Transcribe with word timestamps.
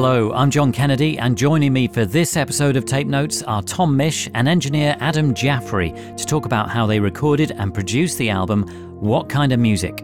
Hello, 0.00 0.30
I'm 0.32 0.48
John 0.48 0.70
Kennedy, 0.70 1.18
and 1.18 1.36
joining 1.36 1.72
me 1.72 1.88
for 1.88 2.04
this 2.04 2.36
episode 2.36 2.76
of 2.76 2.84
Tape 2.84 3.08
Notes 3.08 3.42
are 3.42 3.64
Tom 3.64 3.98
Misch 3.98 4.30
and 4.32 4.46
engineer 4.46 4.96
Adam 5.00 5.34
Jaffrey 5.34 5.90
to 6.16 6.24
talk 6.24 6.46
about 6.46 6.70
how 6.70 6.86
they 6.86 7.00
recorded 7.00 7.50
and 7.50 7.74
produced 7.74 8.16
the 8.16 8.30
album 8.30 8.62
What 9.00 9.28
Kind 9.28 9.50
of 9.50 9.58
Music. 9.58 9.96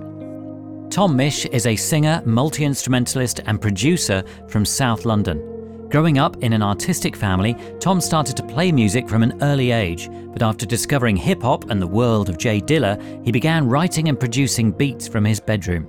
Tom 0.91 1.17
Misch 1.17 1.47
is 1.47 1.67
a 1.67 1.77
singer, 1.77 2.21
multi 2.27 2.65
instrumentalist, 2.65 3.39
and 3.47 3.61
producer 3.61 4.25
from 4.49 4.65
South 4.65 5.05
London. 5.05 5.89
Growing 5.91 6.19
up 6.19 6.43
in 6.43 6.53
an 6.53 6.63
artistic 6.65 7.15
family, 7.15 7.55
Tom 7.79 8.01
started 8.01 8.37
to 8.37 8.43
play 8.43 8.73
music 8.73 9.09
from 9.09 9.23
an 9.23 9.39
early 9.43 9.71
age, 9.71 10.11
but 10.33 10.43
after 10.43 10.67
discovering 10.67 11.17
hip 11.17 11.41
hop 11.41 11.71
and 11.71 11.81
the 11.81 11.87
world 11.87 12.29
of 12.29 12.37
Jay 12.37 12.61
Dilla, 12.61 13.01
he 13.25 13.31
began 13.31 13.69
writing 13.69 14.09
and 14.09 14.19
producing 14.19 14.73
beats 14.73 15.07
from 15.07 15.25
his 15.25 15.39
bedroom. 15.39 15.89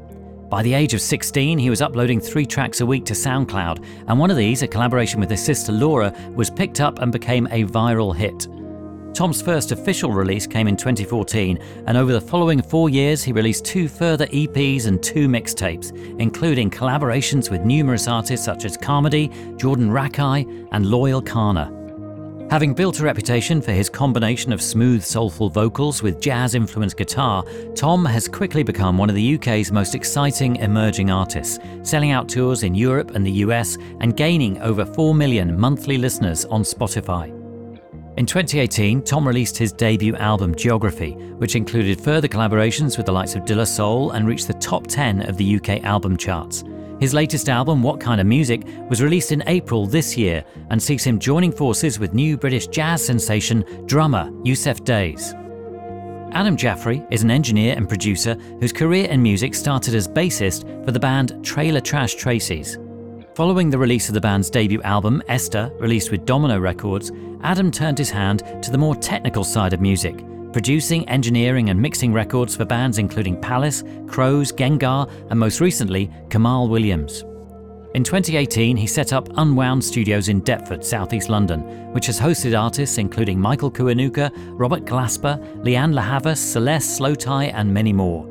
By 0.55 0.63
the 0.63 0.73
age 0.73 0.93
of 0.93 1.01
16, 1.01 1.57
he 1.57 1.69
was 1.69 1.81
uploading 1.81 2.21
three 2.21 2.45
tracks 2.45 2.79
a 2.79 2.85
week 2.85 3.03
to 3.07 3.13
SoundCloud, 3.13 3.85
and 4.07 4.17
one 4.17 4.31
of 4.31 4.37
these, 4.37 4.61
a 4.61 4.67
collaboration 4.69 5.19
with 5.19 5.29
his 5.29 5.43
sister 5.43 5.73
Laura, 5.73 6.13
was 6.33 6.49
picked 6.49 6.79
up 6.79 6.99
and 6.99 7.11
became 7.11 7.45
a 7.47 7.65
viral 7.65 8.15
hit. 8.15 8.47
Tom's 9.13 9.41
first 9.41 9.73
official 9.73 10.13
release 10.13 10.47
came 10.47 10.69
in 10.69 10.77
2014, 10.77 11.59
and 11.87 11.97
over 11.97 12.13
the 12.13 12.21
following 12.21 12.61
four 12.61 12.89
years, 12.89 13.21
he 13.21 13.33
released 13.33 13.65
two 13.65 13.89
further 13.89 14.27
EPs 14.27 14.85
and 14.85 15.03
two 15.03 15.27
mixtapes, 15.27 15.91
including 16.21 16.69
collaborations 16.69 17.51
with 17.51 17.65
numerous 17.65 18.07
artists 18.07 18.45
such 18.45 18.63
as 18.63 18.77
Carmody, 18.77 19.29
Jordan 19.57 19.89
Rakei, 19.89 20.69
and 20.71 20.85
Loyle 20.85 21.21
Carner. 21.21 21.84
Having 22.51 22.75
built 22.75 22.99
a 22.99 23.03
reputation 23.03 23.59
for 23.59 23.71
his 23.71 23.89
combination 23.89 24.53
of 24.53 24.61
smooth, 24.61 25.03
soulful 25.03 25.49
vocals 25.49 26.03
with 26.03 26.21
jazz 26.21 26.53
influenced 26.53 26.95
guitar, 26.95 27.43
Tom 27.73 28.05
has 28.05 28.27
quickly 28.27 28.61
become 28.61 28.99
one 28.99 29.09
of 29.09 29.15
the 29.15 29.35
UK's 29.35 29.71
most 29.71 29.95
exciting 29.95 30.57
emerging 30.57 31.09
artists, 31.09 31.57
selling 31.81 32.11
out 32.11 32.29
tours 32.29 32.61
in 32.61 32.75
Europe 32.75 33.15
and 33.15 33.25
the 33.25 33.31
US 33.31 33.77
and 33.99 34.15
gaining 34.15 34.61
over 34.61 34.85
4 34.85 35.15
million 35.15 35.59
monthly 35.59 35.97
listeners 35.97 36.45
on 36.45 36.61
Spotify. 36.61 37.29
In 38.17 38.27
2018, 38.27 39.01
Tom 39.01 39.27
released 39.27 39.57
his 39.57 39.73
debut 39.73 40.15
album 40.15 40.53
Geography, 40.53 41.13
which 41.37 41.55
included 41.55 41.99
further 41.99 42.27
collaborations 42.27 42.95
with 42.95 43.07
the 43.07 43.11
likes 43.11 43.33
of 43.33 43.43
De 43.45 43.55
La 43.55 43.63
Soul 43.63 44.11
and 44.11 44.27
reached 44.27 44.47
the 44.47 44.53
top 44.53 44.85
10 44.85 45.27
of 45.27 45.35
the 45.37 45.55
UK 45.55 45.83
album 45.83 46.15
charts. 46.15 46.63
His 46.99 47.13
latest 47.13 47.49
album, 47.49 47.83
What 47.83 47.99
Kind 47.99 48.21
of 48.21 48.27
Music, 48.27 48.65
was 48.89 49.01
released 49.03 49.33
in 49.33 49.43
April 49.47 49.85
this 49.85 50.17
year 50.17 50.45
and 50.69 50.81
sees 50.81 51.03
him 51.03 51.19
joining 51.19 51.51
forces 51.51 51.99
with 51.99 52.13
new 52.13 52.37
British 52.37 52.67
jazz 52.67 53.05
sensation 53.05 53.65
drummer 53.85 54.31
Yussef 54.43 54.83
Dayes. 54.85 55.33
Adam 56.31 56.55
Jaffrey 56.55 57.05
is 57.11 57.21
an 57.21 57.31
engineer 57.31 57.75
and 57.75 57.89
producer 57.89 58.35
whose 58.59 58.71
career 58.71 59.09
in 59.09 59.21
music 59.21 59.53
started 59.53 59.93
as 59.93 60.07
bassist 60.07 60.63
for 60.85 60.91
the 60.91 60.99
band 60.99 61.43
Trailer 61.43 61.81
Trash 61.81 62.15
Tracy's. 62.15 62.77
Following 63.35 63.69
the 63.69 63.77
release 63.77 64.07
of 64.07 64.13
the 64.13 64.21
band's 64.21 64.49
debut 64.49 64.81
album, 64.83 65.21
Ester, 65.27 65.69
released 65.79 66.11
with 66.11 66.25
Domino 66.25 66.57
Records, 66.59 67.11
Adam 67.43 67.71
turned 67.71 67.97
his 67.97 68.09
hand 68.09 68.43
to 68.63 68.71
the 68.71 68.77
more 68.77 68.95
technical 68.95 69.43
side 69.43 69.73
of 69.73 69.81
music 69.81 70.23
producing, 70.55 71.05
engineering, 71.09 71.69
and 71.69 71.81
mixing 71.81 72.13
records 72.13 72.55
for 72.55 72.63
bands 72.63 72.97
including 72.97 73.35
Palace, 73.41 73.83
Crows, 74.07 74.53
Gengahr, 74.53 75.11
and 75.29 75.37
most 75.37 75.59
recently, 75.59 76.09
Kamaal 76.29 76.69
Williams. 76.69 77.25
In 77.93 78.05
2018, 78.05 78.77
he 78.77 78.87
set 78.87 79.11
up 79.11 79.27
Unwound 79.35 79.83
Studios 79.83 80.29
in 80.29 80.39
Deptford, 80.43 80.81
southeast 80.85 81.27
London, 81.27 81.59
which 81.91 82.05
has 82.05 82.17
hosted 82.17 82.57
artists 82.57 82.97
including 82.97 83.37
Michael 83.37 83.69
Kiwanuka, 83.69 84.31
Robert 84.57 84.85
Glasper, 84.85 85.37
Lianne 85.61 85.93
La 85.93 86.01
Havas, 86.01 86.39
Celeste 86.39 87.01
Slowthai, 87.01 87.51
and 87.53 87.73
many 87.73 87.91
more. 87.91 88.25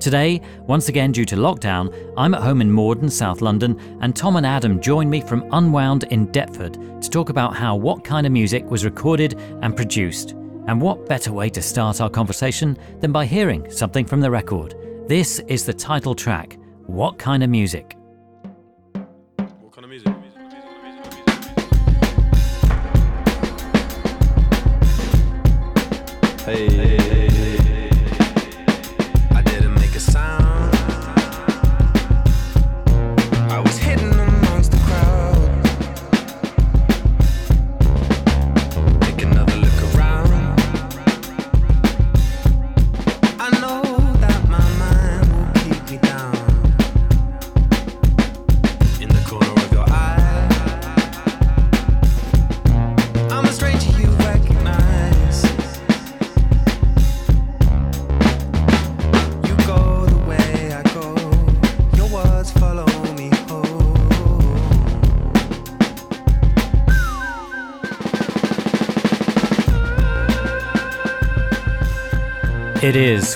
Today, 0.00 0.40
once 0.62 0.88
again 0.88 1.12
due 1.12 1.26
to 1.26 1.36
lockdown, 1.36 1.94
I'm 2.16 2.32
at 2.32 2.40
home 2.40 2.62
in 2.62 2.72
Morden, 2.72 3.10
South 3.10 3.42
London, 3.42 3.78
and 4.00 4.16
Tom 4.16 4.36
and 4.36 4.46
Adam 4.46 4.80
join 4.80 5.10
me 5.10 5.20
from 5.20 5.46
Unwound 5.52 6.04
in 6.04 6.32
Deptford 6.32 7.02
to 7.02 7.10
talk 7.10 7.28
about 7.28 7.54
how 7.54 7.76
What 7.76 8.04
Kind 8.04 8.26
of 8.26 8.32
Music 8.32 8.64
was 8.70 8.86
recorded 8.86 9.38
and 9.60 9.76
produced. 9.76 10.34
And 10.68 10.82
what 10.82 11.08
better 11.08 11.32
way 11.32 11.48
to 11.50 11.62
start 11.62 12.00
our 12.00 12.10
conversation 12.10 12.76
than 13.00 13.10
by 13.10 13.24
hearing 13.24 13.70
something 13.70 14.04
from 14.04 14.20
the 14.20 14.30
record? 14.30 14.74
This 15.08 15.40
is 15.48 15.64
the 15.64 15.72
title 15.72 16.14
track, 16.14 16.58
What 16.84 17.18
Kind 17.18 17.42
of 17.42 17.48
Music? 17.48 17.97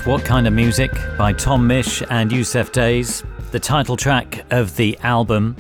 What 0.05 0.25
Kind 0.25 0.49
of 0.49 0.53
Music 0.53 0.91
by 1.17 1.33
Tom 1.33 1.69
Misch 1.69 2.05
and 2.11 2.29
Yussef 2.29 2.73
Dayes, 2.73 3.23
the 3.53 3.61
title 3.61 3.97
track 3.97 4.45
of 4.51 4.75
the 4.75 4.99
album. 5.05 5.57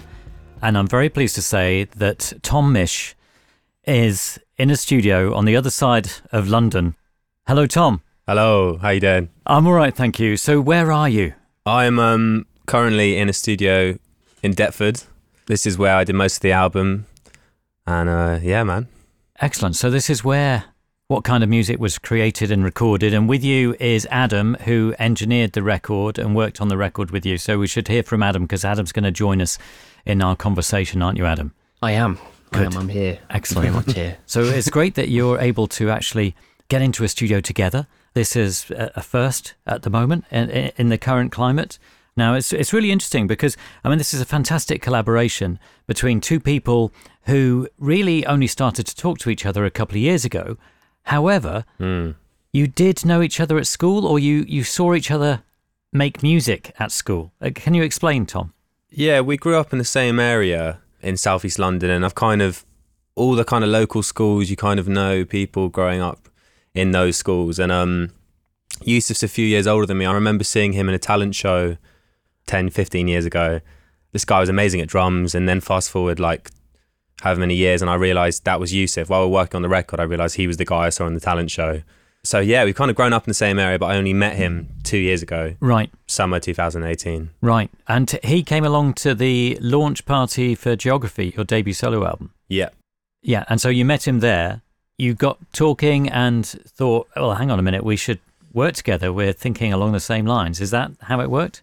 And 0.60 0.76
I'm 0.76 0.88
very 0.88 1.08
pleased 1.08 1.36
to 1.36 1.42
say 1.42 1.84
that 1.94 2.32
Tom 2.42 2.74
Misch 2.74 3.14
is 3.84 4.40
in 4.56 4.68
a 4.68 4.74
studio 4.74 5.32
on 5.32 5.44
the 5.44 5.54
other 5.54 5.70
side 5.70 6.10
of 6.32 6.48
London. 6.48 6.96
Hello, 7.46 7.68
Tom. 7.68 8.02
Hello, 8.26 8.78
how 8.78 8.90
you 8.90 8.98
doing? 8.98 9.28
I'm 9.46 9.64
all 9.64 9.74
right, 9.74 9.94
thank 9.94 10.18
you. 10.18 10.36
So, 10.36 10.60
where 10.60 10.90
are 10.90 11.08
you? 11.08 11.34
I'm 11.64 12.00
um, 12.00 12.46
currently 12.66 13.18
in 13.18 13.28
a 13.28 13.32
studio 13.32 13.96
in 14.42 14.54
Deptford. 14.54 15.04
This 15.46 15.66
is 15.66 15.78
where 15.78 15.94
I 15.94 16.02
did 16.02 16.16
most 16.16 16.38
of 16.38 16.42
the 16.42 16.52
album. 16.52 17.06
And 17.86 18.08
uh, 18.08 18.40
yeah, 18.42 18.64
man. 18.64 18.88
Excellent. 19.40 19.76
So, 19.76 19.88
this 19.88 20.10
is 20.10 20.24
where 20.24 20.64
What 21.12 21.24
Kind 21.24 21.44
of 21.44 21.50
Music 21.50 21.78
was 21.78 21.98
created 21.98 22.50
and 22.50 22.64
recorded. 22.64 23.12
And 23.12 23.28
with 23.28 23.44
you 23.44 23.76
is 23.78 24.08
Adam, 24.10 24.56
who 24.64 24.94
engineered 24.98 25.52
the 25.52 25.62
record 25.62 26.18
and 26.18 26.34
worked 26.34 26.58
on 26.58 26.68
the 26.68 26.76
record 26.78 27.10
with 27.10 27.26
you. 27.26 27.36
So, 27.36 27.58
we 27.58 27.66
should 27.66 27.88
hear 27.88 28.02
from 28.02 28.22
Adam 28.22 28.44
because 28.44 28.64
Adam's 28.64 28.92
going 28.92 29.04
to 29.04 29.10
join 29.10 29.42
us 29.42 29.58
in 30.06 30.22
our 30.22 30.34
conversation, 30.34 31.02
aren't 31.02 31.18
you, 31.18 31.26
Adam? 31.26 31.52
I 31.82 31.92
am. 31.92 32.18
I 32.52 32.64
am. 32.64 32.74
I'm 32.78 32.88
here. 32.88 33.18
Excellent. 33.28 33.68
Very 33.68 33.76
much 33.76 33.92
here. 33.92 34.16
So 34.24 34.40
it's 34.42 34.70
great 34.70 34.94
that 34.94 35.10
you're 35.10 35.38
able 35.38 35.66
to 35.66 35.90
actually 35.90 36.34
get 36.68 36.80
into 36.80 37.04
a 37.04 37.08
studio 37.08 37.42
together. 37.42 37.86
This 38.14 38.34
is 38.34 38.70
a 38.70 38.92
a 38.94 39.02
first 39.02 39.52
at 39.66 39.82
the 39.82 39.90
moment 39.90 40.24
in, 40.30 40.48
in 40.48 40.88
the 40.88 40.96
current 40.96 41.30
climate. 41.30 41.78
Now 42.16 42.32
it's 42.34 42.54
it's 42.54 42.72
really 42.72 42.90
interesting 42.90 43.26
because 43.26 43.54
I 43.84 43.90
mean 43.90 43.98
this 43.98 44.14
is 44.14 44.22
a 44.22 44.26
fantastic 44.26 44.80
collaboration 44.80 45.58
between 45.86 46.22
two 46.22 46.40
people 46.40 46.90
who 47.24 47.68
really 47.78 48.24
only 48.24 48.46
started 48.46 48.86
to 48.86 48.96
talk 48.96 49.18
to 49.18 49.28
each 49.30 49.44
other 49.44 49.66
a 49.66 49.70
couple 49.70 49.96
of 49.96 50.00
years 50.00 50.24
ago. 50.24 50.56
However, 51.04 51.64
you 51.78 52.66
did 52.66 53.04
know 53.04 53.22
each 53.22 53.40
other 53.40 53.58
at 53.58 53.66
school, 53.66 54.06
or 54.06 54.18
you 54.18 54.44
you 54.48 54.64
saw 54.64 54.94
each 54.94 55.10
other 55.10 55.42
make 55.92 56.22
music 56.22 56.72
at 56.78 56.92
school. 56.92 57.32
Uh, 57.40 57.50
Can 57.54 57.74
you 57.74 57.82
explain, 57.82 58.26
Tom? 58.26 58.52
Yeah, 58.90 59.20
we 59.20 59.36
grew 59.36 59.56
up 59.56 59.72
in 59.72 59.78
the 59.78 59.84
same 59.84 60.18
area 60.18 60.80
in 61.00 61.16
southeast 61.16 61.58
London, 61.58 61.90
and 61.90 62.04
I've 62.04 62.14
kind 62.14 62.42
of 62.42 62.64
all 63.14 63.34
the 63.34 63.44
kind 63.44 63.64
of 63.64 63.70
local 63.70 64.02
schools. 64.02 64.50
You 64.50 64.56
kind 64.56 64.80
of 64.80 64.88
know 64.88 65.24
people 65.24 65.68
growing 65.68 66.00
up 66.00 66.28
in 66.74 66.92
those 66.92 67.16
schools, 67.16 67.58
and 67.58 67.72
um, 67.72 68.10
Yussef's 68.80 69.22
a 69.22 69.28
few 69.28 69.46
years 69.46 69.66
older 69.66 69.86
than 69.86 69.98
me. 69.98 70.06
I 70.06 70.12
remember 70.12 70.44
seeing 70.44 70.72
him 70.72 70.88
in 70.88 70.94
a 70.94 70.98
talent 70.98 71.34
show 71.34 71.76
10, 72.46 72.70
15 72.70 73.08
years 73.08 73.24
ago, 73.24 73.60
this 74.12 74.24
guy 74.24 74.40
was 74.40 74.48
amazing 74.48 74.80
at 74.80 74.88
drums. 74.88 75.34
And 75.34 75.48
then 75.48 75.60
fast 75.60 75.90
forward 75.90 76.18
like 76.18 76.50
however 77.22 77.40
many 77.40 77.54
years, 77.54 77.82
and 77.82 77.90
I 77.90 77.94
realized 77.94 78.44
that 78.44 78.60
was 78.60 78.72
Yussef. 78.72 79.08
While 79.08 79.20
we 79.20 79.26
were 79.26 79.32
working 79.32 79.56
on 79.56 79.62
the 79.62 79.68
record, 79.68 79.98
I 80.00 80.04
realized 80.04 80.36
he 80.36 80.46
was 80.46 80.56
the 80.56 80.64
guy 80.64 80.86
I 80.86 80.90
saw 80.90 81.06
on 81.06 81.14
the 81.14 81.20
talent 81.20 81.50
show. 81.50 81.82
So 82.24 82.38
yeah, 82.38 82.64
we've 82.64 82.74
kind 82.74 82.90
of 82.90 82.96
grown 82.96 83.12
up 83.12 83.24
in 83.26 83.30
the 83.30 83.34
same 83.34 83.58
area, 83.58 83.78
but 83.78 83.86
I 83.86 83.96
only 83.96 84.12
met 84.12 84.36
him 84.36 84.68
two 84.84 84.98
years 84.98 85.22
ago, 85.22 85.54
Right, 85.60 85.90
summer 86.06 86.38
2018. 86.38 87.30
right. 87.40 87.68
And 87.88 88.10
he 88.22 88.42
came 88.44 88.64
along 88.64 88.94
to 88.94 89.14
the 89.14 89.58
launch 89.60 90.04
party 90.04 90.54
for 90.54 90.76
Geography, 90.76 91.32
your 91.36 91.44
debut 91.44 91.72
solo 91.74 92.06
album. 92.06 92.32
Yeah. 92.48 92.68
Yeah, 93.22 93.44
and 93.48 93.60
so 93.60 93.68
you 93.68 93.84
met 93.84 94.06
him 94.06 94.20
there. 94.20 94.62
You 94.98 95.14
got 95.14 95.38
talking 95.52 96.08
and 96.08 96.46
thought, 96.46 97.08
well, 97.16 97.34
hang 97.34 97.50
on 97.50 97.58
a 97.58 97.62
minute, 97.62 97.82
we 97.84 97.96
should 97.96 98.20
work 98.52 98.74
together. 98.74 99.12
We're 99.12 99.32
thinking 99.32 99.72
along 99.72 99.92
the 99.92 100.00
same 100.00 100.26
lines. 100.26 100.60
Is 100.60 100.70
that 100.70 100.92
how 101.02 101.20
it 101.20 101.30
worked? 101.30 101.62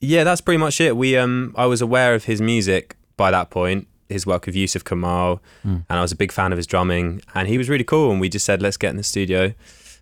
Yeah, 0.00 0.22
that's 0.22 0.40
pretty 0.40 0.58
much 0.58 0.80
it. 0.80 0.96
We 0.96 1.16
um 1.16 1.54
I 1.56 1.66
was 1.66 1.80
aware 1.82 2.14
of 2.14 2.24
his 2.24 2.40
music 2.40 2.94
by 3.16 3.32
that 3.32 3.50
point, 3.50 3.88
his 4.08 4.26
work 4.26 4.46
with 4.46 4.54
Yussef 4.54 4.82
Kamaal, 4.84 5.40
Mm. 5.66 5.84
and 5.88 5.98
I 5.98 6.02
was 6.02 6.12
a 6.12 6.16
big 6.16 6.32
fan 6.32 6.52
of 6.52 6.56
his 6.56 6.66
drumming 6.66 7.20
and 7.34 7.48
he 7.48 7.58
was 7.58 7.68
really 7.68 7.84
cool 7.84 8.10
and 8.10 8.20
we 8.20 8.28
just 8.28 8.44
said 8.46 8.62
let's 8.62 8.76
get 8.76 8.90
in 8.90 8.96
the 8.96 9.02
studio 9.02 9.52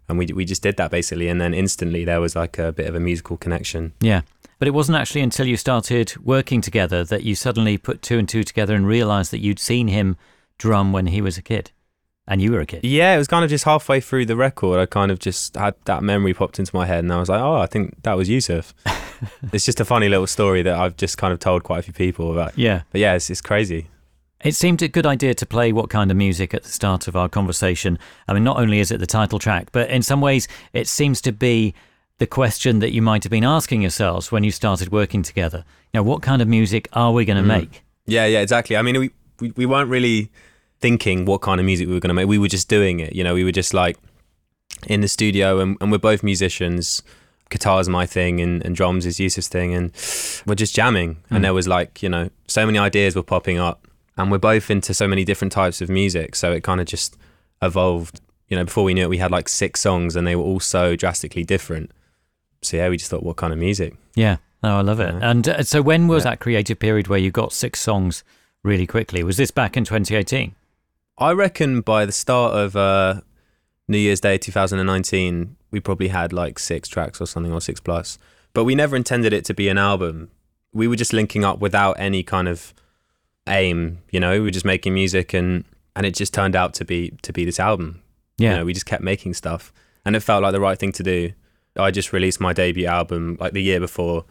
and 0.08 0.18
we 0.18 0.26
we 0.34 0.44
just 0.44 0.62
did 0.62 0.76
that 0.76 0.90
basically 0.90 1.28
and 1.28 1.40
then 1.40 1.52
instantly 1.54 2.04
there 2.04 2.20
was 2.20 2.36
like 2.36 2.58
a 2.58 2.72
bit 2.72 2.86
of 2.86 2.94
a 2.94 3.00
musical 3.00 3.36
connection. 3.36 3.92
Yeah. 4.00 4.22
But 4.58 4.68
it 4.68 4.70
wasn't 4.74 4.96
actually 4.96 5.20
until 5.20 5.46
you 5.46 5.56
started 5.56 6.16
working 6.24 6.60
together 6.62 7.04
that 7.04 7.24
you 7.24 7.34
suddenly 7.34 7.76
put 7.76 8.00
two 8.00 8.18
and 8.18 8.28
two 8.28 8.42
together 8.42 8.74
and 8.74 8.86
realized 8.86 9.30
that 9.32 9.40
you'd 9.40 9.58
seen 9.58 9.88
him 9.88 10.16
drum 10.58 10.92
when 10.92 11.08
he 11.08 11.20
was 11.20 11.36
a 11.36 11.42
kid 11.42 11.72
and 12.28 12.40
you 12.40 12.50
were 12.52 12.60
a 12.60 12.66
kid. 12.66 12.80
Yeah, 12.82 13.14
it 13.14 13.18
was 13.18 13.28
kind 13.28 13.44
of 13.44 13.50
just 13.50 13.64
halfway 13.64 14.00
through 14.00 14.26
the 14.26 14.34
record 14.34 14.80
I 14.80 14.86
kind 14.86 15.10
of 15.10 15.18
just 15.18 15.56
had 15.56 15.74
that 15.84 16.02
memory 16.02 16.32
popped 16.34 16.58
into 16.58 16.74
my 16.74 16.86
head 16.86 17.04
and 17.04 17.12
I 17.12 17.18
was 17.18 17.28
like, 17.28 17.40
"Oh, 17.40 17.56
I 17.56 17.66
think 17.66 18.02
that 18.04 18.16
was 18.16 18.28
Yussef." 18.28 18.72
it's 19.52 19.64
just 19.66 19.80
a 19.80 19.84
funny 19.84 20.08
little 20.08 20.26
story 20.26 20.62
that 20.62 20.74
I've 20.74 20.96
just 20.96 21.18
kind 21.18 21.32
of 21.32 21.38
told 21.38 21.62
quite 21.62 21.80
a 21.80 21.82
few 21.82 21.92
people 21.92 22.32
about. 22.32 22.56
Yeah. 22.56 22.82
But 22.92 23.00
yeah, 23.00 23.14
it's, 23.14 23.28
it's 23.30 23.40
crazy. 23.42 23.88
It 24.46 24.54
seemed 24.54 24.80
a 24.80 24.86
good 24.86 25.06
idea 25.06 25.34
to 25.34 25.44
play 25.44 25.72
what 25.72 25.90
kind 25.90 26.08
of 26.08 26.16
music 26.16 26.54
at 26.54 26.62
the 26.62 26.68
start 26.68 27.08
of 27.08 27.16
our 27.16 27.28
conversation. 27.28 27.98
I 28.28 28.32
mean, 28.32 28.44
not 28.44 28.58
only 28.58 28.78
is 28.78 28.92
it 28.92 29.00
the 29.00 29.06
title 29.06 29.40
track, 29.40 29.72
but 29.72 29.90
in 29.90 30.02
some 30.02 30.20
ways, 30.20 30.46
it 30.72 30.86
seems 30.86 31.20
to 31.22 31.32
be 31.32 31.74
the 32.18 32.28
question 32.28 32.78
that 32.78 32.92
you 32.92 33.02
might 33.02 33.24
have 33.24 33.30
been 33.32 33.42
asking 33.42 33.82
yourselves 33.82 34.30
when 34.30 34.44
you 34.44 34.52
started 34.52 34.92
working 34.92 35.24
together. 35.24 35.64
You 35.92 35.98
know, 35.98 36.02
what 36.04 36.22
kind 36.22 36.40
of 36.40 36.46
music 36.46 36.88
are 36.92 37.12
we 37.12 37.24
going 37.24 37.38
to 37.38 37.42
Mm. 37.42 37.58
make? 37.58 37.82
Yeah, 38.06 38.24
yeah, 38.26 38.40
exactly. 38.40 38.76
I 38.76 38.82
mean, 38.82 39.00
we, 39.00 39.10
we, 39.40 39.50
we 39.56 39.66
weren't 39.66 39.90
really 39.90 40.30
thinking 40.80 41.24
what 41.24 41.40
kind 41.40 41.58
of 41.58 41.66
music 41.66 41.88
we 41.88 41.94
were 41.94 42.00
going 42.00 42.10
to 42.10 42.14
make. 42.14 42.28
We 42.28 42.38
were 42.38 42.46
just 42.46 42.68
doing 42.68 43.00
it. 43.00 43.16
You 43.16 43.24
know, 43.24 43.34
we 43.34 43.42
were 43.42 43.50
just 43.50 43.74
like 43.74 43.96
in 44.86 45.00
the 45.00 45.08
studio 45.08 45.58
and, 45.58 45.76
and 45.80 45.90
we're 45.90 45.98
both 45.98 46.22
musicians. 46.22 47.02
Guitar's 47.50 47.88
my 47.88 48.06
thing 48.06 48.40
and, 48.40 48.64
and 48.64 48.76
drums 48.76 49.06
is 49.06 49.18
Yussef's 49.18 49.48
thing. 49.48 49.74
And 49.74 49.90
we're 50.46 50.54
just 50.54 50.72
jamming. 50.72 51.16
Mm. 51.16 51.36
And 51.36 51.44
there 51.44 51.54
was 51.54 51.66
like, 51.66 52.00
you 52.00 52.08
know, 52.08 52.30
so 52.46 52.64
many 52.64 52.78
ideas 52.78 53.16
were 53.16 53.24
popping 53.24 53.58
up. 53.58 53.88
And 54.16 54.30
we're 54.30 54.38
both 54.38 54.70
into 54.70 54.94
so 54.94 55.06
many 55.06 55.24
different 55.24 55.52
types 55.52 55.80
of 55.80 55.88
music. 55.90 56.34
So 56.36 56.52
it 56.52 56.62
kind 56.62 56.80
of 56.80 56.86
just 56.86 57.16
evolved. 57.62 58.20
You 58.48 58.56
know, 58.56 58.64
before 58.64 58.84
we 58.84 58.94
knew 58.94 59.02
it, 59.02 59.08
we 59.10 59.18
had 59.18 59.30
like 59.30 59.48
six 59.48 59.80
songs 59.80 60.16
and 60.16 60.26
they 60.26 60.36
were 60.36 60.42
all 60.44 60.60
so 60.60 60.96
drastically 60.96 61.44
different. 61.44 61.90
So 62.62 62.76
yeah, 62.78 62.88
we 62.88 62.96
just 62.96 63.10
thought, 63.10 63.22
what 63.22 63.36
kind 63.36 63.52
of 63.52 63.58
music? 63.58 63.94
Yeah. 64.14 64.36
Oh, 64.62 64.78
I 64.78 64.80
love 64.80 65.00
it. 65.00 65.12
Yeah. 65.14 65.30
And 65.30 65.48
uh, 65.48 65.62
so, 65.62 65.82
when 65.82 66.08
was 66.08 66.24
Yeah. 66.24 66.30
that 66.30 66.40
creative 66.40 66.78
period 66.78 67.08
where 67.08 67.18
you 67.18 67.30
got 67.30 67.52
six 67.52 67.80
songs 67.80 68.24
really 68.62 68.86
quickly? 68.86 69.22
Was 69.22 69.36
this 69.36 69.50
back 69.50 69.76
in 69.76 69.84
2018? 69.84 70.54
I 71.18 71.32
reckon 71.32 71.80
by 71.82 72.06
the 72.06 72.12
start 72.12 72.54
of 72.54 72.74
uh, 72.76 73.20
New 73.88 73.98
Year's 73.98 74.20
Day 74.20 74.38
2019, 74.38 75.56
we 75.70 75.80
probably 75.80 76.08
had 76.08 76.32
like 76.32 76.58
six 76.58 76.88
tracks 76.88 77.20
or 77.20 77.26
something, 77.26 77.52
or 77.52 77.60
six 77.60 77.80
plus. 77.80 78.18
But 78.54 78.64
we 78.64 78.74
never 78.74 78.96
intended 78.96 79.32
it 79.32 79.44
to 79.46 79.54
be 79.54 79.68
an 79.68 79.78
album. 79.78 80.30
We 80.72 80.88
were 80.88 80.96
just 80.96 81.12
linking 81.12 81.44
up 81.44 81.58
without 81.58 81.92
any 81.98 82.22
kind 82.22 82.48
of 82.48 82.72
aim. 83.48 83.98
You 84.10 84.20
know, 84.20 84.32
we 84.32 84.40
were 84.40 84.50
just 84.50 84.66
making 84.66 84.94
music, 84.94 85.34
and 85.34 85.64
and 85.94 86.06
it 86.06 86.14
just 86.14 86.34
turned 86.34 86.56
out 86.56 86.74
to 86.74 86.84
be 86.84 87.12
to 87.22 87.32
be 87.32 87.44
this 87.44 87.60
album. 87.60 88.02
Yeah. 88.38 88.50
You 88.50 88.56
know, 88.58 88.64
we 88.66 88.72
just 88.72 88.86
kept 88.86 89.02
making 89.02 89.34
stuff, 89.34 89.72
and 90.04 90.14
it 90.14 90.20
felt 90.20 90.42
like 90.42 90.52
the 90.52 90.60
right 90.60 90.78
thing 90.78 90.92
to 90.92 91.02
do. 91.02 91.32
I 91.78 91.90
just 91.90 92.12
released 92.12 92.40
my 92.40 92.52
debut 92.52 92.86
album 92.86 93.36
like 93.38 93.52
the 93.52 93.62
year 93.62 93.80
before, 93.80 94.24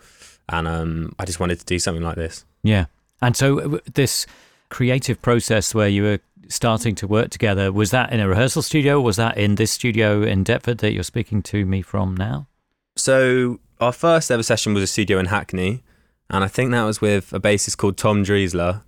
and 0.50 0.68
um, 0.68 1.16
I 1.20 1.26
just 1.26 1.40
wanted 1.40 1.60
to 1.60 1.66
do 1.66 1.80
something 1.80 2.04
like 2.04 2.16
this. 2.16 2.46
Yeah. 2.64 2.86
And 3.22 3.36
so, 3.36 3.60
uh, 3.60 3.80
this 3.94 4.26
creative 4.70 5.22
process 5.22 5.74
where 5.74 5.88
you 5.88 6.04
were 6.04 6.20
starting 6.48 6.96
to 6.96 7.08
work 7.08 7.30
together, 7.30 7.72
was 7.72 7.92
that 7.92 8.12
in 8.12 8.20
a 8.20 8.28
rehearsal 8.28 8.62
studio? 8.62 9.00
Was 9.00 9.16
that 9.16 9.38
in 9.38 9.56
this 9.56 9.72
studio 9.72 10.22
in 10.24 10.44
Deptford 10.44 10.80
that 10.80 10.92
you're 10.92 11.04
speaking 11.04 11.42
to 11.44 11.66
me 11.66 11.82
from 11.82 12.16
now? 12.16 12.48
So 12.96 13.60
our 13.80 13.92
first 13.92 14.32
ever 14.32 14.44
session 14.44 14.74
was 14.74 14.84
a 14.84 14.88
studio 14.88 15.20
in 15.20 15.28
Hackney, 15.28 15.84
and 16.30 16.44
I 16.44 16.48
think 16.48 16.72
that 16.72 16.84
was 16.84 17.02
with 17.02 17.34
a 17.34 17.40
bassist 17.40 17.78
called 17.78 17.98
Tom 17.98 18.24
Driessler. 18.24 18.82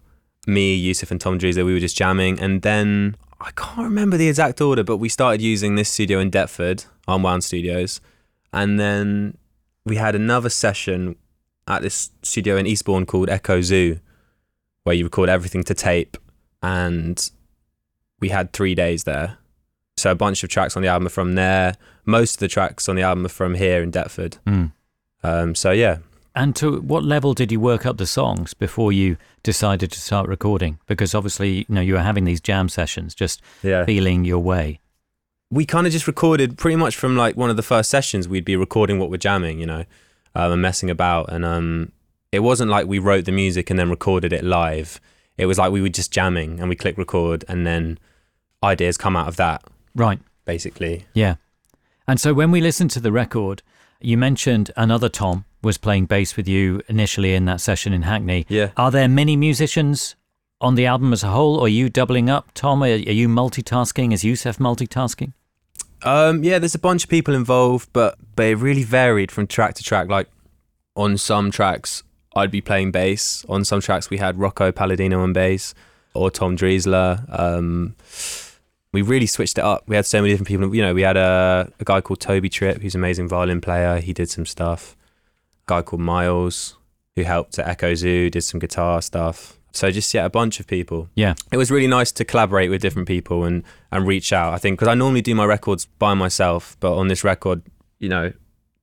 Me, 0.47 0.81
Yussef, 0.81 1.11
and 1.11 1.21
Tom 1.21 1.37
Driessler. 1.37 1.65
We 1.65 1.73
were 1.73 1.79
just 1.79 1.97
jamming, 1.97 2.39
and 2.39 2.61
then 2.61 3.15
I 3.39 3.51
can't 3.51 3.77
remember 3.77 4.17
the 4.17 4.29
exact 4.29 4.61
order, 4.61 4.83
but 4.83 4.97
we 4.97 5.09
started 5.09 5.41
using 5.41 5.75
this 5.75 5.89
studio 5.89 6.19
in 6.19 6.31
Deptford, 6.31 6.85
Unwound 7.07 7.43
Studios, 7.43 8.01
and 8.51 8.79
then 8.79 9.37
we 9.85 9.97
had 9.97 10.15
another 10.15 10.49
session 10.49 11.15
at 11.67 11.81
this 11.81 12.11
studio 12.23 12.57
in 12.57 12.65
Eastbourne 12.65 13.05
called 13.05 13.29
Echo 13.29 13.61
Zoo, 13.61 13.99
where 14.83 14.95
you 14.95 15.03
record 15.03 15.29
everything 15.29 15.63
to 15.65 15.73
tape, 15.73 16.17
and 16.63 17.29
we 18.19 18.29
had 18.29 18.53
three 18.53 18.73
days 18.73 19.03
there. 19.03 19.37
So 19.97 20.11
a 20.11 20.15
bunch 20.15 20.43
of 20.43 20.49
tracks 20.49 20.75
on 20.75 20.83
the 20.83 20.87
album 20.87 21.07
are 21.07 21.11
from 21.11 21.35
there. 21.35 21.75
Most 22.05 22.35
of 22.35 22.39
the 22.39 22.47
tracks 22.47 22.87
on 22.87 22.95
the 22.95 23.01
album 23.01 23.25
are 23.25 23.29
from 23.29 23.55
here 23.55 23.81
in 23.81 23.91
Deptford. 23.91 24.37
Mm. 24.45 24.71
Um, 25.23 25.55
so 25.55 25.71
yeah, 25.71 25.97
And 26.37 26.55
to 26.57 26.81
what 26.81 27.03
level 27.03 27.33
did 27.33 27.51
you 27.51 27.59
work 27.59 27.83
up 27.87 27.97
the 27.97 28.05
songs 28.05 28.53
before 28.53 28.91
you 28.91 29.17
decided 29.41 29.91
to 29.91 29.99
start 29.99 30.29
recording? 30.29 30.77
Because 30.85 31.15
obviously, 31.15 31.49
you 31.57 31.65
know, 31.69 31.81
you 31.81 31.93
were 31.95 32.01
having 32.01 32.25
these 32.25 32.39
jam 32.39 32.69
sessions, 32.69 33.15
just 33.15 33.41
yeah. 33.63 33.85
feeling 33.85 34.23
your 34.23 34.37
way. 34.37 34.79
We 35.49 35.65
kind 35.65 35.87
of 35.87 35.93
just 35.93 36.05
recorded 36.05 36.55
pretty 36.55 36.75
much 36.75 36.95
from 36.95 37.17
like 37.17 37.35
one 37.35 37.49
of 37.49 37.55
the 37.55 37.63
first 37.63 37.89
sessions. 37.89 38.27
We'd 38.27 38.45
be 38.45 38.55
recording 38.55 38.99
what 38.99 39.09
we're 39.09 39.17
jamming, 39.17 39.59
you 39.59 39.65
know, 39.65 39.85
um, 40.35 40.51
and 40.51 40.61
messing 40.61 40.91
about. 40.91 41.33
And 41.33 41.43
um, 41.43 41.91
it 42.31 42.41
wasn't 42.41 42.69
like 42.69 42.85
we 42.85 42.99
wrote 42.99 43.25
the 43.25 43.31
music 43.31 43.71
and 43.71 43.79
then 43.79 43.89
recorded 43.89 44.31
it 44.31 44.43
live. 44.43 45.01
It 45.39 45.47
was 45.47 45.57
like 45.57 45.71
we 45.71 45.81
were 45.81 45.89
just 45.89 46.11
jamming 46.11 46.59
and 46.59 46.69
we 46.69 46.75
click 46.75 46.99
record, 46.99 47.45
and 47.47 47.65
then 47.65 47.97
ideas 48.63 48.95
come 48.95 49.15
out 49.15 49.27
of 49.27 49.37
that, 49.37 49.63
Right. 49.95 50.19
basically. 50.45 51.07
Yeah. 51.15 51.37
And 52.07 52.21
so 52.21 52.35
when 52.35 52.51
we 52.51 52.61
listened 52.61 52.91
to 52.91 52.99
the 52.99 53.11
record, 53.11 53.63
you 53.99 54.19
mentioned 54.19 54.69
another 54.77 55.09
Tom 55.09 55.45
was 55.61 55.77
playing 55.77 56.05
bass 56.05 56.37
with 56.37 56.47
you 56.47 56.81
initially 56.87 57.33
in 57.33 57.45
that 57.45 57.61
session 57.61 57.93
in 57.93 58.03
Hackney. 58.03 58.45
Yeah. 58.49 58.71
Are 58.77 58.91
there 58.91 59.07
many 59.07 59.35
musicians 59.35 60.15
on 60.61 60.75
the 60.75 60.85
album 60.85 61.13
as 61.13 61.23
a 61.23 61.27
whole? 61.27 61.57
Or 61.57 61.65
are 61.65 61.69
you 61.69 61.89
doubling 61.89 62.29
up, 62.29 62.49
Tom? 62.53 62.83
Are, 62.83 62.87
are 62.87 62.89
you 62.89 63.27
multitasking? 63.27 64.13
Is 64.13 64.23
Yussef 64.23 64.57
multitasking? 64.57 65.33
Um, 66.03 66.43
yeah, 66.43 66.59
there's 66.59 66.75
a 66.75 66.79
bunch 66.79 67.03
of 67.03 67.09
people 67.09 67.33
involved, 67.33 67.89
but 67.91 68.17
but 68.35 68.45
it 68.45 68.55
really 68.55 68.83
varied 68.83 69.31
from 69.31 69.47
track 69.47 69.73
to 69.75 69.83
track. 69.83 70.07
Like 70.09 70.27
on 70.95 71.17
some 71.17 71.49
tracks, 71.49 72.03
I'd 72.35 72.51
be 72.51 72.61
playing 72.61 72.91
bass. 72.91 73.45
On 73.49 73.65
some 73.65 73.81
tracks, 73.81 74.09
we 74.09 74.17
had 74.17 74.37
Rocco 74.37 74.71
Palladino 74.71 75.21
on 75.21 75.33
bass 75.33 75.73
or 76.13 76.29
Tom 76.29 76.55
Driessler. 76.55 77.25
Um, 77.37 77.95
we 78.91 79.01
really 79.01 79.25
switched 79.25 79.57
it 79.57 79.63
up. 79.63 79.83
We 79.87 79.95
had 79.95 80.05
so 80.05 80.21
many 80.21 80.33
different 80.33 80.47
people. 80.47 80.75
You 80.75 80.81
know, 80.81 80.93
we 80.93 81.01
had 81.01 81.17
a, 81.17 81.71
a 81.79 81.83
guy 81.83 82.01
called 82.01 82.19
Tobie 82.19 82.51
Tripp, 82.51 82.81
who's 82.81 82.95
an 82.95 83.01
amazing 83.01 83.27
violin 83.27 83.61
player. 83.61 83.99
He 83.99 84.13
did 84.13 84.29
some 84.29 84.45
stuff. 84.45 84.96
Guy 85.67 85.81
called 85.83 86.01
Miles, 86.01 86.77
who 87.15 87.23
helped 87.23 87.59
at 87.59 87.67
Echo 87.67 87.93
Zoo, 87.93 88.29
did 88.29 88.41
some 88.41 88.59
guitar 88.59 89.01
stuff. 89.01 89.53
So 89.73 89.91
just 89.91 90.11
yeah, 90.13 90.25
a 90.25 90.29
bunch 90.29 90.59
of 90.59 90.65
people 90.65 91.09
Yeah. 91.13 91.35
it 91.51 91.57
was 91.57 91.69
really 91.69 91.85
nice 91.87 92.11
to 92.13 92.25
collaborate 92.25 92.71
with 92.71 92.81
different 92.81 93.07
people 93.07 93.43
and 93.43 93.63
and 93.91 94.07
reach 94.07 94.33
out. 94.33 94.53
I 94.53 94.57
think 94.57 94.79
because 94.79 94.87
I 94.91 94.95
normally 94.95 95.21
do 95.21 95.35
my 95.35 95.45
records 95.45 95.85
by 95.85 96.13
myself, 96.15 96.75
but 96.79 96.95
on 96.97 97.07
this 97.09 97.23
record, 97.23 97.61
you 97.99 98.09
know, 98.09 98.33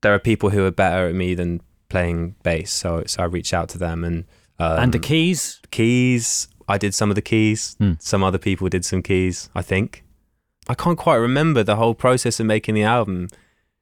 there 0.02 0.14
are 0.14 0.20
people 0.20 0.50
who 0.50 0.64
are 0.64 0.70
better 0.70 1.08
at 1.08 1.14
me 1.14 1.34
than 1.34 1.60
playing 1.88 2.36
bass, 2.44 2.70
so 2.72 3.02
so 3.06 3.22
I 3.22 3.26
reached 3.26 3.52
out 3.54 3.68
to 3.70 3.78
them 3.78 4.04
and 4.04 4.24
um, 4.60 4.78
and 4.78 4.92
the 4.92 5.00
keys? 5.00 5.60
keys. 5.72 6.46
I 6.68 6.78
did 6.78 6.94
some 6.94 7.10
of 7.10 7.16
the 7.16 7.22
keys. 7.22 7.74
Hmm. 7.78 7.94
Some 7.98 8.22
other 8.22 8.38
people 8.38 8.68
did 8.68 8.84
some 8.84 9.02
keys. 9.02 9.50
I 9.54 9.62
think. 9.62 10.04
I 10.68 10.74
can't 10.74 10.96
quite 10.96 11.16
remember 11.16 11.62
the 11.64 11.76
whole 11.76 11.94
process 11.94 12.38
of 12.40 12.46
making 12.46 12.74
the 12.76 12.84
album. 12.84 13.28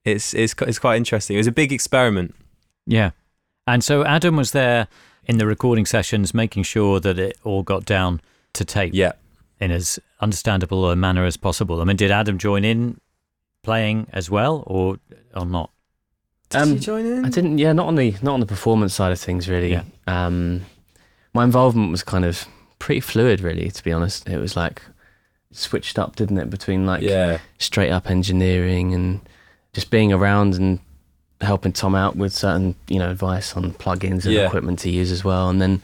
It's 0.05 0.33
it's 0.35 0.55
it's 0.67 0.79
quite 0.79 0.97
interesting. 0.97 1.37
It 1.37 1.41
was 1.41 1.47
a 1.47 1.53
big 1.53 1.73
experiment. 1.73 2.35
Yeah. 2.87 3.11
And 3.67 3.83
so 3.85 4.05
Adam 4.05 4.37
was 4.37 4.51
there 4.53 4.89
in 5.25 5.39
the 5.39 5.47
recording 5.47 5.87
sessions, 5.87 6.35
making 6.35 6.65
sure 6.65 6.99
that 7.01 7.19
it 7.19 7.39
all 7.45 7.63
got 7.63 7.85
down 7.85 8.21
to 8.55 8.65
tape 8.65 8.93
Yeah. 8.95 9.13
in 9.61 9.71
as 9.71 9.99
understandable 10.21 10.91
a 10.91 10.97
manner 10.97 11.25
as 11.25 11.37
possible. 11.37 11.81
I 11.81 11.85
mean, 11.85 11.97
did 11.97 12.11
Adam 12.11 12.39
join 12.39 12.65
in 12.65 13.01
playing 13.63 14.09
as 14.13 14.29
well 14.31 14.65
or, 14.67 14.99
or 15.35 15.47
not? 15.47 15.71
Did 16.51 16.61
Um, 16.63 16.73
you 16.73 16.79
join 16.81 17.07
in? 17.07 17.25
I 17.25 17.29
didn't. 17.31 17.59
Yeah, 17.59 17.73
not 17.73 17.87
on 17.87 17.95
the 17.95 18.15
not 18.21 18.35
on 18.35 18.41
the 18.41 18.47
performance 18.47 18.93
side 18.95 19.11
of 19.13 19.19
things 19.19 19.49
really. 19.49 19.71
Yeah. 19.73 19.85
Um, 20.07 20.63
my 21.33 21.45
involvement 21.45 21.91
was 21.91 22.03
kind 22.03 22.25
of 22.27 22.47
pretty 22.79 23.01
fluid, 23.01 23.41
really. 23.41 23.71
To 23.71 23.83
be 23.85 23.91
honest, 23.93 24.29
it 24.29 24.37
was 24.39 24.55
like 24.57 24.83
switched 25.53 25.99
up, 25.99 26.17
didn't 26.17 26.37
it, 26.39 26.51
between 26.51 26.85
like 26.85 27.01
yeah. 27.03 27.39
straight 27.59 27.91
up 27.91 28.11
engineering 28.11 28.93
and 28.93 29.21
just 29.73 29.89
being 29.91 30.13
around 30.13 30.55
and 30.57 30.81
helping 31.43 31.73
Tom 31.73 31.95
out 31.95 32.17
with 32.17 32.33
certain, 32.33 32.75
you 32.89 32.99
know, 32.99 33.11
advice 33.11 33.57
on 33.57 33.73
plugins 33.73 34.25
and 34.25 34.33
Yeah. 34.35 34.47
equipment 34.47 34.79
to 34.81 34.91
use 34.91 35.11
as 35.11 35.25
well, 35.25 35.49
and 35.49 35.61
then 35.61 35.83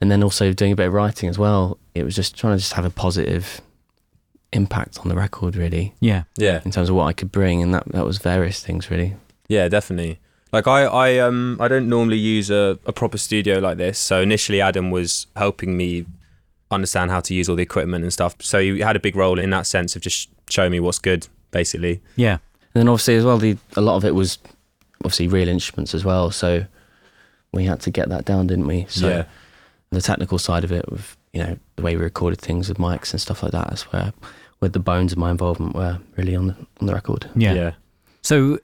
and 0.00 0.10
then 0.10 0.22
also 0.22 0.52
doing 0.52 0.72
a 0.72 0.76
bit 0.76 0.88
of 0.88 0.92
writing 0.92 1.28
as 1.28 1.38
well. 1.38 1.78
It 1.94 2.02
was 2.04 2.14
just 2.14 2.36
trying 2.36 2.54
to 2.54 2.58
just 2.60 2.74
have 2.74 2.84
a 2.84 2.90
positive 2.90 3.60
impact 4.52 4.98
on 5.00 5.08
the 5.08 5.14
record, 5.14 5.56
really, 5.56 5.94
Yeah. 6.00 6.24
Yeah, 6.36 6.60
in 6.64 6.70
terms 6.70 6.88
of 6.88 6.94
what 6.96 7.04
I 7.06 7.12
could 7.12 7.32
bring, 7.32 7.62
and 7.62 7.74
that 7.74 7.84
that 7.88 8.04
was 8.04 8.18
various 8.18 8.60
things, 8.62 8.90
really. 8.90 9.14
yeah, 9.48 9.68
definitely. 9.68 10.18
Like 10.52 10.68
I, 10.68 10.84
I, 10.84 11.18
um, 11.18 11.56
I 11.60 11.66
don't 11.66 11.88
normally 11.88 12.16
use 12.18 12.48
a, 12.48 12.78
a 12.86 12.92
proper 12.92 13.18
studio 13.18 13.58
like 13.58 13.76
this. 13.76 13.98
So 13.98 14.20
initially, 14.20 14.60
Adam 14.60 14.92
was 14.92 15.26
helping 15.34 15.76
me 15.76 16.06
understand 16.70 17.10
how 17.10 17.18
to 17.20 17.34
use 17.34 17.48
all 17.48 17.56
the 17.56 17.62
equipment 17.62 18.04
and 18.04 18.12
stuff. 18.12 18.36
So 18.40 18.60
he 18.60 18.78
had 18.80 18.94
a 18.94 19.00
big 19.00 19.16
role 19.16 19.38
in 19.40 19.50
that 19.50 19.66
sense 19.66 19.96
of 19.96 20.02
just 20.02 20.28
showing 20.48 20.70
me 20.70 20.78
what's 20.78 21.00
good, 21.00 21.26
basically. 21.50 22.00
Yeah. 22.14 22.34
And 22.74 22.80
then 22.82 22.88
obviously 22.88 23.16
as 23.16 23.24
well, 23.24 23.38
the 23.38 23.56
a 23.76 23.80
lot 23.80 23.96
of 23.96 24.04
it 24.04 24.14
was 24.14 24.38
obviously 25.04 25.28
real 25.28 25.48
instruments 25.48 25.94
as 25.94 26.04
well, 26.04 26.30
so 26.30 26.64
we 27.52 27.64
had 27.64 27.80
to 27.82 27.90
get 27.90 28.08
that 28.08 28.24
down, 28.24 28.46
didn't 28.46 28.66
we? 28.66 28.86
So 28.88 29.08
yeah, 29.08 29.24
the 29.90 30.00
technical 30.00 30.38
side 30.38 30.64
of 30.64 30.72
it, 30.72 30.90
with 30.90 31.16
you 31.32 31.42
know 31.42 31.58
the 31.76 31.82
way 31.82 31.96
we 31.96 32.02
recorded 32.02 32.40
things 32.40 32.68
with 32.68 32.78
mics 32.78 33.12
and 33.12 33.20
stuff 33.20 33.42
like 33.42 33.52
that, 33.52 33.68
that, 33.68 33.74
is 33.74 33.82
where 33.84 34.12
where 34.58 34.68
the 34.68 34.78
bones 34.80 35.12
of 35.12 35.18
my 35.18 35.30
involvement 35.30 35.74
were 35.74 35.98
really 36.16 36.34
on 36.34 36.48
the 36.48 36.56
on 36.80 36.86
the 36.86 36.94
record. 36.94 37.30
Yeah. 37.36 37.54
yeah. 37.54 37.72
So, 38.22 38.58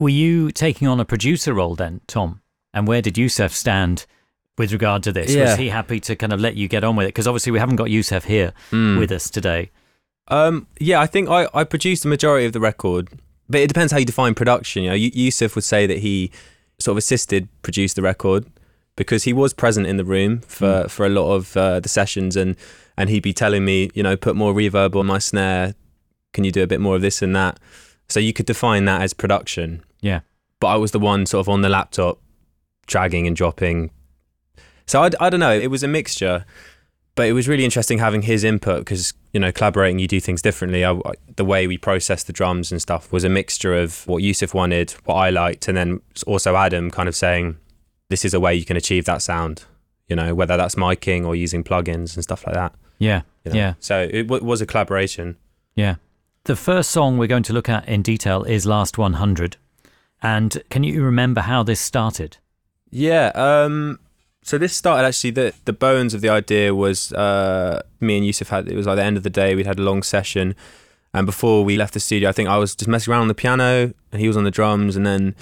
were 0.00 0.08
you 0.08 0.50
taking 0.50 0.88
on 0.88 0.98
a 1.00 1.04
producer 1.04 1.54
role 1.54 1.74
then, 1.76 2.00
Tom? 2.06 2.40
And 2.74 2.86
where 2.86 3.00
did 3.00 3.14
Yussef 3.14 3.52
stand 3.52 4.04
with 4.58 4.72
regard 4.72 5.02
to 5.04 5.12
this? 5.12 5.34
Yeah. 5.34 5.44
Was 5.44 5.56
he 5.56 5.68
happy 5.70 6.00
to 6.00 6.16
kind 6.16 6.32
of 6.32 6.40
let 6.40 6.56
you 6.56 6.68
get 6.68 6.84
on 6.84 6.96
with 6.96 7.04
it? 7.06 7.08
Because 7.08 7.26
obviously 7.26 7.52
we 7.52 7.58
haven't 7.58 7.76
got 7.76 7.88
Yussef 7.88 8.24
here 8.24 8.52
Mm. 8.70 8.98
with 8.98 9.10
us 9.12 9.30
today. 9.30 9.70
Um, 10.28 10.66
yeah, 10.80 11.00
I 11.00 11.06
think 11.06 11.28
I, 11.30 11.48
I 11.54 11.64
produced 11.64 12.02
the 12.02 12.08
majority 12.08 12.44
of 12.46 12.52
the 12.52 12.60
record, 12.60 13.08
but 13.48 13.60
it 13.60 13.68
depends 13.68 13.92
how 13.92 13.98
you 13.98 14.04
define 14.04 14.34
production. 14.34 14.84
You 14.84 14.90
know, 14.90 14.96
Yu- 14.96 15.10
Yussef 15.10 15.54
would 15.54 15.64
say 15.64 15.86
that 15.86 15.98
he 15.98 16.30
sort 16.78 16.94
of 16.94 16.98
assisted 16.98 17.48
produce 17.62 17.94
the 17.94 18.02
record 18.02 18.46
because 18.96 19.24
he 19.24 19.32
was 19.32 19.52
present 19.52 19.86
in 19.86 19.96
the 19.96 20.04
room 20.04 20.40
for, 20.40 20.88
for 20.88 21.06
a 21.06 21.08
lot 21.08 21.34
of 21.34 21.56
uh, 21.56 21.80
the 21.80 21.88
sessions, 21.88 22.36
and 22.36 22.56
and 22.96 23.10
he'd 23.10 23.22
be 23.22 23.32
telling 23.32 23.64
me, 23.64 23.90
you 23.94 24.02
know, 24.02 24.16
put 24.16 24.36
more 24.36 24.54
reverb 24.54 24.96
on 24.96 25.06
my 25.06 25.18
snare. 25.18 25.74
Can 26.32 26.44
you 26.44 26.52
do 26.52 26.62
a 26.62 26.66
bit 26.66 26.80
more 26.80 26.96
of 26.96 27.02
this 27.02 27.22
and 27.22 27.34
that? 27.36 27.58
So 28.08 28.20
you 28.20 28.32
could 28.32 28.46
define 28.46 28.84
that 28.86 29.02
as 29.02 29.12
production. 29.12 29.82
Yeah. 30.00 30.20
But 30.60 30.68
I 30.68 30.76
was 30.76 30.92
the 30.92 30.98
one 30.98 31.26
sort 31.26 31.44
of 31.44 31.48
on 31.48 31.60
the 31.60 31.68
laptop, 31.68 32.18
dragging 32.86 33.26
and 33.26 33.36
dropping. 33.36 33.90
So 34.86 35.02
I, 35.02 35.10
I 35.20 35.30
don't 35.30 35.40
know. 35.40 35.52
It 35.52 35.70
was 35.70 35.82
a 35.82 35.88
mixture 35.88 36.44
but 37.16 37.26
it 37.26 37.32
was 37.32 37.48
really 37.48 37.64
interesting 37.64 37.98
having 37.98 38.22
his 38.22 38.44
input 38.44 38.78
because 38.80 39.12
you 39.32 39.40
know 39.40 39.50
collaborating 39.50 39.98
you 39.98 40.06
do 40.06 40.20
things 40.20 40.40
differently 40.40 40.84
I, 40.84 40.92
I- 40.92 41.14
the 41.34 41.44
way 41.44 41.66
we 41.66 41.76
processed 41.78 42.26
the 42.28 42.32
drums 42.32 42.70
and 42.70 42.80
stuff 42.80 43.12
was 43.12 43.24
a 43.24 43.28
mixture 43.28 43.74
of 43.74 44.06
what 44.06 44.22
Yussef 44.22 44.54
wanted 44.54 44.92
what 45.04 45.16
I 45.16 45.30
liked 45.30 45.66
and 45.68 45.76
then 45.76 46.00
also 46.26 46.54
Adam 46.56 46.90
kind 46.90 47.08
of 47.08 47.16
saying 47.16 47.56
this 48.08 48.24
is 48.24 48.32
a 48.32 48.38
way 48.40 48.54
you 48.54 48.64
can 48.64 48.76
achieve 48.76 49.04
that 49.06 49.20
sound 49.22 49.64
you 50.08 50.14
know 50.14 50.34
whether 50.34 50.56
that's 50.56 50.76
miking 50.76 51.26
or 51.26 51.34
using 51.34 51.64
plugins 51.64 52.14
and 52.14 52.22
stuff 52.22 52.46
like 52.46 52.54
that 52.54 52.72
Yeah. 52.98 53.22
you 53.44 53.50
know. 53.52 53.56
Yeah. 53.58 53.74
so 53.80 54.08
it 54.10 54.24
w- 54.28 54.44
was 54.44 54.60
a 54.60 54.66
collaboration 54.66 55.36
Yeah. 55.74 55.96
The 56.44 56.54
first 56.56 56.92
song 56.92 57.18
we're 57.18 57.26
going 57.26 57.42
to 57.42 57.52
look 57.52 57.68
at 57.68 57.88
in 57.88 58.02
detail 58.02 58.44
is 58.44 58.64
Last 58.66 58.98
100. 58.98 59.56
And 60.22 60.62
can 60.70 60.84
you 60.84 61.02
remember 61.02 61.40
how 61.40 61.64
this 61.64 61.80
started? 61.80 62.36
Yeah. 62.90 63.32
Um, 63.34 63.98
so 64.46 64.58
this 64.58 64.76
started 64.76 65.04
actually. 65.04 65.32
The 65.32 65.52
the 65.64 65.72
bones 65.72 66.14
of 66.14 66.20
the 66.20 66.28
idea 66.28 66.72
was 66.72 67.12
uh, 67.12 67.82
me 67.98 68.18
and 68.18 68.24
Yussef 68.24 68.48
had. 68.48 68.68
It 68.68 68.76
was 68.76 68.86
like 68.86 68.94
the 68.94 69.02
end 69.02 69.16
of 69.16 69.24
the 69.24 69.30
day. 69.30 69.56
We'd 69.56 69.66
had 69.66 69.80
a 69.80 69.82
long 69.82 70.04
session, 70.04 70.54
and 71.12 71.26
before 71.26 71.64
we 71.64 71.76
left 71.76 71.94
the 71.94 72.00
studio, 72.00 72.28
I 72.28 72.32
think 72.32 72.48
I 72.48 72.56
was 72.56 72.76
just 72.76 72.86
messing 72.86 73.12
around 73.12 73.22
on 73.22 73.28
the 73.28 73.34
piano, 73.34 73.92
and 74.12 74.20
he 74.20 74.28
was 74.28 74.36
on 74.36 74.44
the 74.44 74.52
drums, 74.52 74.94
and 74.94 75.04
then 75.04 75.34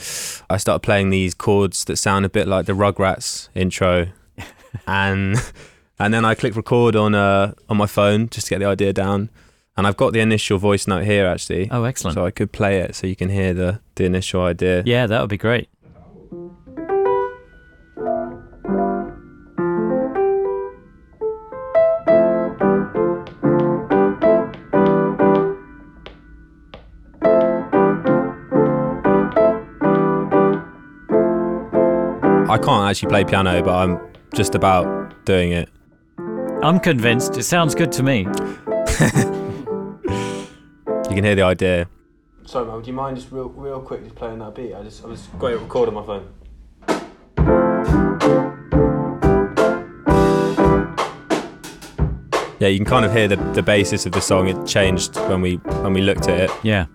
I 0.49 0.57
started 0.57 0.81
playing 0.81 1.11
these 1.11 1.35
chords 1.35 1.85
that 1.85 1.97
sound 1.97 2.25
a 2.25 2.31
bit 2.31 2.49
like 2.49 2.65
the 2.65 2.73
Rugrats 2.73 3.51
intro, 3.55 4.09
and 4.87 5.37
and 5.99 6.15
then 6.15 6.25
I 6.25 6.35
clicked 6.35 6.57
record 6.57 6.97
on 6.97 7.15
uh 7.15 7.53
on 7.69 7.77
my 7.77 7.87
phone 7.87 8.31
just 8.31 8.47
to 8.47 8.55
get 8.55 8.61
the 8.61 8.67
idea 8.67 8.95
down, 8.95 9.29
and 9.77 9.87
I've 9.87 9.99
got 9.99 10.15
the 10.15 10.21
initial 10.21 10.57
voice 10.57 10.87
note 10.87 11.05
here 11.05 11.27
actually. 11.27 11.69
Oh, 11.71 11.85
excellent. 11.85 12.15
So 12.15 12.25
I 12.25 12.31
could 12.31 12.53
play 12.53 12.79
it 12.79 12.95
so 12.95 13.07
you 13.07 13.17
can 13.17 13.29
hear 13.29 13.53
the, 13.53 13.81
the 13.97 14.05
initial 14.05 14.43
idea. 14.43 14.83
Yeah, 14.87 15.07
that 15.07 15.21
would 15.21 15.29
be 15.29 15.37
great. 15.37 15.69
I 32.55 32.59
can't 32.59 32.89
actually 32.89 33.09
play 33.09 33.25
piano, 33.25 33.61
but 33.65 33.75
I'm 33.75 33.99
just 34.33 34.55
about 34.55 35.27
doing 35.27 35.51
it. 35.51 35.69
I'm 36.63 36.79
convinced. 36.79 37.37
It 37.37 37.43
sounds 37.43 37.75
good 37.75 37.91
to 37.93 38.05
me. 38.05 38.29
You 41.11 41.17
can 41.17 41.25
hear 41.25 41.35
the 41.37 41.43
idea. 41.43 41.89
Sorry, 42.45 42.67
man. 42.67 42.77
Would 42.77 42.87
you 42.89 42.93
mind 42.93 43.17
just 43.17 43.31
real, 43.31 43.49
real 43.51 43.81
quick 43.81 44.03
just 44.03 44.17
playing 44.17 44.39
that 44.41 44.55
beat? 44.55 44.75
I 44.75 44.83
just, 44.83 45.05
I 45.05 45.07
was 45.07 45.29
got 45.39 45.53
it 45.53 45.59
recorded 45.59 45.95
on 45.95 46.01
my 46.01 46.07
phone. 46.07 46.29
Yeah, 52.59 52.69
you 52.69 52.79
can 52.79 52.87
kind 52.87 53.05
of 53.05 53.13
hear 53.13 53.29
the, 53.29 53.37
the 53.53 53.63
basis 53.63 54.07
of 54.07 54.13
the 54.13 54.21
song. 54.21 54.49
It 54.49 54.67
changed 54.67 55.15
when 55.17 55.41
we 55.41 55.57
when 55.57 55.93
we 55.93 56.01
looked 56.01 56.29
at 56.29 56.41
it. 56.41 56.51
Yeah. 56.65 56.87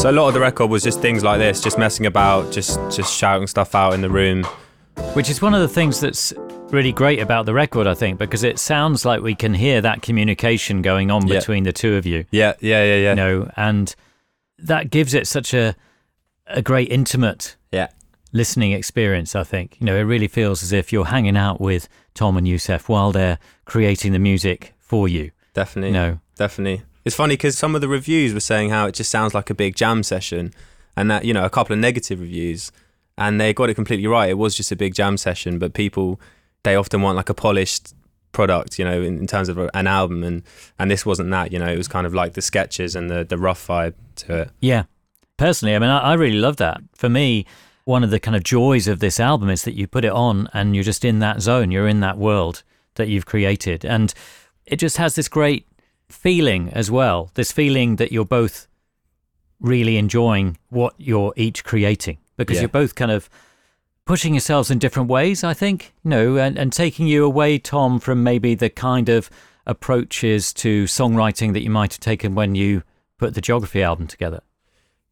So 0.00 0.10
a 0.10 0.12
lot 0.12 0.28
of 0.28 0.34
the 0.34 0.40
record 0.40 0.68
was 0.70 0.82
just 0.82 1.02
things 1.02 1.22
like 1.22 1.38
this, 1.38 1.60
just 1.60 1.76
messing 1.76 2.06
about, 2.06 2.50
just 2.50 2.78
just 2.90 3.14
shouting 3.14 3.46
stuff 3.46 3.74
out 3.74 3.92
in 3.92 4.00
the 4.00 4.08
room. 4.08 4.44
Which 5.12 5.28
is 5.28 5.42
one 5.42 5.52
of 5.52 5.60
the 5.60 5.68
things 5.68 6.00
that's 6.00 6.32
really 6.70 6.90
great 6.90 7.18
about 7.20 7.44
the 7.44 7.52
record, 7.52 7.86
I 7.86 7.92
think, 7.92 8.18
because 8.18 8.42
it 8.42 8.58
sounds 8.58 9.04
like 9.04 9.20
we 9.20 9.34
can 9.34 9.52
hear 9.52 9.82
that 9.82 10.00
communication 10.00 10.80
going 10.80 11.10
on 11.10 11.26
Yeah. 11.26 11.38
between 11.38 11.64
the 11.64 11.72
two 11.72 11.96
of 11.96 12.06
you. 12.06 12.24
Yeah, 12.30 12.54
yeah, 12.60 12.82
yeah, 12.82 12.94
yeah. 12.96 13.10
You 13.10 13.14
know, 13.16 13.50
and 13.56 13.94
that 14.58 14.88
gives 14.90 15.12
it 15.12 15.26
such 15.26 15.52
a 15.52 15.76
a 16.46 16.62
great 16.62 16.88
intimate 16.90 17.56
Yeah. 17.70 17.88
listening 18.32 18.72
experience, 18.72 19.36
I 19.36 19.44
think. 19.44 19.76
You 19.80 19.84
know, 19.86 19.96
it 19.96 20.02
really 20.04 20.28
feels 20.28 20.62
as 20.62 20.72
if 20.72 20.94
you're 20.94 21.04
hanging 21.06 21.36
out 21.36 21.60
with 21.60 21.88
Tom 22.14 22.38
and 22.38 22.46
Yussef 22.46 22.88
while 22.88 23.12
they're 23.12 23.38
creating 23.66 24.12
the 24.12 24.18
music 24.18 24.72
for 24.78 25.08
you. 25.08 25.30
Definitely. 25.52 25.88
You 25.90 25.94
know, 25.94 26.18
Definitely. 26.36 26.82
It's 27.04 27.16
funny 27.16 27.34
because 27.34 27.56
some 27.56 27.74
of 27.74 27.80
the 27.80 27.88
reviews 27.88 28.34
were 28.34 28.40
saying 28.40 28.70
how 28.70 28.86
it 28.86 28.94
just 28.94 29.10
sounds 29.10 29.34
like 29.34 29.50
a 29.50 29.54
big 29.54 29.74
jam 29.74 30.02
session, 30.02 30.52
and 30.96 31.10
that 31.10 31.24
you 31.24 31.32
know 31.32 31.44
a 31.44 31.50
couple 31.50 31.72
of 31.74 31.80
negative 31.80 32.20
reviews, 32.20 32.72
and 33.16 33.40
they 33.40 33.52
got 33.54 33.70
it 33.70 33.74
completely 33.74 34.06
right. 34.06 34.30
It 34.30 34.38
was 34.38 34.54
just 34.54 34.72
a 34.72 34.76
big 34.76 34.94
jam 34.94 35.16
session, 35.16 35.58
but 35.58 35.72
people 35.74 36.20
they 36.62 36.76
often 36.76 37.00
want 37.00 37.16
like 37.16 37.28
a 37.28 37.34
polished 37.34 37.94
product, 38.32 38.78
you 38.78 38.84
know, 38.84 39.00
in, 39.02 39.18
in 39.18 39.26
terms 39.26 39.48
of 39.48 39.58
a- 39.58 39.70
an 39.74 39.86
album, 39.86 40.22
and 40.22 40.42
and 40.78 40.90
this 40.90 41.06
wasn't 41.06 41.30
that. 41.30 41.52
You 41.52 41.58
know, 41.58 41.68
it 41.68 41.76
was 41.78 41.88
kind 41.88 42.06
of 42.06 42.14
like 42.14 42.34
the 42.34 42.42
sketches 42.42 42.94
and 42.94 43.10
the 43.10 43.24
the 43.24 43.38
rough 43.38 43.66
vibe 43.66 43.94
to 44.16 44.42
it. 44.42 44.50
Yeah. 44.60 44.84
Personally, 45.36 45.74
I 45.74 45.78
mean, 45.78 45.88
I, 45.88 45.98
I 46.00 46.14
really 46.14 46.38
love 46.38 46.58
that. 46.58 46.82
For 46.94 47.08
me, 47.08 47.46
one 47.84 48.04
of 48.04 48.10
the 48.10 48.20
kind 48.20 48.36
of 48.36 48.44
joys 48.44 48.86
of 48.86 49.00
this 49.00 49.18
album 49.18 49.48
is 49.48 49.62
that 49.64 49.74
you 49.74 49.86
put 49.86 50.04
it 50.04 50.12
on 50.12 50.48
and 50.52 50.74
you're 50.74 50.84
just 50.84 51.02
in 51.04 51.20
that 51.20 51.40
zone, 51.40 51.70
you're 51.70 51.88
in 51.88 52.00
that 52.00 52.18
world 52.18 52.62
that 52.96 53.08
you've 53.08 53.24
created. 53.24 53.84
And 53.84 54.12
it 54.66 54.76
just 54.76 54.98
has 54.98 55.14
this 55.14 55.28
great 55.28 55.66
feeling 56.12 56.68
as 56.70 56.90
well 56.90 57.30
this 57.34 57.52
feeling 57.52 57.96
that 57.96 58.12
you're 58.12 58.24
both 58.24 58.66
really 59.60 59.96
enjoying 59.96 60.56
what 60.68 60.94
you're 60.98 61.32
each 61.36 61.64
creating 61.64 62.18
because 62.36 62.56
Yeah. 62.56 62.62
you're 62.62 62.68
both 62.70 62.94
kind 62.94 63.10
of 63.10 63.28
pushing 64.06 64.34
yourselves 64.34 64.70
in 64.70 64.78
different 64.78 65.08
ways, 65.08 65.44
I 65.44 65.54
think, 65.54 65.92
you 66.02 66.10
know, 66.10 66.36
and, 66.36 66.58
and 66.58 66.72
taking 66.72 67.06
you 67.06 67.24
away, 67.24 67.58
Tom, 67.58 68.00
from 68.00 68.24
maybe 68.24 68.54
the 68.54 68.70
kind 68.70 69.08
of 69.08 69.30
approaches 69.66 70.52
to 70.54 70.84
songwriting 70.84 71.52
that 71.52 71.62
you 71.62 71.70
might 71.70 71.92
have 71.92 72.00
taken 72.00 72.34
when 72.34 72.54
you 72.54 72.82
put 73.18 73.34
the 73.34 73.40
Geography 73.40 73.82
album 73.82 74.06
together. 74.06 74.40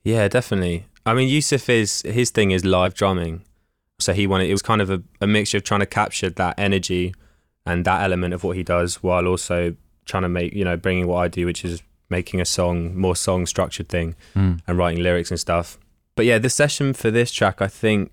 Yeah, 0.03 0.27
definitely. 0.29 0.87
I 1.05 1.15
mean, 1.15 1.29
Yussef 1.29 1.69
is 1.69 2.03
his 2.03 2.31
thing 2.31 2.51
is 2.51 2.65
live 2.65 2.95
drumming, 2.95 3.45
so 3.99 4.13
he 4.15 4.27
wanted 4.27 4.49
it 4.49 4.53
was 4.53 4.63
kind 4.63 4.81
of 4.81 4.91
a, 4.91 5.03
a 5.21 5.27
mixture 5.27 5.59
of 5.59 5.65
trying 5.65 5.81
to 5.81 5.87
capture 5.87 6.31
that 6.31 6.59
energy 6.59 7.15
and 7.67 7.85
that 7.85 8.03
element 8.03 8.33
of 8.35 8.43
what 8.43 8.57
he 8.57 8.63
does, 8.63 9.03
while 9.03 9.27
also 9.27 9.77
trying 10.09 10.25
to 10.25 10.29
make 10.29 10.53
you 10.55 10.65
know 10.65 10.77
bringing 10.77 11.07
what 11.07 11.19
I 11.19 11.29
do, 11.29 11.47
which 11.47 11.65
is 11.65 11.83
making 12.11 12.41
a 12.41 12.45
song 12.45 12.97
more 12.99 13.15
song 13.15 13.47
structured 13.47 13.89
thing 13.89 14.15
and 14.35 14.63
writing 14.79 15.03
lyrics 15.03 15.31
and 15.31 15.39
stuff. 15.39 15.79
But 16.17 16.25
yeah, 16.27 16.39
the 16.39 16.51
session 16.51 16.95
for 16.95 17.11
this 17.13 17.31
track, 17.31 17.63
I 17.63 17.69
think 17.69 18.11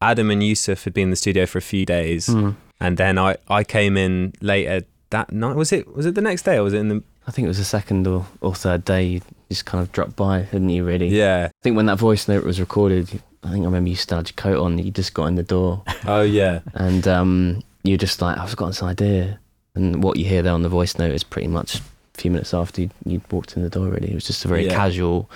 Adam 0.00 0.30
and 0.30 0.42
Yussef 0.42 0.84
had 0.84 0.92
been 0.94 1.04
in 1.04 1.10
the 1.10 1.16
studio 1.16 1.46
for 1.46 1.58
a 1.58 1.62
few 1.62 1.86
days, 1.86 2.26
Mm. 2.28 2.56
and 2.80 2.96
then 2.96 3.18
I 3.18 3.36
I 3.48 3.62
came 3.64 3.96
in 3.96 4.32
later 4.40 4.84
that 5.10 5.32
night. 5.32 5.54
Was 5.56 5.72
it 5.72 5.94
was 5.94 6.06
it 6.06 6.14
the 6.14 6.20
next 6.22 6.42
day 6.42 6.56
or 6.56 6.64
was 6.64 6.72
it 6.74 6.78
in 6.78 6.88
the 6.88 7.02
I 7.28 7.30
think 7.32 7.44
it 7.46 7.48
was 7.48 7.58
the 7.58 7.64
second 7.64 8.06
or, 8.06 8.24
or 8.40 8.54
third 8.54 8.84
day 8.84 9.04
You 9.04 9.20
just 9.50 9.64
kind 9.66 9.82
of 9.82 9.90
dropped 9.92 10.14
by, 10.16 10.42
didn't 10.42 10.68
you? 10.70 10.84
Really? 10.84 11.08
Yeah. 11.08 11.48
I 11.48 11.62
think 11.62 11.76
when 11.76 11.86
that 11.86 11.98
voice 11.98 12.28
note 12.28 12.44
was 12.44 12.60
recorded, 12.60 13.08
I 13.42 13.50
think 13.50 13.62
I 13.62 13.66
remember 13.66 13.90
you 13.90 13.96
still 13.96 14.18
had 14.18 14.28
your 14.28 14.34
coat 14.36 14.62
on. 14.64 14.78
You 14.78 14.90
just 14.92 15.12
got 15.14 15.26
in 15.26 15.34
the 15.34 15.42
door, 15.42 15.82
Oh 16.06 16.22
yeah. 16.22 16.60
and 16.74 17.06
um, 17.08 17.62
you're 17.82 17.98
just 17.98 18.20
like, 18.22 18.38
I've 18.38 18.54
got 18.56 18.68
this 18.68 18.82
idea. 18.82 19.38
And 19.76 20.02
what 20.02 20.16
you 20.16 20.24
hear 20.24 20.42
there 20.42 20.52
on 20.52 20.62
the 20.62 20.68
voice 20.68 20.98
note 20.98 21.12
is 21.12 21.22
pretty 21.22 21.48
much 21.48 21.76
a 21.76 21.82
few 22.14 22.30
minutes 22.30 22.52
after 22.54 22.80
you, 22.82 22.90
you 23.04 23.20
walked 23.30 23.56
in 23.56 23.62
the 23.62 23.70
door. 23.70 23.86
Really, 23.88 24.10
it 24.10 24.14
was 24.14 24.26
just 24.26 24.44
a 24.44 24.48
very 24.48 24.66
Yeah. 24.66 24.74
casual, 24.74 25.30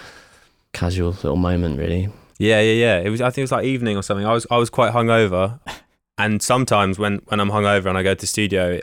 casual 0.73 1.11
little 1.11 1.37
moment. 1.37 1.79
Really. 1.79 2.09
Yeah, 2.39 2.61
yeah, 2.61 2.73
yeah. 2.73 2.99
It 3.01 3.11
was. 3.11 3.21
I 3.21 3.29
think 3.31 3.39
it 3.39 3.43
was 3.45 3.53
like 3.53 3.65
evening 3.67 3.97
or 3.97 4.03
something. 4.03 4.27
I 4.27 4.33
was. 4.33 4.47
I 4.51 4.57
was 4.57 4.71
quite 4.71 4.93
hungover, 4.93 5.61
and 6.19 6.43
sometimes 6.43 6.99
when 6.99 7.21
when 7.27 7.39
I'm 7.41 7.51
hungover 7.51 7.87
and 7.87 7.99
I 7.99 8.03
go 8.03 8.15
to 8.15 8.21
the 8.21 8.27
studio, 8.27 8.81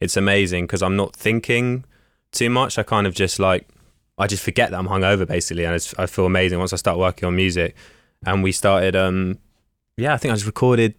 it's 0.00 0.16
amazing 0.16 0.64
because 0.64 0.82
I'm 0.82 0.96
not 0.96 1.14
thinking 1.16 1.84
too 2.32 2.48
much. 2.50 2.78
I 2.78 2.82
kind 2.84 3.06
of 3.06 3.14
just 3.14 3.38
like 3.40 3.66
I 4.16 4.26
just 4.28 4.42
forget 4.44 4.70
that 4.70 4.78
I'm 4.78 4.86
hungover 4.88 5.26
basically, 5.26 5.64
and 5.64 5.74
it's, 5.74 5.92
I 5.98 6.06
feel 6.06 6.26
amazing 6.26 6.58
once 6.60 6.72
I 6.72 6.76
start 6.76 6.98
working 6.98 7.26
on 7.26 7.34
music. 7.34 7.74
And 8.24 8.42
we 8.44 8.52
started. 8.52 8.94
um 8.94 9.38
Yeah, 9.96 10.14
I 10.14 10.18
think 10.18 10.30
I 10.30 10.36
just 10.36 10.46
recorded 10.46 10.94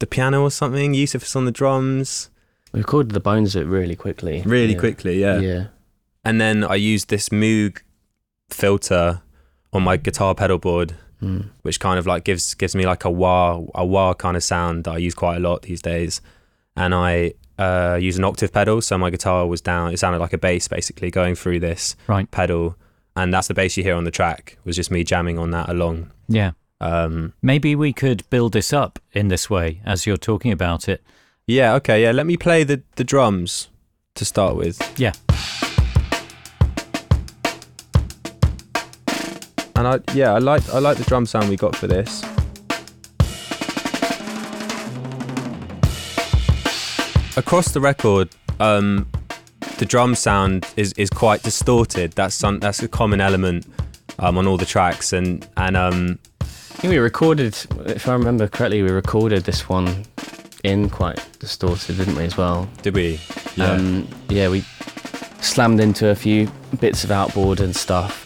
the 0.00 0.06
piano 0.06 0.42
or 0.42 0.50
something. 0.50 0.94
Yussef 0.94 1.22
is 1.22 1.36
on 1.36 1.44
the 1.44 1.52
drums 1.52 2.28
We 2.72 2.80
recorded 2.80 3.12
the 3.12 3.20
bones 3.20 3.54
of 3.54 3.62
it 3.62 3.66
really 3.66 3.96
quickly. 3.96 4.42
really 4.46 4.72
Yeah. 4.74 4.78
quickly. 4.78 5.20
Yeah. 5.20 5.38
Yeah. 5.40 5.64
and 6.24 6.40
then 6.40 6.62
I 6.64 6.76
used 6.76 7.08
this 7.08 7.28
Moog 7.30 7.78
filter 8.50 9.22
on 9.72 9.82
my 9.82 9.96
guitar 9.96 10.34
pedal 10.34 10.58
board 10.58 10.94
Mm. 11.22 11.50
which 11.62 11.78
kind 11.78 12.00
of 12.00 12.06
like 12.06 12.24
gives 12.24 12.52
gives 12.54 12.74
me 12.74 12.84
like 12.84 13.04
a 13.04 13.10
wah 13.10 13.60
a 13.76 13.86
wah 13.86 14.12
kind 14.12 14.36
of 14.36 14.42
sound 14.42 14.82
that 14.84 14.90
I 14.94 14.96
use 14.98 15.14
quite 15.14 15.36
a 15.36 15.40
lot 15.40 15.62
these 15.62 15.80
days. 15.80 16.20
And 16.76 16.92
I 16.94 17.34
uh, 17.58 17.96
use 18.00 18.18
an 18.18 18.24
octave 18.24 18.52
pedal, 18.52 18.80
so 18.80 18.98
my 18.98 19.08
guitar 19.10 19.46
was 19.46 19.60
down. 19.60 19.92
It 19.92 19.98
sounded 20.00 20.18
like 20.18 20.32
a 20.32 20.38
bass 20.38 20.66
basically 20.66 21.10
going 21.12 21.36
through 21.36 21.60
this 21.60 21.94
Right. 22.08 22.28
pedal, 22.32 22.76
and 23.14 23.32
that's 23.32 23.46
the 23.46 23.54
bass 23.54 23.76
you 23.76 23.84
hear 23.84 23.94
on 23.94 24.02
the 24.02 24.10
track. 24.10 24.58
Was 24.64 24.74
just 24.74 24.90
me 24.90 25.04
jamming 25.04 25.38
on 25.38 25.50
that 25.52 25.68
along. 25.68 26.10
Yeah. 26.28 26.52
Um, 26.80 27.34
Maybe 27.40 27.76
we 27.76 27.92
could 27.92 28.28
build 28.30 28.52
this 28.52 28.72
up 28.72 28.98
in 29.12 29.28
this 29.28 29.48
way 29.48 29.80
as 29.84 30.06
you're 30.06 30.16
talking 30.16 30.50
about 30.50 30.88
it. 30.88 31.04
Yeah, 31.46 31.74
okay, 31.74 32.02
yeah. 32.02 32.12
Let 32.12 32.26
me 32.26 32.36
play 32.36 32.64
the 32.64 32.82
the 32.96 33.04
drums 33.04 33.68
to 34.14 34.24
start 34.24 34.56
with. 34.56 34.78
Yeah. 34.98 35.12
And 39.74 39.88
I 39.88 40.00
yeah, 40.14 40.32
I 40.34 40.38
like 40.38 40.68
I 40.70 40.78
like 40.78 40.98
the 40.98 41.04
drum 41.04 41.26
sound 41.26 41.48
we 41.48 41.56
got 41.56 41.74
for 41.74 41.86
this. 41.86 42.22
Across 47.34 47.72
the 47.72 47.80
record, 47.80 48.28
um, 48.60 49.08
the 49.78 49.86
drum 49.86 50.14
sound 50.14 50.66
is, 50.76 50.92
is 50.98 51.08
quite 51.08 51.42
distorted. 51.42 52.12
That's 52.12 52.34
some, 52.34 52.60
that's 52.60 52.82
a 52.82 52.88
common 52.88 53.22
element 53.22 53.66
um, 54.18 54.36
on 54.36 54.46
all 54.46 54.58
the 54.58 54.66
tracks, 54.66 55.14
and 55.14 55.46
and 55.56 55.76
um, 55.76 56.18
I 56.40 56.44
think 56.44 56.92
we 56.92 56.98
recorded, 56.98 57.56
if 57.86 58.06
I 58.06 58.12
remember 58.12 58.48
correctly, 58.48 58.82
we 58.82 58.90
recorded 58.90 59.44
this 59.44 59.68
one 59.68 60.04
in 60.62 60.88
quite 60.90 61.18
distorted, 61.38 61.96
didn't 61.98 62.14
we, 62.16 62.24
as 62.24 62.36
well? 62.36 62.68
did 62.82 62.94
we? 62.94 63.18
Um, 63.60 64.06
yeah, 64.28 64.48
we 64.48 64.60
slammed 65.40 65.80
into 65.80 66.08
a 66.08 66.14
few 66.14 66.50
bits 66.80 67.04
of 67.04 67.10
outboard 67.10 67.60
and 67.60 67.74
stuff. 67.74 68.20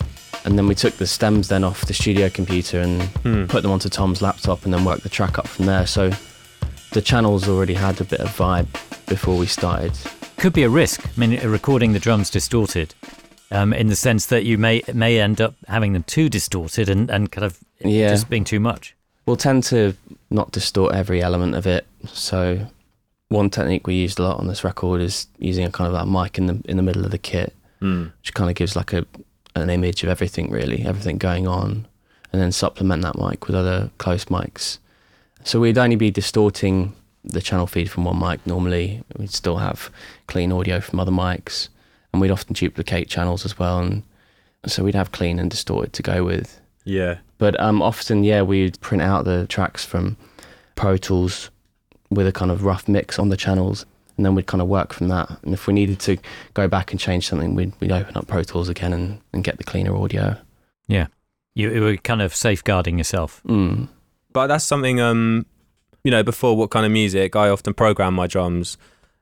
And 0.45 0.57
then 0.57 0.69
we 0.69 0.75
took 0.75 0.95
the 0.95 1.07
stems 1.07 1.49
then 1.49 1.64
off 1.64 1.87
the 1.87 1.95
studio 1.95 2.28
computer 2.28 2.81
and 2.81 3.02
Hmm. 3.02 3.47
put 3.47 3.62
them 3.62 3.73
onto 3.73 3.88
Tom's 3.88 4.23
laptop 4.23 4.64
and 4.64 4.73
then 4.73 4.85
worked 4.85 5.02
the 5.02 5.09
track 5.09 5.38
up 5.38 5.49
from 5.49 5.66
there. 5.66 5.87
So 5.87 6.11
the 6.93 7.02
channels 7.02 7.49
already 7.49 7.75
had 7.75 8.00
a 8.00 8.05
bit 8.05 8.21
of 8.21 8.28
vibe 8.28 8.66
before 9.07 9.37
we 9.37 9.47
started. 9.47 9.93
Could 10.37 10.52
be 10.52 10.62
a 10.62 10.69
risk. 10.69 11.05
I 11.05 11.19
mean, 11.21 11.40
recording 11.49 11.95
the 11.95 11.99
drums 11.99 12.31
distorted, 12.31 12.95
um, 13.50 13.73
in 13.73 13.88
the 13.88 13.97
sense 13.97 14.26
that 14.26 14.45
you 14.45 14.57
may 14.59 14.83
may 14.93 15.19
end 15.21 15.40
up 15.40 15.55
having 15.66 15.95
them 15.95 16.02
too 16.05 16.28
distorted 16.28 16.88
and, 16.88 17.11
and 17.11 17.33
kind 17.33 17.45
of 17.45 17.59
Yeah. 17.85 18.11
just 18.11 18.28
being 18.28 18.45
too 18.45 18.61
much. 18.61 18.95
We'll 19.26 19.37
tend 19.37 19.64
to 19.64 19.95
not 20.30 20.52
distort 20.52 20.95
every 20.95 21.21
element 21.23 21.54
of 21.56 21.66
it. 21.66 21.87
So 22.07 22.66
one 23.29 23.51
technique 23.51 23.87
we 23.87 23.94
used 23.94 24.18
a 24.18 24.22
lot 24.22 24.38
on 24.38 24.46
this 24.46 24.62
record 24.64 25.01
is 25.01 25.27
using 25.38 25.64
a 25.64 25.70
kind 25.70 25.88
of 25.88 25.94
like 25.94 26.07
mic 26.07 26.38
in 26.38 26.46
the 26.46 26.62
in 26.66 26.77
the 26.77 26.83
middle 26.83 27.05
of 27.05 27.11
the 27.11 27.18
kit, 27.18 27.53
Hmm. 27.81 28.07
which 28.20 28.33
kind 28.35 28.48
of 28.48 28.57
gives 28.57 28.77
like 28.77 28.92
a 28.92 29.05
an 29.57 29.68
image 29.70 30.03
of 30.05 30.09
everything 30.09 30.51
really, 30.51 30.85
everything 30.85 31.18
going 31.18 31.46
on, 31.48 31.87
and 32.33 32.40
then 32.40 32.53
supplement 32.53 33.03
that 33.03 33.18
mic 33.18 33.46
with 33.46 33.57
other 33.57 33.90
close 33.98 34.27
mics. 34.27 34.79
So 35.44 35.61
we'd 35.61 35.79
only 35.79 35.96
be 35.96 36.11
distorting 36.11 36.94
the 37.24 37.40
channel 37.40 37.66
feed 37.66 37.90
from 37.90 38.05
one 38.05 38.18
mic 38.20 38.46
normally. 38.46 39.03
We'd 39.16 39.31
still 39.31 39.57
have 39.57 39.90
clean 40.29 40.53
audio 40.53 40.81
from 40.81 41.01
other 41.01 41.11
mics, 41.12 41.68
and 42.12 42.20
we'd 42.20 42.31
often 42.31 42.53
duplicate 42.55 43.09
channels 43.09 43.44
as 43.44 43.59
well, 43.59 43.79
and 43.81 44.03
so 44.66 44.85
we'd 44.85 44.94
have 44.94 45.11
clean 45.11 45.38
and 45.40 45.51
distorted 45.51 45.92
to 45.94 46.03
go 46.03 46.22
with. 46.24 46.61
Yeah. 46.85 47.18
But 47.38 47.59
um, 47.61 47.83
often, 47.83 48.25
yeah, 48.25 48.42
we'd 48.42 48.81
print 48.81 49.03
out 49.03 49.25
the 49.25 49.46
tracks 49.49 49.85
from 49.85 50.16
Pro 50.75 50.96
Tools 50.96 51.51
with 52.11 52.27
a 52.27 52.33
kind 52.33 52.51
of 52.51 52.64
rough 52.64 52.88
mix 52.88 53.18
on 53.18 53.29
the 53.29 53.37
channels, 53.37 53.85
and 54.16 54.25
then 54.25 54.35
we'd 54.35 54.46
kind 54.46 54.62
of 54.62 54.68
work 54.68 54.92
from 54.92 55.09
that. 55.09 55.29
And 55.42 55.53
if 55.53 55.66
we 55.66 55.75
needed 55.75 55.99
to 56.01 56.16
go 56.55 56.66
back 56.68 56.92
and 56.92 57.01
change 57.01 57.29
something, 57.29 57.55
we'd, 57.55 57.72
we'd 57.81 57.92
open 57.92 58.16
up 58.16 58.27
Pro 58.27 58.42
Tools 58.42 58.68
again 58.68 58.92
and, 58.92 59.20
and 59.33 59.44
get 59.44 59.59
the 59.59 59.64
cleaner 59.64 59.94
audio. 59.96 60.37
Yeah. 60.88 61.09
You, 61.55 61.72
you 61.72 61.81
were 61.83 61.96
kind 61.96 62.22
of 62.22 62.35
safeguarding 62.35 62.99
yourself. 62.99 63.42
Mm. 63.46 63.88
But 64.33 64.46
that's 64.49 64.64
something, 64.64 65.01
um, 65.01 65.46
you 66.05 66.11
know, 66.11 66.22
before 66.22 66.57
what 66.57 66.70
kind 66.70 66.87
of 66.87 66.92
music, 66.92 67.35
I 67.37 67.49
often 67.49 67.75
program 67.75 68.14
my 68.14 68.27
drums. 68.27 68.79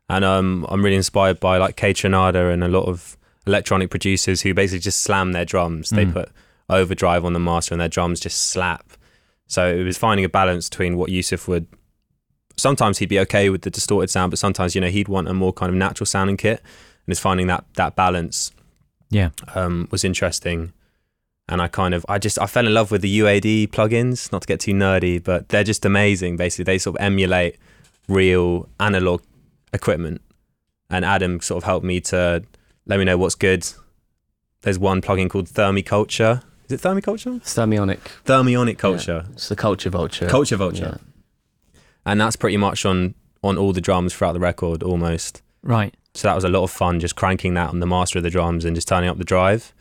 And 0.09 0.25
um, 0.25 0.67
I'm 0.69 0.85
really 0.85 0.97
inspired 0.97 1.41
by 1.41 1.57
like 1.59 1.77
Kaytranada 1.77 2.53
and 2.53 2.63
a 2.63 2.69
lot 2.69 2.87
of 2.87 3.17
electronic 3.47 3.91
producers 3.91 4.43
who 4.43 4.53
basically 4.53 4.81
just 4.81 5.01
slam 5.01 5.33
their 5.33 5.45
drums. 5.45 5.91
They 5.91 6.05
Mm. 6.05 6.13
put 6.13 6.29
overdrive 6.69 7.25
on 7.25 7.33
the 7.33 7.41
master 7.41 7.75
and 7.75 7.81
their 7.81 7.89
drums 7.89 8.21
just 8.21 8.51
slap. 8.51 8.93
So 9.47 9.67
it 9.69 9.85
was 9.85 9.99
finding 9.99 10.25
a 10.25 10.29
balance 10.29 10.69
between 10.69 10.97
what 10.97 11.11
Yussef 11.11 11.47
would. 11.49 11.67
Sometimes 12.57 12.99
he'd 12.99 13.09
be 13.09 13.19
okay 13.21 13.51
with 13.51 13.63
the 13.63 13.71
distorted 13.71 14.09
sound, 14.11 14.31
but 14.31 14.39
sometimes, 14.39 14.75
you 14.75 14.81
know, 14.81 14.89
he'd 14.89 15.09
want 15.09 15.29
a 15.29 15.35
more 15.35 15.53
kind 15.53 15.71
of 15.71 15.77
natural 15.77 16.07
sounding 16.07 16.37
kit. 16.37 16.61
And 17.07 17.13
it's 17.13 17.21
finding 17.21 17.47
that 17.49 17.65
that 17.75 17.97
balance 17.97 18.53
Yeah. 19.11 19.31
um, 19.55 19.89
was 19.91 20.05
interesting. 20.05 20.73
And 21.49 21.61
I 21.61 21.69
kind 21.69 21.93
of, 21.93 22.07
I 22.09 22.19
just, 22.19 22.39
I 22.41 22.47
fell 22.47 22.67
in 22.67 22.73
love 22.73 22.91
with 22.91 23.03
the 23.03 23.19
UAD 23.19 23.67
plugins. 23.69 24.33
Not 24.33 24.43
to 24.43 24.47
get 24.47 24.61
too 24.61 24.73
nerdy, 24.73 25.23
but 25.23 25.51
they're 25.51 25.65
just 25.65 25.85
amazing. 25.85 26.37
Basically, 26.37 26.65
they 26.65 26.79
sort 26.79 26.97
of 26.97 27.03
emulate 27.05 27.57
real 28.09 28.69
analog 28.81 29.23
equipment. 29.75 30.23
And 30.89 31.05
Adam 31.05 31.41
sort 31.41 31.59
of 31.63 31.65
helped 31.65 31.85
me 31.85 32.01
to 32.03 32.45
let 32.87 32.99
me 32.99 33.05
know 33.05 33.19
what's 33.19 33.35
good. 33.35 33.67
There's 34.63 34.79
one 34.79 35.03
plugin 35.03 35.29
called 35.29 35.47
Thermiculture. 35.49 36.43
Is 36.67 36.73
it 36.73 36.81
Thermiculture? 36.81 37.41
Thermionic. 37.43 37.99
Thermionic 38.25 38.79
Culture. 38.79 39.27
It's 39.33 39.49
the 39.49 39.57
Culture 39.57 39.91
Vulture. 39.91 40.27
Culture 40.27 40.57
Vulture. 40.57 41.01
And 42.07 42.21
that's 42.21 42.37
pretty 42.37 42.57
much 42.57 42.85
on 42.85 43.15
on 43.43 43.59
all 43.59 43.75
the 43.75 43.81
drums 43.81 44.15
throughout 44.15 44.33
the 44.33 44.41
record 44.41 44.83
almost. 44.83 45.43
Right. 45.63 45.95
So 46.15 46.29
that 46.29 46.35
was 46.35 46.45
a 46.45 46.49
lot 46.49 46.63
of 46.63 46.71
fun, 46.71 47.01
just 47.01 47.17
cranking 47.17 47.55
that 47.55 47.69
on 47.69 47.81
the 47.81 47.87
master 47.87 48.19
of 48.19 48.23
the 48.23 48.31
drums 48.31 48.65
and 48.65 48.75
just 48.75 48.89
turning 48.89 49.11
up 49.11 49.19
the 49.19 49.25
drive. 49.25 49.75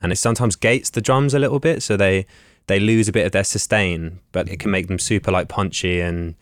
And 0.00 0.10
it 0.10 0.16
sometimes 0.16 0.56
gates 0.56 0.88
the 0.90 1.00
drums 1.00 1.34
a 1.34 1.38
little 1.38 1.58
bit, 1.58 1.82
so 1.82 1.96
they 1.96 2.26
they 2.66 2.80
lose 2.80 3.08
a 3.08 3.12
bit 3.12 3.26
of 3.26 3.32
their 3.32 3.44
sustain, 3.44 4.20
but 4.32 4.48
it 4.48 4.58
can 4.58 4.70
make 4.70 4.88
them 4.88 4.98
super 4.98 5.30
like 5.30 5.48
punchy 5.48 6.00
and 6.00 6.34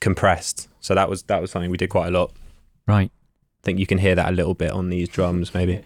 compressed. 0.00 0.68
So 0.80 0.94
that 0.94 1.08
was 1.08 1.24
that 1.24 1.40
was 1.40 1.50
something 1.50 1.70
we 1.70 1.76
did 1.76 1.90
quite 1.90 2.08
a 2.08 2.10
lot. 2.10 2.32
Right. 2.86 3.10
I 3.10 3.62
think 3.64 3.80
you 3.80 3.86
can 3.86 3.98
hear 3.98 4.14
that 4.14 4.28
a 4.28 4.32
little 4.32 4.54
bit 4.54 4.70
on 4.70 4.90
these 4.90 5.08
drums, 5.08 5.52
maybe. 5.52 5.82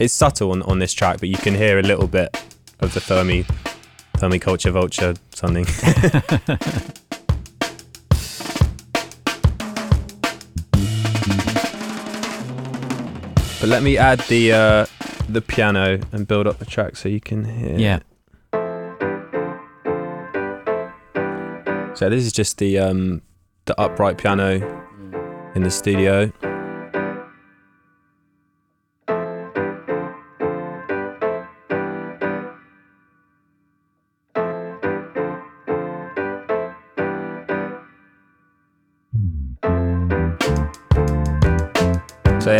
It's 0.00 0.14
subtle 0.14 0.50
on, 0.52 0.62
on 0.62 0.78
this 0.78 0.94
track, 0.94 1.20
but 1.20 1.28
you 1.28 1.36
can 1.36 1.54
hear 1.54 1.78
a 1.78 1.82
little 1.82 2.08
bit 2.08 2.34
of 2.80 2.94
the 2.94 3.00
thermi 3.00 3.44
Culture 4.40 4.70
vulture 4.70 5.14
something. 5.34 5.66
But 13.60 13.68
let 13.68 13.82
me 13.82 13.98
add 13.98 14.20
the 14.20 14.52
uh, 14.52 14.86
the 15.28 15.42
piano 15.42 16.00
and 16.12 16.26
build 16.26 16.46
up 16.46 16.58
the 16.58 16.64
track 16.64 16.96
so 16.96 17.10
you 17.10 17.20
can 17.20 17.44
hear. 17.44 17.78
Yeah. 17.78 17.98
So 21.94 22.08
this 22.08 22.24
is 22.24 22.32
just 22.32 22.56
the 22.56 22.78
um, 22.78 23.20
the 23.66 23.78
upright 23.78 24.16
piano 24.16 24.62
in 25.54 25.62
the 25.62 25.70
studio. 25.70 26.32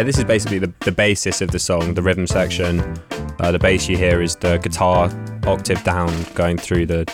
there. 0.00 0.04
This 0.06 0.18
is 0.18 0.24
basically 0.24 0.58
the, 0.58 0.72
the 0.80 0.92
basis 0.92 1.42
of 1.42 1.50
the 1.50 1.58
song, 1.58 1.92
the 1.92 2.00
rhythm 2.00 2.26
section. 2.26 2.80
Uh, 3.38 3.52
the 3.52 3.58
bass 3.58 3.86
you 3.86 3.98
hear 3.98 4.22
is 4.22 4.34
the 4.36 4.56
guitar 4.56 5.10
octave 5.46 5.82
down 5.84 6.10
going 6.34 6.56
through 6.56 6.86
the 6.86 7.04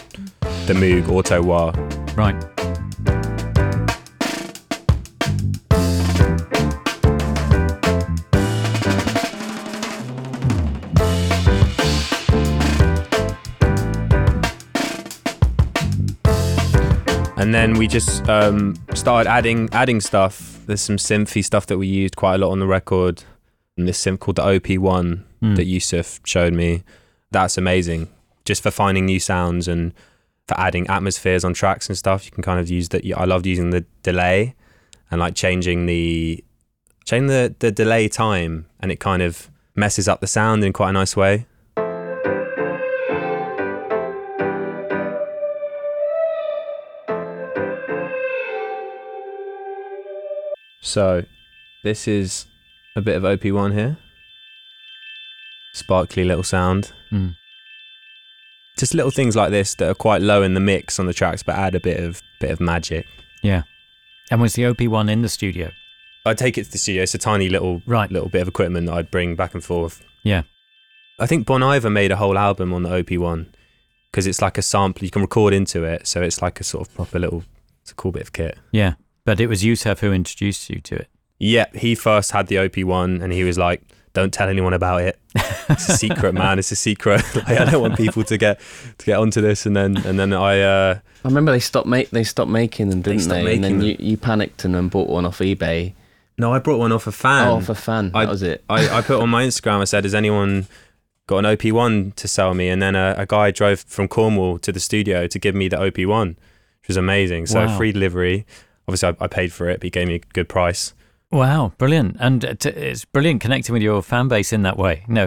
the 0.67 0.75
Moog 0.75 1.09
Auto 1.09 1.43
Wah. 1.43 1.73
Right. 2.15 2.37
And 17.37 17.53
then 17.55 17.75
we 17.75 17.87
just 17.87 18.29
um, 18.29 18.75
started 18.95 19.29
adding 19.29 19.69
adding 19.73 20.01
stuff 20.01 20.46
there's 20.67 20.81
some 20.81 20.97
synthy 20.97 21.45
stuff 21.45 21.67
that 21.67 21.79
we 21.79 21.87
used 21.87 22.17
quite 22.17 22.35
a 22.35 22.39
lot 22.39 22.51
on 22.51 22.61
the 22.61 22.67
record, 22.67 23.25
and 23.77 23.87
this 23.89 24.03
synth 24.05 24.21
called 24.21 24.37
the 24.37 24.43
OP1 24.43 25.25
Hmm. 25.41 25.55
that 25.55 25.67
Yussef 25.67 26.21
showed 26.25 26.55
me. 26.55 26.83
That's 27.31 27.59
amazing, 27.59 28.09
just 28.45 28.63
for 28.63 28.71
finding 28.71 29.05
new 29.07 29.21
sounds 29.21 29.69
and 29.69 29.93
for 30.49 30.59
adding 30.59 30.87
atmospheres 30.89 31.45
on 31.45 31.53
tracks 31.55 31.89
and 31.89 31.99
stuff. 31.99 32.25
You 32.25 32.31
can 32.31 32.43
kind 32.43 32.59
of 32.61 32.71
use 32.71 32.89
that. 32.91 33.05
I 33.17 33.25
loved 33.25 33.47
using 33.47 33.71
the 33.71 33.85
delay 34.03 34.55
and 35.11 35.21
like 35.21 35.35
changing 35.35 35.87
the 35.87 36.43
changing 37.05 37.27
the 37.29 37.55
the 37.59 37.71
delay 37.71 38.09
time, 38.09 38.67
and 38.81 38.91
it 38.91 38.99
kind 39.01 39.23
of 39.23 39.51
messes 39.75 40.09
up 40.09 40.21
the 40.21 40.27
sound 40.27 40.65
in 40.65 40.73
quite 40.73 40.91
a 40.91 40.93
nice 40.93 41.15
way. 41.17 41.47
So, 50.81 51.25
this 51.83 52.07
is 52.07 52.47
a 52.95 53.01
bit 53.01 53.17
of 53.17 53.23
OP1 53.25 53.73
here. 53.75 53.97
Sparkly 55.75 56.25
little 56.25 56.43
sound. 56.45 56.93
Hmm. 57.11 57.31
Just 58.79 58.95
little 58.95 59.11
things 59.11 59.37
like 59.37 59.51
this 59.51 59.75
that 59.77 59.89
are 59.89 59.95
quite 59.95 60.21
low 60.23 60.43
in 60.43 60.55
the 60.55 60.61
mix 60.61 60.99
on 60.99 61.07
the 61.07 61.15
tracks, 61.15 61.43
but 61.43 61.55
add 61.55 61.75
a 61.75 61.81
bit 61.81 62.01
of 62.01 62.23
bit 62.41 62.51
of 62.51 62.61
magic. 62.61 63.07
Yeah. 63.43 63.63
And 64.31 64.41
was 64.41 64.55
the 64.55 64.63
OP1 64.65 65.11
in 65.11 65.23
the 65.23 65.29
studio? 65.29 65.71
I 66.27 66.35
take 66.35 66.59
it 66.59 66.65
to 66.65 66.73
the 66.73 66.79
studio. 66.79 67.03
It's 67.03 67.15
a 67.15 67.19
tiny 67.19 67.49
little 67.49 67.81
Right. 67.87 68.11
little 68.11 68.29
bit 68.29 68.43
of 68.43 68.49
equipment 68.49 68.87
that 68.87 68.95
I'd 68.95 69.11
bring 69.11 69.37
back 69.37 69.55
and 69.55 69.65
forth. 69.65 70.05
Yeah. 70.25 70.43
I 71.19 71.27
think 71.27 71.47
Bon 71.47 71.63
Iver 71.63 71.89
made 71.89 72.11
a 72.13 72.17
whole 72.17 72.37
album 72.37 72.73
on 72.75 72.83
the 72.83 72.91
OP1 72.91 73.47
because 74.11 74.27
it's 74.27 74.43
like 74.43 74.59
a 74.59 74.63
sample 74.63 75.05
you 75.05 75.11
can 75.11 75.23
record 75.23 75.55
into 75.55 75.85
it, 75.85 76.07
so 76.07 76.21
it's 76.21 76.43
like 76.43 76.61
a 76.61 76.65
sort 76.65 76.87
of 76.89 76.95
proper 76.95 77.19
little. 77.19 77.45
It's 77.83 77.93
a 77.93 77.95
cool 77.95 78.13
bit 78.13 78.23
of 78.23 78.33
kit. 78.33 78.59
Yeah. 78.73 78.95
But 79.27 79.41
it 79.41 79.49
was 79.49 79.63
Yussef 79.63 79.99
who 79.99 80.13
introduced 80.13 80.71
you 80.71 80.81
to 80.81 80.95
it. 80.95 81.09
Yeah, 81.39 81.67
he 81.75 81.95
first 81.95 82.31
had 82.31 82.47
the 82.47 82.55
OP1 82.57 83.21
and 83.23 83.31
he 83.33 83.45
was 83.45 83.59
like, 83.59 83.83
"Don't 84.15 84.33
tell 84.33 84.49
anyone 84.49 84.73
about 84.73 85.03
it. 85.03 85.19
It's 85.69 85.89
a 85.91 85.97
secret, 85.99 86.33
man. 86.43 86.59
It's 86.59 86.73
a 86.73 86.77
secret. 86.77 87.23
like, 87.35 87.49
I 87.61 87.67
don't 87.71 87.83
want 87.83 87.97
people 87.99 88.25
to 88.25 88.39
get 88.39 88.59
to 88.97 89.05
get 89.05 89.19
onto 89.19 89.43
this." 89.43 89.67
And 89.67 89.77
then 89.77 89.99
and 89.99 90.19
then 90.19 90.33
I 90.33 90.61
uh, 90.63 90.99
I 91.25 91.29
remember 91.29 91.53
they 91.53 91.61
stopped 91.61 91.87
make 91.87 92.09
they 92.11 92.25
stopped 92.25 92.51
making 92.51 92.89
them, 92.89 93.03
didn't 93.03 93.19
they? 93.19 93.23
stopped 93.25 93.47
and 93.49 93.63
then 93.65 93.79
making 93.81 94.01
you, 94.01 94.11
you 94.13 94.17
panicked 94.17 94.65
and 94.65 94.75
then 94.75 94.89
bought 94.89 95.11
one 95.11 95.27
off 95.27 95.41
eBay. 95.41 95.93
no, 96.39 96.53
I 96.55 96.59
brought 96.59 96.79
one 96.79 96.93
off 96.93 97.07
a 97.07 97.13
fan. 97.13 97.49
oh, 97.49 97.61
for 97.61 97.75
fan. 97.75 98.13
I- 98.15 98.25
that 98.25 98.31
was 98.31 98.43
it. 98.43 98.65
I, 98.71 98.89
I 98.99 99.03
put 99.03 99.21
on 99.21 99.29
my 99.29 99.45
Instagram. 99.45 99.81
I 99.81 99.85
said, 99.85 100.05
"Has 100.05 100.15
anyone 100.15 100.69
got 101.27 101.39
an 101.45 101.45
OP1 101.57 102.15
to 102.15 102.29
sell 102.29 102.55
me?" 102.55 102.71
And 102.71 102.81
then 102.81 102.95
a, 102.97 103.15
a 103.19 103.27
guy 103.27 103.51
drove 103.51 103.81
from 103.81 104.09
Cornwall 104.09 104.59
to 104.61 104.73
the 104.73 104.81
studio 104.81 105.27
to 105.27 105.39
give 105.39 105.55
me 105.55 105.69
the 105.69 105.77
OP1, 105.77 106.29
which 106.81 106.89
was 106.89 106.97
amazing. 106.97 107.45
So 107.47 107.67
Wow. 107.67 107.77
free 107.77 107.93
delivery. 107.93 108.47
Obviously, 108.89 109.09
I, 109.21 109.25
I 109.25 109.27
paid 109.27 109.53
for 109.53 109.69
it, 109.69 109.81
but 109.81 109.85
he 109.85 109.91
gave 109.91 110.09
me 110.09 110.15
a 110.17 110.19
good 110.33 110.49
price. 110.49 110.95
Wow, 111.33 111.73
brilliant. 111.77 112.17
And 112.21 112.45
uh, 112.45 112.55
t- 112.55 112.69
it's 112.71 113.05
brilliant 113.05 113.41
connecting 113.41 113.73
with 113.73 113.83
your 113.83 114.01
fan 114.01 114.29
base 114.29 114.53
in 114.53 114.63
that 114.63 114.77
way. 114.79 115.03
No. 115.09 115.25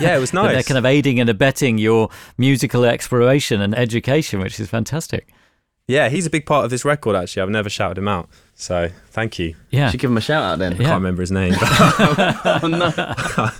Yeah, 0.00 0.16
it 0.16 0.20
was 0.20 0.32
nice. 0.34 0.52
They're 0.52 0.62
kind 0.62 0.78
of 0.78 0.86
aiding 0.86 1.18
and 1.18 1.28
abetting 1.28 1.76
your 1.78 2.08
musical 2.38 2.84
exploration 2.84 3.60
and 3.60 3.74
education, 3.74 4.38
which 4.40 4.60
is 4.60 4.68
fantastic. 4.70 5.28
yeah, 5.88 6.08
he's 6.08 6.24
a 6.24 6.30
big 6.30 6.46
part 6.46 6.64
of 6.64 6.70
this 6.70 6.84
record. 6.84 7.16
Actually, 7.16 7.42
I've 7.42 7.50
never 7.50 7.68
shouted 7.68 7.98
him 7.98 8.06
out. 8.06 8.28
So 8.54 8.90
thank 9.08 9.40
you. 9.40 9.56
Yeah. 9.70 9.90
Should 9.90 9.98
give 10.00 10.10
him 10.10 10.16
a 10.18 10.20
shout 10.20 10.44
out 10.44 10.58
then. 10.60 10.72
Yeah. 10.72 10.84
Can't 10.84 11.02
remember 11.02 11.20
his 11.22 11.32
name. 11.32 11.54
oh 11.60 12.60
no. 12.62 13.50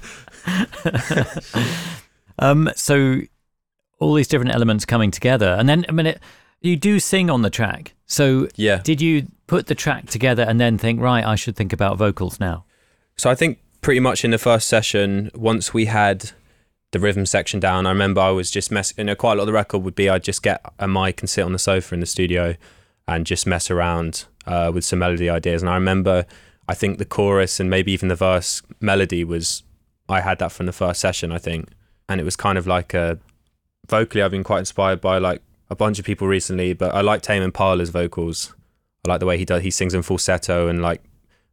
Um, 2.39 2.71
so 2.75 3.21
all 3.99 4.15
these 4.15 4.29
different 4.29 4.55
elements 4.55 4.85
coming 4.87 5.11
together, 5.11 5.57
and 5.59 5.69
then 5.69 5.85
I 5.89 5.93
mean, 5.93 6.07
it, 6.07 6.21
you 6.61 6.77
do 6.77 7.01
sing 7.01 7.31
on 7.31 7.43
the 7.43 7.51
track. 7.51 7.95
So 8.07 8.49
yeah. 8.57 8.79
did 8.83 9.01
you 9.01 9.29
put 9.47 9.67
the 9.67 9.75
track 9.75 10.07
together 10.07 10.43
and 10.43 10.61
then 10.61 10.79
think, 10.79 11.01
right, 11.01 11.25
I 11.25 11.35
should 11.35 11.57
think 11.57 11.73
about 11.73 11.97
vocals 11.97 12.41
now? 12.41 12.65
So 13.17 13.31
I 13.31 13.35
think 13.35 13.59
pretty 13.81 14.01
much 14.01 14.25
in 14.25 14.31
the 14.31 14.39
first 14.39 14.69
session, 14.69 15.31
once 15.35 15.73
we 15.73 15.87
had 15.87 16.33
the 16.93 16.99
rhythm 16.99 17.25
section 17.27 17.61
down, 17.61 17.87
I 17.87 17.91
remember 17.91 18.21
I 18.21 18.31
was 18.31 18.51
just 18.51 18.71
messing, 18.71 18.97
You 18.99 19.05
know, 19.05 19.15
quite 19.15 19.35
a 19.35 19.37
lot 19.37 19.43
of 19.43 19.47
the 19.47 19.53
record 19.53 19.79
would 19.79 19.95
be 19.95 20.09
I'd 20.09 20.25
just 20.25 20.43
get 20.43 20.61
a 20.79 20.89
mic 20.89 21.21
and 21.21 21.31
sit 21.31 21.45
on 21.45 21.53
the 21.53 21.59
sofa 21.59 21.95
in 21.95 22.01
the 22.01 22.07
studio 22.07 22.57
and 23.07 23.27
just 23.27 23.47
mess 23.47 23.71
around 23.71 24.25
uh, 24.47 24.71
with 24.75 24.85
some 24.85 24.99
melody 24.99 25.31
ideas. 25.31 25.63
And 25.63 25.71
I 25.71 25.75
remember, 25.75 26.27
I 26.69 26.75
think 26.75 26.99
the 26.99 27.05
chorus 27.05 27.61
and 27.61 27.71
maybe 27.71 27.93
even 27.93 28.09
the 28.09 28.17
verse 28.17 28.63
melody 28.81 29.25
was 29.25 29.63
I 30.09 30.21
had 30.21 30.39
that 30.41 30.53
from 30.53 30.67
the 30.67 30.73
first 30.73 31.01
session. 31.01 31.33
I 31.33 31.39
think, 31.39 31.69
and 32.09 32.21
it 32.21 32.25
was 32.25 32.37
kind 32.37 32.59
of 32.59 32.67
like 32.67 32.95
a 32.95 33.19
vocally. 33.89 34.23
I've 34.23 34.31
been 34.31 34.45
quite 34.45 34.61
inspired 34.61 35.01
by 35.01 35.19
like 35.19 35.43
a 35.71 35.77
bunch 35.77 35.99
of 35.99 36.05
people 36.05 36.27
recently, 36.27 36.73
but 36.73 36.95
I 36.95 37.01
like 37.01 37.23
Tame 37.23 37.43
Impala's 37.43 37.91
vocals. 37.91 38.55
I 39.07 39.11
like 39.11 39.21
the 39.21 39.27
way 39.27 39.39
he 39.39 39.45
does. 39.45 39.63
He 39.63 39.71
sings 39.71 39.95
in 39.95 40.03
falsetto 40.03 40.69
and 40.69 40.83
like 40.83 41.03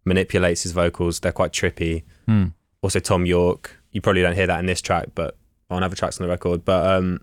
manipulates 0.06 0.64
his 0.64 0.72
vocals. 0.72 1.20
They're 1.20 1.32
quite 1.32 1.52
trippy. 1.52 2.04
Hmm. 2.26 2.48
Also, 2.82 3.00
Thom 3.00 3.26
Yorke. 3.26 3.78
You 3.92 4.02
probably 4.02 4.22
don't 4.22 4.36
hear 4.36 4.48
that 4.48 4.60
in 4.60 4.66
this 4.66 4.82
track, 4.82 5.10
but 5.16 5.38
on 5.70 5.84
other 5.84 5.96
tracks 5.96 6.20
on 6.20 6.28
the 6.28 6.32
record. 6.32 6.66
But 6.66 6.86
um, 6.86 7.22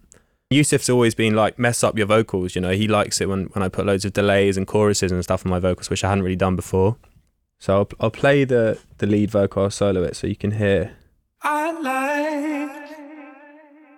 Yussef's 0.53 0.89
always 0.89 1.15
been 1.15 1.35
like, 1.35 1.59
mess 1.59 1.85
up 1.85 1.99
your 1.99 2.07
vocals. 2.07 2.55
You 2.55 2.61
know, 2.61 2.71
he 2.71 2.89
likes 2.89 3.21
it 3.21 3.29
when, 3.29 3.45
when 3.47 3.63
I 3.63 3.69
put 3.69 3.87
loads 3.87 4.05
of 4.05 4.13
delays 4.13 4.57
and 4.57 4.67
choruses 4.67 5.13
and 5.13 5.23
stuff 5.23 5.45
on 5.45 5.51
my 5.51 5.59
vocals, 5.59 5.91
which 5.91 6.05
I 6.05 6.09
hadn't 6.09 6.25
really 6.25 6.37
done 6.37 6.57
before. 6.57 6.97
So 7.59 7.79
I'll, 7.79 7.89
I'll 8.01 8.11
play 8.11 8.45
the, 8.45 8.79
the 8.99 9.07
lead 9.07 9.31
vocal, 9.31 9.65
I'll 9.65 9.71
solo 9.71 10.03
it 10.03 10.17
so 10.17 10.27
you 10.27 10.37
can 10.37 10.53
hear. 10.53 10.97
I 11.43 11.73
like 11.73 12.89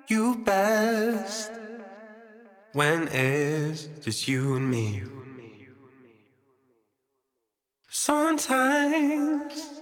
you 0.08 0.36
best 0.44 1.50
when 2.76 3.08
it's 3.08 3.88
just 4.04 4.28
you 4.28 4.54
and 4.56 4.70
me. 4.70 5.02
Sometimes 7.88 9.80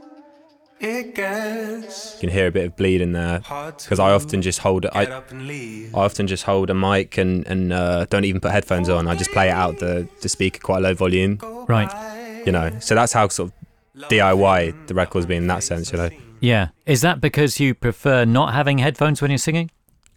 it 0.81 1.15
gets 1.17 2.15
You 2.15 2.21
can 2.21 2.29
hear 2.29 2.47
a 2.47 2.51
bit 2.53 2.67
of 2.67 2.77
bleed 2.77 3.01
in 3.01 3.13
there 3.13 3.41
because 3.41 3.99
I 3.99 4.13
often 4.13 4.41
just 4.43 4.61
hold 4.61 4.85
it. 4.85 4.93
get 4.93 5.11
I, 5.11 5.15
up 5.17 5.31
and 5.33 5.49
leave. 5.49 5.95
I 5.95 6.05
often 6.05 6.27
just 6.29 6.45
hold 6.45 6.71
a 6.71 6.75
mic 6.75 7.19
and, 7.19 7.45
and 7.49 7.73
uh, 7.73 8.07
don't 8.07 8.25
even 8.25 8.41
put 8.41 8.53
headphones 8.53 8.89
on. 8.89 9.09
I 9.09 9.17
just 9.17 9.31
play 9.33 9.49
it 9.49 9.53
out 9.53 9.79
the, 9.81 10.09
the 10.21 10.29
speaker 10.29 10.61
quite 10.61 10.83
low 10.83 10.95
volume, 10.95 11.39
Right. 11.69 12.43
you 12.47 12.53
know. 12.53 12.71
So 12.81 12.95
that's 12.95 13.13
how 13.13 13.27
sort 13.29 13.51
of 13.51 14.09
DIY 14.09 14.87
the 14.87 14.95
record's 14.95 15.27
been 15.27 15.43
in 15.43 15.47
that 15.49 15.65
sense, 15.65 15.91
you 15.91 15.99
know. 15.99 16.11
Yeah. 16.41 16.69
Is 16.87 17.01
that 17.01 17.21
because 17.21 17.59
you 17.59 17.75
prefer 17.75 18.25
not 18.25 18.55
having 18.55 18.79
headphones 18.79 19.21
when 19.21 19.31
you're 19.33 19.39
singing? 19.39 19.71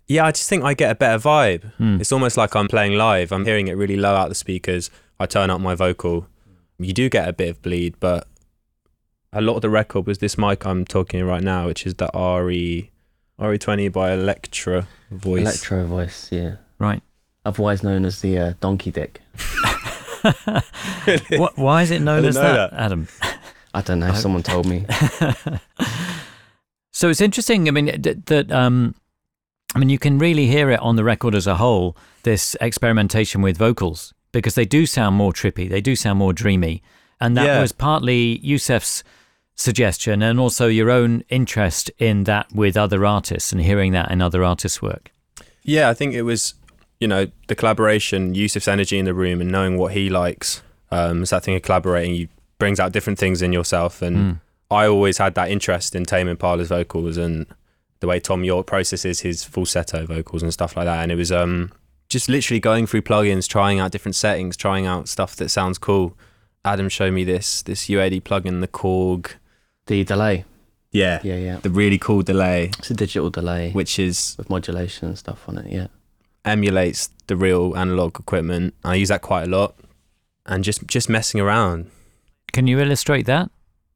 Yeah, 0.07 0.25
I 0.25 0.31
just 0.31 0.47
think 0.47 0.63
I 0.63 0.73
get 0.73 0.91
a 0.91 0.95
better 0.95 1.21
vibe. 1.21 1.73
Hmm. 1.73 1.99
It's 1.99 2.11
almost 2.11 2.37
like 2.37 2.55
I'm 2.55 2.67
playing 2.67 2.93
live. 2.97 3.31
I'm 3.31 3.45
hearing 3.45 3.67
it 3.67 3.73
really 3.73 3.97
low 3.97 4.15
out 4.15 4.29
the 4.29 4.35
speakers. 4.35 4.89
I 5.19 5.25
turn 5.25 5.49
up 5.49 5.59
my 5.59 5.75
vocal. 5.75 6.27
You 6.79 6.93
do 6.93 7.09
get 7.09 7.27
a 7.27 7.33
bit 7.33 7.49
of 7.49 7.61
bleed, 7.61 7.95
but 7.99 8.27
a 9.33 9.41
lot 9.41 9.55
of 9.55 9.61
the 9.61 9.69
record 9.69 10.05
was 10.07 10.19
this 10.19 10.37
mic 10.37 10.65
I'm 10.65 10.85
talking 10.85 11.23
right 11.25 11.43
now, 11.43 11.65
which 11.65 11.85
is 11.85 11.95
the 11.95 12.09
RE 12.13 12.89
RE20 13.39 13.91
by 13.91 14.13
Electra 14.13 14.87
Voice. 15.11 15.41
Electro 15.41 15.85
voice, 15.85 16.31
yeah. 16.31 16.55
Right. 16.79 17.03
Otherwise 17.45 17.83
known 17.83 18.05
as 18.05 18.21
the 18.21 18.37
uh, 18.37 18.53
donkey 18.61 18.91
dick. 18.91 19.21
Wh- 20.23 21.57
why 21.57 21.81
is 21.83 21.91
it 21.91 22.01
known 22.01 22.25
as 22.25 22.35
know 22.35 22.41
that, 22.41 22.71
that. 22.71 22.79
Adam? 22.79 23.07
I 23.73 23.81
don't 23.81 23.99
know. 23.99 24.13
Someone 24.13 24.43
told 24.43 24.65
me. 24.65 24.85
So 26.97 27.09
it's 27.09 27.21
interesting. 27.21 27.67
I 27.67 27.71
mean, 27.71 27.85
d- 28.01 28.13
that 28.25 28.51
um, 28.51 28.95
I 29.75 29.79
mean, 29.79 29.89
you 29.89 29.99
can 29.99 30.17
really 30.17 30.47
hear 30.47 30.69
it 30.71 30.79
on 30.79 30.95
the 30.95 31.03
record 31.03 31.35
as 31.35 31.45
a 31.47 31.55
whole. 31.55 31.95
This 32.23 32.55
experimentation 32.61 33.41
with 33.41 33.57
vocals 33.57 34.13
because 34.31 34.55
they 34.55 34.65
do 34.65 34.85
sound 34.85 35.15
more 35.15 35.31
trippy. 35.33 35.69
They 35.69 35.81
do 35.81 35.95
sound 35.95 36.19
more 36.19 36.33
dreamy, 36.33 36.81
and 37.19 37.35
that 37.37 37.45
Yeah. 37.45 37.61
was 37.61 37.71
partly 37.71 38.39
Yussef's 38.43 39.03
suggestion, 39.55 40.21
and 40.21 40.39
also 40.39 40.67
your 40.67 40.91
own 40.91 41.23
interest 41.29 41.89
in 41.97 42.25
that 42.25 42.47
with 42.53 42.77
other 42.77 43.05
artists 43.05 43.51
and 43.51 43.61
hearing 43.61 43.91
that 43.93 44.11
in 44.11 44.21
other 44.21 44.43
artists' 44.43 44.81
work. 44.81 45.11
Yeah, 45.63 45.89
I 45.89 45.93
think 45.93 46.13
it 46.13 46.21
was, 46.21 46.53
you 46.99 47.07
know, 47.07 47.27
the 47.47 47.55
collaboration, 47.55 48.33
Yussef's 48.35 48.67
energy 48.67 48.99
in 48.99 49.05
the 49.05 49.13
room 49.15 49.41
and 49.41 49.51
knowing 49.51 49.77
what 49.77 49.93
he 49.93 50.09
likes. 50.09 50.61
Um, 50.91 51.21
it's 51.23 51.31
that 51.31 51.43
thing 51.43 51.55
of 51.55 51.61
collaborating. 51.63 52.13
You 52.15 52.27
brings 52.59 52.79
out 52.79 52.91
different 52.91 53.19
things 53.19 53.41
in 53.41 53.51
yourself. 53.53 54.01
And 54.01 54.17
Mm. 54.17 54.39
I 54.71 54.87
always 54.87 55.17
had 55.17 55.35
that 55.35 55.49
interest 55.51 55.95
in 55.95 56.05
Tame 56.05 56.27
Impala's 56.27 56.69
vocals 56.69 57.17
and 57.17 57.45
the 57.99 58.07
way 58.07 58.19
Thom 58.19 58.43
Yorke 58.43 58.67
processes 58.67 59.21
his 59.21 59.43
falsetto 59.43 60.05
vocals 60.05 60.43
and 60.43 60.53
stuff 60.53 60.75
like 60.75 60.85
that. 60.85 61.01
And 61.03 61.11
it 61.11 61.15
was 61.15 61.31
um, 61.31 61.71
just 62.09 62.29
literally 62.29 62.59
going 62.59 62.87
through 62.87 63.01
plugins, 63.01 63.47
trying 63.47 63.79
out 63.79 63.91
different 63.91 64.15
settings, 64.15 64.55
trying 64.55 64.85
out 64.85 65.07
stuff 65.07 65.35
that 65.37 65.49
sounds 65.49 65.77
cool. 65.77 66.15
Adam 66.63 66.89
showed 66.89 67.13
me 67.13 67.23
this 67.23 67.61
this 67.61 67.87
UAD 67.87 68.23
plugin, 68.23 68.61
the 68.61 68.67
Korg. 68.67 69.33
The 69.87 70.03
delay. 70.03 70.45
Yeah. 70.91 71.19
Yeah, 71.23 71.37
yeah. 71.37 71.57
The 71.57 71.69
really 71.69 71.97
cool 71.97 72.21
delay, 72.23 72.71
It's 72.79 72.91
a 72.91 72.93
digital 72.93 73.29
delay 73.29 73.71
which 73.71 73.99
is 73.99 74.35
with 74.37 74.49
modulation 74.49 75.09
and 75.09 75.17
stuff 75.17 75.47
on 75.47 75.57
it, 75.57 75.71
yeah. 75.71 75.87
emulates 76.43 77.09
the 77.27 77.35
real 77.35 77.75
analog 77.77 78.19
equipment. 78.19 78.73
I 78.83 78.95
use 78.95 79.09
that 79.09 79.21
quite 79.21 79.43
a 79.43 79.49
lot, 79.49 79.75
and 80.45 80.63
just 80.63 80.87
just 80.87 81.09
messing 81.09 81.39
around. 81.41 81.89
Can 82.53 82.67
you 82.67 82.79
illustrate 82.79 83.25
that? 83.27 83.49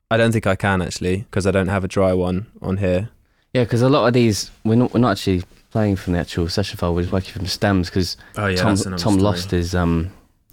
I 0.09 0.17
don't 0.17 0.31
think 0.33 0.45
I 0.45 0.55
can 0.55 0.81
actually 0.81 1.17
because 1.17 1.47
I 1.47 1.51
don't 1.51 1.69
have 1.69 1.83
a 1.83 1.87
dry 1.87 2.13
one 2.13 2.47
on 2.61 2.77
here. 2.77 3.09
Yeah, 3.53 3.63
because 3.63 3.81
a 3.81 3.89
lot 3.89 4.07
of 4.07 4.13
these, 4.13 4.49
we're 4.63 4.75
not, 4.75 4.93
we're 4.93 4.99
not 5.01 5.11
actually 5.11 5.43
playing 5.71 5.95
from 5.97 6.13
the 6.13 6.19
actual 6.19 6.47
session 6.49 6.77
file, 6.77 6.93
we're 6.95 7.07
working 7.09 7.33
from 7.33 7.45
stems 7.47 7.89
because 7.89 8.17
Oh 8.37 8.47
yeah, 8.47 8.57
Tom, 8.57 8.75
Tom 8.97 9.17
lost 9.17 9.51
his 9.51 9.73
um, 9.75 10.11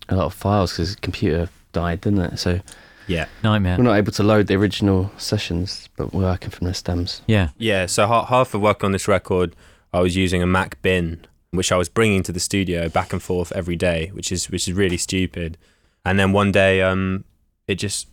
a 0.09 0.17
lot 0.17 0.27
of 0.27 0.35
files 0.35 0.73
because 0.73 0.95
the 0.95 1.01
computer 1.01 1.49
died, 1.73 2.01
didn't 2.01 2.21
it? 2.21 2.39
So 2.39 2.61
Yeah. 3.07 3.27
Nightmare. 3.43 3.77
we're 3.79 3.85
not 3.85 3.95
able 3.97 4.13
to 4.13 4.23
load 4.23 4.47
the 4.47 4.55
original 4.55 5.11
sessions, 5.17 5.89
but 5.97 6.13
we're 6.15 6.23
working 6.23 6.51
from 6.51 6.67
the 6.67 6.75
stems. 6.75 7.23
Yeah. 7.27 7.51
Yeah, 7.59 7.87
so 7.87 8.07
ha- 8.07 8.25
half 8.27 8.55
of 8.55 8.61
work 8.61 8.83
on 8.85 8.93
this 8.93 9.07
record, 9.09 9.55
I 9.93 10.01
was 10.01 10.17
using 10.17 10.43
a 10.43 10.47
Mac 10.47 10.81
bin, 10.83 11.27
which 11.51 11.73
I 11.73 11.77
was 11.77 11.89
bringing 11.89 12.23
to 12.25 12.33
the 12.33 12.41
studio 12.41 12.89
back 12.89 13.13
and 13.13 13.23
forth 13.23 13.53
every 13.53 13.77
day, 13.77 14.11
which 14.13 14.31
is 14.31 14.51
which 14.51 14.69
is 14.69 14.75
really 14.75 14.99
stupid. 14.99 15.57
And 16.05 16.19
then 16.19 16.33
one 16.33 16.53
day, 16.53 16.83
um, 16.83 17.25
it 17.67 17.77
just 17.77 18.07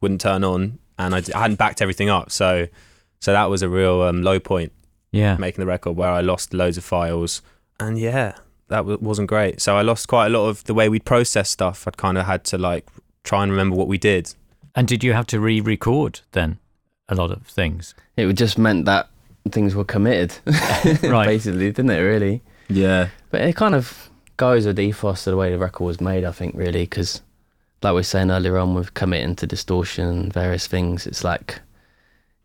wouldn't 0.00 0.20
turn 0.20 0.44
on, 0.44 0.78
and 0.98 1.14
I, 1.14 1.20
d- 1.20 1.32
I 1.32 1.40
hadn't 1.40 1.56
backed 1.56 1.80
everything 1.82 2.08
up, 2.10 2.30
so 2.30 2.66
so 3.20 3.32
that 3.32 3.46
was 3.50 3.62
a 3.62 3.68
real 3.68 4.02
um, 4.02 4.22
low 4.22 4.38
point 4.40 4.72
Yeah. 5.12 5.36
making 5.38 5.60
the 5.62 5.66
record 5.66 5.92
where 5.96 6.10
I 6.10 6.20
lost 6.20 6.52
loads 6.54 6.76
of 6.78 6.84
files, 6.84 7.42
and 7.80 7.98
yeah, 7.98 8.32
that 8.68 8.78
w- 8.78 8.98
wasn't 9.00 9.28
great. 9.28 9.60
So 9.60 9.76
I 9.76 9.82
lost 9.82 10.08
quite 10.08 10.26
a 10.26 10.30
lot 10.30 10.48
of 10.48 10.64
the 10.64 10.74
way 10.74 10.88
we'd 10.88 11.04
process 11.04 11.48
stuff. 11.50 11.86
I'd 11.86 11.96
kind 11.96 12.18
of 12.18 12.26
had 12.26 12.44
to 12.44 12.58
like 12.58 12.86
try 13.24 13.42
and 13.42 13.50
remember 13.52 13.76
what 13.76 13.88
we 13.88 13.98
did. 13.98 14.34
And 14.74 14.86
did 14.86 15.02
you 15.02 15.12
have 15.14 15.26
to 15.28 15.40
re-record 15.40 16.20
then 16.32 16.58
a 17.08 17.14
lot 17.14 17.30
of 17.30 17.42
things? 17.46 17.94
It 18.16 18.30
just 18.34 18.58
meant 18.58 18.84
that 18.86 19.08
things 19.50 19.74
were 19.74 19.84
committed, 19.84 20.36
Right. 21.02 21.26
basically, 21.26 21.70
didn't 21.72 21.90
it? 21.90 22.00
Really. 22.00 22.42
Yeah, 22.68 23.08
But 23.30 23.42
it 23.42 23.54
kind 23.56 23.74
of 23.74 24.10
goes 24.36 24.66
with 24.66 24.76
the 24.76 24.82
ethos 24.82 25.26
of 25.26 25.30
the 25.30 25.36
way 25.36 25.50
the 25.50 25.58
record 25.58 25.84
was 25.84 26.00
made, 26.00 26.24
I 26.24 26.32
think, 26.32 26.54
really, 26.56 26.82
because 26.82 27.22
like 27.82 27.92
we 27.92 27.96
were 28.00 28.02
saying 28.02 28.30
earlier 28.30 28.58
on 28.58 28.74
with 28.74 28.92
committing 28.94 29.36
to 29.36 29.46
distortion 29.46 30.06
and 30.08 30.32
various 30.32 30.66
things, 30.66 31.06
it's 31.06 31.22
like, 31.24 31.60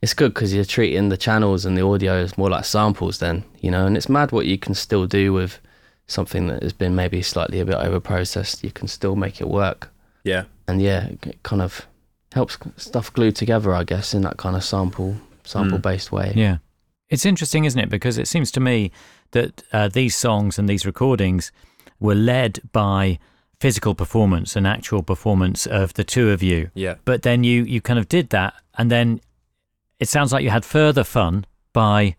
it's 0.02 0.14
good 0.14 0.34
because 0.34 0.54
you're 0.54 0.66
treating 0.66 1.10
the 1.10 1.18
channels 1.18 1.66
and 1.66 1.78
the 1.78 1.86
audio 1.86 2.14
as 2.14 2.38
more 2.38 2.50
like 2.50 2.66
samples 2.66 3.20
then, 3.20 3.44
you 3.60 3.70
know, 3.70 3.86
and 3.86 3.96
it's 3.96 4.10
mad 4.10 4.32
what 4.32 4.46
you 4.46 4.58
can 4.58 4.74
still 4.74 5.06
do 5.06 5.32
with 5.34 5.60
something 6.08 6.48
that 6.48 6.64
has 6.64 6.74
been 6.74 6.96
maybe 6.96 7.22
slightly 7.22 7.60
a 7.60 7.66
bit 7.66 7.76
over 7.76 8.00
processed. 8.00 8.64
You 8.64 8.72
can 8.72 8.88
still 8.88 9.16
make 9.16 9.40
it 9.40 9.48
work. 9.48 9.92
yeah, 10.24 10.44
And 10.68 10.82
yeah, 10.82 11.08
it 11.08 11.44
kind 11.44 11.62
of 11.62 11.86
helps 12.34 12.58
stuff 12.78 13.14
glue 13.14 13.32
together, 13.32 13.74
I 13.74 13.84
guess, 13.84 14.14
in 14.14 14.22
that 14.24 14.38
kind 14.38 14.56
of 14.56 14.64
sample, 14.64 15.16
sample 15.44 15.78
based 15.78 16.12
way. 16.12 16.34
Yeah. 16.36 16.58
It's 17.10 17.26
interesting, 17.26 17.66
isn't 17.66 17.80
it? 17.80 17.90
Because 17.90 18.18
it 18.18 18.28
seems 18.28 18.52
to 18.52 18.60
me 18.60 18.92
that 19.32 19.64
uh, 19.72 19.90
these 19.90 20.16
songs 20.16 20.58
and 20.58 20.68
these 20.68 20.86
recordings 20.86 21.52
were 22.00 22.16
led 22.16 22.60
by 22.72 23.20
physical 23.60 23.94
performance 23.94 24.56
and 24.56 24.66
actual 24.66 25.04
performance 25.04 25.68
of 25.68 25.94
the 25.94 26.04
two 26.04 26.32
of 26.32 26.42
you. 26.42 26.72
yeah, 26.74 26.96
But 27.06 27.22
then 27.22 27.44
you, 27.44 27.64
you 27.64 27.80
kind 27.82 28.00
of 28.00 28.08
did 28.08 28.30
that. 28.32 28.56
And 28.78 28.90
then 28.90 29.22
it 30.02 30.10
sounds 30.10 30.34
like 30.34 30.44
you 30.44 30.50
had 30.50 30.66
further 30.66 31.04
fun 31.04 31.46
by 31.74 32.16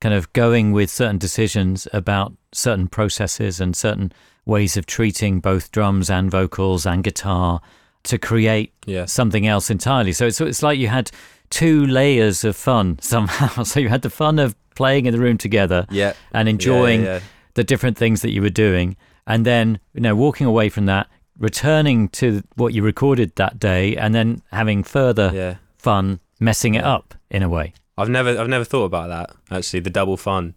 kind 0.00 0.14
of 0.14 0.32
going 0.32 0.72
with 0.72 0.90
certain 0.90 1.18
decisions 1.18 1.86
about 1.92 2.32
certain 2.50 2.88
processes 2.88 3.60
and 3.60 3.76
certain 3.76 4.10
ways 4.46 4.76
of 4.78 4.86
treating 4.86 5.38
both 5.40 5.70
drums 5.70 6.08
and 6.08 6.30
vocals 6.30 6.86
and 6.86 7.04
guitar 7.04 7.60
to 8.04 8.16
create 8.18 8.72
yeah. 8.86 9.04
something 9.04 9.46
else 9.46 9.68
entirely. 9.68 10.12
So 10.12 10.26
it's, 10.26 10.40
it's 10.40 10.62
like 10.62 10.78
you 10.78 10.88
had 10.88 11.10
two 11.50 11.86
layers 11.86 12.42
of 12.42 12.56
fun 12.56 12.98
somehow. 13.02 13.64
So 13.64 13.80
you 13.80 13.90
had 13.90 14.02
the 14.02 14.10
fun 14.10 14.38
of 14.38 14.56
playing 14.74 15.04
in 15.04 15.12
the 15.12 15.20
room 15.20 15.36
together 15.36 15.86
Yeah, 15.90 16.14
and 16.32 16.48
enjoying 16.48 17.02
yeah, 17.02 17.20
the 17.54 17.64
different 17.64 17.98
things 17.98 18.22
that 18.22 18.30
you 18.30 18.40
were 18.40 18.50
doing, 18.50 18.96
and 19.26 19.44
then 19.44 19.78
you 19.92 20.00
know 20.00 20.14
walking 20.14 20.46
away 20.46 20.68
from 20.68 20.86
that, 20.86 21.08
returning 21.38 22.08
to 22.10 22.42
what 22.54 22.72
you 22.72 22.82
recorded 22.82 23.34
that 23.36 23.58
day, 23.58 23.96
and 23.96 24.14
then 24.14 24.42
having 24.52 24.82
further 24.82 25.30
fun 25.78 26.20
messing 26.38 26.74
it 26.74 26.84
up 26.84 27.15
in 27.30 27.42
a 27.42 27.48
way. 27.48 27.72
I've 27.98 28.08
never 28.10 28.38
I've 28.38 28.48
never 28.48 28.64
thought 28.64 28.84
about 28.84 29.08
that 29.08 29.36
actually 29.56 29.80
the 29.80 29.90
double 29.90 30.16
fun. 30.16 30.54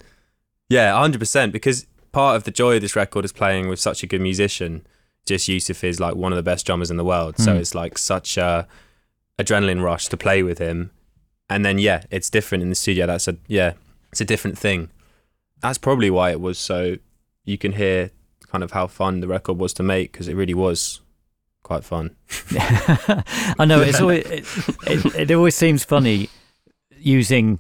Yeah, 0.70 0.92
100% 0.94 1.52
because 1.52 1.88
part 2.12 2.36
of 2.36 2.44
the 2.44 2.52
joy 2.52 2.76
of 2.76 2.82
this 2.82 2.96
record 2.96 3.26
is 3.26 3.32
playing 3.32 3.70
with 3.70 3.80
such 3.80 4.04
a 4.04 4.08
good 4.08 4.22
musician. 4.22 4.86
Just 5.26 5.48
Yussef 5.50 5.84
is 5.84 6.00
like 6.00 6.16
one 6.16 6.32
of 6.32 6.36
the 6.38 6.44
best 6.44 6.66
drummers 6.66 6.92
in 6.92 6.98
the 6.98 7.04
world. 7.06 7.38
So 7.38 7.54
Mm. 7.56 7.60
it's 7.60 7.74
like 7.76 7.98
such 7.98 8.38
a 8.38 8.68
adrenaline 9.38 9.82
rush 9.84 10.08
to 10.08 10.18
play 10.18 10.44
with 10.44 10.58
him. 10.60 10.92
And 11.50 11.66
then 11.66 11.80
yeah, 11.80 12.04
it's 12.12 12.30
different 12.30 12.62
in 12.62 12.70
the 12.70 12.76
studio. 12.76 13.08
That's 13.08 13.28
a 13.28 13.38
yeah, 13.48 13.74
it's 14.12 14.22
a 14.22 14.26
different 14.26 14.58
thing. 14.58 14.90
That's 15.62 15.78
probably 15.78 16.10
why 16.10 16.32
it 16.32 16.40
was 16.42 16.58
so 16.60 16.98
you 17.46 17.58
can 17.58 17.74
hear 17.74 18.12
kind 18.48 18.64
of 18.64 18.72
how 18.72 18.88
fun 18.88 19.20
the 19.22 19.28
record 19.28 19.58
was 19.58 19.74
to 19.74 19.84
make 19.84 20.12
because 20.12 20.28
it 20.28 20.36
really 20.36 20.54
was 20.54 21.02
quite 21.64 21.84
fun. 21.84 22.16
I 23.60 23.66
know 23.66 23.82
it's 23.82 24.00
always 24.02 24.26
it, 24.26 24.46
it, 24.88 25.16
it 25.30 25.32
always 25.32 25.56
seems 25.56 25.84
funny 25.84 26.30
using 27.00 27.60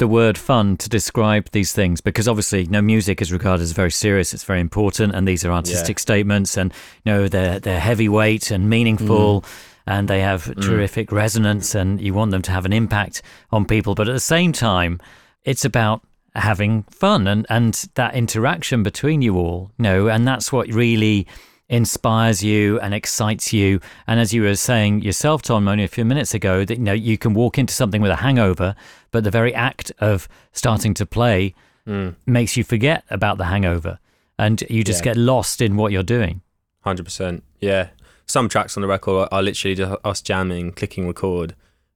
the 0.00 0.08
word 0.08 0.38
fun 0.38 0.78
to 0.78 0.88
describe 0.88 1.50
these 1.52 1.72
things 1.72 2.00
because 2.00 2.26
obviously 2.26 2.64
no 2.66 2.80
music 2.80 3.20
is 3.20 3.30
regarded 3.30 3.62
as 3.62 3.72
very 3.72 3.90
serious 3.90 4.32
it's 4.32 4.44
very 4.44 4.58
important 4.60 5.14
and 5.14 5.28
these 5.28 5.44
are 5.44 5.52
artistic 5.52 5.98
statements 5.98 6.56
and 6.56 6.72
you 7.04 7.12
know 7.12 7.28
they're 7.28 7.60
they're 7.60 7.78
heavyweight 7.78 8.50
and 8.50 8.70
meaningful 8.70 9.42
mm. 9.42 9.48
and 9.86 10.08
they 10.08 10.22
have 10.22 10.44
mm. 10.44 10.62
terrific 10.62 11.12
resonance 11.12 11.74
and 11.74 12.00
you 12.00 12.14
want 12.14 12.30
them 12.30 12.40
to 12.40 12.50
have 12.50 12.64
an 12.64 12.72
impact 12.72 13.20
on 13.52 13.66
people 13.66 13.94
but 13.94 14.08
at 14.08 14.14
the 14.14 14.20
same 14.20 14.52
time 14.52 14.98
it's 15.44 15.66
about 15.66 16.00
having 16.34 16.82
fun 16.84 17.26
and 17.26 17.46
and 17.50 17.90
that 17.94 18.14
interaction 18.14 18.82
between 18.82 19.20
you 19.20 19.36
all 19.36 19.70
you 19.76 19.82
know 19.82 20.08
and 20.08 20.26
that's 20.26 20.50
what 20.50 20.66
really 20.68 21.26
inspires 21.70 22.42
you 22.44 22.78
and 22.80 22.92
excites 22.92 23.52
you. 23.52 23.80
And 24.06 24.20
as 24.20 24.34
you 24.34 24.42
were 24.42 24.56
saying 24.56 25.02
yourself, 25.02 25.40
Tom, 25.42 25.66
only 25.68 25.84
a 25.84 25.88
few 25.88 26.04
minutes 26.04 26.34
ago, 26.34 26.64
that 26.66 26.76
you 26.76 26.84
know 26.84 26.92
you 26.92 27.16
can 27.16 27.32
walk 27.32 27.56
into 27.58 27.72
something 27.72 28.02
with 28.02 28.10
a 28.10 28.16
hangover, 28.16 28.74
but 29.12 29.24
the 29.24 29.30
very 29.30 29.54
act 29.54 29.90
of 30.00 30.28
starting 30.52 30.92
to 30.94 31.06
play 31.06 31.54
Mm. 31.86 32.14
makes 32.26 32.58
you 32.58 32.62
forget 32.62 33.04
about 33.10 33.38
the 33.38 33.46
hangover, 33.46 33.98
and 34.38 34.62
you 34.68 34.84
just 34.84 35.00
Yeah. 35.00 35.12
get 35.14 35.16
lost 35.16 35.62
in 35.62 35.76
what 35.76 35.92
you're 35.92 36.02
doing. 36.02 36.42
Hundred 36.82 37.04
percent. 37.04 37.42
Yeah. 37.60 37.88
Some 38.26 38.48
tracks 38.50 38.76
on 38.76 38.82
the 38.82 38.86
record 38.86 39.28
are 39.32 39.42
literally 39.42 39.74
just 39.74 39.96
us 40.04 40.20
jamming, 40.20 40.72
clicking 40.72 41.06
record, 41.06 41.54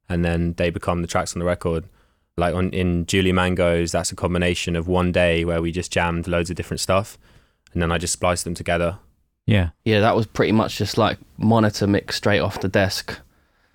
and 0.09 0.25
then 0.25 0.55
they 0.57 0.71
become 0.71 1.03
the 1.03 1.07
tracks 1.07 1.35
on 1.35 1.39
the 1.39 1.45
record. 1.45 1.85
Like 2.37 2.55
on 2.55 2.71
in 2.71 3.05
Julie 3.07 3.33
Mangos, 3.33 3.93
that's 3.93 4.11
a 4.11 4.17
combination 4.17 4.75
of 4.75 4.89
one 4.89 5.13
day 5.13 5.45
where 5.45 5.61
we 5.61 5.71
just 5.71 5.93
jammed 5.93 6.27
loads 6.27 6.49
of 6.51 6.57
different 6.57 6.81
stuff, 6.81 7.19
and 7.73 7.83
then 7.83 7.93
I 7.93 7.99
just 7.99 8.15
spliced 8.15 8.45
them 8.45 8.55
together. 8.55 8.99
Yeah, 9.47 9.71
Yeah, 9.85 10.01
that 10.01 10.17
was 10.17 10.27
pretty 10.27 10.53
much 10.53 10.79
just 10.79 10.97
like 10.97 11.19
monitor 11.37 11.87
mix 11.87 12.17
straight 12.17 12.41
off 12.41 12.61
the 12.61 12.69
desk. 12.69 13.19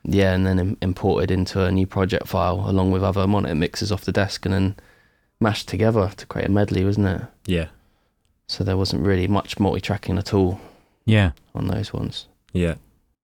Yeah, 0.04 0.34
and 0.34 0.46
then 0.46 0.60
im- 0.60 0.78
imported 0.82 1.30
into 1.30 1.64
a 1.64 1.72
new 1.72 1.86
project 1.86 2.28
file 2.28 2.64
along 2.68 2.92
with 2.92 3.04
other 3.04 3.28
monitor 3.28 3.56
mixes 3.56 3.92
off 3.92 4.06
the 4.06 4.12
desk 4.12 4.46
and 4.46 4.54
then 4.54 4.76
mashed 5.40 5.68
together 5.68 6.12
to 6.18 6.26
create 6.26 6.48
a 6.48 6.52
medley, 6.52 6.84
wasn't 6.84 7.08
it? 7.08 7.22
Yeah. 7.46 7.68
So 8.48 8.64
there 8.64 8.78
wasn't 8.78 9.06
really 9.06 9.28
much 9.28 9.60
multi 9.60 9.80
tracking 9.80 10.18
at 10.18 10.34
all 10.34 10.60
yeah. 11.06 11.32
on 11.54 11.68
those 11.68 11.94
ones. 11.94 12.28
Yeah. 12.52 12.76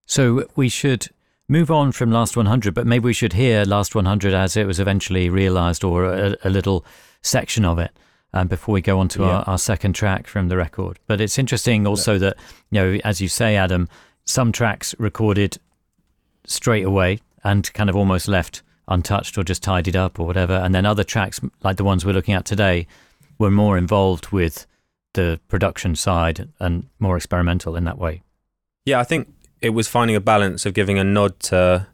So 0.06 0.46
we 0.56 0.70
should 0.70 1.08
move 1.48 1.72
on 1.72 1.92
from 1.92 2.12
Last 2.12 2.38
100, 2.38 2.74
but 2.74 2.86
maybe 2.86 3.06
we 3.06 3.14
should 3.14 3.34
hear 3.34 3.64
Last 3.64 3.96
100 3.96 4.34
as 4.34 4.56
it 4.56 4.68
was 4.68 4.80
eventually 4.80 5.30
realized 5.30 5.84
or 5.84 6.06
a, 6.06 6.36
a 6.44 6.50
little 6.50 6.86
section 7.24 7.66
of 7.66 7.80
it 7.80 7.92
um, 8.36 8.48
before 8.48 8.74
we 8.74 8.82
go 8.82 9.00
on 9.00 9.08
to 9.08 9.22
Yeah. 9.22 9.28
our, 9.38 9.44
our 9.50 9.58
second 9.58 9.94
track 9.94 10.28
from 10.28 10.50
the 10.50 10.58
record. 10.58 11.00
But 11.08 11.20
it's 11.22 11.40
interesting 11.40 11.88
also 11.88 12.20
that, 12.20 12.38
you 12.70 12.80
know, 12.82 13.00
as 13.04 13.22
you 13.22 13.28
say, 13.28 13.56
Adam, 13.56 13.88
some 14.26 14.52
tracks 14.52 14.94
recorded 15.00 15.58
straight 16.46 16.86
away 16.86 17.20
and 17.44 17.72
kind 17.74 17.90
of 17.90 17.96
almost 17.96 18.28
left 18.28 18.62
untouched 18.88 19.38
or 19.38 19.44
just 19.44 19.64
tidied 19.64 19.96
up 19.96 20.20
or 20.20 20.28
whatever. 20.28 20.54
And 20.54 20.76
then 20.76 20.86
other 20.86 21.04
tracks, 21.04 21.40
like 21.64 21.78
the 21.78 21.84
ones 21.84 22.06
we're 22.06 22.14
looking 22.14 22.36
at 22.36 22.46
today, 22.46 22.86
were 23.40 23.52
more 23.52 23.78
involved 23.78 24.30
with 24.32 24.68
the 25.14 25.40
production 25.48 25.96
side 25.96 26.50
and 26.60 26.88
more 27.00 27.16
experimental 27.18 27.76
in 27.76 27.86
that 27.86 27.98
way. 27.98 28.22
Yeah, 28.86 29.00
I 29.00 29.04
think 29.04 29.34
it 29.62 29.70
was 29.70 29.88
finding 29.88 30.16
a 30.16 30.20
balance 30.20 30.66
of 30.66 30.74
giving 30.74 31.00
a 31.00 31.04
nod 31.04 31.40
to 31.40 31.88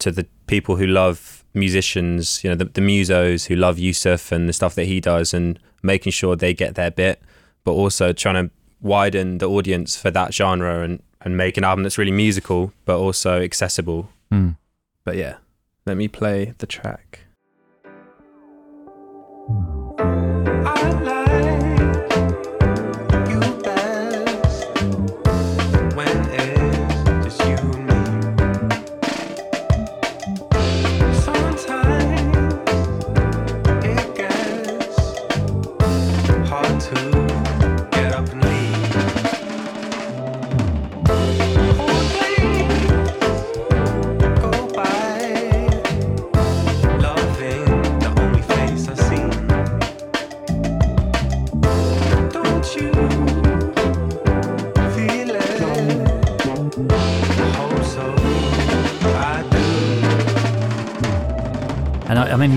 to 0.00 0.10
the 0.10 0.26
people 0.46 0.76
who 0.76 0.86
love 0.86 1.43
musicians, 1.54 2.42
you 2.42 2.50
know, 2.50 2.56
the, 2.56 2.66
the 2.66 2.80
musos 2.80 3.46
who 3.46 3.56
love 3.56 3.76
Yussef 3.76 4.32
and 4.32 4.48
the 4.48 4.52
stuff 4.52 4.74
that 4.74 4.84
he 4.84 5.00
does, 5.00 5.32
and 5.32 5.58
making 5.82 6.12
sure 6.12 6.36
they 6.36 6.52
get 6.54 6.74
their 6.74 6.90
bit, 6.90 7.22
but 7.64 7.72
also 7.72 8.12
trying 8.12 8.46
to 8.46 8.54
widen 8.80 9.38
the 9.38 9.48
audience 9.48 9.96
for 9.96 10.10
that 10.10 10.34
genre 10.34 10.82
and 10.82 11.02
and 11.22 11.38
make 11.38 11.56
an 11.56 11.64
album 11.64 11.82
that's 11.82 11.96
really 11.96 12.12
musical 12.12 12.72
but 12.84 12.98
also 12.98 13.40
accessible. 13.40 14.10
Hmm. 14.30 14.50
But 15.04 15.16
yeah, 15.16 15.36
let 15.86 15.96
me 15.96 16.06
play 16.06 16.54
the 16.58 16.66
track. 16.66 17.23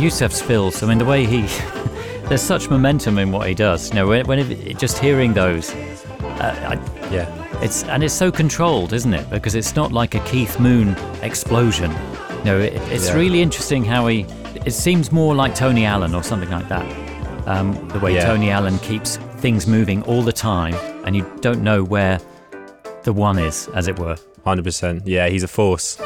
I 0.07 0.09
mean, 0.09 0.13
Yussef's 0.29 0.41
fills. 0.41 0.83
I 0.83 0.87
mean, 0.87 0.97
the 0.99 1.05
way 1.05 1.25
he. 1.25 1.41
there's 2.29 2.41
such 2.41 2.69
momentum 2.69 3.17
in 3.17 3.31
what 3.31 3.47
he 3.47 3.53
does. 3.53 3.89
You 3.89 3.95
know, 3.95 4.07
when, 4.07 4.25
when 4.25 4.39
it, 4.39 4.77
just 4.77 4.99
hearing 4.99 5.33
those, 5.33 5.73
uh, 5.73 6.77
I, 6.79 7.11
Yeah. 7.13 7.27
it's 7.61 7.83
and 7.83 8.03
it's 8.03 8.13
so 8.13 8.31
controlled, 8.31 8.93
isn't 8.93 9.13
it? 9.13 9.29
Because 9.29 9.55
it's 9.55 9.75
not 9.75 9.91
like 9.91 10.15
a 10.15 10.19
Keith 10.21 10.59
Moon 10.59 10.95
explosion. 11.21 11.91
You 12.39 12.43
know, 12.45 12.59
it, 12.59 12.73
it's 12.91 13.07
Yeah. 13.09 13.15
really 13.15 13.41
interesting 13.41 13.83
how 13.83 14.07
he. 14.07 14.25
It 14.65 14.71
seems 14.73 15.11
more 15.11 15.35
like 15.35 15.55
Tony 15.55 15.85
Allen 15.85 16.15
or 16.15 16.23
something 16.23 16.49
like 16.49 16.67
that. 16.69 16.85
Um, 17.47 17.73
the 17.89 17.99
way 17.99 18.13
Yeah. 18.15 18.25
Tony 18.25 18.49
Allen 18.49 18.77
keeps 18.79 19.17
things 19.37 19.67
moving 19.67 20.03
all 20.03 20.21
the 20.21 20.33
time, 20.33 20.75
and 21.05 21.15
you 21.15 21.25
don't 21.41 21.61
know 21.63 21.83
where 21.83 22.19
the 23.03 23.13
one 23.13 23.39
is, 23.39 23.67
as 23.73 23.87
it 23.87 23.99
were. 23.99 24.15
100%. 24.45 25.01
Yeah, 25.05 25.27
he's 25.27 25.43
a 25.43 25.47
force. 25.47 25.97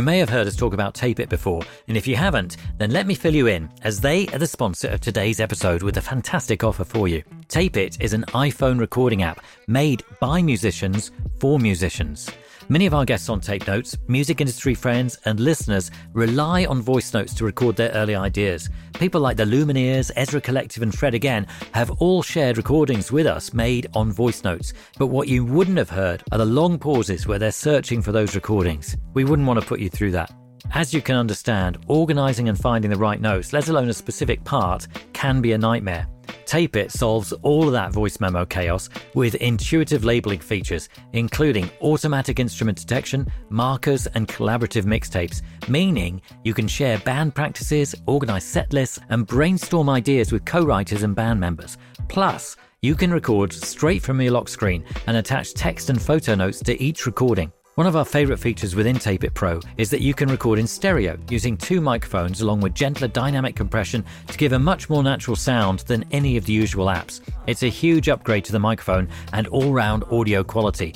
You 0.00 0.06
may 0.06 0.18
have 0.18 0.30
heard 0.30 0.46
us 0.46 0.56
talk 0.56 0.72
about 0.72 0.94
Tape 0.94 1.20
It 1.20 1.28
before, 1.28 1.60
and 1.86 1.94
if 1.94 2.06
you 2.06 2.16
haven't, 2.16 2.56
then 2.78 2.90
let 2.90 3.06
me 3.06 3.14
fill 3.14 3.34
you 3.34 3.48
in, 3.48 3.68
as 3.82 4.00
they 4.00 4.26
are 4.28 4.38
the 4.38 4.46
sponsor 4.46 4.88
of 4.88 5.02
today's 5.02 5.40
episode 5.40 5.82
with 5.82 5.98
a 5.98 6.00
fantastic 6.00 6.64
offer 6.64 6.84
for 6.84 7.06
you. 7.06 7.22
Tape 7.48 7.76
It 7.76 8.00
is 8.00 8.14
an 8.14 8.24
iPhone 8.28 8.80
recording 8.80 9.22
app 9.22 9.44
made 9.66 10.02
by 10.18 10.40
musicians 10.40 11.10
for 11.38 11.58
musicians. 11.58 12.30
Many 12.70 12.86
of 12.86 12.94
our 12.94 13.04
guests 13.04 13.28
on 13.28 13.40
Tape 13.40 13.66
Notes, 13.66 13.98
music 14.06 14.40
industry 14.40 14.76
friends, 14.76 15.18
and 15.24 15.40
listeners 15.40 15.90
rely 16.12 16.66
on 16.66 16.80
voice 16.80 17.12
notes 17.12 17.34
to 17.34 17.44
record 17.44 17.74
their 17.74 17.90
early 17.90 18.14
ideas. 18.14 18.70
People 18.92 19.20
like 19.20 19.36
the 19.36 19.44
Lumineers, 19.44 20.12
Ezra 20.14 20.40
Collective, 20.40 20.84
and 20.84 20.96
Fred 20.96 21.12
Again 21.12 21.48
have 21.72 21.90
all 22.00 22.22
shared 22.22 22.58
recordings 22.58 23.10
with 23.10 23.26
us 23.26 23.52
made 23.52 23.88
on 23.94 24.12
voice 24.12 24.44
notes. 24.44 24.72
But 25.00 25.08
what 25.08 25.26
you 25.26 25.44
wouldn't 25.44 25.78
have 25.78 25.90
heard 25.90 26.22
are 26.30 26.38
the 26.38 26.44
long 26.44 26.78
pauses 26.78 27.26
where 27.26 27.40
they're 27.40 27.50
searching 27.50 28.02
for 28.02 28.12
those 28.12 28.36
recordings. 28.36 28.96
We 29.14 29.24
wouldn't 29.24 29.48
want 29.48 29.60
to 29.60 29.66
put 29.66 29.80
you 29.80 29.88
through 29.88 30.12
that. 30.12 30.32
As 30.72 30.94
you 30.94 31.02
can 31.02 31.16
understand, 31.16 31.78
organising 31.88 32.48
and 32.48 32.58
finding 32.58 32.90
the 32.90 32.96
right 32.96 33.20
notes, 33.20 33.52
let 33.52 33.68
alone 33.68 33.88
a 33.88 33.94
specific 33.94 34.44
part, 34.44 34.86
can 35.12 35.40
be 35.40 35.52
a 35.52 35.58
nightmare. 35.58 36.06
Tape 36.46 36.76
It 36.76 36.92
solves 36.92 37.32
all 37.42 37.66
of 37.66 37.72
that 37.72 37.92
voice 37.92 38.20
memo 38.20 38.44
chaos 38.44 38.88
with 39.14 39.34
intuitive 39.36 40.04
labeling 40.04 40.40
features, 40.40 40.88
including 41.12 41.70
automatic 41.80 42.38
instrument 42.38 42.78
detection, 42.78 43.26
markers, 43.48 44.06
and 44.08 44.28
collaborative 44.28 44.84
mixtapes, 44.84 45.42
meaning 45.68 46.20
you 46.44 46.54
can 46.54 46.68
share 46.68 46.98
band 46.98 47.34
practices, 47.34 47.94
organise 48.06 48.44
set 48.44 48.72
lists, 48.72 48.98
and 49.10 49.26
brainstorm 49.26 49.88
ideas 49.88 50.32
with 50.32 50.44
co 50.44 50.64
writers 50.64 51.02
and 51.02 51.14
band 51.14 51.40
members. 51.40 51.78
Plus, 52.08 52.56
you 52.82 52.94
can 52.94 53.12
record 53.12 53.52
straight 53.52 54.02
from 54.02 54.20
your 54.20 54.32
lock 54.32 54.48
screen 54.48 54.84
and 55.06 55.16
attach 55.16 55.54
text 55.54 55.90
and 55.90 56.00
photo 56.00 56.34
notes 56.34 56.60
to 56.60 56.80
each 56.82 57.06
recording. 57.06 57.52
One 57.80 57.86
of 57.86 57.96
our 57.96 58.04
favourite 58.04 58.38
features 58.38 58.74
within 58.76 58.98
Tape 58.98 59.24
It 59.24 59.32
Pro 59.32 59.58
is 59.78 59.88
that 59.88 60.02
you 60.02 60.12
can 60.12 60.28
record 60.28 60.58
in 60.58 60.66
stereo 60.66 61.18
using 61.30 61.56
two 61.56 61.80
microphones 61.80 62.42
along 62.42 62.60
with 62.60 62.74
gentler 62.74 63.08
dynamic 63.08 63.56
compression 63.56 64.04
to 64.26 64.36
give 64.36 64.52
a 64.52 64.58
much 64.58 64.90
more 64.90 65.02
natural 65.02 65.34
sound 65.34 65.78
than 65.86 66.04
any 66.10 66.36
of 66.36 66.44
the 66.44 66.52
usual 66.52 66.88
apps. 66.88 67.22
It's 67.46 67.62
a 67.62 67.68
huge 67.68 68.10
upgrade 68.10 68.44
to 68.44 68.52
the 68.52 68.58
microphone 68.58 69.08
and 69.32 69.46
all 69.46 69.72
round 69.72 70.04
audio 70.10 70.44
quality. 70.44 70.92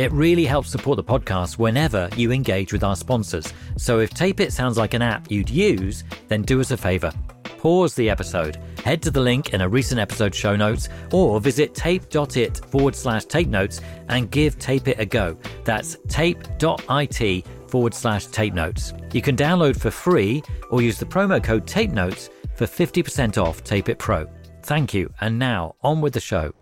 It 0.00 0.10
really 0.12 0.46
helps 0.46 0.70
support 0.70 0.96
the 0.96 1.04
podcast 1.04 1.58
whenever 1.58 2.08
you 2.16 2.32
engage 2.32 2.72
with 2.72 2.82
our 2.82 2.96
sponsors. 2.96 3.52
So 3.76 3.98
if 3.98 4.08
Tape 4.08 4.40
It 4.40 4.50
sounds 4.50 4.78
like 4.78 4.94
an 4.94 5.02
app 5.02 5.30
you'd 5.30 5.50
use, 5.50 6.04
then 6.28 6.40
do 6.40 6.58
us 6.58 6.70
a 6.70 6.78
favour. 6.78 7.12
Pause 7.58 7.96
the 7.96 8.08
episode, 8.08 8.56
head 8.82 9.02
to 9.02 9.10
the 9.10 9.20
link 9.20 9.52
in 9.52 9.60
a 9.60 9.68
recent 9.68 10.00
episode 10.00 10.34
show 10.34 10.56
notes, 10.56 10.88
or 11.12 11.38
visit 11.38 11.74
tape.it 11.74 12.62
forward 12.70 12.96
slash 12.96 13.26
tape 13.26 13.48
notes 13.48 13.82
and 14.08 14.30
give 14.30 14.58
Tape 14.58 14.88
It 14.88 14.98
a 14.98 15.04
go. 15.04 15.36
That's 15.66 15.98
tape.it 16.08 17.44
forward 17.68 17.92
slash 17.92 18.24
tape 18.24 18.54
notes. 18.54 18.94
You 19.12 19.20
can 19.20 19.36
download 19.36 19.78
for 19.78 19.90
free 19.90 20.42
or 20.70 20.80
use 20.80 20.98
the 20.98 21.04
promo 21.04 21.44
code 21.44 21.66
tape 21.66 21.90
notes 21.90 22.30
for 22.54 22.64
50% 22.64 23.36
off 23.36 23.62
Tape 23.64 23.90
It 23.90 23.98
Pro. 23.98 24.26
Thank 24.62 24.94
you, 24.94 25.12
and 25.20 25.38
now 25.38 25.74
on 25.82 26.00
with 26.00 26.14
the 26.14 26.20
show. 26.20 26.54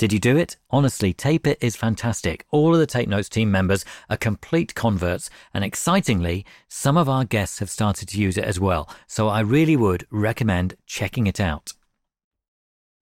Did 0.00 0.14
you 0.14 0.18
do 0.18 0.38
it? 0.38 0.56
Honestly, 0.70 1.12
Tape 1.12 1.46
It 1.46 1.58
is 1.60 1.76
fantastic. 1.76 2.46
All 2.50 2.72
of 2.72 2.80
the 2.80 2.86
Tape 2.86 3.06
Notes 3.06 3.28
team 3.28 3.50
members 3.50 3.84
are 4.08 4.16
complete 4.16 4.74
converts, 4.74 5.28
and 5.52 5.62
excitingly, 5.62 6.46
some 6.68 6.96
of 6.96 7.06
our 7.06 7.26
guests 7.26 7.58
have 7.58 7.68
started 7.68 8.08
to 8.08 8.18
use 8.18 8.38
it 8.38 8.44
as 8.44 8.58
well. 8.58 8.88
So 9.06 9.28
I 9.28 9.40
really 9.40 9.76
would 9.76 10.06
recommend 10.10 10.74
checking 10.86 11.26
it 11.26 11.38
out. 11.38 11.74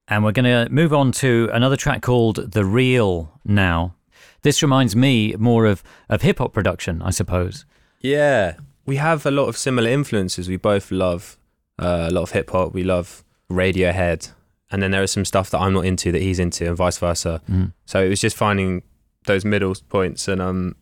And 0.08 0.24
we're 0.24 0.32
going 0.32 0.66
to 0.66 0.68
move 0.72 0.92
on 0.92 1.12
to 1.12 1.48
another 1.52 1.76
track 1.76 2.02
called 2.02 2.50
The 2.50 2.64
Real 2.64 3.30
now. 3.44 3.94
This 4.42 4.60
reminds 4.60 4.96
me 4.96 5.36
more 5.38 5.66
of, 5.66 5.84
of 6.08 6.22
hip 6.22 6.38
hop 6.38 6.52
production, 6.52 7.00
I 7.02 7.10
suppose. 7.10 7.64
Yeah, 8.00 8.56
we 8.86 8.96
have 8.96 9.24
a 9.24 9.30
lot 9.30 9.46
of 9.46 9.56
similar 9.56 9.88
influences. 9.88 10.48
We 10.48 10.56
both 10.56 10.90
love 10.90 11.38
uh, 11.78 12.08
a 12.10 12.12
lot 12.12 12.22
of 12.22 12.32
hip 12.32 12.50
hop. 12.50 12.74
We 12.74 12.82
love 12.82 13.22
Radiohead, 13.48 14.32
and 14.70 14.82
then 14.82 14.90
there 14.90 15.02
is 15.02 15.10
some 15.10 15.24
stuff 15.24 15.50
that 15.50 15.58
I'm 15.58 15.72
not 15.72 15.84
into 15.84 16.12
that 16.12 16.22
he's 16.22 16.38
into, 16.38 16.66
and 16.66 16.76
vice 16.76 16.98
versa. 16.98 17.40
Mm. 17.50 17.72
So 17.86 18.02
it 18.04 18.08
was 18.08 18.20
just 18.20 18.36
finding 18.36 18.82
those 19.26 19.44
middle 19.44 19.74
points. 19.88 20.28
And 20.28 20.40
um, 20.40 20.76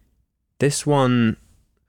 this 0.59 0.87
one, 0.87 1.37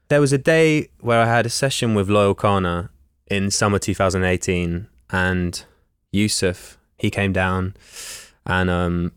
there 0.10 0.22
was 0.22 0.34
a 0.34 0.38
day 0.38 0.90
where 1.00 1.22
I 1.22 1.26
had 1.26 1.46
a 1.46 1.50
session 1.50 1.96
with 1.96 2.10
Loyle 2.10 2.36
Carner 2.36 2.90
in 3.30 3.52
summer 3.52 3.80
2018, 3.80 4.88
and 5.10 5.66
Yussef 6.14 6.78
he 6.98 7.10
came 7.10 7.32
down 7.32 7.76
and 8.46 8.70
um, 8.70 9.12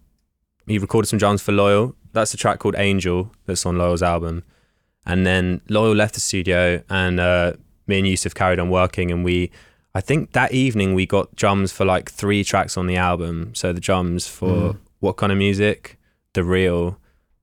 he 0.66 0.78
recorded 0.78 1.08
some 1.08 1.18
drums 1.18 1.40
for 1.40 1.52
Loyle. 1.52 1.94
That's 2.12 2.34
a 2.34 2.36
track 2.36 2.58
called 2.58 2.74
Angel 2.76 3.30
that's 3.46 3.64
on 3.64 3.78
Loyle's 3.78 4.02
album. 4.02 4.44
And 5.06 5.24
then 5.26 5.62
Loyle 5.68 5.94
left 5.94 6.14
the 6.14 6.20
studio, 6.20 6.82
and 6.90 7.18
uh, 7.18 7.54
me 7.86 8.00
and 8.00 8.08
Yussef 8.08 8.34
carried 8.34 8.58
on 8.58 8.68
working. 8.68 9.10
And 9.10 9.24
we, 9.24 9.50
I 9.94 10.00
think 10.00 10.33
that 10.33 10.53
evening 10.53 10.94
we 10.94 11.05
got 11.07 11.35
drums 11.35 11.72
for 11.72 11.85
like 11.85 12.11
three 12.11 12.44
tracks 12.44 12.76
on 12.76 12.87
the 12.87 12.96
album. 12.96 13.53
So 13.55 13.72
the 13.72 13.81
drums 13.81 14.26
for 14.29 14.74
Mm. 14.74 14.76
what 15.00 15.16
kind 15.16 15.33
of 15.33 15.38
music, 15.38 15.98
the 16.35 16.44
real, 16.44 16.98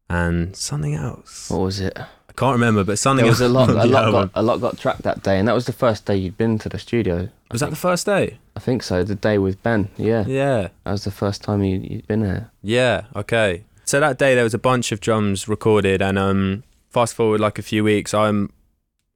and 0.09 0.55
something 0.55 0.95
else. 0.95 1.49
What 1.49 1.59
was 1.59 1.79
it? 1.79 1.93
I 1.97 2.33
can't 2.37 2.53
remember, 2.53 2.83
but 2.83 2.99
something 2.99 3.23
There 3.25 3.31
was 3.31 3.41
a 3.41 3.49
lot. 3.49 3.69
A 3.69 3.73
lot 3.85 4.05
album. 4.05 4.11
got 4.13 4.31
a 4.35 4.41
lot 4.43 4.61
got 4.61 4.77
tracked 4.77 5.01
that 5.03 5.23
day, 5.23 5.37
and 5.39 5.47
that 5.47 5.53
was 5.55 5.65
the 5.65 5.73
first 5.73 6.05
day 6.05 6.15
you'd 6.15 6.37
been 6.37 6.57
to 6.59 6.69
the 6.69 6.77
studio. 6.79 7.29
Was 7.51 7.61
that 7.61 7.69
the 7.71 7.75
first 7.75 8.05
day? 8.05 8.37
I 8.55 8.59
think 8.59 8.83
so. 8.83 9.03
The 9.03 9.15
day 9.15 9.37
with 9.37 9.61
Ben. 9.63 9.89
Yeah, 9.97 10.23
Yeah. 10.27 10.69
that 10.83 10.91
was 10.91 11.03
the 11.03 11.11
first 11.11 11.41
time 11.43 11.63
you, 11.63 11.79
you'd 11.79 12.07
been 12.07 12.21
there. 12.21 12.51
Yeah, 12.61 13.03
okay. 13.15 13.63
So 13.85 13.99
that 13.99 14.17
day 14.17 14.35
there 14.35 14.43
was 14.43 14.53
a 14.53 14.57
bunch 14.59 14.91
of 14.91 14.99
drums 15.01 15.47
recorded 15.47 16.01
and 16.01 16.17
um 16.19 16.63
fast 16.89 17.13
forward 17.15 17.39
like 17.41 17.57
a 17.59 17.61
few 17.61 17.83
weeks 17.83 18.13
I'm 18.13 18.49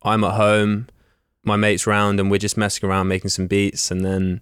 I'm 0.04 0.24
at 0.24 0.34
home, 0.34 0.88
my 1.44 1.56
mates 1.56 1.88
round 1.88 2.20
and 2.20 2.30
we're 2.30 2.38
just 2.38 2.58
messing 2.58 2.88
around 2.88 3.08
making 3.08 3.30
some 3.30 3.48
beats 3.48 3.90
and 3.90 4.06
then 4.06 4.42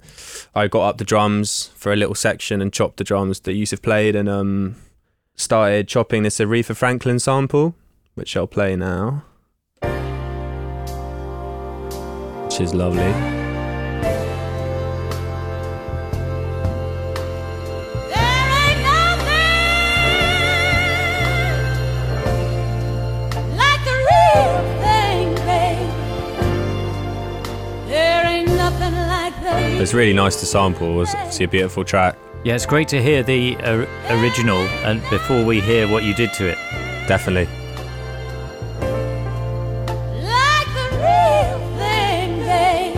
I 0.54 0.68
got 0.68 0.90
up 0.90 0.98
the 0.98 1.06
drums 1.06 1.72
for 1.76 1.94
a 1.94 1.96
little 1.96 2.16
section 2.16 2.62
and 2.62 2.74
chopped 2.74 2.98
the 2.98 3.04
drums 3.04 3.40
that 3.42 3.54
Yussef 3.54 3.82
played 3.82 4.16
and 4.16 4.28
um 4.28 4.76
started 5.40 5.88
chopping 5.88 6.24
this 6.24 6.40
Aretha 6.40 6.76
Franklin 6.76 7.18
sample, 7.18 7.74
which 8.16 8.36
I'll 8.36 8.48
play 8.48 8.76
now. 8.76 9.24
Which 12.44 12.60
is 12.60 12.74
lovely. 12.74 13.49
It's 29.80 29.94
really 29.94 30.12
nice 30.12 30.36
to 30.42 30.46
sample. 30.46 30.92
It 30.92 30.96
was 30.96 31.16
obviously 31.16 31.46
a 31.46 31.48
beautiful 31.48 31.86
track. 31.86 32.18
Yeah, 32.44 32.56
it's 32.56 32.66
great 32.66 32.90
to 32.90 33.02
hear 33.02 33.24
the 33.24 33.56
uh, 33.58 33.86
original 34.20 34.58
and 34.84 35.02
before 35.10 35.46
we 35.46 35.62
hear 35.62 35.88
what 35.88 36.04
you 36.04 36.14
did 36.14 36.34
to 36.34 36.50
it. 36.50 36.58
Definitely. 37.08 37.46
like 40.22 40.68
the 40.76 40.90
real 41.00 41.60
thing, 41.80 42.40
babe. 42.40 42.96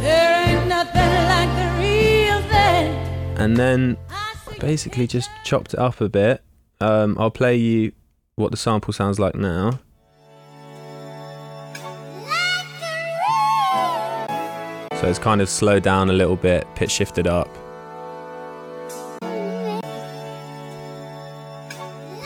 There 0.00 0.48
ain't 0.48 0.68
nothing 0.68 1.12
like 1.26 1.50
the 1.56 1.68
real 1.80 2.40
thing. 2.48 2.94
And 3.36 3.56
then 3.56 3.96
I 4.08 4.34
basically 4.60 5.08
just 5.08 5.28
chopped 5.44 5.74
it 5.74 5.80
up 5.80 6.00
a 6.00 6.08
bit. 6.08 6.40
Um, 6.80 7.16
I'll 7.18 7.32
play 7.32 7.56
you 7.56 7.90
what 8.36 8.52
the 8.52 8.56
sample 8.56 8.92
sounds 8.92 9.18
like 9.18 9.34
now. 9.34 9.80
So 15.06 15.10
it's 15.10 15.20
kind 15.20 15.40
of 15.40 15.48
slowed 15.48 15.84
down 15.84 16.10
a 16.10 16.12
little 16.12 16.34
bit, 16.34 16.66
pitch 16.74 16.90
shifted 16.90 17.28
up. 17.28 17.46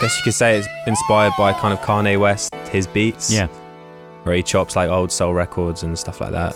Guess 0.01 0.17
you 0.17 0.25
could 0.25 0.33
say 0.33 0.57
it's 0.57 0.67
inspired 0.87 1.35
by 1.37 1.53
kind 1.53 1.75
of 1.75 1.81
Kanye 1.81 2.19
West, 2.19 2.55
his 2.73 2.87
beats. 2.87 3.31
Yeah. 3.31 3.49
Where 4.23 4.35
he 4.35 4.43
chops 4.43 4.77
like 4.77 4.89
old 4.89 5.13
soul 5.13 5.35
records 5.35 5.83
and 5.83 5.99
stuff 5.99 6.23
like 6.23 6.31
that. 6.31 6.55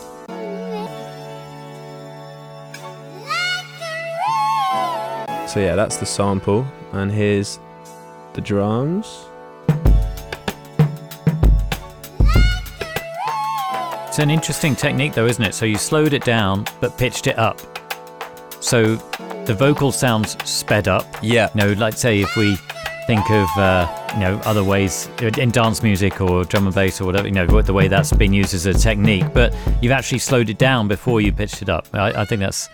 So 5.50 5.60
yeah, 5.60 5.74
that's 5.76 5.98
the 5.98 6.06
sample, 6.06 6.66
and 6.92 7.12
here's 7.12 7.60
the 8.32 8.40
drums. 8.40 9.26
It's 14.14 14.20
an 14.20 14.30
interesting 14.30 14.76
technique, 14.76 15.14
though, 15.14 15.26
isn't 15.26 15.42
it? 15.42 15.54
So 15.54 15.66
you 15.66 15.76
slowed 15.76 16.12
it 16.12 16.22
down 16.24 16.66
but 16.80 16.96
pitched 16.96 17.26
it 17.26 17.36
up. 17.36 17.60
So 18.60 18.94
the 19.44 19.56
vocal 19.58 19.90
sounds 19.90 20.36
sped 20.48 20.86
up. 20.86 21.04
Yeah, 21.20 21.48
You 21.52 21.60
know, 21.60 21.72
like 21.72 21.94
say 21.94 22.20
if 22.20 22.36
we 22.36 22.56
think 23.08 23.28
of 23.28 23.48
uh, 23.56 23.88
you 24.14 24.20
know 24.20 24.40
other 24.44 24.62
ways 24.62 25.08
in 25.20 25.50
dance 25.50 25.82
music 25.82 26.20
or 26.20 26.44
drum 26.44 26.66
and 26.66 26.74
bass 26.76 27.00
or 27.00 27.06
whatever, 27.06 27.26
you 27.26 27.34
know, 27.34 27.60
the 27.60 27.72
way 27.72 27.88
that's 27.88 28.12
been 28.12 28.32
used 28.32 28.54
as 28.54 28.66
a 28.66 28.72
technique. 28.72 29.24
But 29.34 29.52
you've 29.82 29.90
actually 29.90 30.20
slowed 30.20 30.48
it 30.48 30.58
down 30.58 30.86
before 30.86 31.20
you 31.20 31.32
pitched 31.32 31.60
it 31.60 31.68
up. 31.68 31.88
I, 31.92 32.22
I 32.22 32.24
think 32.24 32.38
that's 32.38 32.68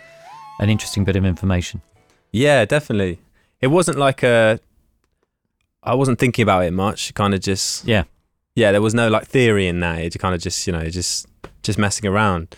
an 0.59 0.69
interesting 0.69 1.05
bit 1.05 1.17
of 1.17 1.25
information. 1.25 1.81
yeah, 2.33 2.67
definitely. 2.67 3.19
It 3.63 3.69
wasn't 3.69 3.97
like 3.97 4.23
a. 4.23 4.61
I 5.83 5.95
wasn't 5.95 6.19
thinking 6.19 6.43
about 6.43 6.65
it 6.65 6.73
much. 6.75 7.15
Kind 7.15 7.33
of 7.33 7.41
just 7.41 7.87
Yeah. 7.87 8.05
yeah. 8.55 8.73
There 8.73 8.83
was 8.83 8.93
no 8.93 9.09
like 9.09 9.27
theory 9.27 9.69
in 9.69 9.81
that. 9.81 10.01
It 10.01 10.19
kind 10.19 10.35
of 10.35 10.43
just 10.43 10.67
you 10.67 10.75
know 10.75 10.87
just 10.91 11.29
just 11.63 11.79
messing 11.79 12.09
around. 12.09 12.57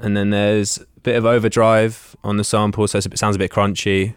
And 0.00 0.16
then 0.16 0.30
there's 0.30 0.78
a 0.78 1.00
bit 1.02 1.16
of 1.16 1.24
overdrive 1.24 2.16
on 2.24 2.36
the 2.36 2.44
sample, 2.44 2.86
so 2.88 2.98
it 2.98 3.18
sounds 3.18 3.36
a 3.36 3.38
bit 3.38 3.50
crunchy. 3.50 4.14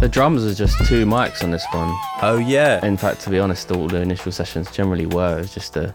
The 0.00 0.08
drums 0.10 0.44
are 0.44 0.52
just 0.54 0.76
two 0.86 1.06
mics 1.06 1.42
on 1.42 1.50
this 1.50 1.64
one. 1.72 1.88
Oh 2.20 2.36
yeah, 2.36 2.84
In 2.84 2.96
fact, 2.98 3.22
to 3.22 3.30
be 3.30 3.38
honest, 3.38 3.70
all 3.70 3.88
the 3.88 4.00
initial 4.02 4.32
sessions 4.32 4.70
generally 4.70 5.06
were. 5.06 5.38
It 5.38 5.42
was 5.42 5.54
just 5.54 5.76
a 5.78 5.94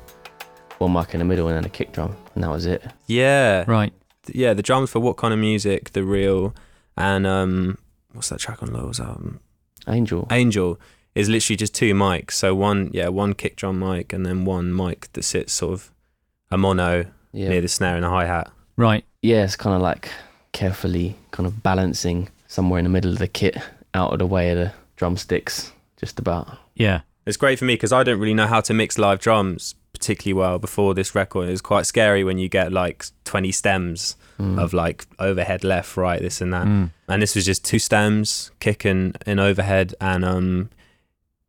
one 0.80 0.94
mic 0.94 1.14
in 1.14 1.20
the 1.20 1.26
middle 1.26 1.48
and 1.48 1.58
then 1.58 1.66
a 1.66 1.70
kick 1.70 1.92
drum, 1.92 2.16
and 2.34 2.44
that 2.44 2.50
was 2.50 2.66
it. 2.66 2.82
yeah, 3.06 3.66
Right. 3.68 3.94
yeah. 4.28 4.54
The 4.56 4.64
drums 4.64 4.90
for 4.90 5.00
what 5.00 5.18
kind 5.18 5.32
of 5.34 5.40
music? 5.40 5.92
The 5.92 6.04
real 6.04 6.56
and 6.98 7.28
um, 7.28 7.78
what's 8.14 8.30
that 8.30 8.40
track 8.40 8.62
on 8.64 8.72
Loyle's 8.74 9.00
album? 9.00 9.40
Angel. 9.88 10.28
Angel 10.32 10.80
is 11.16 11.30
literally 11.30 11.58
just 11.58 11.74
two 11.74 11.94
mics. 11.94 12.32
So 12.34 12.54
one, 12.56 12.90
yeah, 12.94 13.08
one 13.08 13.34
kick 13.34 13.56
drum 13.56 13.80
mic 13.80 14.14
and 14.14 14.26
then 14.26 14.46
one 14.46 14.76
mic 14.76 15.12
that 15.14 15.24
sits 15.24 15.54
sort 15.54 15.74
of 15.74 15.92
a 16.52 16.58
mono 16.58 17.06
Yeah. 17.32 17.50
near 17.50 17.62
the 17.62 17.68
snare 17.68 17.96
and 17.96 18.04
the 18.04 18.10
hi 18.10 18.26
hat. 18.26 18.52
Right. 18.78 19.04
yeah, 19.22 19.44
it's 19.44 19.56
kind 19.56 19.76
of 19.76 19.82
like 19.82 20.10
carefully 20.52 21.16
kind 21.32 21.46
of 21.48 21.62
balancing 21.62 22.30
somewhere 22.48 22.80
in 22.80 22.84
the 22.86 22.90
middle 22.90 23.12
of 23.12 23.20
the 23.20 23.28
kit, 23.28 23.58
out 23.94 24.14
of 24.14 24.20
the 24.20 24.26
way 24.26 24.52
of 24.52 24.58
the 24.58 24.72
drumsticks, 24.96 25.72
just 25.98 26.20
about. 26.20 26.58
Yeah. 26.76 27.02
It's 27.26 27.38
great 27.38 27.60
for 27.60 27.66
me 27.66 27.74
because 27.76 27.92
I 27.92 28.04
don't 28.04 28.20
really 28.20 28.34
know 28.34 28.48
how 28.48 28.62
to 28.62 28.74
mix 28.74 28.98
live 28.98 29.20
drums 29.20 29.76
particularly 30.00 30.34
well 30.34 30.58
before 30.60 30.94
this 30.94 31.14
record. 31.14 31.48
It 31.50 31.52
was 31.52 31.62
quite 31.62 31.86
scary 31.86 32.24
when 32.24 32.38
you 32.38 32.50
get 32.50 32.72
like 32.72 33.06
20 33.26 33.52
stems 33.52 34.16
Mm. 34.40 34.58
of 34.58 34.72
like 34.72 35.06
overhead, 35.20 35.66
left, 35.66 35.98
right, 35.98 36.22
this 36.22 36.40
and 36.40 36.54
that. 36.54 36.66
Mm. 36.66 36.92
And 37.10 37.22
this 37.22 37.36
was 37.36 37.44
just 37.46 37.66
two 37.66 37.78
stems, 37.78 38.52
kick 38.62 38.86
and, 38.86 39.18
and 39.26 39.38
overhead. 39.38 39.94
And 40.00 40.24
um, 40.24 40.70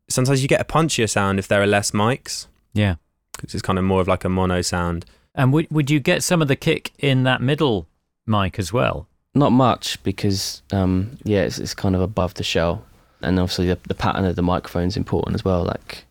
sometimes 0.09 0.41
you 0.41 0.49
get 0.49 0.59
a 0.59 0.65
punchier 0.65 1.09
sound 1.09 1.39
if 1.39 1.47
there 1.47 1.61
are 1.61 1.67
less 1.67 1.91
mics 1.91 2.47
Yeah. 2.73 2.95
because 3.31 3.53
it's 3.55 3.61
kind 3.61 3.79
of 3.79 3.85
more 3.85 4.01
of 4.01 4.09
like 4.09 4.25
a 4.25 4.29
mono 4.29 4.61
sound. 4.61 5.05
And 5.33 5.53
would 5.53 5.67
would 5.71 5.89
you 5.89 6.01
get 6.01 6.21
some 6.21 6.41
of 6.41 6.49
the 6.49 6.57
kick 6.57 6.91
in 6.99 7.23
that 7.23 7.41
middle 7.41 7.87
mic 8.27 8.59
as 8.59 8.73
well? 8.73 9.07
Not 9.33 9.53
much 9.53 10.03
because, 10.03 10.61
um, 10.73 11.17
yeah, 11.23 11.43
it's, 11.43 11.59
it's 11.59 11.73
kind 11.73 11.95
of 11.95 12.01
above 12.01 12.33
the 12.33 12.43
shell. 12.43 12.83
And 13.21 13.39
obviously, 13.39 13.67
the, 13.67 13.79
the 13.87 13.95
pattern 13.95 14.25
of 14.25 14.35
the 14.35 14.41
microphone 14.41 14.87
is 14.89 14.97
important 14.97 15.35
as 15.35 15.45
well. 15.45 15.63
Like, 15.63 16.03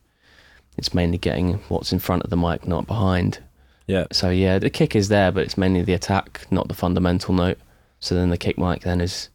it's 0.81 0.95
mainly 0.95 1.19
getting 1.19 1.55
what's 1.69 1.93
in 1.93 1.99
front 1.99 2.23
of 2.25 2.31
the 2.31 2.37
mic, 2.39 2.67
not 2.67 2.87
behind. 2.87 3.39
Yeah. 3.87 4.07
So, 4.13 4.31
yeah, 4.31 4.59
the 4.59 4.71
kick 4.71 4.97
is 4.97 5.09
there, 5.09 5.31
but 5.31 5.43
it's 5.45 5.59
mainly 5.59 5.83
the 5.83 5.93
attack, 5.93 6.47
not 6.51 6.69
the 6.69 6.75
fundamental 6.75 7.35
note. 7.35 7.59
So 8.01 8.15
then 8.15 8.31
the 8.31 8.39
kick 8.39 8.57
mic 8.57 8.81
then 8.81 9.03
is 9.03 9.29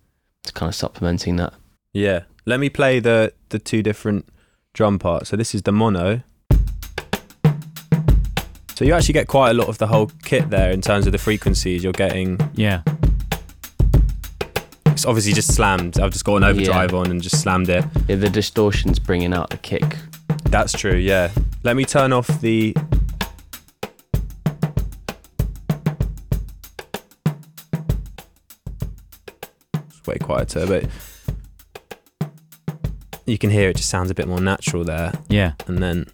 it's 0.44 0.50
kind 0.52 0.68
of 0.68 0.74
supplementing 0.76 1.36
that. 1.36 1.54
Yeah. 1.94 2.24
Let 2.48 2.60
me 2.60 2.70
play 2.70 3.00
the 3.00 3.32
the 3.50 3.60
two 3.60 3.84
different 3.84 4.28
drum 4.74 4.98
parts. 4.98 5.30
So 5.30 5.38
this 5.38 5.54
is 5.54 5.62
the 5.62 5.72
mono. 5.72 6.24
So 8.76 8.84
you 8.84 8.94
actually 8.94 9.14
get 9.14 9.28
quite 9.28 9.52
a 9.52 9.54
lot 9.54 9.70
of 9.70 9.78
the 9.78 9.88
whole 9.88 10.12
kit 10.24 10.50
there 10.50 10.72
in 10.72 10.82
terms 10.82 11.06
of 11.06 11.12
the 11.12 11.18
frequencies. 11.20 11.84
You're 11.84 11.94
getting 11.94 12.40
Yeah. 12.56 12.82
it's 14.88 15.06
obviously 15.06 15.34
just 15.34 15.54
slammed. 15.54 16.00
I've 16.00 16.12
just 16.12 16.26
got 16.26 16.38
an 16.38 16.44
overdrive 16.44 16.94
on 16.96 17.12
and 17.12 17.22
just 17.22 17.40
slammed 17.42 17.70
it. 17.70 17.86
Yeah, 18.08 18.16
the 18.16 18.30
distortion's 18.30 18.98
bringing 19.00 19.32
out 19.34 19.50
the 19.52 19.58
kick. 19.58 19.96
That's 20.56 20.72
true, 20.72 20.96
yeah. 20.96 21.32
Let 21.64 21.76
me 21.76 21.84
turn 21.84 22.14
off 22.14 22.28
the 22.40 22.74
It's 29.74 30.08
way 30.08 30.18
quieter, 30.18 30.66
but 30.66 30.86
you 33.26 33.38
can 33.38 33.50
hear 33.50 33.68
it 33.68 33.76
just 33.76 33.90
sounds 33.90 34.10
a 34.10 34.14
bit 34.14 34.30
more 34.30 34.40
natural 34.40 34.86
there. 34.86 35.12
Yeah. 35.28 35.56
and 35.68 35.80
then 35.80 36.06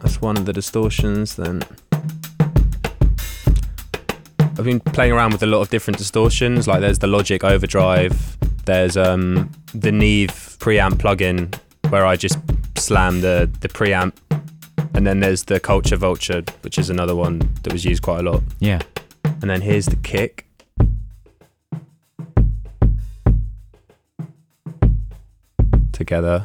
that's 0.00 0.20
one 0.20 0.36
of 0.36 0.44
the 0.44 0.52
distortions 0.52 1.36
then 1.36 1.62
I've 4.40 4.64
been 4.64 4.80
playing 4.80 5.12
around 5.12 5.32
with 5.32 5.42
a 5.42 5.46
lot 5.46 5.62
of 5.62 5.70
different 5.70 5.96
distortions 5.96 6.68
like 6.68 6.82
there's 6.82 6.98
the 6.98 7.06
Logic 7.06 7.42
overdrive 7.44 8.36
there's 8.66 8.98
um 8.98 9.50
the 9.72 9.90
Neve 9.90 10.58
preamp 10.60 10.96
plugin 10.98 11.58
where 11.88 12.04
I 12.04 12.16
just 12.16 12.36
slam 12.84 13.20
the 13.20 13.50
the 13.60 13.68
preamp 13.68 14.12
and 14.94 15.06
then 15.06 15.20
there's 15.20 15.44
the 15.44 15.58
Culture 15.58 15.96
Vulture 15.96 16.42
which 16.62 16.78
is 16.78 16.90
another 16.90 17.16
one 17.16 17.38
that 17.62 17.72
was 17.72 17.84
used 17.84 18.02
quite 18.02 18.20
a 18.24 18.30
lot 18.30 18.42
Yeah. 18.60 18.80
and 19.24 19.48
then 19.50 19.60
here's 19.60 19.86
the 19.86 19.96
kick 19.96 20.46
together 25.92 26.44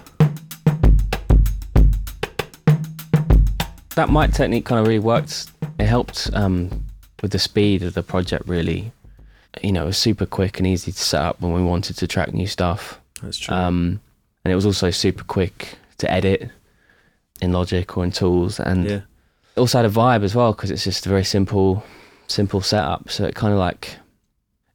that 3.96 4.10
mic 4.10 4.32
technique 4.32 4.64
kind 4.66 4.80
of 4.80 4.88
really 4.88 5.00
worked. 5.00 5.52
It 5.78 5.86
helped 5.86 6.30
um, 6.34 6.86
with 7.22 7.32
the 7.32 7.40
speed 7.40 7.84
of 7.84 7.96
the 7.96 8.04
project. 8.04 8.48
Really, 8.48 8.94
you 9.62 9.74
know, 9.74 9.84
it 9.84 9.88
was 9.88 9.98
super 9.98 10.26
quick 10.26 10.58
and 10.58 10.66
easy 10.66 10.94
to 10.94 10.98
set 10.98 11.22
up 11.22 11.42
when 11.42 11.52
we 11.52 11.62
wanted 11.62 11.98
to 11.98 12.08
track 12.08 12.34
new 12.34 12.48
stuff. 12.48 12.98
that's 13.22 13.38
true 13.38 13.54
Um, 13.54 14.00
and 14.46 14.54
it 14.54 14.56
was 14.56 14.66
also 14.66 14.90
super 14.90 15.26
quick 15.26 15.76
to 16.00 16.12
edit 16.12 16.50
in 17.42 17.52
Logic 17.54 17.98
or 17.98 18.04
in 18.04 18.12
Tools, 18.12 18.60
and 18.60 18.90
yeah 18.90 19.02
also 19.60 19.78
had 19.80 19.86
a 19.86 19.90
vibe 19.90 20.24
as 20.24 20.34
well 20.34 20.54
because 20.54 20.72
it's 20.72 20.84
just 20.84 21.06
a 21.06 21.10
very 21.10 21.24
simple, 21.24 21.84
simple 22.28 22.62
setup. 22.62 23.10
So 23.10 23.26
it 23.26 23.36
kind 23.36 23.54
of 23.54 23.60
like 23.60 23.98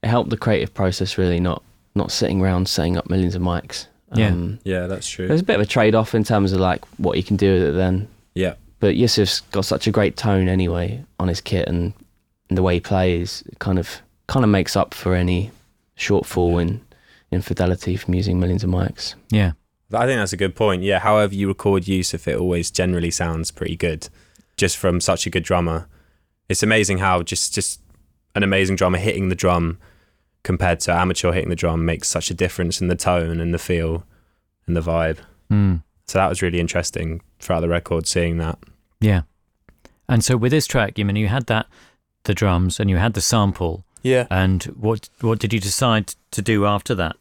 it 0.03 0.09
helped 0.09 0.31
the 0.31 0.37
creative 0.37 0.73
process 0.73 1.19
really, 1.19 1.41
not 1.41 1.63
not 1.95 2.13
sitting 2.13 2.41
around 2.41 2.69
setting 2.69 2.97
up 2.97 3.09
millions 3.11 3.35
of 3.35 3.43
mics. 3.43 3.87
Yeah. 4.15 4.29
Um, 4.29 4.61
yeah 4.63 4.87
that's 4.87 5.09
true 5.09 5.27
there's 5.27 5.41
a 5.41 5.45
bit 5.45 5.57
of 5.57 5.63
a 5.63 5.67
trade 5.67 5.97
off 5.97 6.15
in 6.15 6.23
terms 6.23 6.53
of 6.53 6.61
like 6.61 6.85
what 7.01 7.17
you 7.17 7.25
can 7.25 7.37
do 7.37 7.55
with 7.55 7.71
it 7.71 7.73
then. 7.73 8.07
yeah 8.35 8.55
But 8.79 8.95
Yussef's 8.95 9.41
got 9.41 9.65
such 9.65 9.89
a 9.89 9.91
great 9.91 10.17
tone 10.17 10.47
anyway 10.47 11.05
on 11.19 11.27
his 11.27 11.41
kit 11.41 11.67
and, 11.67 11.95
and 12.49 12.57
the 12.57 12.63
way 12.63 12.75
he 12.75 12.81
plays 12.81 13.43
it 13.47 13.59
kind 13.59 13.77
of 13.77 14.03
kind 14.29 14.45
of 14.45 14.51
makes 14.51 14.77
up 14.77 14.95
for 14.95 15.17
any 15.17 15.51
shortfall 15.99 16.63
in 16.63 16.81
in 17.33 17.43
fidelity 17.43 17.97
from 17.97 18.15
using 18.15 18.39
millions 18.39 18.63
of 18.63 18.71
mics. 18.71 19.17
Yeah. 19.31 19.53
I 19.93 20.07
think 20.07 20.19
that's 20.19 20.33
a 20.33 20.37
good 20.39 20.57
point. 20.57 20.83
Yeah, 20.83 20.99
however 20.99 21.35
you 21.35 21.49
record 21.49 21.85
Yussef, 21.85 22.27
it 22.27 22.37
always 22.37 22.71
generally 22.71 23.11
sounds 23.11 23.51
pretty 23.51 23.77
good, 23.77 24.09
just 24.57 24.77
from 24.77 25.01
such 25.01 25.27
a 25.27 25.31
good 25.31 25.45
drummer. 25.45 25.89
It's 26.49 26.63
amazing 26.63 26.99
how 26.99 27.23
just 27.23 27.55
just 27.55 27.81
an 28.35 28.43
amazing 28.43 28.77
drummer 28.77 28.99
hitting 28.99 29.29
the 29.29 29.35
drum 29.35 29.79
compared 30.43 30.81
to 30.81 30.93
amateur 30.93 31.33
hitting 31.33 31.49
the 31.51 31.57
drum 31.57 31.85
makes 31.85 32.09
such 32.09 32.31
a 32.31 32.35
difference 32.35 32.81
in 32.81 32.89
the 32.89 32.97
tone 32.97 33.41
and 33.41 33.55
the 33.55 33.59
feel 33.59 34.05
and 34.67 34.77
the 34.77 34.81
vibe. 34.81 35.19
Mm. 35.51 35.83
So 36.07 36.19
that 36.19 36.29
was 36.29 36.43
really 36.43 36.61
interesting 36.61 37.23
throughout 37.39 37.61
the 37.61 37.69
record, 37.69 38.07
seeing 38.07 38.37
that. 38.39 38.59
Yeah. 39.01 39.23
And 40.09 40.23
so 40.23 40.37
with 40.37 40.51
this 40.53 40.67
track, 40.67 40.99
you 40.99 41.05
mean 41.05 41.17
you 41.17 41.29
had 41.29 41.47
that 41.47 41.67
the 42.25 42.35
drums 42.35 42.79
and 42.81 42.91
you 42.91 42.97
had 42.97 43.15
the 43.15 43.21
sample 43.21 43.85
Yeah. 44.03 44.27
and 44.31 44.65
what 44.79 45.09
what 45.21 45.39
did 45.39 45.53
you 45.53 45.61
decide 45.61 46.15
to 46.33 46.43
do 46.43 46.67
after 46.67 46.95
that? 46.97 47.17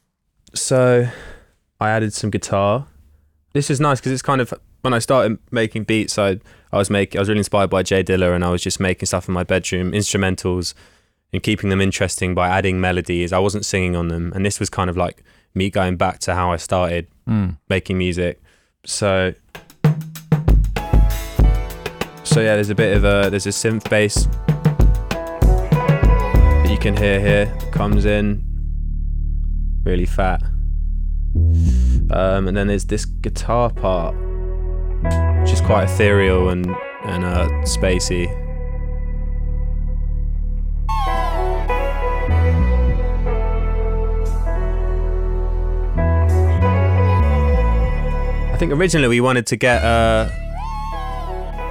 So 0.54 1.08
I 1.84 1.90
added 1.90 2.14
some 2.14 2.30
guitar. 2.30 2.88
This 3.52 3.70
is 3.70 3.80
nice 3.82 4.00
because 4.00 4.14
it's 4.14 4.22
kind 4.22 4.40
of 4.40 4.54
when 4.84 4.94
I 4.94 5.00
started 5.00 5.38
making 5.52 5.84
beats, 5.84 6.18
I 6.18 6.40
I 6.72 6.78
was 6.78 6.90
making 6.90 7.20
I 7.20 7.22
was 7.22 7.28
really 7.30 7.40
inspired 7.40 7.70
by 7.70 7.84
Jay 7.84 8.04
Dilla, 8.04 8.34
and 8.34 8.44
I 8.46 8.50
was 8.52 8.62
just 8.64 8.80
making 8.80 9.06
stuff 9.08 9.28
in 9.28 9.34
my 9.34 9.44
bedroom, 9.44 9.92
instrumentals, 9.92 10.74
and 11.34 11.44
keeping 11.44 11.70
them 11.70 11.82
interesting 11.82 12.34
by 12.34 12.48
adding 12.48 12.80
melodies. 12.80 13.34
I 13.34 13.40
wasn't 13.40 13.66
singing 13.66 13.98
on 13.98 14.08
them, 14.08 14.32
and 14.34 14.46
this 14.46 14.60
was 14.62 14.70
kind 14.70 14.90
of 14.90 14.96
like 14.96 15.24
me 15.54 15.70
going 15.70 15.98
back 15.98 16.20
to 16.20 16.34
how 16.36 16.52
I 16.52 16.58
started 16.58 17.08
Mm. 17.28 17.58
making 17.70 17.98
music. 17.98 18.42
So 18.86 19.34
so 22.24 22.40
yeah, 22.42 22.56
there's 22.56 22.70
a 22.70 22.76
bit 22.76 22.96
of 22.98 23.04
a 23.04 23.30
there's 23.30 23.46
a 23.46 23.50
synth 23.50 23.90
bass 23.90 24.28
that 26.64 26.70
you 26.70 26.78
can 26.78 26.96
hear 26.98 27.20
here 27.20 27.46
comes 27.72 28.06
in 28.06 28.42
really 29.86 30.06
fat. 30.06 30.42
Um, 32.14 32.48
and 32.48 32.56
then 32.56 32.68
there's 32.68 32.86
this 32.86 33.06
guitar 33.06 33.70
part 33.72 34.16
which 35.42 35.52
is 35.52 35.62
quite 35.62 35.86
ethereal 35.86 36.50
and 36.50 36.68
and 37.06 37.26
uh, 37.26 37.48
spacey. 37.64 38.28
I 48.52 48.56
think 48.58 48.72
originally 48.72 49.08
we 49.08 49.20
wanted 49.20 49.46
to 49.48 49.56
get 49.56 49.84
uh, 49.84 50.30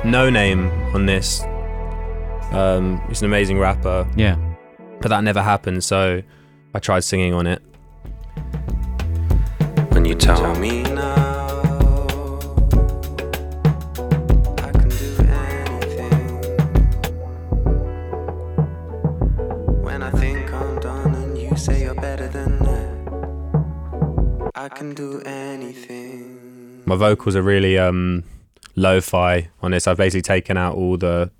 Noname 0.02 0.70
on 0.94 1.06
this. 1.06 1.42
Um, 2.52 3.00
he's 3.08 3.22
an 3.22 3.26
amazing 3.26 3.58
rapper, 3.58 4.06
Yeah. 4.16 4.36
but 5.00 5.08
that 5.08 5.22
never 5.24 5.40
happened. 5.42 5.84
So 5.84 6.22
I 6.74 6.78
tried 6.80 7.00
singing 7.04 7.32
on 7.32 7.46
it. 7.46 7.62
When 10.12 10.20
you 10.20 10.26
tell 10.26 10.54
me 10.56 10.82
now 10.82 12.38
I 14.58 14.70
can 14.72 14.90
do 14.90 15.16
anything. 15.26 16.42
When 19.82 20.02
I 20.02 20.10
think 20.10 20.52
I'm 20.52 20.78
done 20.80 21.14
and 21.14 21.38
you 21.38 21.56
say 21.56 21.84
you're 21.84 21.94
better 21.94 22.28
than 22.28 22.58
that, 22.58 24.50
I 24.54 24.68
can 24.68 24.92
do 24.92 25.22
anything. 25.22 26.82
my 26.84 26.96
vocals 26.96 27.34
are 27.34 27.40
really 27.40 27.78
um, 27.78 28.24
lo-fi 28.76 29.48
on 29.62 29.70
this. 29.70 29.86
I've 29.86 29.96
basically 29.96 30.20
taken 30.20 30.58
out 30.58 30.74
all 30.74 30.98
the. 30.98 31.30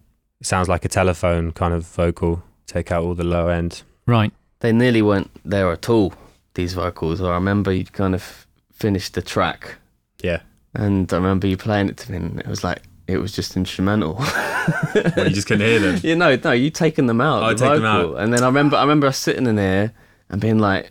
Sounds 0.42 0.70
like 0.70 0.86
a 0.86 0.88
telephone 0.88 1.52
kind 1.52 1.74
of 1.74 1.86
vocal. 1.86 2.42
Take 2.66 2.90
out 2.90 3.04
all 3.04 3.14
the 3.14 3.22
low 3.22 3.48
end. 3.48 3.82
Right. 4.06 4.32
They 4.60 4.72
nearly 4.72 5.02
weren't 5.02 5.30
there 5.44 5.70
at 5.70 5.90
all. 5.90 6.14
These 6.54 6.72
vocals. 6.72 7.20
I 7.20 7.34
remember 7.34 7.70
you 7.70 7.84
kind 7.84 8.14
of 8.14 8.46
finished 8.82 9.14
the 9.14 9.22
track, 9.22 9.76
Yeah. 10.22 10.40
and 10.74 11.10
I 11.12 11.16
remember 11.16 11.46
you 11.46 11.56
playing 11.56 11.88
it 11.88 11.96
to 11.98 12.10
me. 12.12 12.16
And 12.18 12.40
it 12.40 12.46
was 12.48 12.62
like 12.64 12.80
it 13.06 13.18
was 13.18 13.32
just 13.32 13.56
instrumental. 13.56 14.16
you 14.94 15.30
just 15.30 15.46
couldn't 15.48 15.66
hear 15.66 15.78
them. 15.80 16.00
you 16.08 16.16
know, 16.16 16.36
no, 16.42 16.52
you 16.52 16.70
taking 16.70 17.06
them 17.06 17.20
out. 17.20 17.42
I 17.42 17.54
the 17.54 17.58
take 17.60 17.72
them 17.80 17.82
vocal. 17.82 18.16
And 18.16 18.32
then 18.32 18.42
I 18.42 18.46
remember, 18.46 18.76
I 18.76 18.82
remember 18.82 19.06
us 19.06 19.18
sitting 19.18 19.46
in 19.46 19.56
there 19.56 19.92
and 20.30 20.40
being 20.40 20.58
like, 20.58 20.90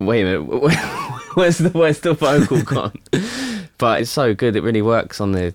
"Wait 0.00 0.22
a 0.22 0.40
minute, 0.40 0.44
where's 1.34 1.58
the 1.58 1.70
where's 1.70 2.00
the 2.00 2.14
vocal 2.14 2.62
gone?" 2.62 2.98
but 3.78 4.00
it's 4.00 4.10
so 4.10 4.34
good. 4.34 4.56
It 4.56 4.62
really 4.62 4.82
works 4.82 5.20
on 5.20 5.32
the 5.32 5.54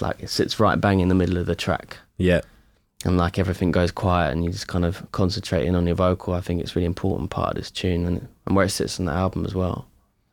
like 0.00 0.22
it 0.22 0.30
sits 0.30 0.60
right 0.60 0.80
bang 0.80 1.00
in 1.00 1.08
the 1.08 1.14
middle 1.14 1.38
of 1.38 1.46
the 1.46 1.54
track. 1.54 1.96
Yeah. 2.18 2.40
and 3.04 3.16
like 3.18 3.38
everything 3.38 3.70
goes 3.72 3.90
quiet 3.92 4.32
and 4.32 4.42
you 4.44 4.50
just 4.50 4.68
kind 4.68 4.84
of 4.84 5.06
concentrating 5.12 5.74
on 5.76 5.86
your 5.86 5.96
vocal. 5.96 6.34
I 6.34 6.40
think 6.40 6.60
it's 6.60 6.72
a 6.72 6.74
really 6.76 6.86
important 6.86 7.30
part 7.30 7.50
of 7.50 7.56
this 7.56 7.70
tune 7.70 8.06
and, 8.06 8.26
and 8.46 8.56
where 8.56 8.64
it 8.66 8.70
sits 8.70 8.98
on 8.98 9.06
the 9.06 9.12
album 9.12 9.44
as 9.46 9.54
well. 9.54 9.86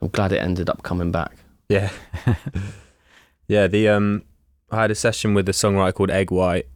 I'm 0.03 0.09
glad 0.09 0.33
it 0.33 0.39
ended 0.39 0.69
up 0.69 0.83
coming 0.83 1.11
back. 1.11 1.31
Yeah. 1.69 1.89
yeah, 3.47 3.67
the 3.67 3.87
um 3.87 4.23
I 4.69 4.81
had 4.81 4.91
a 4.91 4.95
session 4.95 5.33
with 5.33 5.47
a 5.47 5.53
songwriter 5.53 5.93
called 5.93 6.11
Eg 6.11 6.29
White 6.29 6.67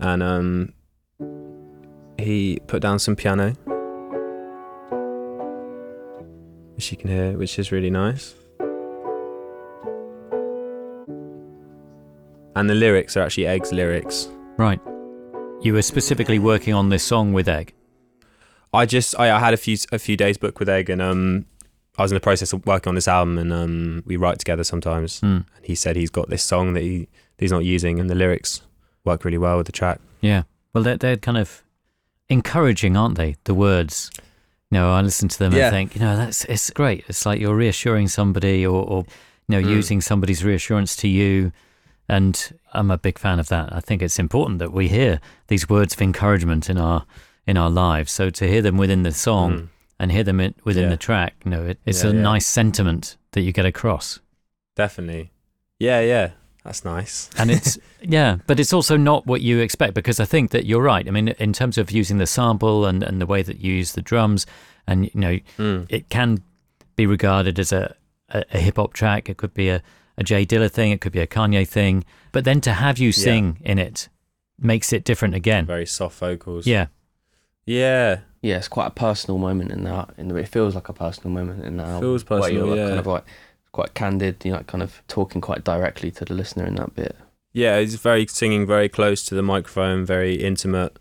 and 0.00 0.22
um 0.22 0.72
he 2.18 2.58
put 2.66 2.80
down 2.80 2.98
some 2.98 3.16
piano. 3.16 3.50
Which 6.74 6.90
you 6.90 6.96
can 6.96 7.10
hear, 7.10 7.36
which 7.36 7.58
is 7.58 7.70
really 7.70 7.90
nice. 7.90 8.34
And 12.56 12.70
the 12.70 12.74
lyrics 12.74 13.14
are 13.18 13.24
actually 13.24 13.46
Eg's 13.46 13.74
lyrics. 13.74 14.28
Right. 14.56 14.80
You 15.60 15.74
were 15.74 15.82
specifically 15.82 16.38
working 16.38 16.72
on 16.72 16.88
this 16.88 17.04
song 17.04 17.34
with 17.34 17.46
Eg. 17.46 17.74
I 18.72 18.86
just 18.86 19.14
I, 19.20 19.36
I 19.36 19.38
had 19.38 19.52
a 19.52 19.58
few 19.58 19.76
a 19.92 19.98
few 19.98 20.16
days 20.16 20.38
booked 20.38 20.60
with 20.60 20.70
Eg 20.70 20.88
and 20.88 21.02
um 21.02 21.44
I 21.98 22.02
was 22.02 22.10
in 22.10 22.16
the 22.16 22.20
process 22.20 22.52
of 22.52 22.66
working 22.66 22.88
on 22.90 22.94
this 22.96 23.06
album 23.08 23.38
and 23.38 23.52
um 23.52 24.02
we 24.06 24.16
write 24.16 24.38
together 24.38 24.64
sometimes. 24.64 25.20
Hmm. 25.20 25.26
And 25.56 25.62
he 25.64 25.74
said 25.74 25.96
he's 25.96 26.10
got 26.10 26.28
this 26.28 26.42
song 26.42 26.72
that 26.74 26.82
he 26.82 27.00
that 27.36 27.44
he's 27.44 27.52
not 27.52 27.64
using 27.64 28.00
and 28.00 28.08
the 28.10 28.14
lyrics 28.14 28.62
work 29.04 29.24
really 29.24 29.38
well 29.38 29.56
with 29.58 29.66
the 29.66 29.72
track. 29.72 30.00
Yeah. 30.20 30.42
Well, 30.72 30.82
they're, 30.84 30.96
they're 30.96 31.16
kind 31.16 31.38
of 31.38 31.62
encouraging, 32.28 32.96
aren't 32.96 33.16
they? 33.16 33.36
The 33.44 33.54
words. 33.54 34.10
You 34.70 34.78
know, 34.80 34.92
I 34.92 35.02
listen 35.02 35.28
to 35.28 35.38
them 35.38 35.52
Yeah. 35.52 35.66
and 35.66 35.72
think, 35.74 35.94
you 35.94 36.00
know, 36.00 36.16
that's 36.16 36.44
it's 36.46 36.70
great. 36.70 37.04
It's 37.08 37.24
like 37.26 37.40
you're 37.40 37.54
reassuring 37.54 38.08
somebody 38.08 38.66
or, 38.66 38.82
or 38.84 39.04
you 39.48 39.60
know, 39.60 39.62
Mm. 39.68 39.70
using 39.76 40.00
somebody's 40.00 40.42
reassurance 40.44 40.96
to 40.96 41.08
you. 41.08 41.52
And 42.08 42.58
I'm 42.72 42.90
a 42.90 42.98
big 42.98 43.18
fan 43.18 43.38
of 43.38 43.48
that. 43.48 43.72
I 43.72 43.80
think 43.80 44.02
it's 44.02 44.18
important 44.18 44.58
that 44.58 44.72
we 44.72 44.88
hear 44.88 45.20
these 45.48 45.68
words 45.68 45.94
of 45.94 46.02
encouragement 46.02 46.68
in 46.68 46.78
our 46.78 47.04
in 47.46 47.56
our 47.58 47.70
lives. 47.70 48.10
So 48.10 48.30
to 48.30 48.48
hear 48.48 48.62
them 48.62 48.78
within 48.78 49.02
the 49.02 49.12
song 49.12 49.52
Mm. 49.52 49.68
And 49.98 50.10
hear 50.12 50.24
them 50.24 50.40
in, 50.40 50.54
within 50.64 50.84
Yeah. 50.84 50.90
the 50.90 50.96
track, 50.96 51.34
you 51.44 51.50
know, 51.50 51.64
it, 51.66 51.78
it's 51.86 52.02
Yeah, 52.04 52.10
a 52.10 52.14
yeah. 52.14 52.20
nice 52.22 52.46
sentiment 52.46 53.16
that 53.32 53.42
you 53.42 53.52
get 53.52 53.64
across. 53.66 54.20
Definitely. 54.76 55.30
Yeah, 55.78 56.00
yeah. 56.00 56.30
That's 56.64 56.82
nice. 56.84 57.28
and 57.38 57.50
it's 57.50 57.76
yeah 58.00 58.38
but 58.46 58.58
it's 58.58 58.72
also 58.72 58.96
not 58.96 59.26
what 59.26 59.42
you 59.42 59.58
expect 59.58 59.92
because 59.92 60.18
i 60.18 60.24
think 60.24 60.50
that 60.50 60.64
you're 60.64 60.80
right 60.80 61.06
i 61.06 61.10
mean 61.10 61.28
in 61.28 61.52
terms 61.52 61.76
of 61.76 61.90
using 61.90 62.16
the 62.16 62.26
sample 62.26 62.86
and, 62.86 63.02
and 63.02 63.20
the 63.20 63.26
way 63.26 63.42
that 63.42 63.60
you 63.60 63.74
use 63.74 63.92
the 63.92 64.00
drums 64.00 64.46
and 64.86 65.04
you 65.04 65.20
know 65.20 65.38
Mm. 65.58 65.84
it 65.90 66.08
can 66.08 66.38
be 66.96 67.04
regarded 67.06 67.58
as 67.58 67.70
a, 67.70 67.94
a, 68.30 68.44
a 68.54 68.58
hip-hop 68.60 68.94
track 68.94 69.28
it 69.28 69.36
could 69.36 69.52
be 69.52 69.68
a, 69.68 69.82
a 70.16 70.24
jay 70.24 70.46
dilla 70.46 70.70
thing 70.70 70.90
it 70.90 71.02
could 71.02 71.12
be 71.12 71.20
a 71.20 71.26
kanye 71.26 71.68
thing 71.68 72.02
but 72.32 72.44
then 72.46 72.62
to 72.62 72.72
have 72.72 72.96
you 72.98 73.12
sing 73.12 73.58
in 73.62 73.78
it 73.78 74.08
makes 74.58 74.90
it 74.90 75.04
different 75.04 75.34
again 75.34 75.66
Very 75.66 75.84
soft 75.86 76.18
vocals. 76.18 76.66
yeah 76.66 76.86
Yeah. 77.66 78.20
Yeah, 78.44 78.56
it's 78.58 78.68
quite 78.68 78.86
a 78.88 78.90
personal 78.90 79.38
moment 79.38 79.70
in 79.72 79.84
that. 79.84 80.10
In 80.18 80.28
the, 80.28 80.36
it 80.36 80.48
feels 80.48 80.74
like 80.74 80.88
a 80.88 80.92
personal 80.92 81.30
moment 81.30 81.64
in 81.64 81.76
that. 81.78 81.86
album, 81.86 82.02
Feels 82.02 82.28
where 82.28 82.40
personal, 82.40 82.66
you're 82.66 82.68
like 82.68 82.76
yeah. 82.78 82.86
kind 82.88 83.00
of 83.00 83.06
like 83.06 83.24
quite 83.72 83.94
candid. 83.94 84.44
You're 84.44 84.56
like 84.56 84.66
kind 84.66 84.82
of 84.82 85.02
talking 85.08 85.40
quite 85.40 85.64
directly 85.64 86.10
to 86.12 86.24
the 86.24 86.34
listener 86.34 86.64
in 86.66 86.74
that 86.76 86.94
bit. 86.94 87.16
Yeah, 87.52 87.80
he's 87.80 87.94
very 87.94 88.26
singing 88.26 88.66
very 88.66 88.88
close 88.88 89.24
to 89.26 89.34
the 89.34 89.42
microphone, 89.42 90.04
very 90.04 90.34
intimate, 90.34 90.98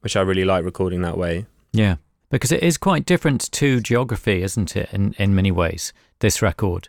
which 0.00 0.16
I 0.16 0.20
really 0.22 0.44
like 0.44 0.64
recording 0.64 1.02
that 1.02 1.18
way. 1.18 1.46
yeah 1.72 1.96
because 2.30 2.52
it 2.52 2.62
is 2.62 2.76
quite 2.76 3.06
different 3.06 3.50
to 3.52 3.80
geography 3.80 4.42
isn't 4.42 4.76
it 4.76 4.88
in, 4.92 5.14
in 5.18 5.34
many 5.34 5.50
ways 5.50 5.94
this 6.20 6.42
record 6.42 6.88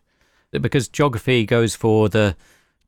because 0.52 0.90
geography 0.90 1.46
goes 1.46 1.76
for 1.76 2.10
the 2.10 2.36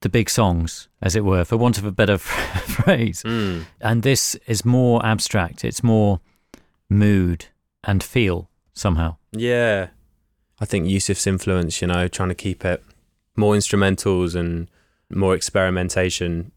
the 0.01 0.09
big 0.09 0.29
songs 0.29 0.89
as 1.01 1.15
it 1.15 1.23
were 1.23 1.45
for 1.45 1.55
want 1.57 1.77
of 1.77 1.85
a 1.85 1.91
better 1.91 2.17
phrase 2.77 3.23
Mm. 3.23 3.65
and 3.79 4.03
this 4.03 4.35
is 4.47 4.65
more 4.65 5.05
abstract 5.05 5.63
it's 5.63 5.81
more 5.83 6.19
mood 6.91 7.45
and 7.83 8.03
feel 8.03 8.49
somehow 8.73 9.15
Yeah. 9.31 9.87
I 10.59 10.65
think 10.65 10.85
Yussef's 10.85 11.25
influence, 11.25 11.81
you 11.81 11.87
know, 11.87 12.07
trying 12.07 12.29
to 12.29 12.35
keep 12.35 12.63
it 12.63 12.83
more 13.35 13.55
instrumentals 13.55 14.35
and 14.35 14.69
more 15.09 15.33
experimentation, 15.33 16.51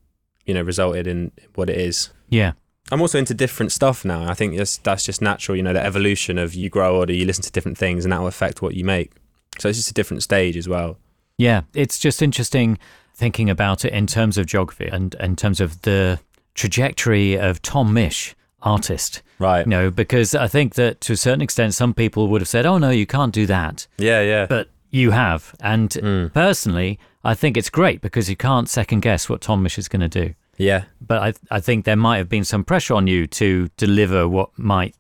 you 0.45 0.53
know, 0.53 0.61
resulted 0.63 1.07
in 1.07 1.33
what 1.55 1.71
it 1.71 1.79
is. 1.79 2.11
yeah 2.29 2.53
I'm 2.93 3.01
also 3.01 3.19
into 3.19 3.33
different 3.33 3.73
stuff 3.73 4.05
now. 4.05 4.29
I 4.29 4.35
think 4.35 4.59
that's 4.59 4.77
that's 4.77 5.05
just 5.07 5.23
natural, 5.23 5.57
you 5.57 5.63
know, 5.63 5.73
the 5.73 5.83
evolution 5.83 6.37
of 6.37 6.53
you 6.55 6.69
grow 6.69 6.99
older, 6.99 7.15
you 7.15 7.25
listen 7.25 7.43
to 7.45 7.51
different 7.51 7.79
things 7.79 8.05
and 8.05 8.13
that 8.13 8.21
will 8.21 8.27
affect 8.27 8.61
what 8.61 8.75
you 8.75 8.85
make. 8.85 9.13
So 9.59 9.71
it's 9.71 9.79
just 9.79 9.91
a 9.91 9.95
different 9.95 10.23
stage 10.23 10.57
as 10.59 10.69
well. 10.69 10.99
yeah 11.39 11.63
it's 11.75 11.99
just 11.99 12.21
interesting 12.23 12.79
thinking 13.15 13.49
about 13.49 13.85
it 13.85 13.93
in 13.93 14.07
terms 14.07 14.37
of 14.39 14.45
geography 14.47 14.89
and 14.97 15.15
in 15.21 15.35
terms 15.37 15.61
of 15.61 15.71
the 15.83 16.19
trajectory 16.55 17.39
of 17.39 17.61
tom 17.63 17.93
misch 17.95 18.35
artist 18.65 19.23
Right. 19.39 19.67
you 19.67 19.71
know 19.71 19.91
because 19.91 20.35
i 20.35 20.49
think 20.49 20.75
that 20.75 21.01
to 21.03 21.13
a 21.13 21.17
certain 21.17 21.43
extent 21.43 21.75
some 21.75 21.93
people 21.95 22.29
would 22.29 22.41
have 22.41 22.49
said 22.49 22.67
oh 22.67 22.79
no 22.79 22.91
you 22.91 23.07
can't 23.07 23.33
do 23.33 23.47
that 23.47 23.87
Yeah, 23.99 24.21
yeah. 24.23 24.47
but 24.47 24.69
you 24.91 25.11
have 25.13 25.55
and 25.61 25.91
Mm. 25.91 26.33
personally 26.33 26.99
i 27.25 27.35
think 27.35 27.57
it's 27.57 27.71
great 27.71 28.01
because 28.01 28.29
you 28.31 28.37
can't 28.37 28.69
second 28.69 29.01
guess 29.01 29.29
what 29.29 29.41
tom 29.41 29.63
misch 29.65 29.79
is 29.79 29.89
going 29.89 30.09
to 30.09 30.27
do 30.27 30.35
yeah. 30.57 30.85
but 31.01 31.21
I, 31.51 31.57
I 31.57 31.61
think 31.61 31.85
there 31.85 31.97
might 31.97 32.19
have 32.19 32.29
been 32.29 32.45
some 32.45 32.63
pressure 32.65 32.95
on 32.95 33.07
you 33.09 33.27
to 33.27 33.69
deliver 33.77 34.29
what 34.29 34.57
might 34.57 34.95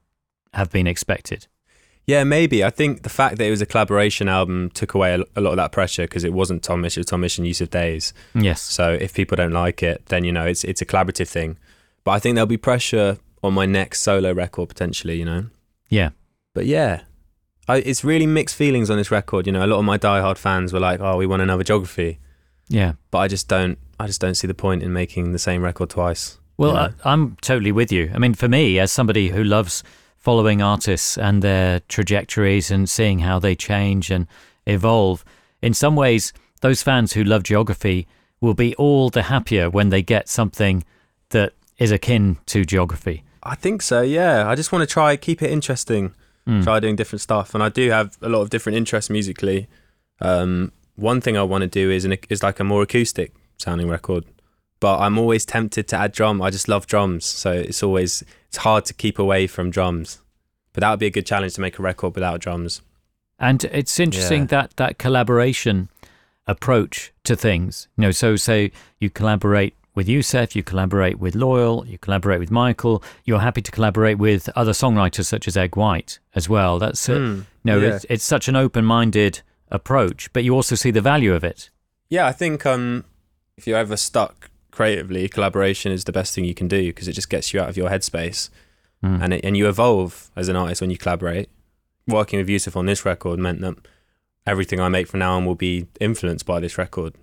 have 0.53 0.69
been 0.73 0.89
expected. 0.89 1.47
Yeah, 2.07 2.25
maybe. 2.25 2.65
I 2.65 2.71
think 2.71 3.03
the 3.05 3.09
fact 3.09 3.39
that 3.39 3.47
it 3.47 3.51
was 3.51 3.63
a 3.63 3.67
collaboration 3.67 4.29
album 4.29 4.71
took 4.71 4.95
away 4.95 5.15
a, 5.15 5.21
a 5.37 5.41
lot 5.41 5.53
of 5.53 5.57
that 5.59 5.71
pressure 5.71 6.03
because 6.03 6.25
it 6.25 6.33
wasn't 6.33 6.65
Tom 6.65 6.83
Misch, 6.83 6.97
it 6.97 7.01
was 7.01 7.07
Tom 7.07 7.23
Misch 7.23 7.39
and 7.39 7.47
Yussef 7.47 7.71
Dayes. 7.71 8.13
Yes. 8.35 8.61
So 8.61 8.95
if 9.01 9.15
people 9.15 9.37
don't 9.37 9.53
like 9.53 9.81
it, 9.85 10.05
then 10.07 10.25
you 10.25 10.33
know 10.33 10.45
it's 10.45 10.65
it's 10.65 10.83
a 10.83 10.87
collaborative 10.87 11.29
thing. 11.29 11.57
But 12.03 12.11
I 12.11 12.19
think 12.19 12.35
there'll 12.35 12.47
be 12.49 12.57
pressure 12.57 13.19
on 13.45 13.55
my 13.55 13.67
next 13.67 14.01
solo 14.01 14.33
record 14.33 14.69
potentially, 14.69 15.17
you 15.19 15.25
know. 15.25 15.47
Yeah. 15.89 16.11
But 16.55 16.67
yeah, 16.67 17.03
I, 17.69 17.77
it's 17.77 18.03
really 18.05 18.27
mixed 18.27 18.57
feelings 18.57 18.91
on 18.91 18.97
this 18.97 19.11
record. 19.11 19.47
You 19.47 19.53
know, 19.53 19.65
a 19.65 19.69
lot 19.69 19.79
of 19.79 19.85
my 19.85 19.99
diehard 19.99 20.39
fans 20.39 20.73
were 20.73 20.81
like, 20.81 21.01
"Oh, 21.01 21.17
we 21.17 21.27
want 21.27 21.43
another 21.43 21.65
geography," 21.65 22.19
Yeah. 22.69 22.95
but 23.11 23.19
I 23.19 23.29
just 23.29 23.49
don't. 23.49 23.79
I 24.01 24.07
just 24.07 24.21
don't 24.21 24.35
see 24.35 24.47
the 24.47 24.55
point 24.55 24.83
in 24.83 24.93
making 24.93 25.33
the 25.33 25.39
same 25.39 25.63
record 25.63 25.91
twice. 25.91 26.39
Well, 26.57 26.71
you 26.71 26.77
know? 26.77 26.95
I, 27.05 27.13
I'm 27.13 27.37
totally 27.43 27.73
with 27.73 27.93
you. 27.93 28.11
I 28.15 28.19
mean, 28.19 28.35
for 28.35 28.49
me, 28.49 28.79
as 28.79 28.91
somebody 28.91 29.29
who 29.29 29.45
loves 29.45 29.83
following 30.17 30.63
artists 30.63 31.19
and 31.19 31.43
their 31.43 31.81
trajectories 31.81 32.71
and 32.71 32.89
seeing 32.89 33.19
how 33.19 33.39
they 33.39 33.55
change 33.55 34.11
and 34.11 34.27
evolve. 34.67 35.23
In 35.61 35.75
some 35.75 35.97
ways, 35.97 36.33
those 36.63 36.83
fans 36.83 37.13
who 37.13 37.23
love 37.23 37.43
geography 37.43 38.07
will 38.41 38.55
be 38.55 38.75
all 38.77 39.11
the 39.11 39.25
happier 39.25 39.69
when 39.69 39.91
they 39.91 40.03
get 40.03 40.29
something 40.31 40.83
that 41.29 41.53
is 41.77 41.93
akin 41.93 42.39
to 42.47 42.65
geography. 42.65 43.23
I 43.45 43.55
think 43.55 43.83
so. 43.83 44.01
Yeah, 44.03 44.49
I 44.49 44.55
just 44.55 44.73
want 44.73 44.83
to 44.89 44.93
try 44.93 45.17
keep 45.17 45.43
it 45.43 45.51
interesting. 45.51 46.15
Try 46.63 46.79
doing 46.79 46.95
different 46.95 47.23
stuff, 47.23 47.55
and 47.55 47.63
I 47.63 47.71
do 47.71 47.89
have 47.91 48.19
a 48.21 48.29
lot 48.29 48.43
of 48.43 48.51
different 48.51 48.77
interests 48.77 49.09
musically. 49.09 49.67
Um, 50.21 50.73
one 50.95 51.23
thing 51.23 51.39
I 51.39 51.43
want 51.43 51.63
to 51.63 51.69
do 51.69 51.91
is 51.91 52.05
an, 52.05 52.17
is 52.29 52.43
like 52.43 52.61
a 52.61 52.65
more 52.65 52.83
acoustic 52.83 53.33
sounding 53.57 53.89
record, 53.89 54.25
but 54.79 54.99
I'm 54.99 55.17
always 55.19 55.47
tempted 55.47 55.89
to 55.89 55.97
add 55.97 56.13
drum. 56.13 56.43
I 56.43 56.51
just 56.51 56.69
love 56.69 56.87
drums, 56.87 57.25
so 57.25 57.51
it's 57.51 57.83
always 57.83 58.23
it's 58.49 58.59
hard 58.59 58.85
to 58.87 58.93
keep 58.95 59.19
away 59.19 59.47
from 59.47 59.71
drums. 59.71 60.21
But 60.75 60.83
that 60.83 60.91
would 60.91 60.99
be 61.01 61.07
a 61.07 61.11
good 61.11 61.25
challenge 61.25 61.55
to 61.55 61.63
make 61.63 61.79
a 61.79 61.83
record 61.83 62.15
without 62.15 62.41
drums. 62.41 62.83
And 63.39 63.65
it's 63.65 63.99
interesting 63.99 64.43
Yeah. 64.43 64.47
that 64.49 64.77
that 64.77 64.99
collaboration 64.99 65.89
approach 66.47 67.11
to 67.25 67.37
things. 67.37 67.89
You 67.97 68.03
know, 68.03 68.11
so 68.11 68.37
say 68.37 68.71
you 69.01 69.09
collaborate 69.09 69.75
with 69.95 70.07
Yussef, 70.09 70.55
you 70.55 70.63
collaborate 70.63 71.19
with 71.19 71.35
Loyle, 71.35 71.85
you 71.87 71.99
collaborate 71.99 72.41
with 72.41 72.51
Michael. 72.51 73.03
You're 73.25 73.41
happy 73.41 73.63
to 73.63 73.71
collaborate 73.71 74.19
with 74.19 74.49
other 74.57 74.73
songwriters 74.73 75.27
such 75.27 75.47
as 75.47 75.57
Eg 75.57 75.77
White 75.77 76.19
as 76.35 76.49
well. 76.49 76.79
That's 76.79 77.07
Hmm, 77.07 77.41
know, 77.65 77.79
yeah. 77.79 77.95
it's, 77.97 78.07
it's 78.11 78.25
such 78.25 78.49
an 78.49 78.57
open-minded 78.57 79.41
approach, 79.71 80.33
but 80.33 80.45
you 80.45 80.55
also 80.55 80.75
see 80.75 80.91
the 80.91 81.01
value 81.01 81.35
of 81.35 81.45
it. 81.45 81.71
Yeah, 82.11 82.27
I 82.27 82.33
think 82.33 82.67
um, 82.67 83.05
if 83.57 83.67
you're 83.67 83.79
ever 83.79 83.97
stuck 83.97 84.51
creatively, 84.71 85.29
collaboration 85.29 85.93
is 85.93 86.05
the 86.05 86.13
best 86.13 86.35
thing 86.35 86.45
you 86.45 86.55
can 86.55 86.69
do 86.69 86.89
because 86.89 87.07
it 87.09 87.13
just 87.13 87.31
gets 87.31 87.55
you 87.55 87.61
out 87.61 87.69
of 87.69 87.77
your 87.77 87.89
headspace, 87.91 88.51
Mm. 89.03 89.21
and 89.23 89.35
it, 89.35 89.45
and 89.45 89.55
you 89.55 89.69
evolve 89.69 90.31
as 90.35 90.49
an 90.49 90.57
artist 90.57 90.81
when 90.81 90.89
you 90.91 90.97
collaborate. 90.97 91.51
Working 92.09 92.39
with 92.39 92.49
Yussef 92.49 92.75
on 92.75 92.87
this 92.87 93.05
record 93.05 93.39
meant 93.39 93.61
that 93.61 93.77
everything 94.47 94.81
I 94.81 94.89
make 94.89 95.09
from 95.09 95.21
now 95.21 95.35
on 95.37 95.45
will 95.45 95.55
be 95.55 95.89
influenced 96.01 96.47
by 96.47 96.59
this 96.59 96.79
record. 96.79 97.15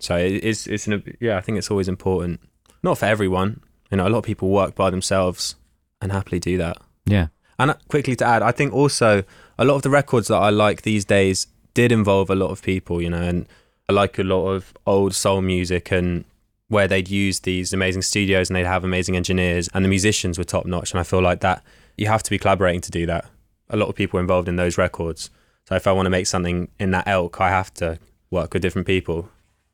So 0.00 0.16
it, 0.16 0.44
it's 0.44 0.66
it's 0.66 0.86
an, 0.86 1.16
yeah, 1.20 1.36
I 1.36 1.40
think 1.40 1.58
it's 1.58 1.70
always 1.70 1.88
important. 1.88 2.40
Not 2.82 2.98
for 2.98 3.06
everyone, 3.06 3.60
you 3.90 3.96
know. 3.96 4.06
A 4.06 4.10
lot 4.10 4.18
of 4.18 4.24
people 4.24 4.48
work 4.48 4.74
by 4.74 4.90
themselves 4.90 5.56
and 6.00 6.12
happily 6.12 6.38
do 6.38 6.56
that. 6.58 6.78
Yeah. 7.06 7.28
And 7.58 7.72
uh, 7.72 7.74
quickly 7.88 8.14
to 8.16 8.24
add, 8.24 8.42
I 8.42 8.52
think 8.52 8.72
also 8.72 9.24
a 9.58 9.64
lot 9.64 9.74
of 9.74 9.82
the 9.82 9.90
records 9.90 10.28
that 10.28 10.36
I 10.36 10.50
like 10.50 10.82
these 10.82 11.04
days 11.04 11.48
did 11.74 11.90
involve 11.90 12.30
a 12.30 12.34
lot 12.34 12.50
of 12.50 12.62
people, 12.62 13.02
you 13.02 13.10
know, 13.10 13.22
and 13.22 13.46
I 13.88 13.92
like 13.92 14.18
a 14.18 14.22
lot 14.22 14.48
of 14.48 14.72
old 14.86 15.14
soul 15.14 15.40
music 15.40 15.90
and 15.90 16.24
where 16.68 16.86
they'd 16.86 17.08
use 17.08 17.40
these 17.40 17.72
amazing 17.72 18.02
studios 18.02 18.48
and 18.48 18.56
they'd 18.56 18.66
have 18.66 18.84
amazing 18.84 19.16
engineers 19.16 19.68
and 19.72 19.84
the 19.84 19.88
musicians 19.88 20.38
were 20.38 20.44
top 20.44 20.66
notch. 20.66 20.92
And 20.92 21.00
I 21.00 21.02
feel 21.02 21.22
like 21.22 21.40
that 21.40 21.64
you 21.96 22.06
have 22.06 22.22
to 22.22 22.30
be 22.30 22.38
collaborating 22.38 22.82
to 22.82 22.90
do 22.90 23.06
that. 23.06 23.24
A 23.70 23.76
lot 23.76 23.88
of 23.88 23.94
people 23.94 24.20
involved 24.20 24.48
in 24.48 24.56
those 24.56 24.78
records. 24.78 25.30
So 25.68 25.74
if 25.74 25.86
I 25.86 25.92
want 25.92 26.06
to 26.06 26.10
make 26.10 26.26
something 26.26 26.68
in 26.78 26.90
that 26.92 27.08
elk, 27.08 27.40
I 27.40 27.48
have 27.48 27.72
to 27.74 27.98
work 28.30 28.54
with 28.54 28.62
different 28.62 28.86
people. 28.86 29.28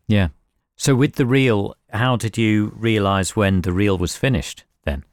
Yeah. 0.08 0.28
So 0.76 0.94
with 0.94 1.14
the 1.14 1.26
reel, 1.26 1.76
how 1.92 2.16
did 2.16 2.36
you 2.36 2.72
realize 2.76 3.36
when 3.36 3.62
the 3.62 3.72
reel 3.72 3.96
was 3.96 4.16
finished 4.16 4.64
then? 4.84 5.04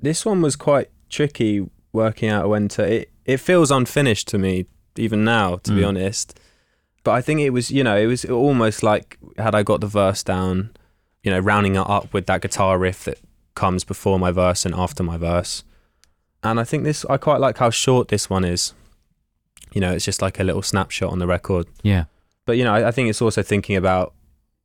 This 0.00 0.24
one 0.24 0.40
was 0.42 0.56
quite 0.56 0.90
tricky 1.10 1.68
working 1.92 2.28
out 2.28 2.48
when 2.48 2.68
to. 2.68 2.82
It, 2.84 3.10
it 3.24 3.36
feels 3.38 3.70
unfinished 3.70 4.28
to 4.28 4.38
me 4.38 4.66
even 4.96 5.24
now, 5.24 5.56
to 5.56 5.72
be 5.72 5.82
Mm. 5.82 5.88
honest. 5.88 6.38
But 7.04 7.12
I 7.12 7.20
think 7.20 7.40
it 7.40 7.50
was, 7.50 7.70
you 7.70 7.84
know, 7.84 7.96
it 7.96 8.06
was 8.06 8.24
almost 8.24 8.82
like 8.82 9.18
had 9.38 9.54
I 9.54 9.62
got 9.62 9.80
the 9.80 9.86
verse 9.86 10.22
down, 10.22 10.70
you 11.22 11.30
know, 11.30 11.38
rounding 11.38 11.76
it 11.76 11.88
up 11.88 12.12
with 12.12 12.26
that 12.26 12.42
guitar 12.42 12.78
riff 12.78 13.04
that 13.04 13.18
comes 13.54 13.84
before 13.84 14.18
my 14.18 14.30
verse 14.30 14.64
and 14.66 14.74
after 14.74 15.02
my 15.02 15.16
verse. 15.16 15.64
And 16.42 16.58
I 16.58 16.64
think 16.64 16.84
this, 16.84 17.04
I 17.04 17.16
quite 17.18 17.40
like 17.40 17.58
how 17.58 17.70
short 17.70 18.08
this 18.08 18.28
one 18.30 18.44
is. 18.44 18.72
You 19.72 19.80
know, 19.80 19.92
it's 19.92 20.04
just 20.04 20.20
like 20.22 20.40
a 20.40 20.44
little 20.44 20.62
snapshot 20.62 21.12
on 21.12 21.18
the 21.20 21.26
record. 21.26 21.66
Yeah. 21.82 22.04
But, 22.46 22.56
you 22.56 22.64
know, 22.64 22.74
I, 22.74 22.88
I 22.88 22.90
think 22.90 23.08
it's 23.08 23.22
also 23.22 23.42
thinking 23.42 23.76
about 23.76 24.14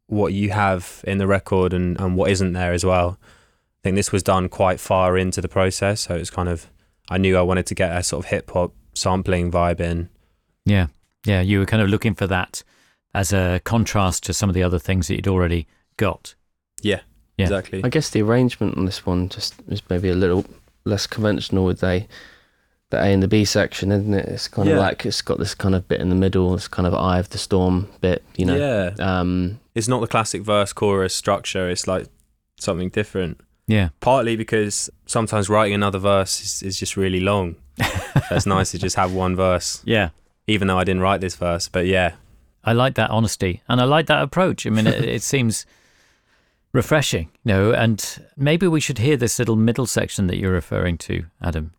what 0.07 0.33
you 0.33 0.51
have 0.51 1.03
in 1.07 1.17
the 1.17 1.27
record 1.27 1.73
and, 1.73 1.99
and 1.99 2.15
what 2.15 2.31
isn't 2.31 2.53
there 2.53 2.73
as 2.73 2.85
well. 2.85 3.17
I 3.23 3.79
think 3.83 3.95
this 3.95 4.11
was 4.11 4.23
done 4.23 4.49
quite 4.49 4.79
far 4.79 5.17
into 5.17 5.41
the 5.41 5.47
process. 5.47 6.01
So 6.01 6.15
it's 6.15 6.29
kind 6.29 6.49
of, 6.49 6.69
I 7.09 7.17
knew 7.17 7.37
I 7.37 7.41
wanted 7.41 7.65
to 7.67 7.75
get 7.75 7.95
a 7.95 8.01
sort 8.03 8.25
of 8.25 8.29
hip 8.31 8.49
hop 8.51 8.73
sampling 8.93 9.51
vibe 9.51 9.79
in. 9.79 10.09
Yeah. 10.65 10.87
Yeah. 11.25 11.41
You 11.41 11.59
were 11.59 11.65
kind 11.65 11.83
of 11.83 11.89
looking 11.89 12.15
for 12.15 12.27
that 12.27 12.63
as 13.13 13.31
a 13.33 13.61
contrast 13.63 14.23
to 14.25 14.33
some 14.33 14.49
of 14.49 14.55
the 14.55 14.63
other 14.63 14.79
things 14.79 15.07
that 15.07 15.15
you'd 15.15 15.27
already 15.27 15.67
got. 15.97 16.35
Yeah, 16.81 17.01
Yeah. 17.37 17.45
exactly. 17.45 17.81
I 17.83 17.89
guess 17.89 18.09
the 18.09 18.21
arrangement 18.21 18.77
on 18.77 18.85
this 18.85 19.05
one 19.05 19.29
just 19.29 19.55
is 19.69 19.81
maybe 19.89 20.09
a 20.09 20.15
little 20.15 20.45
less 20.83 21.07
conventional 21.07 21.65
with 21.65 21.79
the 21.79 22.05
the 22.91 22.97
A 22.97 23.05
and 23.07 23.21
the 23.23 23.27
B 23.27 23.45
section, 23.45 23.91
isn't 23.91 24.13
it? 24.13 24.27
It's 24.27 24.47
kind 24.47 24.69
of 24.69 24.77
like 24.77 25.05
it's 25.05 25.21
got 25.21 25.39
this 25.39 25.55
kind 25.55 25.73
of 25.75 25.87
bit 25.87 26.01
in 26.01 26.09
the 26.09 26.15
middle, 26.15 26.53
this 26.53 26.67
kind 26.67 26.87
of 26.87 26.93
eye 26.93 27.19
of 27.19 27.29
the 27.29 27.37
storm 27.37 27.89
bit, 28.01 28.23
you 28.37 28.45
know. 28.45 28.55
Yeah. 28.55 29.19
Um, 29.19 29.59
It's 29.73 29.87
not 29.87 30.01
the 30.01 30.07
classic 30.07 30.43
verse 30.43 30.71
chorus 30.73 31.13
structure. 31.15 31.69
It's 31.69 31.87
like 31.87 32.07
something 32.57 32.89
different. 32.89 33.39
Yeah. 33.67 33.89
Partly 33.99 34.35
because 34.35 34.89
sometimes 35.07 35.49
writing 35.49 35.73
another 35.73 35.97
verse 35.99 36.41
is, 36.41 36.61
is 36.63 36.79
just 36.79 36.95
really 36.95 37.19
long. 37.19 37.55
so 37.83 38.35
it's 38.35 38.45
nice 38.45 38.71
to 38.71 38.77
just 38.77 38.95
have 38.95 39.11
one 39.13 39.35
verse, 39.35 39.81
Yeah. 39.83 40.09
even 40.47 40.67
though 40.67 40.77
I 40.77 40.83
didn't 40.83 41.01
write 41.01 41.19
this 41.21 41.35
verse. 41.35 41.67
But 41.67 41.87
yeah, 41.87 42.13
I 42.63 42.73
like 42.73 42.93
that 42.95 43.09
honesty 43.09 43.63
and 43.67 43.81
I 43.81 43.85
like 43.85 44.05
that 44.05 44.21
approach. 44.21 44.65
I 44.67 44.69
mean, 44.69 44.85
it, 44.87 45.03
it 45.03 45.23
seems 45.23 45.65
refreshing, 46.71 47.29
you 47.43 47.53
know, 47.53 47.71
and 47.71 48.23
maybe 48.37 48.67
we 48.67 48.79
should 48.79 48.99
hear 48.99 49.17
this 49.17 49.39
little 49.39 49.55
middle 49.55 49.85
section 49.87 50.27
that 50.27 50.37
you're 50.37 50.51
referring 50.53 50.97
to, 50.99 51.25
Adam, 51.41 51.71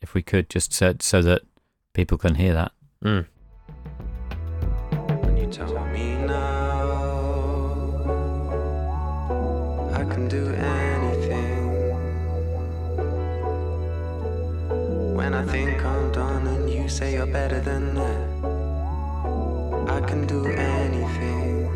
if 0.00 0.14
we 0.14 0.22
could, 0.22 0.48
just 0.50 0.72
so, 0.72 0.94
so 1.00 1.22
that 1.22 1.42
people 1.94 2.18
can 2.18 2.34
hear 2.34 2.52
that. 2.54 2.72
Mm. 3.04 3.26
When 5.24 5.36
you 5.36 5.46
tell 5.46 5.72
me 5.86 6.14
now, 6.26 6.86
I 9.92 10.04
can 10.04 10.28
do 10.28 10.46
anything. 10.48 11.66
When 15.14 15.34
I 15.34 15.44
think 15.46 15.84
I'm 15.84 16.12
done 16.12 16.46
and 16.46 16.70
you 16.70 16.88
say 16.88 17.14
you're 17.14 17.26
better 17.26 17.60
than 17.60 17.94
that, 17.94 18.28
I 19.90 20.00
can 20.06 20.26
do 20.26 20.46
anything. 20.46 21.68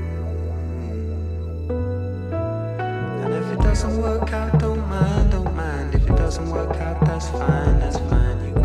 And 3.23 3.35
if 3.35 3.53
it 3.53 3.61
doesn't 3.61 3.97
work 4.03 4.33
out, 4.33 4.59
don't 4.59 4.87
mind, 4.89 5.31
don't 5.31 5.45
mind. 5.45 5.49
If 5.93 6.09
it 6.09 6.16
doesn't 6.16 6.49
work 6.51 6.76
out, 6.76 7.05
that's 7.05 7.28
fine, 7.30 7.80
that's 7.80 7.99
fine. 7.99 8.45
You 8.47 8.59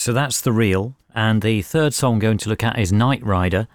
So 0.00 0.14
that's 0.14 0.40
the 0.40 0.50
reel. 0.50 0.94
And 1.14 1.42
the 1.42 1.60
third 1.60 1.92
song 1.92 2.14
I'm 2.14 2.18
going 2.20 2.38
to 2.38 2.48
look 2.48 2.64
at 2.64 2.78
is 2.78 2.90
Nightrider, 2.90 3.66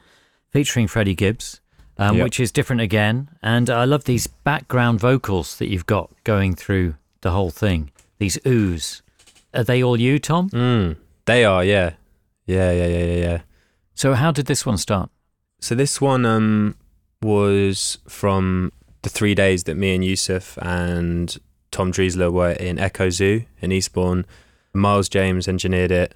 featuring 0.50 0.88
Freddie 0.88 1.14
Gibbs, 1.14 1.62
um, 2.00 2.18
Yep. 2.18 2.24
which 2.24 2.40
is 2.40 2.52
different 2.52 2.82
again. 2.82 3.30
And 3.44 3.70
I 3.70 3.86
love 3.86 4.06
these 4.06 4.26
background 4.26 5.00
vocals 5.00 5.60
that 5.60 5.70
you've 5.70 5.86
got 5.86 6.10
going 6.24 6.56
through 6.56 6.96
the 7.22 7.30
whole 7.30 7.52
thing. 7.52 7.92
These 8.18 8.40
oohs. 8.40 9.04
Are 9.54 9.64
they 9.64 9.84
all 9.84 10.00
you, 10.00 10.18
Tom? 10.18 10.50
Mm. 10.50 10.96
They 11.26 11.46
are, 11.46 11.64
yeah. 11.64 11.92
Yeah, 12.48 12.72
yeah, 12.72 12.88
yeah, 12.88 13.06
yeah, 13.06 13.18
yeah. 13.28 13.42
So 13.94 14.16
how 14.16 14.32
did 14.32 14.48
this 14.48 14.66
one 14.66 14.78
start? 14.78 15.12
So 15.60 15.76
this 15.76 16.02
one 16.02 16.26
um, 16.26 16.76
was 17.22 18.00
from 18.08 18.72
the 19.04 19.10
three 19.10 19.36
days 19.36 19.66
that 19.66 19.76
me 19.78 19.94
and 19.94 20.04
Yussef 20.04 20.58
and 20.60 21.38
Tom 21.70 21.92
Driessler 21.92 22.32
were 22.34 22.54
in 22.54 22.80
Echo 22.80 23.12
Zoo 23.12 23.44
in 23.62 23.72
Eastbourne. 23.72 24.26
Miles 24.76 25.10
James 25.10 25.48
engineered 25.48 25.92
it. 25.92 26.14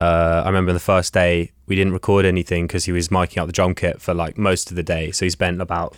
Uh, 0.00 0.42
I 0.44 0.48
remember 0.48 0.72
the 0.72 0.80
first 0.80 1.12
day 1.12 1.52
we 1.66 1.76
didn't 1.76 1.92
record 1.92 2.24
anything 2.24 2.66
because 2.66 2.86
he 2.86 2.92
was 2.92 3.08
miking 3.08 3.38
out 3.38 3.46
the 3.46 3.52
drum 3.52 3.74
kit 3.74 4.00
for 4.00 4.14
like 4.14 4.38
most 4.38 4.70
of 4.70 4.76
the 4.76 4.82
day. 4.82 5.10
So 5.10 5.26
he 5.26 5.30
spent 5.30 5.60
about 5.60 5.96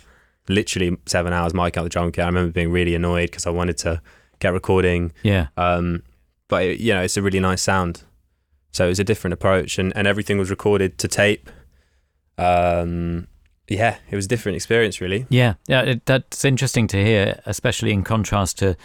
literally 0.49 0.97
seven 1.05 1.31
hours 1.31 1.53
miking 1.53 1.77
out 1.77 1.83
the 1.83 1.89
drum 1.89 2.11
kit. 2.11 2.23
I 2.23 2.27
remember 2.27 2.51
being 2.51 2.71
really 2.71 2.95
annoyed 2.95 3.31
because 3.31 3.47
I 3.47 3.49
wanted 3.49 3.77
to 3.79 4.01
get 4.39 4.51
recording 4.51 5.13
Yeah. 5.23 5.47
um, 5.55 6.03
but 6.49 6.63
it, 6.63 6.79
you 6.81 6.93
know, 6.93 7.01
it's 7.01 7.15
a 7.15 7.21
really 7.21 7.39
nice 7.39 7.61
sound. 7.61 8.03
So 8.71 8.85
it 8.85 8.89
was 8.89 8.99
a 8.99 9.03
different 9.03 9.33
approach, 9.35 9.77
and, 9.79 9.95
and 9.95 10.07
everything 10.07 10.37
was 10.39 10.49
recorded 10.49 10.97
to 10.97 11.07
tape. 11.07 11.49
Um, 12.37 13.27
yeah, 13.67 13.97
it 14.09 14.15
was 14.15 14.25
a 14.25 14.27
different 14.27 14.55
experience, 14.55 14.99
really. 14.99 15.25
Yeah, 15.29 15.53
yeah, 15.67 15.81
it, 15.83 16.05
that's 16.05 16.43
interesting 16.43 16.87
to 16.87 17.03
hear, 17.03 17.39
especially 17.45 17.91
in 17.91 18.03
contrast 18.03 18.59
to 18.59 18.75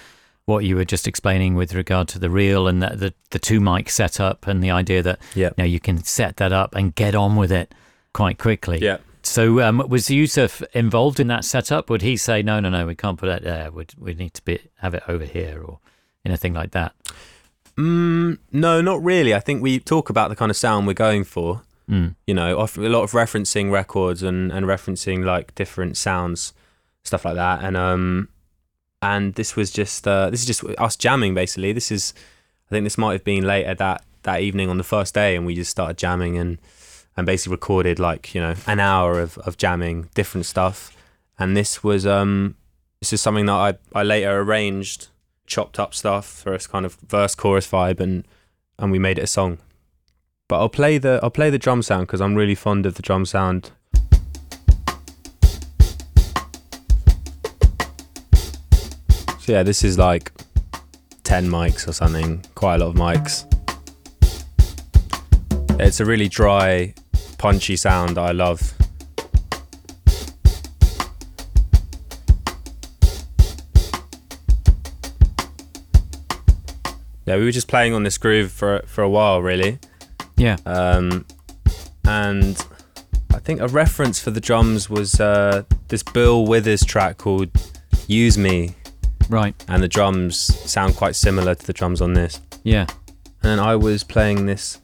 what 0.49 0.65
you 0.65 0.77
were 0.77 0.85
just 0.85 1.07
explaining 1.07 1.55
with 1.55 1.75
regard 1.75 2.09
to 2.09 2.19
the 2.19 2.31
reel 2.31 2.67
and 2.69 2.83
the 2.83 2.97
the, 2.97 3.15
the 3.31 3.39
two 3.39 3.61
mic 3.61 3.91
setup 3.91 4.47
and 4.47 4.63
the 4.63 4.71
idea 4.71 5.03
that 5.03 5.19
Yeah. 5.35 5.49
you 5.49 5.55
know 5.59 5.65
you 5.65 5.79
can 5.81 6.03
set 6.05 6.39
that 6.39 6.53
up 6.53 6.75
and 6.75 6.95
get 6.95 7.15
on 7.15 7.37
with 7.37 7.53
it 7.53 7.75
quite 8.15 8.39
quickly. 8.39 8.79
Yeah. 8.81 8.99
So 9.23 9.61
um, 9.61 9.83
was 9.89 10.09
Yussef 10.09 10.63
involved 10.73 11.21
in 11.21 11.27
that 11.27 11.45
setup? 11.45 11.91
Would 11.91 12.01
he 12.03 12.17
say 12.17 12.43
no, 12.43 12.61
no, 12.61 12.71
no, 12.71 12.87
we 12.87 12.95
can't 12.95 13.19
put 13.19 13.29
it 13.29 13.43
there. 13.43 13.71
We 13.71 13.85
we 13.99 14.15
need 14.15 14.33
to 14.35 14.43
be 14.43 14.59
have 14.79 14.95
it 14.95 15.03
over 15.07 15.25
here 15.25 15.61
or 15.63 15.81
anything 16.25 16.55
like 16.55 16.71
that? 16.71 16.93
Mm, 17.77 18.39
no, 18.51 18.81
not 18.81 19.03
really. 19.05 19.35
I 19.35 19.41
think 19.41 19.63
we 19.63 19.79
talk 19.79 20.09
about 20.11 20.31
the 20.31 20.37
kind 20.37 20.51
of 20.51 20.57
sound 20.57 20.87
we're 20.87 20.95
going 20.95 21.25
for. 21.25 21.63
Mm. 21.91 22.17
You 22.27 22.35
know, 22.35 22.57
a 22.59 22.67
lot 22.89 23.03
of 23.03 23.13
referencing 23.13 23.71
records 23.71 24.23
and, 24.23 24.51
and 24.53 24.67
referencing 24.67 25.25
like 25.25 25.55
different 25.55 25.97
sounds, 25.97 26.53
stuff 27.05 27.25
like 27.25 27.37
that. 27.37 27.63
And 27.63 27.77
um, 27.77 28.29
and 29.01 29.35
this 29.35 29.57
was 29.57 29.71
just 29.71 30.07
uh, 30.07 30.31
this 30.31 30.41
is 30.41 30.47
just 30.47 30.65
us 30.79 30.97
jamming 30.97 31.35
basically. 31.35 31.73
This 31.73 31.91
is, 31.91 32.15
I 32.69 32.71
think 32.71 32.85
this 32.85 32.99
might 32.99 33.13
have 33.13 33.25
been 33.25 33.45
later 33.45 33.75
that 33.75 34.05
that 34.23 34.41
evening 34.41 34.69
on 34.69 34.79
the 34.79 34.85
first 34.85 35.15
day, 35.15 35.37
and 35.37 35.47
we 35.47 35.55
just 35.55 35.71
started 35.71 35.97
jamming 35.97 36.37
and 36.37 36.59
and 37.17 37.27
basically 37.27 37.53
recorded 37.53 37.99
like 37.99 38.35
you 38.35 38.41
know 38.41 38.55
an 38.67 38.81
hour 38.81 39.21
of 39.21 39.39
of 39.39 39.57
jamming 39.57 40.09
different 40.15 40.47
stuff. 40.47 40.95
And 41.39 41.57
this 41.57 41.85
was 41.85 42.07
um, 42.07 42.57
this 43.01 43.13
is 43.13 43.21
something 43.21 43.47
that 43.47 43.53
I 43.53 43.75
I 43.95 44.03
later 44.03 44.41
arranged 44.41 45.09
chopped 45.49 45.81
up 45.81 45.95
stuff 45.95 46.27
for 46.27 46.55
a 46.55 46.59
kind 46.59 46.85
of 46.87 46.95
verse 46.97 47.35
chorus 47.35 47.67
vibe 47.67 48.01
and 48.01 48.29
and 48.79 48.93
we 48.93 48.99
made 48.99 49.19
it 49.19 49.25
a 49.25 49.27
song 49.27 49.59
but 50.47 50.59
i'll 50.59 50.69
play 50.69 50.99
the 50.99 51.19
i'll 51.23 51.31
play 51.31 51.49
the 51.49 51.59
drum 51.59 51.81
sound 51.81 52.07
because 52.07 52.21
i'm 52.21 52.35
really 52.35 52.55
fond 52.55 52.85
of 52.85 52.95
the 52.95 53.03
drum 53.03 53.25
sound 53.25 53.73
so 59.49 59.55
yeah 59.55 59.63
this 59.63 59.83
is 59.83 59.97
like 59.97 60.31
10 61.25 61.49
mics 61.49 61.89
or 61.89 61.95
something 61.95 62.45
quite 62.55 62.83
a 62.83 62.85
lot 62.85 62.89
of 62.89 62.97
mics. 62.97 63.47
It's 65.81 66.01
a 66.01 66.05
really 66.05 66.29
dry 66.29 66.93
punchy 67.39 67.75
sound 67.75 68.19
that 68.19 68.25
i 68.25 68.33
love. 68.33 68.75
Yeah 77.25 77.37
we 77.37 77.45
were 77.45 77.51
just 77.51 77.69
playing 77.69 77.95
on 77.95 78.03
this 78.03 78.19
groove 78.19 78.53
for 78.53 78.83
for 78.87 79.03
a 79.03 79.09
while 79.09 79.41
really. 79.41 79.79
Yeah. 80.37 80.59
um, 80.67 81.25
and 82.05 82.63
I 83.33 83.39
think 83.39 83.63
a 83.63 83.69
reference 83.69 84.21
for 84.21 84.31
the 84.31 84.43
drums 84.43 84.91
was 84.91 85.19
uh, 85.19 85.63
this 85.89 86.03
Bill 86.03 86.45
Withers 86.45 86.85
track 86.85 87.17
called 87.17 87.49
"Use 88.07 88.37
Me," 88.37 88.75
Right. 89.29 89.55
and 89.69 89.83
the 89.83 89.89
drums 89.89 90.37
sound 90.39 90.97
quite 90.97 91.15
similar 91.15 91.55
to 91.55 91.67
the 91.67 91.73
drums 91.73 92.01
on 92.01 92.15
this. 92.15 92.41
Yeah. 92.63 92.87
And 93.43 93.61
I 93.61 93.77
was 93.77 94.03
playing 94.05 94.47
this, 94.47 94.81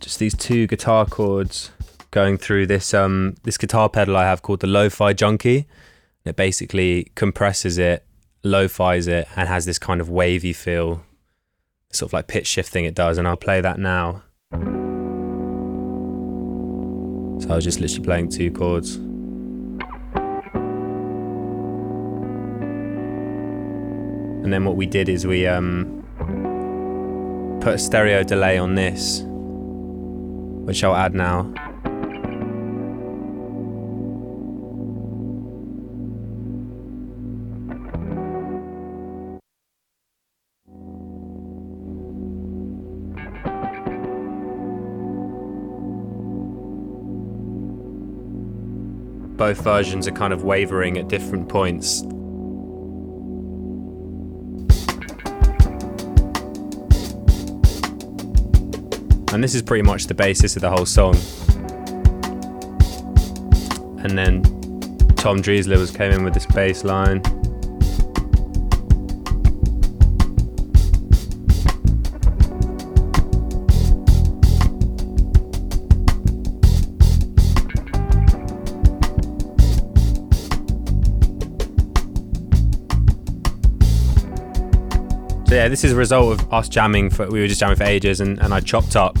just 0.00 0.18
these 0.18 0.34
two 0.36 0.66
guitar 0.66 1.06
chords 1.06 1.70
going 2.10 2.38
through 2.38 2.66
this 2.66 2.94
um 2.94 3.34
this 3.42 3.58
guitar 3.58 3.88
pedal 3.88 4.16
I 4.16 4.24
have 4.24 4.40
called 4.42 4.60
the 4.60 4.66
Lo-Fi 4.66 5.12
Junkie. 5.12 5.66
It 6.24 6.36
basically 6.36 7.10
compresses 7.14 7.78
it, 7.78 8.04
lo-fi's 8.42 9.06
it, 9.06 9.28
and 9.36 9.48
has 9.48 9.64
this 9.64 9.78
kind 9.78 10.00
of 10.00 10.08
wavy 10.08 10.52
feel, 10.52 11.02
sort 11.92 12.08
of 12.10 12.12
like 12.14 12.26
pitch 12.26 12.46
shifting 12.46 12.84
it 12.84 12.94
does. 12.94 13.16
And 13.18 13.26
I'll 13.28 13.36
play 13.36 13.60
that 13.60 13.78
now. 13.78 14.22
So 17.38 17.50
I 17.50 17.54
was 17.56 17.64
just 17.64 17.80
literally 17.80 18.04
playing 18.04 18.28
two 18.30 18.50
chords. 18.50 18.98
And 24.46 24.52
then 24.52 24.64
what 24.64 24.76
we 24.76 24.86
did 24.86 25.08
is 25.08 25.26
we 25.26 25.44
um, 25.44 26.04
put 27.60 27.74
a 27.74 27.78
stereo 27.78 28.22
delay 28.22 28.58
on 28.58 28.76
this, 28.76 29.22
which 29.26 30.84
I'll 30.84 30.94
add 30.94 31.14
now. 31.16 31.52
Both 49.36 49.60
versions 49.62 50.06
are 50.06 50.12
kind 50.12 50.32
of 50.32 50.44
wavering 50.44 50.98
at 50.98 51.08
different 51.08 51.48
points. 51.48 52.04
And 59.36 59.44
this 59.44 59.54
is 59.54 59.60
pretty 59.60 59.82
much 59.82 60.06
the 60.06 60.14
basis 60.14 60.56
of 60.56 60.62
the 60.62 60.70
whole 60.70 60.86
song. 60.86 61.14
And 64.02 64.16
then 64.16 64.40
Tom 65.16 65.42
Driessler 65.42 65.76
was 65.76 65.90
came 65.90 66.10
in 66.10 66.24
with 66.24 66.32
this 66.32 66.46
bass 66.46 66.84
line. 66.84 67.20
Yeah, 85.66 85.70
this 85.70 85.82
is 85.82 85.90
a 85.90 85.96
result 85.96 86.38
of 86.38 86.54
us 86.54 86.68
jamming 86.68 87.10
for 87.10 87.26
we 87.28 87.40
were 87.40 87.48
just 87.48 87.58
jamming 87.58 87.76
for 87.76 87.82
ages 87.82 88.20
and, 88.20 88.38
and 88.38 88.54
I 88.54 88.60
chopped 88.60 88.94
up 88.94 89.18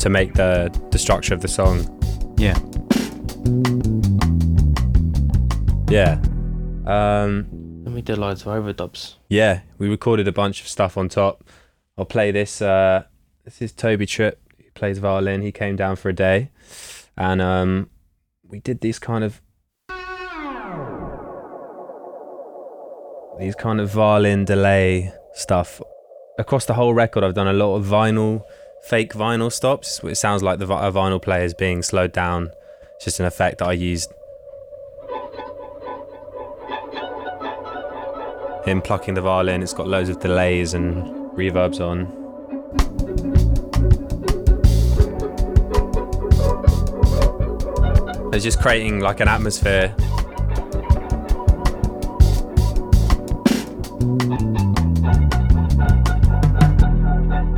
to 0.00 0.08
make 0.08 0.34
the 0.34 0.68
the 0.90 0.98
structure 0.98 1.32
of 1.34 1.40
the 1.40 1.46
song. 1.46 1.86
Yeah. 2.36 2.58
Yeah. 5.88 6.14
Um 6.84 7.46
And 7.86 7.94
we 7.94 8.02
did 8.02 8.18
loads 8.18 8.42
of 8.42 8.48
overdubs. 8.48 9.14
yeah, 9.28 9.60
we 9.78 9.88
recorded 9.88 10.26
a 10.26 10.32
bunch 10.32 10.62
of 10.62 10.66
stuff 10.66 10.96
on 10.98 11.08
top. 11.08 11.44
I'll 11.96 12.04
play 12.06 12.32
this 12.32 12.60
uh 12.60 13.04
this 13.44 13.62
is 13.62 13.72
Tobie 13.72 14.08
Tripp, 14.08 14.40
he 14.58 14.70
plays 14.70 14.98
violin. 14.98 15.42
He 15.42 15.52
came 15.52 15.76
down 15.76 15.94
for 15.94 16.08
a 16.08 16.12
day 16.12 16.50
and 17.16 17.40
um 17.40 17.88
we 18.42 18.58
did 18.58 18.80
these 18.80 18.98
kind 18.98 19.22
of 19.22 19.40
these 23.38 23.54
kind 23.54 23.80
of 23.80 23.90
violin 23.90 24.44
delay 24.44 25.12
stuff 25.34 25.80
across 26.38 26.64
the 26.66 26.74
whole 26.74 26.94
record. 26.94 27.24
I've 27.24 27.34
done 27.34 27.48
a 27.48 27.52
lot 27.52 27.76
of 27.76 27.84
vinyl, 27.84 28.44
fake 28.82 29.12
vinyl 29.12 29.52
stops. 29.52 30.00
It 30.04 30.16
sounds 30.16 30.42
like 30.42 30.58
the 30.58 30.66
vinyl 30.66 31.20
player 31.20 31.44
is 31.44 31.54
being 31.54 31.82
slowed 31.82 32.12
down. 32.12 32.50
It's 32.96 33.04
just 33.04 33.20
an 33.20 33.26
effect 33.26 33.58
that 33.58 33.68
I 33.68 33.72
used. 33.72 34.12
Him 38.64 38.80
plucking 38.80 39.14
the 39.14 39.20
violin. 39.20 39.62
It's 39.62 39.74
got 39.74 39.88
loads 39.88 40.08
of 40.08 40.20
delays 40.20 40.72
and 40.72 41.30
reverbs 41.32 41.80
on. 41.80 42.22
It's 48.32 48.42
just 48.42 48.60
creating 48.60 49.00
like 49.00 49.20
an 49.20 49.28
atmosphere. 49.28 49.94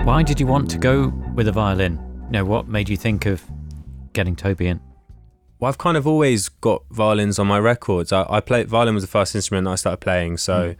Why 0.06 0.22
did 0.22 0.38
you 0.38 0.46
want 0.46 0.70
to 0.70 0.78
go 0.78 1.08
with 1.34 1.48
a 1.48 1.52
violin? 1.52 1.98
You 2.26 2.30
know, 2.30 2.44
what 2.44 2.68
made 2.68 2.88
you 2.88 2.96
think 2.96 3.26
of 3.26 3.44
getting 4.12 4.36
Tobie 4.36 4.66
in? 4.66 4.80
Well, 5.58 5.68
I've 5.68 5.78
kind 5.78 5.96
of 5.96 6.06
always 6.06 6.48
got 6.48 6.84
violins 6.90 7.38
on 7.38 7.46
my 7.46 7.58
records. 7.58 8.12
I, 8.12 8.26
I 8.28 8.40
play 8.40 8.64
violin 8.64 8.94
was 8.94 9.04
the 9.04 9.08
first 9.08 9.34
instrument 9.34 9.64
that 9.64 9.72
I 9.72 9.74
started 9.74 9.98
playing, 9.98 10.36
so 10.38 10.74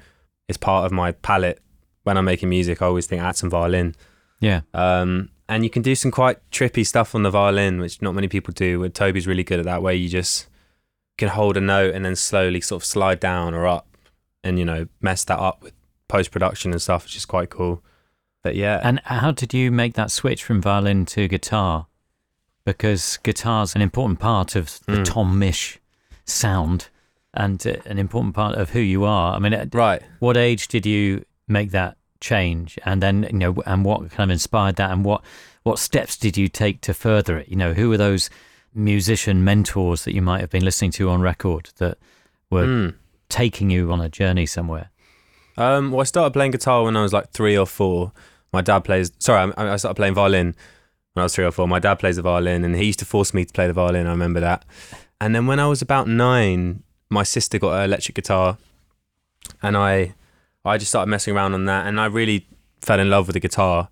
it's 0.49 0.59
part 0.59 0.87
of 0.87 0.93
my 0.93 1.12
palette. 1.12 1.61
When 2.05 2.17
I'm 2.17 2.25
making 2.25 2.49
music, 2.49 2.81
I 2.81 2.87
always 2.87 3.07
think 3.07 3.21
add 3.21 3.37
some 3.37 3.51
violin. 3.51 3.95
Yeah. 4.41 4.61
Um, 4.75 5.31
and 5.49 5.64
you 5.64 5.71
can 5.71 5.83
do 5.83 5.95
some 5.95 6.11
quite 6.11 6.39
trippy 6.51 6.87
stuff 6.87 7.14
on 7.14 7.23
the 7.23 7.31
violin, 7.31 7.81
which 7.81 8.01
not 8.01 8.14
many 8.14 8.29
people 8.29 8.53
do. 8.53 8.81
But 8.81 8.95
Tobie's 8.95 9.27
really 9.27 9.45
good 9.45 9.59
at 9.59 9.64
that, 9.64 9.83
where 9.83 9.95
you 9.95 10.09
just 10.09 10.47
can 11.19 11.29
hold 11.29 11.57
a 11.57 11.61
note 11.61 11.95
and 11.95 12.05
then 12.05 12.17
slowly 12.17 12.61
sort 12.61 12.83
of 12.83 12.87
slide 12.87 13.21
down 13.21 13.55
or 13.55 13.67
up, 13.67 13.89
and 14.45 14.59
you 14.59 14.64
know 14.64 14.87
mess 15.01 15.25
that 15.25 15.39
up 15.39 15.62
with 15.62 15.73
post 16.09 16.31
production 16.31 16.73
and 16.73 16.81
stuff, 16.81 17.05
which 17.05 17.17
is 17.17 17.25
quite 17.25 17.51
cool. 17.51 17.83
But 18.43 18.55
yeah, 18.55 18.81
And 18.83 19.01
how 19.05 19.33
did 19.33 19.53
you 19.53 19.71
make 19.73 19.95
that 19.95 20.11
switch 20.11 20.45
from 20.45 20.61
violin 20.63 21.05
to 21.07 21.27
guitar? 21.29 21.87
Because 22.65 23.19
guitar's 23.23 23.75
an 23.75 23.83
important 23.83 24.19
part 24.19 24.55
of 24.57 24.81
the 24.87 24.99
Mm. 24.99 25.05
Tom 25.05 25.41
Misch 25.41 25.79
sound 26.25 26.89
and 27.35 27.65
uh, 27.67 27.77
an 27.87 27.99
important 27.99 28.35
part 28.35 28.57
of 28.57 28.71
who 28.71 28.81
you 28.81 29.05
are. 29.05 29.35
I 29.35 29.39
mean, 29.39 29.53
at 29.53 29.75
right. 29.75 30.03
what 30.21 30.37
age 30.37 30.69
did 30.69 30.87
you 30.87 31.25
make 31.49 31.71
that 31.73 31.97
change? 32.21 32.79
And 32.85 33.03
then, 33.03 33.25
you 33.25 33.39
know, 33.39 33.55
and 33.67 33.85
what 33.85 34.11
kind 34.11 34.31
of 34.31 34.35
inspired 34.35 34.77
that? 34.77 34.91
And 34.91 35.05
what, 35.05 35.23
what 35.65 35.79
steps 35.79 36.17
did 36.17 36.37
you 36.37 36.49
take 36.49 36.81
to 36.83 36.95
further 36.95 37.39
it? 37.39 37.49
You 37.49 37.57
know, 37.57 37.73
who 37.75 37.89
were 37.89 37.97
those 37.99 38.31
musician 38.75 39.43
mentors 39.45 40.05
that 40.05 40.15
you 40.15 40.23
might 40.23 40.41
have 40.41 40.51
been 40.51 40.65
listening 40.65 40.91
to 40.93 41.09
on 41.11 41.21
record 41.21 41.71
that 41.79 41.99
were 42.51 42.67
Mm. 42.67 42.95
taking 43.29 43.71
you 43.71 43.91
on 43.93 44.01
a 44.01 44.09
journey 44.09 44.47
somewhere? 44.47 44.91
Um, 45.57 45.91
well, 45.91 46.01
I 46.01 46.05
started 46.05 46.33
playing 46.33 46.51
guitar 46.53 46.85
when 46.85 46.97
I 46.97 47.03
was 47.03 47.13
like 47.13 47.31
three 47.31 47.57
or 47.57 47.67
four. 47.67 48.13
My 48.53 48.61
dad 48.61 48.81
plays. 48.81 49.13
Sorry, 49.19 49.53
I, 49.57 49.73
I 49.73 49.77
started 49.77 49.95
playing 49.97 50.15
violin 50.15 50.55
when 51.15 51.23
I 51.23 51.25
was 51.25 51.35
three 51.35 51.45
or 51.45 51.53
four. 51.53 51.67
My 51.67 51.79
dad 51.79 51.97
plays 51.97 52.17
the 52.17 52.23
violin, 52.23 52.65
and 52.65 52.77
he 52.77 52.85
used 52.85 52.99
to 53.01 53.05
force 53.05 53.33
me 53.33 53.45
to 53.45 53.53
play 53.53 53.67
the 53.67 53.73
violin. 53.73 54.07
I 54.07 54.11
remember 54.11 54.41
that. 54.41 54.65
And 55.21 55.35
then 55.35 55.47
when 55.47 55.61
I 55.61 55.67
was 55.67 55.81
about 55.83 56.09
nine, 56.09 56.83
my 57.09 57.23
sister 57.23 57.59
got 57.59 57.79
an 57.79 57.85
electric 57.85 58.15
guitar, 58.15 58.59
and 59.63 59.77
I, 59.77 60.15
I 60.65 60.79
just 60.79 60.91
started 60.91 61.11
messing 61.11 61.35
around 61.35 61.55
on 61.55 61.65
that, 61.67 61.87
and 61.87 62.01
I 62.01 62.07
really 62.07 62.47
fell 62.83 63.01
in 63.01 63.09
love 63.09 63.27
with 63.27 63.35
the 63.35 63.41
guitar 63.41 63.89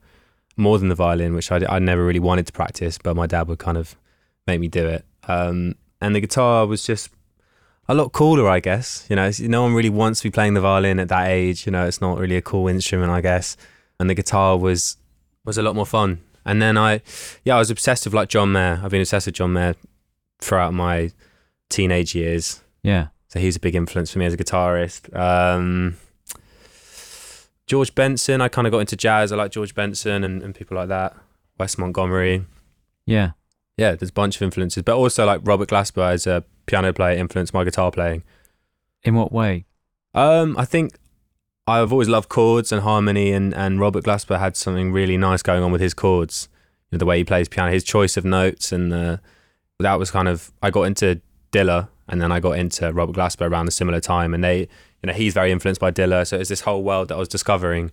more 0.56 0.78
than 0.78 0.88
the 0.88 0.94
violin, 0.94 1.34
which 1.34 1.50
I, 1.50 1.64
I 1.68 1.78
never 1.78 2.04
really 2.04 2.20
wanted 2.20 2.46
to 2.46 2.52
practice, 2.52 2.98
but 3.02 3.16
my 3.16 3.26
dad 3.26 3.48
would 3.48 3.58
kind 3.58 3.78
of 3.78 3.96
make 4.46 4.60
me 4.60 4.68
do 4.68 4.86
it. 4.86 5.04
Um, 5.26 5.74
and 6.00 6.14
the 6.14 6.20
guitar 6.20 6.66
was 6.66 6.84
just 6.84 7.10
a 7.88 7.94
lot 7.94 8.12
cooler, 8.12 8.48
I 8.48 8.60
guess. 8.60 9.06
You 9.08 9.16
know, 9.16 9.30
no 9.40 9.62
one 9.62 9.74
really 9.74 9.90
wants 9.90 10.20
to 10.20 10.24
be 10.24 10.30
playing 10.30 10.54
the 10.54 10.60
violin 10.60 10.98
at 10.98 11.08
that 11.08 11.28
age. 11.28 11.66
You 11.66 11.72
know, 11.72 11.86
it's 11.86 12.00
not 12.00 12.18
really 12.18 12.36
a 12.36 12.42
cool 12.42 12.68
instrument, 12.68 13.10
I 13.10 13.20
guess. 13.20 13.56
And 13.98 14.08
the 14.08 14.14
guitar 14.14 14.56
was 14.56 14.96
was 15.44 15.58
a 15.58 15.62
lot 15.62 15.74
more 15.74 15.86
fun. 15.86 16.20
And 16.46 16.60
then 16.60 16.76
I, 16.76 17.00
yeah, 17.44 17.56
I 17.56 17.58
was 17.58 17.70
obsessed 17.70 18.04
with 18.04 18.14
like 18.14 18.28
John 18.28 18.52
Mayer. 18.52 18.80
I've 18.82 18.90
been 18.90 19.00
obsessed 19.00 19.26
with 19.26 19.34
John 19.34 19.52
Mayer 19.52 19.74
throughout 20.40 20.74
my 20.74 21.10
teenage 21.70 22.14
years. 22.14 22.60
Yeah. 22.82 23.08
So 23.28 23.40
he's 23.40 23.56
a 23.56 23.60
big 23.60 23.74
influence 23.74 24.12
for 24.12 24.18
me 24.18 24.26
as 24.26 24.34
a 24.34 24.36
guitarist. 24.36 25.14
Um, 25.16 25.96
George 27.66 27.94
Benson, 27.94 28.40
I 28.40 28.48
kind 28.48 28.66
of 28.66 28.72
got 28.72 28.80
into 28.80 28.96
jazz. 28.96 29.32
I 29.32 29.36
like 29.36 29.50
George 29.50 29.74
Benson 29.74 30.22
and, 30.22 30.42
and 30.42 30.54
people 30.54 30.76
like 30.76 30.88
that. 30.88 31.16
Wes 31.58 31.78
Montgomery. 31.78 32.44
Yeah. 33.06 33.32
Yeah, 33.76 33.94
there's 33.94 34.10
a 34.10 34.14
bunch 34.14 34.36
of 34.36 34.42
influences. 34.42 34.82
But 34.82 34.96
also 34.96 35.24
like 35.24 35.40
Robert 35.44 35.70
Glasper 35.70 36.12
as 36.12 36.26
a 36.26 36.44
piano 36.66 36.92
player 36.92 37.16
influenced 37.18 37.54
my 37.54 37.64
guitar 37.64 37.90
playing. 37.90 38.22
In 39.02 39.14
what 39.14 39.32
way? 39.32 39.66
Um, 40.14 40.56
I 40.56 40.64
think 40.64 40.96
I've 41.66 41.92
always 41.92 42.08
loved 42.08 42.28
chords 42.28 42.72
and 42.72 42.82
harmony, 42.82 43.32
and, 43.32 43.54
and 43.54 43.80
Robert 43.80 44.04
Glasper 44.04 44.38
had 44.38 44.56
something 44.56 44.92
really 44.92 45.16
nice 45.16 45.42
going 45.42 45.62
on 45.62 45.72
with 45.72 45.80
his 45.80 45.94
chords. 45.94 46.48
You 46.90 46.96
know, 46.96 46.98
the 46.98 47.06
way 47.06 47.18
he 47.18 47.24
plays 47.24 47.48
piano, 47.48 47.72
his 47.72 47.84
choice 47.84 48.16
of 48.16 48.24
notes, 48.24 48.72
and 48.72 48.92
uh, 48.92 49.16
that 49.78 49.98
was 49.98 50.10
kind 50.10 50.28
of. 50.28 50.52
I 50.62 50.70
got 50.70 50.82
into 50.82 51.20
Dilla, 51.52 51.88
and 52.08 52.20
then 52.20 52.30
I 52.32 52.40
got 52.40 52.58
into 52.58 52.92
Robert 52.92 53.16
Glasper 53.16 53.50
around 53.50 53.68
a 53.68 53.72
similar 53.72 54.00
time, 54.00 54.34
and 54.34 54.44
they, 54.44 54.60
you 54.60 55.06
know, 55.06 55.12
he's 55.12 55.34
very 55.34 55.50
influenced 55.52 55.80
by 55.80 55.90
Dilla, 55.90 56.26
so 56.26 56.38
it's 56.38 56.48
this 56.48 56.60
whole 56.62 56.82
world 56.82 57.08
that 57.08 57.14
I 57.16 57.18
was 57.18 57.28
discovering 57.28 57.90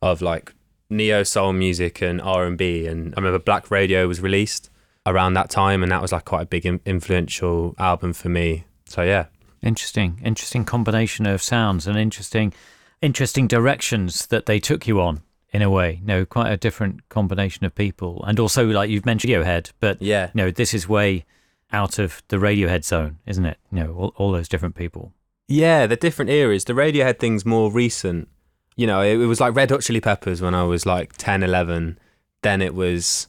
of 0.00 0.22
like 0.22 0.54
neo 0.90 1.22
soul 1.22 1.52
music 1.52 2.00
and 2.02 2.20
R 2.20 2.46
and 2.46 2.58
B, 2.58 2.86
and 2.86 3.14
I 3.16 3.20
remember 3.20 3.38
Black 3.38 3.70
Radio 3.70 4.06
was 4.06 4.20
released 4.20 4.70
around 5.10 5.34
that 5.34 5.50
time, 5.50 5.82
and 5.82 5.90
that 5.92 6.02
was 6.02 6.12
like 6.12 6.24
quite 6.24 6.42
a 6.42 6.46
big 6.46 6.66
in- 6.66 6.80
influential 6.84 7.74
album 7.78 8.12
for 8.12 8.28
me. 8.28 8.64
So 8.86 9.02
yeah, 9.02 9.26
Interesting. 9.62 10.20
Interesting 10.24 10.64
combination 10.64 11.26
of 11.26 11.42
sounds 11.42 11.86
and 11.86 11.98
interesting 11.98 12.52
interesting 13.00 13.46
directions 13.46 14.26
that 14.26 14.46
they 14.46 14.58
took 14.58 14.86
you 14.86 15.00
on 15.00 15.22
in 15.52 15.62
a 15.62 15.70
way. 15.70 16.00
No, 16.04 16.24
quite 16.24 16.50
a 16.50 16.56
different 16.56 17.08
combination 17.08 17.64
of 17.64 17.74
people. 17.74 18.24
And 18.26 18.38
also 18.38 18.66
like 18.66 18.90
you've 18.90 19.06
mentioned 19.06 19.32
Radiohead, 19.32 19.72
but 19.80 20.00
yeah. 20.02 20.30
no, 20.34 20.50
this 20.50 20.74
is 20.74 20.88
way 20.88 21.24
out 21.72 21.98
of 21.98 22.22
the 22.28 22.38
Radiohead 22.38 22.84
zone, 22.84 23.18
isn't 23.26 23.44
it? 23.44 23.58
You 23.70 23.84
know, 23.84 23.94
all, 23.94 24.14
all 24.16 24.32
those 24.32 24.48
different 24.48 24.74
people. 24.74 25.12
Yeah, 25.46 25.86
the 25.86 25.96
different 25.96 26.30
eras. 26.30 26.64
The 26.64 26.72
Radiohead 26.72 27.18
thing's 27.18 27.44
more 27.44 27.70
recent. 27.70 28.28
You 28.76 28.86
know, 28.86 29.00
it, 29.00 29.20
it 29.20 29.26
was 29.26 29.40
like 29.40 29.54
Red 29.54 29.70
Hot 29.70 29.80
Chili 29.80 30.00
Peppers 30.00 30.40
when 30.42 30.54
I 30.54 30.64
was 30.64 30.86
like 30.86 31.16
10, 31.16 31.42
11. 31.42 31.98
Then 32.42 32.62
it 32.62 32.74
was 32.74 33.28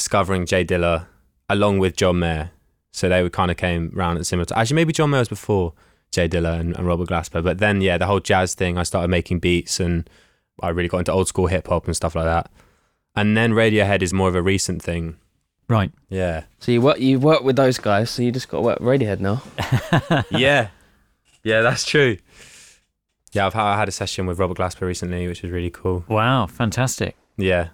discovering 0.00 0.46
Jay 0.46 0.64
Dilla 0.64 1.06
along 1.50 1.78
with 1.78 1.94
John 1.94 2.20
Mayer. 2.20 2.52
So 2.90 3.08
they 3.08 3.22
would 3.22 3.32
kind 3.32 3.50
of 3.50 3.58
came 3.58 3.90
round 3.94 4.18
at 4.18 4.26
similar 4.26 4.46
time. 4.46 4.58
Actually, 4.58 4.76
maybe 4.76 4.94
John 4.94 5.10
Mayer 5.10 5.20
was 5.20 5.28
before 5.28 5.74
Jay 6.10 6.26
Dilla 6.26 6.58
and, 6.58 6.74
and 6.74 6.86
Robert 6.86 7.08
Glasper. 7.08 7.44
But 7.44 7.58
then, 7.58 7.82
yeah, 7.82 7.98
the 7.98 8.06
whole 8.06 8.18
jazz 8.18 8.54
thing, 8.54 8.78
I 8.78 8.82
started 8.82 9.08
making 9.08 9.40
beats 9.40 9.78
and 9.78 10.08
I 10.62 10.70
really 10.70 10.88
got 10.88 10.98
into 10.98 11.12
old 11.12 11.28
school 11.28 11.48
hip 11.48 11.68
hop 11.68 11.86
and 11.86 11.94
stuff 11.94 12.14
like 12.14 12.24
that. 12.24 12.50
And 13.14 13.36
then 13.36 13.52
Radiohead 13.52 14.00
is 14.00 14.12
more 14.12 14.28
of 14.28 14.34
a 14.34 14.42
recent 14.42 14.82
thing. 14.82 15.16
Right. 15.68 15.92
Yeah. 16.08 16.44
So 16.60 16.72
you 16.72 16.80
work, 16.80 16.98
you 16.98 17.20
work 17.20 17.42
with 17.42 17.56
those 17.56 17.78
guys, 17.78 18.10
so 18.10 18.22
you 18.22 18.32
just 18.32 18.48
got 18.48 18.58
to 18.58 18.62
work 18.62 18.80
with 18.80 18.88
Radiohead 18.88 19.20
now. 19.20 19.42
yeah, 20.30 20.68
yeah, 21.44 21.60
that's 21.60 21.84
true. 21.84 22.16
Yeah, 23.32 23.46
I've 23.46 23.54
had, 23.54 23.64
I 23.64 23.78
had 23.78 23.88
a 23.88 23.92
session 23.92 24.26
with 24.26 24.38
Robert 24.38 24.56
Glasper 24.56 24.86
recently, 24.86 25.28
which 25.28 25.42
was 25.42 25.52
really 25.52 25.70
cool. 25.70 26.04
Wow, 26.08 26.46
fantastic. 26.46 27.16
Yeah, 27.36 27.68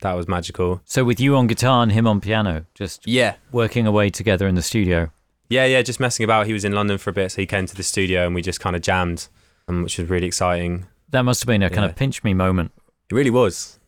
that 0.00 0.12
was 0.14 0.28
magical. 0.28 0.80
So 0.84 1.04
with 1.04 1.20
you 1.20 1.36
on 1.36 1.46
guitar 1.46 1.82
and 1.82 1.92
him 1.92 2.06
on 2.06 2.20
piano, 2.20 2.66
just 2.74 3.06
Yeah, 3.06 3.34
working 3.52 3.86
away 3.86 4.10
together 4.10 4.46
in 4.46 4.54
the 4.54 4.62
studio. 4.62 5.10
yeah, 5.48 5.64
yeah. 5.66 5.82
Just 5.82 6.00
messing 6.00 6.24
about. 6.24 6.46
He 6.46 6.52
was 6.52 6.64
in 6.64 6.72
London 6.72 6.98
for 6.98 7.10
a 7.10 7.12
bit, 7.12 7.32
so 7.32 7.40
he 7.42 7.46
came 7.46 7.66
to 7.66 7.74
the 7.76 7.82
studio 7.82 8.26
and 8.26 8.34
we 8.34 8.42
just 8.42 8.60
kind 8.60 8.74
of 8.76 8.82
jammed, 8.82 9.28
um, 9.68 9.82
which 9.82 9.98
was 9.98 10.08
really 10.10 10.26
exciting. 10.26 10.86
That 11.10 11.22
must 11.22 11.40
have 11.42 11.46
been 11.46 11.62
a 11.62 11.70
kind 11.70 11.84
of 11.88 11.96
pinch 11.96 12.24
me 12.24 12.34
moment. 12.34 12.72
It 13.10 13.14
really 13.14 13.30
was. 13.30 13.78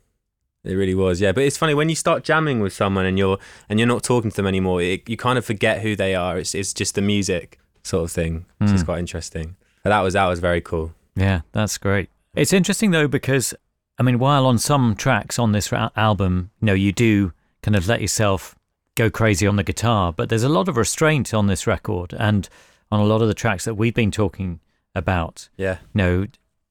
It 0.64 0.74
really 0.74 0.94
was. 0.94 1.20
Yeah, 1.20 1.32
but 1.32 1.44
it's 1.44 1.56
funny 1.56 1.74
when 1.74 1.88
you 1.88 1.94
start 1.94 2.24
jamming 2.24 2.60
with 2.60 2.72
someone 2.72 3.06
and 3.06 3.16
you're 3.18 3.38
and 3.68 3.78
you're 3.78 3.86
not 3.88 4.02
talking 4.02 4.30
to 4.30 4.36
them 4.36 4.46
anymore. 4.46 4.82
It, 4.82 5.08
you 5.08 5.16
kind 5.16 5.38
of 5.38 5.44
forget 5.44 5.80
who 5.82 5.94
they 5.96 6.14
are. 6.14 6.38
It's 6.38 6.54
it's 6.54 6.72
just 6.74 6.94
the 6.96 7.02
music 7.02 7.58
sort 7.84 8.04
of 8.04 8.10
thing, 8.10 8.46
which 8.58 8.70
is 8.72 8.82
Mm. 8.82 8.86
quite 8.86 8.98
interesting. 8.98 9.56
But 9.84 9.90
that 9.90 10.00
was 10.00 10.14
that 10.14 10.26
was 10.26 10.40
very 10.40 10.60
cool. 10.60 10.92
Yeah, 11.14 11.42
that's 11.52 11.78
great. 11.78 12.10
It's 12.34 12.52
interesting 12.52 12.90
though 12.90 13.06
because 13.08 13.54
I 13.98 14.02
mean, 14.02 14.18
while 14.18 14.46
on 14.46 14.58
some 14.58 14.94
tracks 14.94 15.38
on 15.38 15.52
this 15.52 15.72
ra- 15.72 15.90
album, 15.96 16.50
you 16.60 16.66
know, 16.66 16.74
you 16.74 16.92
do 16.92 17.32
kind 17.62 17.74
of 17.76 17.86
let 17.88 18.00
yourself 18.00 18.54
go 18.94 19.10
crazy 19.10 19.46
on 19.46 19.56
the 19.56 19.62
guitar, 19.62 20.12
but 20.12 20.28
there's 20.28 20.42
a 20.42 20.48
lot 20.48 20.68
of 20.68 20.76
restraint 20.76 21.32
on 21.34 21.46
this 21.46 21.66
record 21.66 22.12
and 22.18 22.48
on 22.90 23.00
a 23.00 23.04
lot 23.04 23.22
of 23.22 23.28
the 23.28 23.34
tracks 23.34 23.64
that 23.64 23.74
we've 23.74 23.94
been 23.94 24.10
talking 24.10 24.60
about. 24.94 25.48
Yeah, 25.56 25.78
You 25.94 25.98
know, 25.98 26.26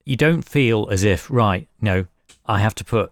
you 0.05 0.15
don't 0.15 0.43
feel 0.43 0.87
as 0.91 1.03
if 1.03 1.29
right, 1.29 1.67
no, 1.81 2.05
I 2.45 2.59
have 2.59 2.75
to 2.75 2.83
put 2.85 3.11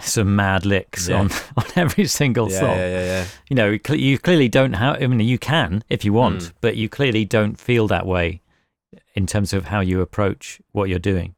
some 0.00 0.34
mad 0.36 0.64
licks 0.66 1.08
Yeah. 1.08 1.20
on 1.20 1.30
on 1.56 1.64
every 1.76 2.06
single 2.06 2.50
yeah, 2.50 2.60
song. 2.60 2.76
yeah, 2.76 2.88
yeah, 2.88 3.04
yeah. 3.04 3.24
You 3.48 3.56
know, 3.56 3.78
you 3.94 4.18
clearly 4.18 4.48
don't 4.48 4.72
have. 4.74 5.02
I 5.02 5.06
mean, 5.06 5.20
you 5.20 5.38
can 5.38 5.84
if 5.88 6.04
you 6.04 6.12
want, 6.12 6.40
Mm. 6.42 6.52
but 6.60 6.76
you 6.76 6.88
clearly 6.88 7.24
don't 7.24 7.58
feel 7.60 7.86
that 7.88 8.06
way 8.06 8.40
in 9.14 9.26
terms 9.26 9.52
of 9.52 9.66
how 9.66 9.80
you 9.80 10.00
approach 10.00 10.60
what 10.72 10.88
you're 10.88 10.98
doing. 10.98 11.34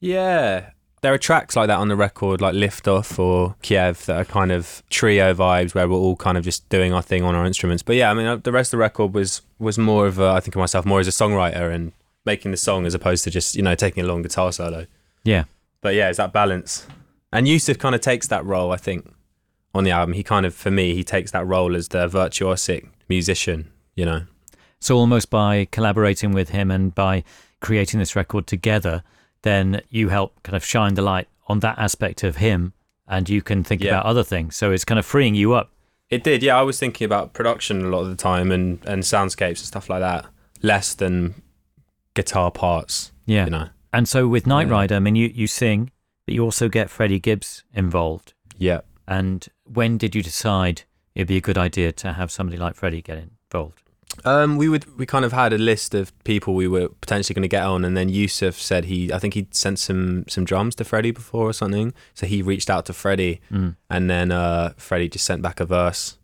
Yeah. 0.00 0.70
There 1.02 1.12
are 1.12 1.18
tracks 1.18 1.56
like 1.56 1.66
that 1.66 1.78
on 1.78 1.88
the 1.88 1.96
record, 1.96 2.40
like 2.40 2.54
Lift 2.54 2.86
Off 2.86 3.18
or 3.18 3.56
Kiev, 3.60 4.06
that 4.06 4.16
are 4.16 4.24
kind 4.24 4.52
of 4.52 4.84
trio 4.88 5.34
vibes 5.34 5.74
where 5.74 5.88
we're 5.88 5.96
all 5.96 6.14
kind 6.14 6.38
of 6.38 6.44
just 6.44 6.68
doing 6.68 6.92
our 6.92 7.02
thing 7.02 7.24
on 7.24 7.34
our 7.34 7.44
instruments. 7.44 7.82
But 7.82 7.96
yeah, 7.96 8.10
I 8.10 8.14
mean, 8.14 8.26
uh, 8.26 8.36
the 8.36 8.52
rest 8.52 8.68
of 8.68 8.78
the 8.78 8.82
record 8.82 9.12
was 9.12 9.42
was 9.58 9.78
more 9.78 10.06
of 10.06 10.20
a, 10.20 10.28
I 10.28 10.38
think 10.38 10.54
of 10.54 10.60
myself 10.60 10.86
more 10.86 11.00
as 11.00 11.08
a 11.08 11.10
songwriter 11.10 11.74
and 11.74 11.90
making 12.24 12.52
the 12.52 12.56
song 12.56 12.86
as 12.86 12.94
opposed 12.94 13.24
to 13.24 13.30
just, 13.30 13.56
you 13.56 13.62
know, 13.62 13.74
taking 13.74 14.04
a 14.04 14.06
long 14.06 14.22
guitar 14.22 14.52
solo. 14.52 14.86
Yeah. 15.24 15.44
But 15.80 15.96
yeah, 15.96 16.08
it's 16.08 16.18
that 16.18 16.32
balance. 16.32 16.86
And 17.32 17.48
Yussef 17.48 17.80
kind 17.80 17.96
of 17.96 18.00
takes 18.00 18.28
that 18.28 18.44
role, 18.44 18.70
I 18.70 18.76
think, 18.76 19.12
on 19.74 19.82
the 19.82 19.90
album. 19.90 20.12
He 20.12 20.22
kind 20.22 20.46
of, 20.46 20.54
for 20.54 20.70
me, 20.70 20.94
he 20.94 21.02
takes 21.02 21.32
that 21.32 21.44
role 21.44 21.74
as 21.74 21.88
the 21.88 22.06
virtuosic 22.06 22.88
musician, 23.08 23.72
you 23.96 24.04
know. 24.04 24.22
So 24.78 24.96
almost 24.96 25.30
by 25.30 25.66
collaborating 25.72 26.30
with 26.30 26.50
him 26.50 26.70
and 26.70 26.94
by 26.94 27.24
creating 27.60 27.98
this 27.98 28.14
record 28.14 28.46
together, 28.46 29.02
then 29.42 29.82
you 29.90 30.08
help 30.08 30.42
kind 30.42 30.56
of 30.56 30.64
shine 30.64 30.94
the 30.94 31.02
light 31.02 31.28
on 31.48 31.60
that 31.60 31.78
aspect 31.78 32.22
of 32.22 32.36
him 32.36 32.72
and 33.08 33.28
you 33.28 33.42
can 33.42 33.62
think 33.64 33.82
Yeah. 33.82 33.90
about 33.90 34.06
other 34.06 34.22
things. 34.24 34.56
So 34.56 34.70
it's 34.72 34.84
kind 34.84 34.98
of 34.98 35.04
freeing 35.06 35.34
you 35.34 35.52
up. 35.52 35.70
It 36.10 36.22
did, 36.24 36.42
yeah. 36.42 36.58
I 36.58 36.62
was 36.62 36.78
thinking 36.78 37.04
about 37.04 37.32
production 37.32 37.84
a 37.84 37.88
lot 37.88 38.00
of 38.02 38.08
the 38.08 38.16
time 38.16 38.50
and, 38.52 38.78
and 38.86 39.02
soundscapes 39.02 39.48
and 39.48 39.66
stuff 39.66 39.88
like 39.90 40.00
that, 40.00 40.26
less 40.62 40.94
than 40.94 41.34
guitar 42.14 42.50
parts, 42.50 43.12
Yeah. 43.26 43.44
you 43.44 43.50
know. 43.50 43.68
And 43.92 44.08
so 44.08 44.28
with 44.28 44.46
Night. 44.46 44.68
Rider, 44.68 44.94
I 44.96 44.98
mean, 45.00 45.16
you, 45.16 45.28
you 45.34 45.46
sing, 45.46 45.90
but 46.26 46.34
you 46.34 46.42
also 46.42 46.68
get 46.68 46.88
Freddie 46.90 47.18
Gibbs 47.20 47.64
involved. 47.74 48.34
Yeah. 48.56 48.80
And 49.08 49.46
when 49.64 49.98
did 49.98 50.14
you 50.14 50.22
decide 50.22 50.82
it'd 51.14 51.28
be 51.28 51.36
a 51.36 51.40
good 51.42 51.58
idea 51.58 51.92
to 51.92 52.12
have 52.14 52.30
somebody 52.30 52.56
like 52.56 52.74
Freddie 52.74 53.02
get 53.02 53.18
involved? 53.50 53.82
Um, 54.24 54.56
we 54.56 54.68
would 54.68 54.98
we 54.98 55.06
kind 55.06 55.24
of 55.24 55.32
had 55.32 55.52
a 55.52 55.58
list 55.58 55.94
of 55.94 56.12
people 56.24 56.54
we 56.54 56.68
were 56.68 56.88
potentially 56.88 57.34
going 57.34 57.42
to 57.42 57.48
get 57.48 57.62
on, 57.64 57.84
and 57.84 57.96
then 57.96 58.10
Yussef 58.10 58.54
said 58.54 58.84
he 58.84 59.12
I 59.12 59.18
think 59.18 59.34
he'd 59.34 59.54
sent 59.54 59.78
some 59.78 60.24
some 60.28 60.44
drums 60.44 60.74
to 60.76 60.84
Freddie 60.84 61.10
before 61.12 61.48
or 61.48 61.52
something, 61.52 61.94
so 62.14 62.26
he 62.26 62.42
reached 62.42 62.68
out 62.70 62.86
to 62.86 62.92
Freddie, 62.92 63.40
Mm. 63.50 63.76
and 63.88 64.10
then 64.10 64.30
uh, 64.30 64.74
Freddie 64.76 65.08
just 65.08 65.24
sent 65.24 65.40
back 65.42 65.60
a 65.60 65.64
verse, 65.64 66.18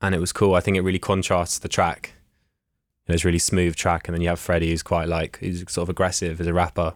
and 0.00 0.14
it 0.14 0.20
was 0.20 0.32
cool. 0.32 0.54
I 0.54 0.60
think 0.60 0.76
it 0.76 0.80
really 0.82 0.98
contrasts 0.98 1.58
the 1.58 1.68
track. 1.68 2.14
You 3.06 3.12
know, 3.12 3.14
it's 3.14 3.24
a 3.24 3.28
really 3.28 3.38
smooth 3.38 3.76
track, 3.76 4.08
and 4.08 4.14
then 4.14 4.22
you 4.22 4.28
have 4.30 4.40
Freddie 4.40 4.70
who's 4.70 4.82
quite 4.82 5.08
like 5.08 5.38
he's 5.40 5.60
sort 5.70 5.84
of 5.84 5.90
aggressive 5.90 6.40
as 6.40 6.46
a 6.46 6.54
rapper. 6.54 6.94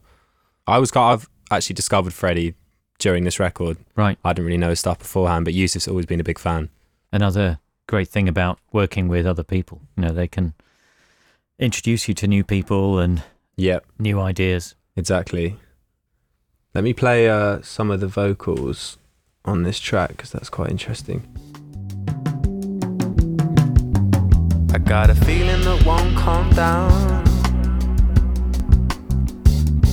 I 0.67 0.79
was 0.79 0.91
kind 0.91 1.13
I've 1.13 1.29
actually 1.51 1.75
discovered 1.75 2.15
Freddie 2.15 2.55
during 2.99 3.25
this 3.25 3.39
record. 3.39 3.77
Right. 3.95 4.19
I 4.25 4.33
didn't 4.33 4.47
really 4.47 4.59
know 4.59 4.71
his 4.71 4.81
stuff 4.81 4.99
beforehand, 5.01 5.45
but 5.45 5.55
Yussef's 5.55 5.87
always 5.89 6.07
been 6.07 6.21
a 6.21 6.25
big 6.25 6.39
fan. 6.39 6.71
Another 7.13 7.59
great 7.91 8.09
thing 8.09 8.29
about 8.29 8.57
working 8.73 9.09
with 9.09 9.27
other 9.27 9.43
people, 9.43 9.81
you 9.97 10.05
know, 10.05 10.13
they 10.13 10.29
can 10.29 10.55
introduce 11.59 12.07
you 12.07 12.15
to 12.15 12.29
new 12.29 12.45
people 12.45 13.01
and 13.01 13.25
Yep. 13.57 13.85
new 13.99 14.21
ideas. 14.21 14.77
Exactly. 14.95 15.57
Let 16.73 16.85
me 16.85 16.93
play 16.93 17.29
uh, 17.29 17.63
some 17.63 17.91
of 17.91 17.99
the 17.99 18.07
vocals 18.07 18.97
on 19.45 19.65
this 19.65 19.81
track 19.81 20.11
because 20.11 20.31
that's 20.31 20.49
quite 20.49 20.71
interesting. 20.71 21.21
I 24.73 24.79
got 24.79 25.11
a 25.11 25.17
feeling 25.17 25.63
that 25.63 25.85
won't 25.85 26.17
calm 26.17 26.49
down. 26.51 27.25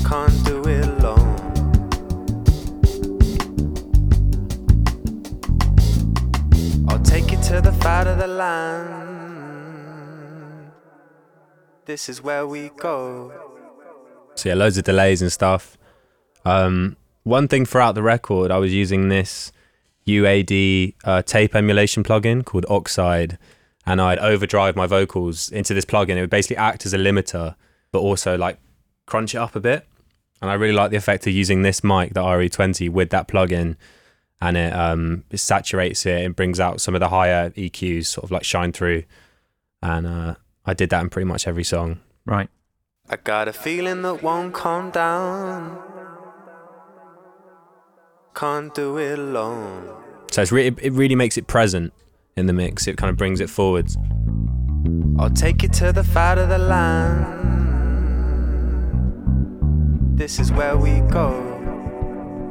Can't 0.08 0.46
do 0.46 0.62
it 0.70 0.98
take 1.02 1.07
to 7.48 7.62
the 7.62 7.72
fight 7.72 8.06
of 8.08 8.18
the 8.18 8.28
land. 8.28 8.84
This 11.86 12.10
is 12.10 12.22
where 12.22 12.46
we 12.46 12.72
go. 12.76 13.32
So 14.36 14.50
yeah, 14.50 14.56
loads 14.56 14.78
of 14.78 14.84
delays 14.84 15.22
and 15.22 15.32
stuff. 15.32 15.78
Um, 16.44 16.98
one 17.24 17.48
thing 17.48 17.66
throughout 17.66 17.96
the 17.96 18.04
record, 18.04 18.52
I 18.52 18.58
was 18.58 18.74
using 18.74 19.08
this 19.08 19.54
UAD 20.06 20.96
uh, 21.06 21.22
tape 21.22 21.56
emulation 21.56 22.04
plugin 22.04 22.44
called 22.44 22.66
Oxide, 22.70 23.38
and 23.86 24.02
I'd 24.02 24.20
overdrive 24.20 24.76
my 24.76 24.86
vocals 24.86 25.50
into 25.50 25.74
this 25.74 25.86
plugin. 25.86 26.18
It 26.18 26.22
would 26.22 26.30
basically 26.30 26.58
act 26.58 26.86
as 26.86 26.94
a 26.94 26.98
limiter, 26.98 27.56
but 27.94 28.00
also 28.00 28.38
like 28.38 28.60
crunch 29.06 29.36
it 29.36 29.38
up 29.38 29.56
a 29.56 29.62
bit. 29.62 29.88
And 30.42 30.52
I 30.52 30.56
really 30.56 30.76
like 30.76 30.92
the 30.92 30.98
effect 30.98 31.26
of 31.28 31.32
using 31.32 31.62
this 31.62 31.82
mic, 31.82 32.14
the 32.14 32.24
RE20, 32.24 32.90
with 32.90 33.10
that 33.12 33.30
plugin, 33.30 33.78
and 34.40 34.58
it 34.58 34.74
um, 34.74 35.24
it 35.32 35.38
saturates 35.40 36.06
it 36.06 36.24
and 36.24 36.36
brings 36.36 36.60
out 36.60 36.82
some 36.82 36.96
of 36.96 37.00
the 37.00 37.10
higher 37.10 37.50
EQs, 37.52 38.06
sort 38.06 38.24
of 38.24 38.32
like 38.32 38.44
shine 38.44 38.72
through. 38.72 39.04
And 39.82 40.06
uh, 40.08 40.36
I 40.66 40.74
did 40.74 40.90
that 40.92 41.02
in 41.02 41.10
pretty 41.10 41.26
much 41.26 41.48
every 41.48 41.64
song. 41.64 42.00
Right. 42.26 42.50
I 43.10 43.16
got 43.16 43.48
a 43.48 43.54
feeling 43.54 44.02
that 44.02 44.22
won't 44.22 44.54
calm 44.54 44.92
down. 44.92 45.82
Can't 48.36 48.74
do 48.76 48.98
it 48.98 49.18
alone. 49.18 49.96
So 50.32 50.42
it's 50.42 50.52
re- 50.52 50.68
it 50.68 50.92
really 50.94 51.16
makes 51.16 51.38
it 51.38 51.48
present 51.48 51.94
in 52.36 52.46
the 52.48 52.54
mix. 52.54 52.86
It 52.88 52.98
kind 52.98 53.10
of 53.10 53.18
brings 53.18 53.40
it 53.40 53.50
forwards. 53.50 53.98
I'll 55.18 55.32
take 55.32 55.64
you 55.64 55.70
to 55.70 55.92
the 55.92 56.04
fight 56.04 56.38
of 56.38 56.50
the 56.50 56.60
land. 56.60 57.58
This 60.20 60.40
is 60.40 60.52
where 60.52 60.78
we 60.78 61.00
go. 61.12 61.47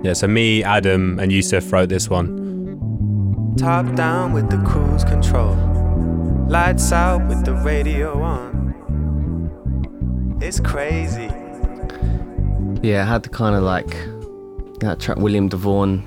Yeah, 0.02 0.12
so 0.12 0.28
me, 0.28 0.62
Adam, 0.62 1.18
and 1.18 1.32
Yussef 1.32 1.72
wrote 1.72 1.88
this 1.88 2.08
one. 2.08 3.54
Top 3.56 3.94
down 3.94 4.32
with 4.32 4.50
the 4.50 4.58
cruise 4.58 5.04
control. 5.04 5.56
Lights 6.48 6.92
out 6.92 7.26
with 7.26 7.44
the 7.44 7.54
radio 7.54 8.22
on. 8.22 8.56
It's 10.40 10.60
crazy. 10.60 11.30
Yeah, 12.86 13.02
I 13.02 13.06
had 13.06 13.22
the 13.22 13.30
kind 13.30 13.56
of 13.56 13.62
like 13.62 13.96
that 14.80 15.00
track 15.00 15.16
William 15.16 15.48
Devaughn, 15.48 16.04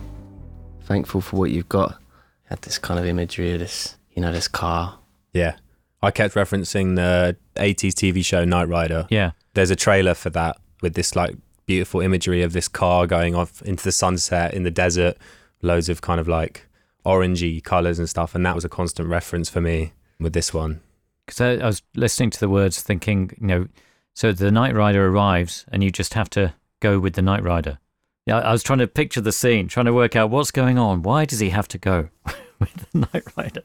Thankful 0.84 1.22
for 1.22 1.38
What 1.38 1.52
You've 1.52 1.68
Got. 1.70 1.98
Had 2.46 2.62
this 2.62 2.78
kind 2.78 3.00
of 3.00 3.06
imagery 3.06 3.54
of 3.54 3.60
this, 3.60 3.98
you 4.12 4.22
know, 4.22 4.32
this 4.32 4.48
car. 4.48 5.00
Yeah. 5.34 5.56
I 6.02 6.12
kept 6.12 6.36
referencing 6.36 6.96
the 6.96 7.36
80s 7.56 7.94
TV 7.94 8.24
show 8.24 8.46
Knight 8.46 8.70
Rider. 8.70 9.08
Yeah. 9.10 9.32
There's 9.56 9.72
a 9.72 9.76
trailer 9.76 10.14
for 10.14 10.30
that 10.30 10.58
with 10.82 10.94
this 10.94 11.16
like 11.16 11.36
beautiful 11.70 12.02
imagery 12.02 12.42
of 12.42 12.52
this 12.54 12.68
car 12.68 13.06
going 13.06 13.36
off 13.36 13.62
into 13.62 13.84
the 13.84 13.92
sunset 13.92 14.56
in 14.56 14.64
the 14.64 14.72
desert, 14.72 15.16
loads 15.62 15.88
of 15.88 16.02
kind 16.02 16.20
of 16.20 16.28
like 16.28 16.66
orangey 17.06 17.64
colors 17.64 18.00
and 18.00 18.10
stuff. 18.10 18.34
And 18.34 18.44
that 18.44 18.56
was 18.56 18.66
a 18.66 18.70
constant 18.70 19.08
reference 19.08 19.50
for 19.52 19.62
me 19.62 19.94
with 20.20 20.34
this 20.34 20.52
one. 20.52 20.82
Because 21.28 21.42
I, 21.42 21.52
I 21.64 21.68
was 21.68 21.84
listening 21.96 22.32
to 22.32 22.40
the 22.40 22.50
words, 22.50 22.82
thinking, 22.82 23.32
you 23.40 23.46
know, 23.46 23.68
so 24.16 24.32
the 24.32 24.50
Night 24.52 24.74
Rider 24.74 25.08
arrives, 25.10 25.66
and 25.72 25.84
you 25.84 25.92
just 25.92 26.16
have 26.16 26.28
to 26.32 26.56
go 26.80 27.00
with 27.00 27.14
the 27.14 27.22
Night 27.22 27.44
Rider. 27.44 27.78
Yeah, 28.26 28.40
I 28.40 28.52
was 28.52 28.64
trying 28.64 28.80
to 28.80 28.88
picture 28.88 29.22
the 29.22 29.32
scene, 29.32 29.68
trying 29.68 29.86
to 29.86 29.94
work 29.94 30.16
out 30.16 30.32
what's 30.32 30.50
going 30.52 30.80
on. 30.80 31.04
Why 31.04 31.26
does 31.26 31.40
he 31.40 31.52
have 31.52 31.68
to 31.68 31.78
go 31.78 32.10
with 32.60 32.74
the 32.92 33.08
Night 33.14 33.24
Rider? 33.38 33.62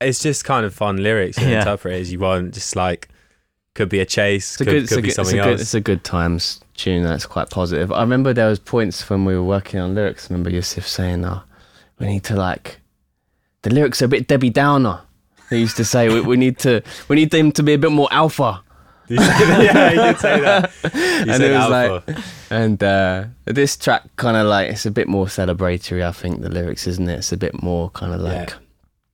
It's 0.00 0.18
just 0.20 0.44
kind 0.44 0.66
of 0.66 0.74
fun 0.74 0.96
lyrics 0.96 1.36
to 1.36 1.48
Yeah. 1.48 1.58
interpret 1.60 1.94
as 1.94 2.10
you 2.10 2.18
want. 2.18 2.54
Just 2.54 2.74
like, 2.74 3.08
could 3.80 3.88
be 3.88 4.00
a 4.00 4.06
chase, 4.06 4.52
It's 4.52 4.60
a 4.60 4.64
could, 4.64 4.70
good, 4.72 4.82
it's 4.82 4.90
could 4.92 4.98
a 4.98 5.02
be 5.02 5.02
good, 5.02 5.08
it's 5.08 5.18
a 5.18 5.24
something 5.24 5.42
good, 5.42 5.60
it's 5.60 5.74
a 5.74 5.80
good 5.80 6.04
times 6.04 6.60
tune. 6.74 7.02
That's 7.02 7.26
quite 7.26 7.50
positive. 7.50 7.90
I 7.92 8.00
remember 8.02 8.32
there 8.32 8.48
was 8.48 8.58
points 8.58 9.08
when 9.10 9.24
we 9.24 9.34
were 9.34 9.42
working 9.42 9.80
on 9.80 9.94
lyrics. 9.94 10.30
I 10.30 10.34
remember 10.34 10.50
Yussef 10.50 10.84
saying, 10.84 11.24
"Oh, 11.24 11.42
we 11.98 12.06
need 12.06 12.24
to 12.24 12.36
like 12.36 12.80
the 13.62 13.70
lyrics 13.70 14.00
are 14.02 14.06
a 14.06 14.08
bit 14.08 14.26
Debbie 14.28 14.50
Downer." 14.50 15.00
He 15.50 15.58
used 15.58 15.76
to 15.78 15.84
say, 15.84 16.08
"We, 16.08 16.20
we 16.20 16.36
need 16.36 16.58
to, 16.60 16.82
we 17.08 17.16
need 17.16 17.30
them 17.30 17.50
to 17.52 17.62
be 17.62 17.74
a 17.74 17.78
bit 17.78 17.90
more 17.92 18.08
alpha." 18.12 18.62
Yeah, 19.10 19.90
you 19.90 20.00
did 20.02 20.18
say 20.18 20.40
that. 20.40 20.70
You 21.26 21.32
And 21.32 21.42
it 21.42 21.50
was 21.52 21.70
alpha. 21.72 22.04
like- 22.06 22.18
And 22.50 22.82
uh, 22.82 23.24
this 23.44 23.76
track 23.76 24.02
kind 24.16 24.36
of 24.36 24.46
like 24.46 24.70
it's 24.70 24.86
a 24.86 24.90
bit 24.90 25.08
more 25.08 25.26
celebratory. 25.26 26.04
I 26.06 26.12
think 26.12 26.42
the 26.42 26.48
lyrics, 26.48 26.86
isn't 26.86 27.08
it? 27.08 27.18
It's 27.18 27.32
a 27.32 27.36
bit 27.36 27.60
more 27.62 27.90
kind 27.90 28.12
of 28.14 28.20
like 28.20 28.50
Yeah. 28.50 28.56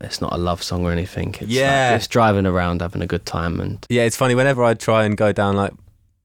It's 0.00 0.20
not 0.20 0.32
a 0.32 0.36
love 0.36 0.62
song 0.62 0.84
or 0.84 0.92
anything. 0.92 1.30
It's 1.40 1.50
Yeah. 1.50 1.90
like, 1.90 1.96
it's 1.98 2.06
driving 2.08 2.46
around 2.46 2.80
having 2.82 3.02
a 3.02 3.06
good 3.06 3.24
time 3.26 3.60
and 3.60 3.84
Yeah, 3.88 4.02
it's 4.02 4.16
funny. 4.16 4.34
Whenever 4.34 4.62
I 4.64 4.74
try 4.74 5.04
and 5.04 5.16
go 5.16 5.32
down 5.32 5.56
like 5.56 5.72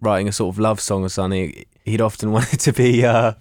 writing 0.01 0.28
a 0.28 0.32
sort 0.32 0.53
of 0.53 0.59
love 0.59 0.80
song 0.80 1.03
or 1.03 1.09
something, 1.09 1.63
he'd 1.86 2.01
often 2.01 2.32
want 2.36 2.53
it 2.53 2.59
to 2.61 2.74
be 2.74 3.05
uh, 3.05 3.34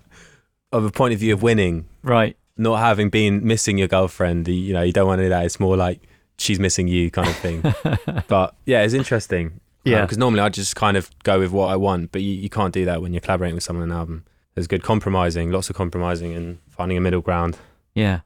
of 0.73 0.85
a 0.85 0.91
point 0.91 1.15
of 1.15 1.21
view 1.21 1.35
of 1.35 1.43
winning, 1.43 1.87
Right. 2.03 2.37
not 2.57 2.77
having 2.79 3.11
been 3.11 3.45
missing 3.47 3.79
your 3.79 3.89
girlfriend. 3.89 4.47
You- 4.49 4.55
You 4.55 4.73
know, 4.75 4.83
you 4.83 4.93
don't 4.93 5.07
want 5.07 5.19
to 5.19 5.25
do 5.25 5.29
that. 5.31 5.45
It's 5.45 5.59
more 5.59 5.77
like 5.77 6.01
she's 6.39 6.61
missing 6.61 6.87
you 6.89 7.11
kind 7.11 7.29
of 7.29 7.37
thing. 7.37 7.63
but 8.29 8.55
yeah, 8.67 8.83
it's 8.83 8.95
interesting. 8.95 9.61
Yeah. 9.83 10.03
because 10.03 10.19
normally 10.19 10.41
I 10.43 10.51
just 10.51 10.77
kind 10.77 10.97
of 10.99 11.11
go 11.23 11.39
with 11.41 11.53
what 11.53 11.69
I 11.69 11.77
want, 11.77 12.13
but 12.13 12.21
you, 12.21 12.33
you 12.35 12.51
can't 12.51 12.73
do 12.73 12.85
that 12.85 13.01
when 13.01 13.15
you're 13.15 13.21
collaborating 13.23 13.55
with 13.55 13.65
someone 13.65 13.85
on 13.85 13.91
an 13.91 13.97
album. 13.97 14.25
There's 14.55 14.67
good 14.67 14.83
compromising, 14.83 15.51
lots 15.51 15.71
of 15.71 15.77
compromising, 15.77 16.35
and 16.35 16.59
finding 16.69 16.99
a 16.99 17.01
middle 17.01 17.23
ground. 17.23 17.57
Yeah. 17.95 18.21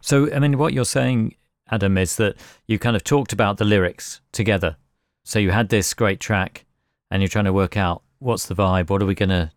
So, 0.00 0.32
I 0.32 0.38
mean, 0.38 0.58
what 0.58 0.72
you're 0.72 0.84
saying, 0.84 1.34
Adam, 1.70 1.98
is 1.98 2.16
that 2.16 2.36
you 2.66 2.78
kind 2.78 2.96
of 2.96 3.04
talked 3.04 3.32
about 3.32 3.58
the 3.58 3.64
lyrics 3.64 4.20
together. 4.32 4.76
So 5.24 5.38
you 5.38 5.50
had 5.50 5.68
this 5.68 5.92
great 5.94 6.20
track 6.20 6.64
and 7.10 7.22
you're 7.22 7.28
trying 7.28 7.44
to 7.44 7.52
work 7.52 7.76
out 7.76 8.02
what's 8.18 8.46
the 8.46 8.54
vibe? 8.54 8.90
What 8.90 9.02
are 9.02 9.06
we 9.06 9.14
going 9.14 9.28
to 9.28 9.50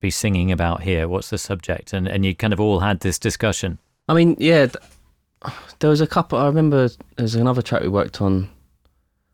be 0.00 0.10
singing 0.10 0.52
about 0.52 0.82
here? 0.82 1.08
What's 1.08 1.30
the 1.30 1.38
subject? 1.38 1.92
And, 1.92 2.06
and 2.06 2.24
you 2.24 2.34
kind 2.34 2.52
of 2.52 2.60
all 2.60 2.80
had 2.80 3.00
this 3.00 3.18
discussion. 3.18 3.78
I 4.08 4.14
mean, 4.14 4.36
yeah, 4.38 4.66
th- 4.66 5.54
there 5.78 5.90
was 5.90 6.00
a 6.00 6.06
couple. 6.06 6.38
I 6.38 6.46
remember 6.46 6.88
there's 7.16 7.34
another 7.34 7.62
track 7.62 7.82
we 7.82 7.88
worked 7.88 8.20
on 8.20 8.50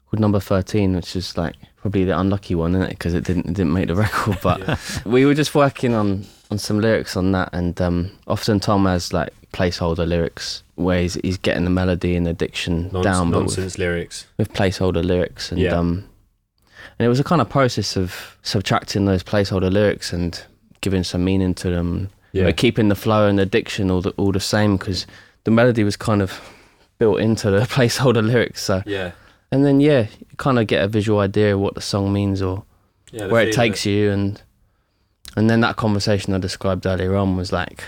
called 0.09 0.20
Number 0.20 0.40
Thirteen, 0.40 0.94
which 0.94 1.16
is 1.16 1.36
like 1.36 1.57
probably 1.76 2.05
the 2.05 2.18
unlucky 2.18 2.55
one, 2.55 2.74
isn't 2.74 2.86
it? 2.86 2.90
Because 2.90 3.14
it 3.14 3.24
didn't 3.24 3.46
it 3.46 3.55
didn't 3.55 3.72
make 3.72 3.88
the 3.88 3.94
record. 3.96 4.38
But 4.42 5.03
we 5.05 5.24
were 5.24 5.34
just 5.34 5.55
working 5.55 5.94
on 5.94 6.26
on 6.51 6.59
some 6.59 6.80
lyrics 6.80 7.16
on 7.16 7.32
that, 7.32 7.51
and 7.53 7.80
um, 7.80 8.11
often 8.26 8.61
Tom 8.61 8.86
has 8.86 9.12
like 9.12 9.32
placeholder 9.53 10.07
lyrics 10.07 10.62
where 10.76 11.01
he's, 11.03 11.14
he's 11.14 11.36
getting 11.36 11.64
the 11.64 11.70
melody 11.70 12.16
and 12.16 12.26
the 12.26 12.32
diction 12.32 12.84
Nonsense, 12.92 13.05
down, 13.05 13.30
but 13.30 13.44
with, 13.44 13.78
lyrics. 13.78 14.26
with 14.38 14.53
placeholder 14.53 15.05
lyrics, 15.05 15.53
and 15.53 15.61
Yeah. 15.61 15.76
um, 15.76 16.07
and 16.98 17.07
it 17.07 17.09
was 17.09 17.20
a 17.20 17.24
kind 17.24 17.40
of 17.40 17.48
process 17.48 17.96
of 17.96 18.36
subtracting 18.42 19.05
those 19.07 19.22
placeholder 19.22 19.72
lyrics 19.72 20.12
and 20.12 20.42
giving 20.80 21.05
some 21.05 21.24
meaning 21.24 21.55
to 21.55 21.70
them 21.70 22.11
Yeah, 22.32 22.44
but 22.44 22.57
keeping 22.57 22.88
the 22.88 22.94
flow 22.94 23.26
and 23.28 23.38
the 23.38 23.46
diction 23.46 23.90
all 23.90 24.01
the, 24.03 24.11
all 24.16 24.32
the 24.32 24.40
same 24.40 24.76
because 24.76 25.07
the 25.44 25.51
melody 25.51 25.84
was 25.84 25.96
kind 25.96 26.22
of 26.22 26.40
built 26.98 27.20
into 27.20 27.51
the 27.51 27.61
placeholder 27.74 28.24
lyrics. 28.26 28.62
So 28.62 28.82
yeah, 28.86 29.12
and 29.53 29.64
then 29.64 29.80
yeah, 29.80 30.07
you 30.18 30.36
kind 30.36 30.59
of 30.59 30.66
get 30.66 30.82
a 30.84 30.88
visual 30.88 31.20
idea 31.20 31.55
of 31.55 31.61
what 31.61 31.74
the 31.74 31.80
song 31.80 32.12
means 32.12 32.40
or 32.42 32.64
yeah. 33.12 33.26
where 33.26 33.46
it 33.46 33.55
takes 33.55 33.84
you, 33.84 34.11
and 34.11 34.40
and 35.37 35.49
then 35.49 35.61
that 35.61 35.76
conversation 35.76 36.35
I 36.35 36.39
described 36.39 36.87
earlier 36.87 37.16
on 37.16 37.37
was 37.37 37.53
like 37.53 37.85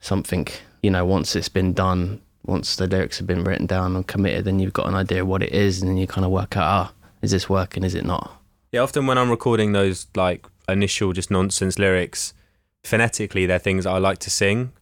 something 0.00 0.46
you 0.82 0.90
know 0.90 1.04
once 1.04 1.34
it's 1.36 1.48
been 1.48 1.72
done, 1.72 2.20
once 2.44 2.76
the 2.76 2.86
lyrics 2.86 3.18
have 3.18 3.26
been 3.26 3.44
written 3.44 3.66
down 3.66 3.96
and 3.96 4.06
committed, 4.06 4.44
then 4.44 4.58
you've 4.58 4.72
got 4.72 4.86
an 4.86 4.94
idea 4.94 5.22
of 5.22 5.28
what 5.28 5.42
it 5.42 5.52
is, 5.52 5.80
and 5.80 5.90
then 5.90 5.96
you 5.96 6.06
kind 6.06 6.24
of 6.24 6.30
work 6.30 6.56
out 6.56 6.64
ah 6.64 6.92
is 7.22 7.30
this 7.30 7.48
working, 7.48 7.84
is 7.84 7.94
it 7.94 8.04
not? 8.04 8.40
Yeah, 8.70 8.80
often 8.80 9.06
when 9.06 9.18
I'm 9.18 9.30
recording 9.30 9.72
those 9.72 10.06
like 10.14 10.46
initial 10.68 11.12
just 11.12 11.30
nonsense 11.30 11.78
lyrics, 11.78 12.34
phonetically 12.82 13.46
they're 13.46 13.58
things 13.58 13.86
I 13.86 13.98
like 13.98 14.18
to 14.18 14.30
sing 14.30 14.72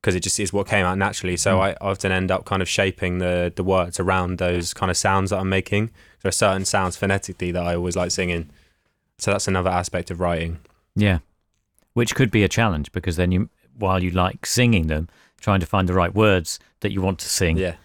because 0.00 0.14
it 0.14 0.20
just 0.20 0.38
is 0.38 0.52
what 0.52 0.68
came 0.68 0.84
out 0.84 0.98
naturally. 0.98 1.36
So 1.36 1.60
I 1.60 1.74
often 1.80 2.12
end 2.12 2.30
up 2.30 2.44
kind 2.44 2.62
of 2.62 2.68
shaping 2.68 3.18
the 3.18 3.52
the 3.54 3.64
words 3.64 3.98
around 3.98 4.38
those 4.38 4.74
kind 4.74 4.90
of 4.90 4.96
sounds 4.96 5.30
that 5.30 5.38
I'm 5.38 5.48
making. 5.48 5.90
There 6.22 6.28
are 6.28 6.32
certain 6.32 6.64
sounds 6.64 6.96
phonetically 6.96 7.52
that 7.52 7.62
I 7.62 7.74
always 7.74 7.96
like 7.96 8.10
singing. 8.10 8.50
So 9.18 9.32
that's 9.32 9.48
another 9.48 9.70
aspect 9.70 10.10
of 10.10 10.20
writing. 10.20 10.58
Yeah. 10.94 11.18
Which 11.94 12.14
could 12.14 12.30
be 12.30 12.44
a 12.44 12.48
challenge 12.48 12.92
because 12.92 13.16
then 13.16 13.32
you, 13.32 13.48
while 13.76 14.02
you 14.02 14.10
like 14.10 14.46
singing 14.46 14.86
them, 14.86 15.08
trying 15.40 15.60
to 15.60 15.66
find 15.66 15.88
the 15.88 15.94
right 15.94 16.14
words 16.14 16.58
that 16.80 16.92
you 16.92 17.00
want 17.00 17.18
to 17.20 17.28
sing 17.28 17.56
Yeah, 17.56 17.76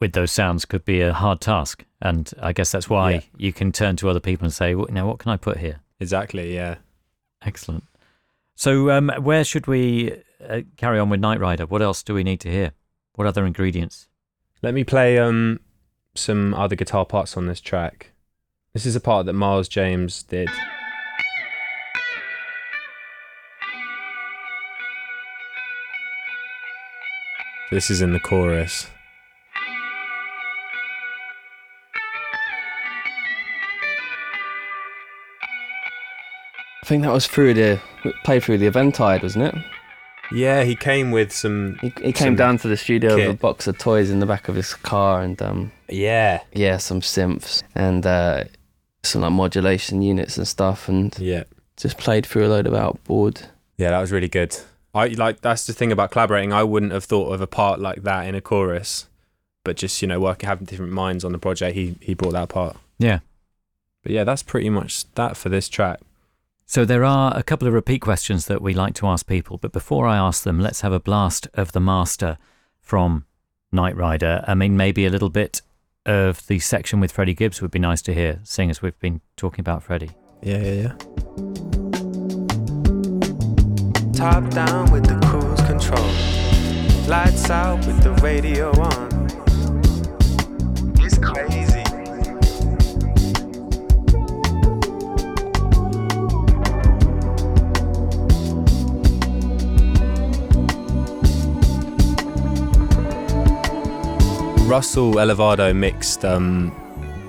with 0.00 0.12
those 0.12 0.30
sounds 0.30 0.64
could 0.64 0.84
be 0.84 1.00
a 1.00 1.12
hard 1.12 1.40
task. 1.40 1.84
And 2.00 2.30
I 2.40 2.52
guess 2.52 2.70
that's 2.72 2.88
why 2.88 3.10
Yeah. 3.12 3.20
you 3.36 3.52
can 3.52 3.72
turn 3.72 3.96
to 3.96 4.08
other 4.08 4.20
people 4.20 4.44
and 4.44 4.52
say, 4.52 4.74
well, 4.74 4.86
now 4.90 5.06
what 5.06 5.18
can 5.18 5.30
I 5.32 5.36
put 5.36 5.58
here? 5.58 5.80
exactly. 6.00 6.54
Yeah. 6.54 6.76
Excellent. 7.42 7.84
So, 8.54 8.90
um, 8.90 9.10
where 9.20 9.44
should 9.44 9.66
we 9.66 10.12
uh, 10.48 10.60
carry 10.76 10.98
on 10.98 11.08
with 11.10 11.20
Nightrider? 11.20 11.68
What 11.68 11.82
else 11.82 12.02
do 12.02 12.14
we 12.14 12.24
need 12.24 12.40
to 12.40 12.50
hear? 12.50 12.72
What 13.14 13.26
other 13.26 13.44
ingredients? 13.46 14.08
Let 14.62 14.74
me 14.74 14.84
play 14.84 15.18
um 15.18 15.60
some 16.14 16.54
other 16.54 16.74
guitar 16.76 17.04
parts 17.06 17.36
on 17.36 17.46
this 17.46 17.60
track. 17.60 18.10
This 18.72 18.84
is 18.86 18.96
a 18.96 19.00
part 19.00 19.26
that 19.26 19.32
Miles 19.34 19.68
James 19.68 20.22
did. 20.24 20.48
This 27.70 27.90
is 27.90 28.00
in 28.00 28.12
the 28.12 28.20
chorus. 28.20 28.88
I 36.82 36.86
think 36.86 37.02
that 37.02 37.12
was 37.12 37.26
through 37.26 37.54
the 37.54 37.80
played 38.24 38.42
through 38.42 38.58
the 38.58 38.66
Eventide, 38.66 39.22
wasn't 39.22 39.54
it? 39.54 39.54
Yeah, 40.30 40.62
he 40.64 40.74
came 40.76 41.10
with 41.10 41.32
some. 41.32 41.78
He, 41.80 41.92
he 42.02 42.12
came 42.12 42.28
Some 42.28 42.36
down 42.36 42.58
to 42.58 42.68
the 42.68 42.76
studio 42.76 43.16
with 43.16 43.30
a 43.30 43.34
box 43.34 43.66
of 43.66 43.78
toys 43.78 44.10
in 44.10 44.20
the 44.20 44.26
back 44.26 44.48
of 44.48 44.54
his 44.54 44.74
car 44.74 45.22
and 45.22 45.40
um, 45.40 45.72
Yeah, 45.88 46.40
yeah, 46.52 46.76
some 46.76 47.00
synths 47.00 47.62
and 47.74 48.06
uh, 48.06 48.44
some 49.02 49.22
like 49.22 49.32
modulation 49.32 50.02
units 50.02 50.36
and 50.36 50.46
stuff, 50.46 50.88
and 50.88 51.16
yeah, 51.18 51.44
just 51.76 51.98
played 51.98 52.26
through 52.26 52.46
a 52.46 52.48
load 52.48 52.66
of 52.66 52.74
outboard. 52.74 53.40
yeah. 53.76 53.90
That 53.90 54.00
was 54.00 54.12
really 54.12 54.28
good. 54.28 54.56
I 54.98 55.06
like 55.08 55.40
that's 55.40 55.66
the 55.66 55.72
thing 55.72 55.92
about 55.92 56.10
collaborating. 56.10 56.52
I 56.52 56.64
wouldn't 56.64 56.92
have 56.92 57.04
thought 57.04 57.32
of 57.32 57.40
a 57.40 57.46
part 57.46 57.78
like 57.78 58.02
that 58.02 58.26
in 58.26 58.34
a 58.34 58.40
chorus, 58.40 59.08
but 59.64 59.76
just 59.76 60.02
you 60.02 60.08
know, 60.08 60.18
working 60.18 60.48
having 60.48 60.64
different 60.64 60.92
minds 60.92 61.24
on 61.24 61.32
the 61.32 61.38
project, 61.38 61.76
he 61.76 61.96
he 62.00 62.14
brought 62.14 62.32
that 62.32 62.48
part. 62.48 62.76
Yeah. 62.98 63.20
But 64.02 64.12
yeah, 64.12 64.24
that's 64.24 64.42
pretty 64.42 64.70
much 64.70 65.12
that 65.14 65.36
for 65.36 65.48
this 65.48 65.68
track. 65.68 66.00
So 66.66 66.84
there 66.84 67.04
are 67.04 67.36
a 67.36 67.42
couple 67.42 67.66
of 67.66 67.74
repeat 67.74 68.00
questions 68.00 68.46
that 68.46 68.60
we 68.60 68.74
like 68.74 68.94
to 68.96 69.06
ask 69.06 69.26
people, 69.26 69.56
but 69.56 69.72
before 69.72 70.06
I 70.06 70.18
ask 70.18 70.42
them, 70.42 70.60
let's 70.60 70.82
have 70.82 70.92
a 70.92 71.00
blast 71.00 71.48
of 71.54 71.72
the 71.72 71.80
master 71.80 72.36
from 72.80 73.24
Nightrider. 73.72 74.44
I 74.46 74.54
mean, 74.54 74.76
maybe 74.76 75.06
a 75.06 75.10
little 75.10 75.30
bit 75.30 75.62
of 76.04 76.46
the 76.46 76.58
section 76.58 77.00
with 77.00 77.12
Freddie 77.12 77.34
Gibbs 77.34 77.62
would 77.62 77.70
be 77.70 77.78
nice 77.78 78.02
to 78.02 78.14
hear, 78.14 78.40
seeing 78.44 78.68
as 78.68 78.82
we've 78.82 78.98
been 78.98 79.20
talking 79.36 79.60
about 79.60 79.82
Freddie. 79.82 80.10
Yeah, 80.42 80.58
yeah, 80.58 80.72
yeah. 80.72 81.77
Top 84.18 84.50
down 84.50 84.90
with 84.90 85.06
the 85.06 85.14
cruise 85.28 85.60
control. 85.60 86.04
Lights 87.06 87.50
out 87.50 87.78
with 87.86 88.02
the 88.02 88.10
radio 88.14 88.72
on. 88.72 89.08
It's 90.98 91.18
crazy. 91.18 91.84
Russell 104.68 105.20
Elevado 105.20 105.72
mixed 105.72 106.24
um, 106.24 106.74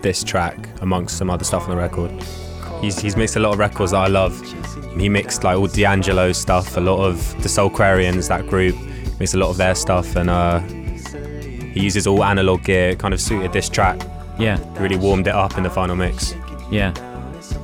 this 0.01 0.23
track 0.23 0.57
amongst 0.81 1.19
some 1.19 1.29
other 1.29 1.43
stuff 1.43 1.65
on 1.65 1.69
the 1.69 1.77
record. 1.77 2.09
He's, 2.81 2.97
he's 2.97 3.15
mixed 3.15 3.35
a 3.35 3.39
lot 3.39 3.53
of 3.53 3.59
records 3.59 3.91
that 3.91 3.99
I 3.99 4.07
love. 4.07 4.41
He 4.97 5.07
mixed 5.09 5.43
like 5.43 5.57
all 5.57 5.67
D'Angelo 5.67 6.31
stuff, 6.31 6.75
a 6.77 6.79
lot 6.79 7.03
of 7.05 7.33
the 7.41 7.49
Soulquarians, 7.49 8.27
that 8.27 8.47
group, 8.47 8.75
mixed 9.19 9.33
a 9.33 9.37
lot 9.37 9.49
of 9.49 9.57
their 9.57 9.75
stuff, 9.75 10.15
and 10.15 10.29
uh, 10.29 10.59
he 10.59 11.79
uses 11.81 12.07
all 12.07 12.23
analog 12.23 12.63
gear. 12.63 12.89
It 12.89 12.99
kind 12.99 13.13
of 13.13 13.21
suited 13.21 13.53
this 13.53 13.69
track, 13.69 14.01
Yeah, 14.37 14.59
really 14.81 14.97
warmed 14.97 15.27
it 15.27 15.33
up 15.35 15.57
in 15.57 15.63
the 15.63 15.69
final 15.69 15.95
mix. 15.95 16.33
yeah. 16.71 16.93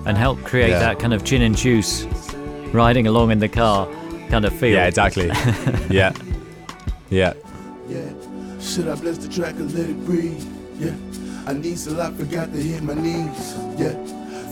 And 0.05 0.17
helped 0.17 0.43
create 0.45 0.69
Yeah. 0.69 0.80
that 0.80 0.99
kind 0.99 1.13
of 1.13 1.23
gin 1.23 1.41
and 1.41 1.57
juice, 1.57 2.05
riding 2.71 3.07
along 3.07 3.32
in 3.32 3.39
the 3.39 3.49
car 3.49 3.88
kind 4.30 4.45
of 4.45 4.53
feel. 4.53 4.73
Yeah, 4.73 4.86
exactly. 4.88 5.28
yeah, 5.89 6.13
yeah. 7.09 7.34
Yeah. 7.89 8.01
Should 8.61 8.88
I 8.88 8.95
bless 8.95 9.17
the 9.17 9.28
track 9.30 9.55
and 9.55 9.71
let 9.73 9.89
it 9.89 10.05
breathe? 10.05 10.43
Yeah. 10.80 10.93
I 11.47 11.53
need 11.53 11.78
so 11.78 11.99
I 11.99 12.11
forgot 12.11 12.51
to 12.53 12.57
hit 12.61 12.82
my 12.84 12.93
knees. 12.95 13.55
Yeah. 13.78 13.95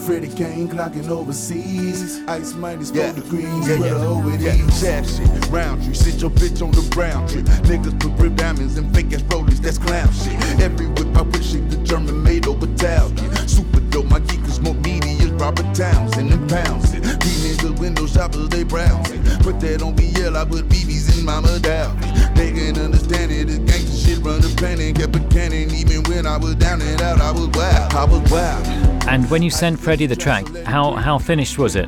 Freddie 0.06 0.28
Kane 0.28 0.68
clocking 0.68 1.10
overseas. 1.10 2.22
Ice 2.28 2.54
minus 2.56 2.92
four 2.92 3.14
degrees. 3.14 3.68
Yeah, 3.68 3.86
yeah, 3.86 4.06
over 4.06 4.36
yeah. 4.36 4.58
Jab 4.82 5.06
shit, 5.06 5.50
round 5.50 5.82
tree. 5.82 5.94
Sit 5.94 6.22
your 6.22 6.30
bitch 6.30 6.62
on 6.62 6.72
the 6.72 6.82
brown 6.94 7.26
tree. 7.28 7.42
Niggas 7.42 7.98
put 8.02 8.12
rib 8.22 8.36
diamonds 8.36 8.78
and 8.78 8.94
fake 8.94 9.14
ass 9.14 9.22
rollies. 9.24 9.62
That's 9.62 9.78
clown 9.78 10.12
shit. 10.12 10.36
Every 10.60 10.88
whip 10.88 11.16
I 11.16 11.22
wish 11.22 11.54
it 11.54 11.70
the 11.70 11.78
German 11.78 12.22
made 12.22 12.48
over 12.48 12.68
Talcott. 12.76 13.50
Super 13.50 13.80
dope. 13.92 14.08
My 14.08 14.20
geek 14.20 14.42
is 14.42 14.60
more 14.60 14.76
as 14.76 15.23
Robert 15.40 15.76
Townsend 15.76 16.32
and 16.32 16.50
pounds 16.50 16.94
it. 16.94 17.04
These 17.22 17.58
niggas 17.58 17.80
window 17.80 18.08
shoppers, 18.08 18.50
they 18.50 18.64
browsing. 18.64 19.24
Put 19.40 19.60
that 19.62 19.82
on 19.82 19.96
BL, 19.96 20.38
I 20.38 20.46
put 20.46 20.68
BBs 20.70 21.18
in 21.18 21.26
Mama 21.26 21.60
Dow. 21.60 21.94
They 22.36 22.52
can 22.52 22.78
understand 22.80 23.32
it. 23.32 23.48
This 23.48 23.60
gangsta 23.60 24.06
shit 24.06 24.18
run 24.20 24.42
the 24.42 24.54
planet. 24.58 24.96
Kept 24.96 25.16
a 25.16 25.20
cannon. 25.30 25.72
Even 25.72 26.04
when 26.04 26.26
I 26.26 26.38
was 26.38 26.56
down 26.56 26.82
and 26.82 27.02
out, 27.02 27.22
I 27.22 27.32
was 27.32 27.48
wild. 27.50 27.94
I 27.94 28.06
was 28.06 28.32
wild. 28.32 28.68
And 29.08 29.30
when 29.30 29.42
you 29.42 29.50
sent 29.50 29.80
Freddie 29.80 30.06
the 30.06 30.16
track, 30.16 30.48
how, 30.66 30.94
how 30.94 31.18
finished 31.18 31.58
was 31.58 31.76
it? 31.76 31.88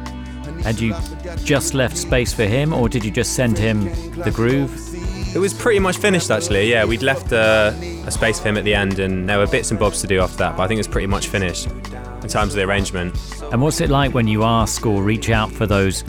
Had 0.63 0.79
you 0.79 0.95
just 1.43 1.73
left 1.73 1.97
space 1.97 2.33
for 2.33 2.45
him, 2.45 2.73
or 2.73 2.89
did 2.89 3.05
you 3.05 3.11
just 3.11 3.33
send 3.33 3.57
him 3.57 3.85
the 4.15 4.31
groove? 4.31 4.71
It 5.35 5.39
was 5.39 5.53
pretty 5.53 5.79
much 5.79 5.97
finished 5.97 6.31
actually. 6.31 6.71
Yeah, 6.71 6.85
we'd 6.85 7.03
left 7.03 7.31
uh, 7.33 7.73
a 8.05 8.11
space 8.11 8.39
for 8.39 8.49
him 8.49 8.57
at 8.57 8.63
the 8.63 8.73
end, 8.73 8.99
and 8.99 9.27
there 9.29 9.37
were 9.37 9.47
bits 9.47 9.69
and 9.69 9.79
bobs 9.79 10.01
to 10.01 10.07
do 10.07 10.21
after 10.21 10.37
that. 10.37 10.57
But 10.57 10.63
I 10.63 10.67
think 10.67 10.77
it 10.77 10.79
was 10.79 10.87
pretty 10.87 11.07
much 11.07 11.27
finished 11.27 11.67
in 12.25 12.29
terms 12.31 12.53
of 12.53 12.57
the 12.57 12.63
arrangement. 12.63 13.15
And 13.51 13.61
what's 13.61 13.79
it 13.81 13.89
like 13.91 14.13
when 14.15 14.27
you 14.27 14.43
ask 14.43 14.83
or 14.85 15.03
reach 15.03 15.29
out 15.29 15.51
for 15.51 15.67
those 15.67 16.01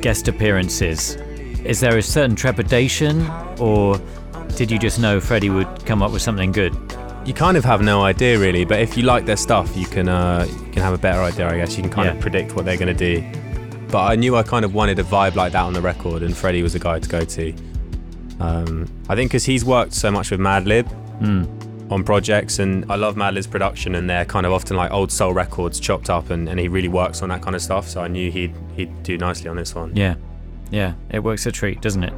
guest 0.00 0.26
appearances? 0.28 1.16
Is 1.64 1.78
there 1.80 1.98
a 1.98 2.02
certain 2.02 2.34
trepidation, 2.34 3.28
or 3.60 4.00
did 4.56 4.70
you 4.70 4.78
just 4.78 4.98
know 4.98 5.20
Freddie 5.20 5.50
would 5.50 5.84
come 5.84 6.02
up 6.02 6.10
with 6.10 6.22
something 6.22 6.52
good? 6.52 6.74
You 7.26 7.34
kind 7.34 7.56
of 7.58 7.64
have 7.66 7.82
no 7.82 8.02
idea 8.02 8.38
really, 8.38 8.64
but 8.64 8.80
if 8.80 8.96
you 8.96 9.02
like 9.04 9.26
their 9.26 9.36
stuff, 9.36 9.76
you 9.76 9.84
can 9.86 10.08
uh, 10.08 10.46
you 10.48 10.72
can 10.72 10.82
have 10.82 10.94
a 10.94 10.98
better 10.98 11.20
idea, 11.20 11.48
I 11.48 11.56
guess. 11.58 11.76
You 11.76 11.82
can 11.82 11.92
kind 11.92 12.06
Yeah. 12.08 12.14
of 12.14 12.20
predict 12.20 12.56
what 12.56 12.64
they're 12.64 12.78
going 12.78 12.96
to 12.96 13.14
do. 13.14 13.22
But 13.90 14.04
I 14.10 14.16
knew 14.16 14.34
I 14.36 14.42
kind 14.42 14.64
of 14.64 14.74
wanted 14.74 14.98
a 14.98 15.04
vibe 15.04 15.34
like 15.36 15.52
that 15.52 15.62
on 15.62 15.74
the 15.74 15.82
record, 15.82 16.22
and 16.22 16.34
Freddie 16.34 16.62
was 16.62 16.72
the 16.72 16.78
guy 16.78 16.98
to 16.98 17.08
go 17.08 17.24
to. 17.24 17.54
Um, 18.40 18.88
I 19.08 19.14
think 19.14 19.30
because 19.30 19.44
he's 19.44 19.64
worked 19.66 19.92
so 19.92 20.10
much 20.10 20.30
with 20.30 20.40
Madlib 20.40 20.86
on 21.92 22.02
projects, 22.02 22.58
and 22.58 22.90
I 22.90 22.96
love 22.96 23.16
Madlib's 23.16 23.46
production, 23.46 23.94
and 23.94 24.08
they're 24.10 24.24
kind 24.24 24.46
of 24.46 24.52
often 24.52 24.76
like 24.76 24.90
old 24.90 25.12
soul 25.12 25.32
records 25.32 25.78
chopped 25.78 26.10
up, 26.10 26.30
and, 26.30 26.48
and 26.48 26.58
he 26.58 26.68
really 26.68 26.88
works 26.88 27.22
on 27.22 27.28
that 27.28 27.42
kind 27.42 27.54
of 27.54 27.62
stuff. 27.62 27.88
So 27.88 28.00
I 28.00 28.08
knew 28.08 28.30
he'd 28.30 28.54
he'd 28.74 29.02
do 29.02 29.16
nicely 29.18 29.48
on 29.48 29.56
this 29.56 29.74
one. 29.74 29.94
Yeah, 29.94 30.16
yeah, 30.70 30.94
it 31.10 31.20
works 31.20 31.46
a 31.46 31.52
treat, 31.52 31.80
doesn't 31.80 32.02
it? 32.02 32.14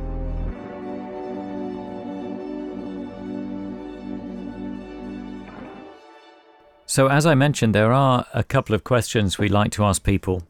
So, 6.86 7.08
as 7.08 7.26
I 7.26 7.34
mentioned, 7.34 7.74
there 7.74 7.92
are 7.92 8.26
a 8.32 8.44
couple 8.44 8.74
of 8.74 8.84
questions 8.84 9.36
we 9.36 9.48
like 9.48 9.72
to 9.72 9.84
ask 9.84 10.04
people. 10.04 10.44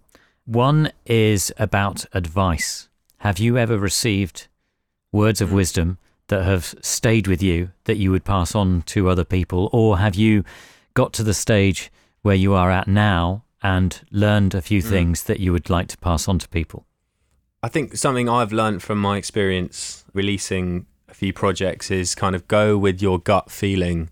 One 0.44 0.92
is 1.06 1.50
about 1.56 2.04
advice. 2.12 2.90
Have 3.18 3.38
you 3.38 3.56
ever 3.56 3.78
received 3.78 4.48
words 5.10 5.40
of 5.40 5.52
wisdom 5.52 5.96
that 6.28 6.44
have 6.44 6.74
stayed 6.80 7.26
with 7.26 7.42
you 7.42 7.70
that 7.84 7.96
you 7.96 8.10
would 8.10 8.24
pass 8.24 8.54
on 8.54 8.82
to 8.82 9.08
other 9.08 9.24
people? 9.24 9.68
Or 9.72 9.98
have 9.98 10.14
you 10.14 10.44
got 10.94 11.12
to 11.14 11.22
the 11.22 11.34
stage 11.34 11.90
where 12.22 12.34
you 12.34 12.54
are 12.54 12.70
at 12.70 12.88
now 12.88 13.44
and 13.62 14.00
learned 14.10 14.54
a 14.54 14.62
few 14.62 14.82
things 14.82 15.24
that 15.24 15.40
you 15.40 15.52
would 15.52 15.70
like 15.70 15.88
to 15.88 15.98
pass 15.98 16.28
on 16.28 16.38
to 16.38 16.48
people? 16.48 16.86
I 17.62 17.68
think 17.68 17.96
something 17.96 18.28
I've 18.28 18.52
learned 18.52 18.82
from 18.82 19.00
my 19.00 19.16
experience 19.16 20.04
releasing 20.12 20.86
a 21.08 21.14
few 21.14 21.32
projects 21.32 21.90
is 21.90 22.14
kind 22.14 22.36
of 22.36 22.46
go 22.46 22.76
with 22.76 23.00
your 23.00 23.18
gut 23.18 23.50
feeling 23.50 24.10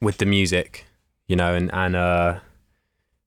with 0.00 0.18
the 0.18 0.26
music, 0.26 0.86
you 1.26 1.36
know, 1.36 1.54
and 1.54 1.72
and 1.72 1.94
uh, 1.94 2.40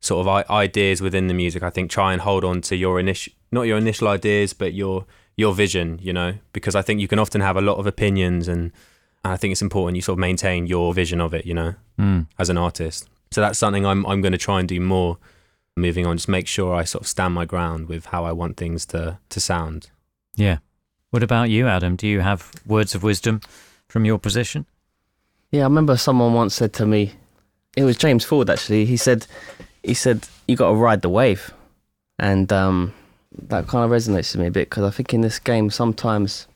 sort 0.01 0.27
of 0.27 0.49
ideas 0.49 1.01
within 1.01 1.27
the 1.27 1.33
music. 1.33 1.63
I 1.63 1.69
think 1.69 1.89
try 1.89 2.11
and 2.11 2.21
hold 2.21 2.43
on 2.43 2.61
to 2.61 2.75
your 2.75 2.99
initial, 2.99 3.33
not 3.51 3.63
your 3.63 3.77
initial 3.77 4.07
ideas, 4.07 4.51
but 4.53 4.73
your 4.73 5.05
your 5.37 5.53
vision, 5.53 5.99
you 6.01 6.13
know, 6.13 6.33
because 6.53 6.75
I 6.75 6.81
think 6.81 6.99
you 7.01 7.07
can 7.07 7.19
often 7.19 7.41
have 7.41 7.55
a 7.57 7.61
lot 7.61 7.77
of 7.77 7.87
opinions, 7.87 8.47
and, 8.47 8.71
and 9.23 9.33
I 9.33 9.37
think 9.37 9.51
it's 9.51 9.61
important 9.61 9.95
you 9.95 10.01
sort 10.01 10.15
of 10.15 10.19
maintain 10.19 10.67
your 10.67 10.93
vision 10.93 11.21
of 11.21 11.33
it, 11.33 11.45
you 11.45 11.53
know, 11.53 11.75
Mm. 11.99 12.27
as 12.39 12.49
an 12.49 12.57
artist. 12.57 13.07
So 13.31 13.41
that's 13.41 13.59
something 13.59 13.85
I'm 13.85 14.05
I'm 14.07 14.21
going 14.21 14.31
to 14.33 14.37
try 14.37 14.59
and 14.59 14.67
do 14.67 14.79
more. 14.79 15.17
Moving 15.77 16.05
on, 16.05 16.17
just 16.17 16.27
make 16.27 16.47
sure 16.47 16.75
I 16.75 16.83
sort 16.83 17.03
of 17.03 17.07
stand 17.07 17.33
my 17.33 17.45
ground 17.45 17.87
with 17.87 18.07
how 18.07 18.25
I 18.25 18.33
want 18.33 18.57
things 18.57 18.85
to 18.87 19.19
to 19.29 19.39
sound. 19.39 19.89
Yeah. 20.35 20.57
What 21.11 21.23
about 21.23 21.49
you, 21.49 21.67
Adam? 21.67 21.95
Do 21.95 22.07
you 22.07 22.19
have 22.21 22.51
words 22.65 22.93
of 22.95 23.03
wisdom 23.03 23.39
from 23.87 24.03
your 24.05 24.19
position? 24.19 24.65
Yeah, 25.51 25.61
I 25.61 25.63
remember 25.63 25.95
someone 25.97 26.33
once 26.33 26.55
said 26.55 26.73
to 26.73 26.85
me, 26.85 27.13
it 27.77 27.83
was 27.85 27.95
James 27.97 28.25
Ford 28.25 28.49
actually. 28.49 28.85
He 28.85 28.97
said, 28.97 29.27
he 29.83 29.93
said 29.93 30.27
you 30.47 30.55
got 30.57 30.69
to 30.69 30.75
ride 30.75 31.01
the 31.01 31.09
wave, 31.09 31.53
and 32.19 32.51
um, 32.51 32.93
that 33.31 33.67
kind 33.67 33.85
of 33.85 33.91
resonates 33.91 34.33
with 34.33 34.41
me 34.41 34.47
a 34.47 34.51
bit 34.51 34.69
because 34.69 34.83
I 34.83 34.89
think 34.89 35.13
in 35.13 35.21
this 35.21 35.39
game 35.39 35.69
sometimes 35.69 36.47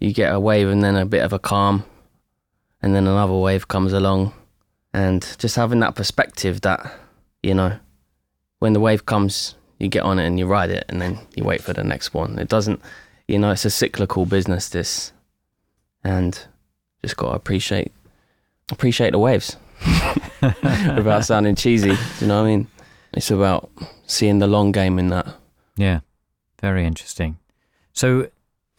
you 0.00 0.12
get 0.12 0.32
a 0.32 0.40
wave 0.40 0.68
and 0.68 0.82
then 0.82 0.96
a 0.96 1.06
bit 1.06 1.22
of 1.22 1.32
a 1.32 1.38
calm, 1.38 1.84
and 2.82 2.94
then 2.94 3.06
another 3.06 3.34
wave 3.34 3.68
comes 3.68 3.92
along, 3.92 4.32
and 4.92 5.36
just 5.38 5.56
having 5.56 5.80
that 5.80 5.94
perspective 5.94 6.60
that 6.62 6.92
you 7.42 7.54
know 7.54 7.78
when 8.58 8.72
the 8.72 8.80
wave 8.80 9.06
comes, 9.06 9.54
you 9.78 9.88
get 9.88 10.02
on 10.02 10.18
it 10.18 10.26
and 10.26 10.38
you 10.38 10.46
ride 10.46 10.70
it, 10.70 10.84
and 10.88 11.00
then 11.00 11.18
you 11.34 11.44
wait 11.44 11.62
for 11.62 11.72
the 11.72 11.84
next 11.84 12.14
one. 12.14 12.38
It 12.38 12.48
doesn't, 12.48 12.80
you 13.28 13.38
know, 13.38 13.50
it's 13.50 13.64
a 13.64 13.70
cyclical 13.70 14.26
business. 14.26 14.68
This, 14.68 15.12
and 16.02 16.38
just 17.02 17.16
got 17.16 17.30
to 17.30 17.36
appreciate 17.36 17.92
appreciate 18.70 19.10
the 19.10 19.18
waves 19.18 19.56
without 20.40 21.24
sounding 21.24 21.54
cheesy. 21.54 21.90
Do 21.90 21.96
you 22.20 22.26
know 22.26 22.42
what 22.42 22.48
I 22.48 22.56
mean? 22.56 22.66
It's 23.12 23.30
about 23.30 23.70
seeing 24.06 24.38
the 24.38 24.46
long 24.46 24.72
game 24.72 24.98
in 24.98 25.08
that. 25.08 25.26
Yeah. 25.76 26.00
Very 26.60 26.86
interesting. 26.86 27.38
So, 27.92 28.28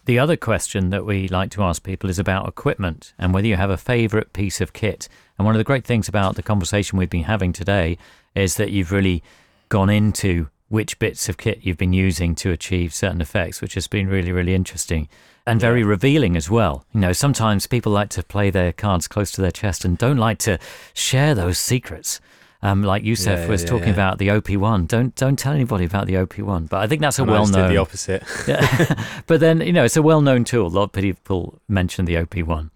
the 0.06 0.20
other 0.20 0.38
question 0.38 0.92
that 0.92 1.06
we 1.06 1.28
like 1.28 1.50
to 1.52 1.64
ask 1.64 1.82
people 1.82 2.12
is 2.12 2.20
about 2.20 2.48
equipment 2.48 3.14
and 3.18 3.34
whether 3.34 3.48
you 3.48 3.56
have 3.56 3.72
a 3.72 3.78
favorite 3.78 4.34
piece 4.34 4.62
of 4.62 4.72
kit. 4.72 5.10
And 5.38 5.46
one 5.46 5.56
of 5.56 5.58
the 5.58 5.64
great 5.64 5.84
things 5.84 6.08
about 6.08 6.36
the 6.36 6.44
conversation 6.44 7.00
we've 7.00 7.10
been 7.10 7.24
having 7.24 7.54
today 7.54 7.98
is 8.36 8.56
that 8.58 8.70
you've 8.70 8.92
really 8.92 9.24
gone 9.70 9.90
into 9.90 10.50
which 10.68 11.00
bits 11.00 11.28
of 11.28 11.38
kit 11.38 11.60
you've 11.64 11.78
been 11.78 11.94
using 11.94 12.36
to 12.36 12.52
achieve 12.52 12.94
certain 12.94 13.22
effects, 13.22 13.62
which 13.62 13.74
has 13.74 13.88
been 13.88 14.08
really, 14.08 14.32
really 14.32 14.54
interesting 14.54 15.08
and 15.48 15.62
very 15.62 15.84
revealing 15.84 16.36
as 16.36 16.50
well. 16.50 16.86
You 16.94 17.00
know, 17.02 17.14
sometimes 17.14 17.68
people 17.68 17.92
like 17.92 18.10
to 18.10 18.24
play 18.24 18.50
their 18.50 18.72
cards 18.72 19.08
close 19.08 19.32
to 19.34 19.42
their 19.42 19.52
chest 19.52 19.86
and 19.86 19.98
don't 19.98 20.18
like 20.18 20.40
to 20.40 20.58
share 20.94 21.36
those 21.36 21.60
secrets. 21.60 22.20
Um, 22.66 22.82
like 22.82 23.04
Yussef 23.04 23.38
Yeah, 23.44 23.48
was 23.48 23.62
yeah, 23.62 23.70
talking 23.70 23.88
yeah. 23.90 23.94
about 23.94 24.18
the 24.18 24.30
OP1. 24.30 24.88
Don't 24.88 25.14
don't 25.16 25.38
tell 25.38 25.54
anybody 25.54 25.86
about 25.86 26.08
the 26.08 26.16
OP1. 26.16 26.68
But 26.68 26.82
I 26.82 26.88
think 26.88 27.02
that's 27.02 27.20
a 27.20 27.22
And 27.22 27.32
well 27.32 27.46
known. 27.46 27.70
the 27.70 27.78
opposite. 27.78 28.24
But 29.28 29.40
then 29.40 29.62
you 29.62 29.72
know 29.74 29.84
it's 29.86 29.98
a 29.98 30.02
well-known 30.02 30.44
tool. 30.46 30.68
A 30.68 30.76
lot 30.80 30.84
of 30.84 30.92
people 30.94 31.62
mention 31.68 32.06
the 32.06 32.16
OP1 32.16 32.72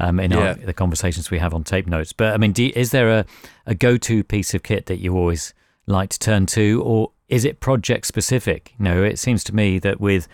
um, 0.00 0.20
in 0.20 0.32
our, 0.32 0.54
the 0.54 0.72
conversations 0.72 1.30
we 1.30 1.38
have 1.38 1.52
on 1.54 1.64
tape 1.64 1.86
notes. 1.86 2.12
But 2.12 2.34
I 2.34 2.36
mean, 2.36 2.52
do, 2.52 2.70
is 2.74 2.90
there 2.90 3.10
a, 3.10 3.24
a 3.66 3.74
go-to 3.74 4.22
piece 4.24 4.54
of 4.54 4.62
kit 4.62 4.86
that 4.86 4.98
you 5.00 5.16
always 5.16 5.52
like 5.86 6.10
to 6.10 6.18
turn 6.18 6.46
to, 6.46 6.82
or 6.84 7.10
is 7.28 7.44
it 7.44 7.60
project 7.60 8.06
specific? 8.06 8.72
You 8.78 8.84
know, 8.84 9.02
it 9.02 9.18
seems 9.18 9.42
to 9.44 9.54
me 9.54 9.78
that 9.80 10.00
with 10.00 10.28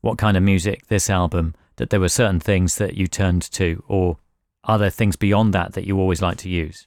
what 0.00 0.18
kind 0.18 0.36
of 0.36 0.42
music 0.42 0.86
this 0.88 1.10
album, 1.10 1.54
that 1.76 1.90
there 1.90 2.00
were 2.00 2.08
certain 2.08 2.40
things 2.40 2.76
that 2.76 2.94
you 2.94 3.06
turned 3.06 3.42
to, 3.52 3.82
or 3.88 4.16
are 4.64 4.78
there 4.78 4.90
things 4.90 5.16
beyond 5.16 5.52
that 5.54 5.72
that 5.74 5.86
you 5.86 5.98
always 5.98 6.22
like 6.22 6.38
to 6.38 6.48
use? 6.48 6.86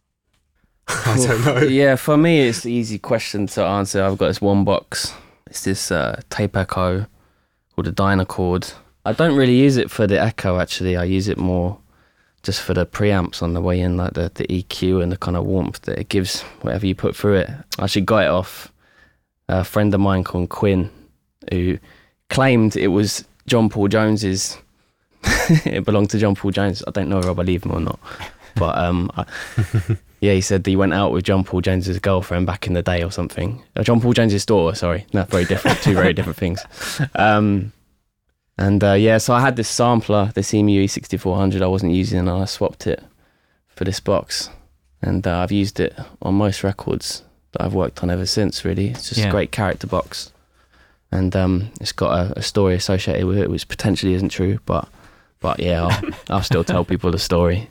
I 0.87 1.17
don't 1.17 1.45
know. 1.45 1.61
yeah, 1.61 1.95
for 1.95 2.17
me, 2.17 2.47
it's 2.47 2.61
the 2.61 2.71
easy 2.71 2.99
question 2.99 3.47
to 3.47 3.63
answer. 3.63 4.03
I've 4.03 4.17
got 4.17 4.27
this 4.27 4.41
one 4.41 4.63
box. 4.63 5.13
It's 5.47 5.63
this 5.63 5.91
uh, 5.91 6.21
tape 6.29 6.57
echo 6.57 7.05
called 7.75 7.87
a 7.87 7.91
Dynacord. 7.91 8.73
I 9.05 9.13
don't 9.13 9.35
really 9.35 9.55
use 9.55 9.77
it 9.77 9.91
for 9.91 10.07
the 10.07 10.19
echo, 10.19 10.59
actually. 10.59 10.95
I 10.95 11.03
use 11.03 11.27
it 11.27 11.37
more 11.37 11.77
just 12.41 12.61
for 12.61 12.73
the 12.73 12.85
preamps 12.85 13.41
on 13.41 13.53
the 13.53 13.61
way 13.61 13.79
in, 13.79 13.95
like 13.97 14.13
the, 14.13 14.31
the 14.35 14.45
EQ 14.47 15.01
and 15.01 15.11
the 15.11 15.17
kind 15.17 15.37
of 15.37 15.45
warmth 15.45 15.81
that 15.81 15.97
it 15.97 16.09
gives, 16.09 16.41
whatever 16.61 16.85
you 16.85 16.93
put 16.93 17.15
through 17.15 17.35
it. 17.35 17.49
I 17.79 17.83
actually 17.85 18.01
got 18.01 18.25
it 18.25 18.29
off 18.29 18.71
a 19.47 19.63
friend 19.63 19.93
of 19.93 19.99
mine 19.99 20.23
called 20.23 20.49
Quinn, 20.49 20.89
who 21.51 21.77
claimed 22.29 22.75
it 22.75 22.87
was 22.87 23.25
John 23.47 23.69
Paul 23.69 23.87
Jones's. 23.87 24.57
it 25.65 25.85
belonged 25.85 26.09
to 26.11 26.19
John 26.19 26.35
Paul 26.35 26.51
Jones. 26.51 26.83
I 26.85 26.91
don't 26.91 27.09
know 27.09 27.19
if 27.19 27.25
I 27.25 27.33
believe 27.33 27.63
him 27.63 27.71
or 27.71 27.79
not. 27.79 27.99
But 28.55 28.77
um, 28.77 29.09
I, 29.15 29.25
yeah, 30.23 30.33
he 30.33 30.41
said 30.41 30.63
that 30.63 30.69
he 30.71 30.75
went 30.77 30.93
out 30.93 31.11
with 31.11 31.25
John 31.25 31.43
Paul 31.43 31.59
Jones's 31.61 31.99
girlfriend 31.99 32.45
back 32.45 32.65
in 32.67 32.73
the 32.73 32.81
day 32.81 33.03
or 33.03 33.11
something. 33.11 33.61
Uh, 33.75 33.83
John 33.83 33.99
Paul 33.99 34.13
Jones's 34.13 34.45
daughter, 34.45 34.73
sorry. 34.75 35.05
No, 35.13 35.23
very 35.25 35.43
different. 35.45 35.81
Two 35.81 35.93
very 35.95 36.13
different 36.13 36.37
things. 36.37 36.59
Um, 37.15 37.73
and 38.57 38.83
uh, 38.83 38.93
yeah, 38.93 39.17
so 39.17 39.33
I 39.33 39.41
had 39.41 39.55
this 39.57 39.67
sampler, 39.67 40.31
this 40.33 40.53
EMU 40.53 40.85
E6400 40.85 41.61
I 41.61 41.67
wasn't 41.67 41.91
using, 41.93 42.19
and 42.19 42.29
I 42.29 42.45
swapped 42.45 42.87
it 42.87 43.03
for 43.67 43.83
this 43.83 43.99
box. 43.99 44.49
And 45.01 45.27
uh, 45.27 45.39
I've 45.39 45.51
used 45.51 45.79
it 45.81 45.93
on 46.21 46.35
most 46.35 46.63
records 46.63 47.23
that 47.51 47.61
I've 47.63 47.73
worked 47.73 48.01
on 48.03 48.09
ever 48.09 48.25
since, 48.25 48.63
really. 48.63 48.89
It's 48.91 49.09
just 49.09 49.19
Yeah. 49.19 49.27
a 49.27 49.31
great 49.31 49.51
character 49.51 49.87
box. 49.87 50.31
And 51.11 51.35
um, 51.35 51.71
it's 51.81 51.91
got 51.91 52.11
a, 52.17 52.39
a 52.39 52.41
story 52.41 52.75
associated 52.75 53.25
with 53.25 53.37
it, 53.37 53.49
which 53.49 53.67
potentially 53.67 54.13
isn't 54.13 54.29
true, 54.29 54.59
but 54.65 54.87
but 55.41 55.59
yeah, 55.59 55.83
I'll, 55.85 56.09
I'll 56.37 56.41
still 56.43 56.63
tell 56.63 56.85
people 56.85 57.11
the 57.11 57.19
story. 57.19 57.69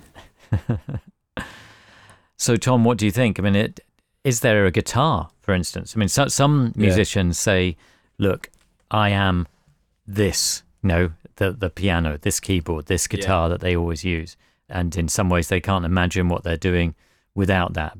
So, 2.42 2.56
Tom, 2.56 2.82
what 2.82 2.98
do 2.98 3.06
you 3.06 3.12
think? 3.12 3.38
I 3.38 3.42
mean, 3.42 3.54
it, 3.54 3.78
is 4.24 4.40
there 4.40 4.66
a 4.66 4.72
guitar, 4.72 5.30
for 5.42 5.54
instance? 5.54 5.94
I 5.96 6.00
mean, 6.00 6.08
so, 6.08 6.26
some 6.26 6.72
Yeah. 6.74 6.86
musicians 6.86 7.38
say, 7.38 7.76
"Look, 8.18 8.50
I 8.90 9.10
am 9.10 9.46
this." 10.08 10.64
You 10.82 10.88
know, 10.88 11.12
the 11.36 11.52
the 11.52 11.70
piano, 11.70 12.18
this 12.20 12.40
keyboard, 12.40 12.86
this 12.86 13.06
guitar 13.06 13.48
that 13.48 13.60
they 13.60 13.76
always 13.76 14.02
use, 14.02 14.36
and 14.68 14.96
in 14.96 15.06
some 15.06 15.28
ways, 15.28 15.46
they 15.50 15.60
can't 15.60 15.84
imagine 15.84 16.28
what 16.28 16.42
they're 16.42 16.56
doing 16.70 16.96
without 17.32 17.74
that. 17.74 17.96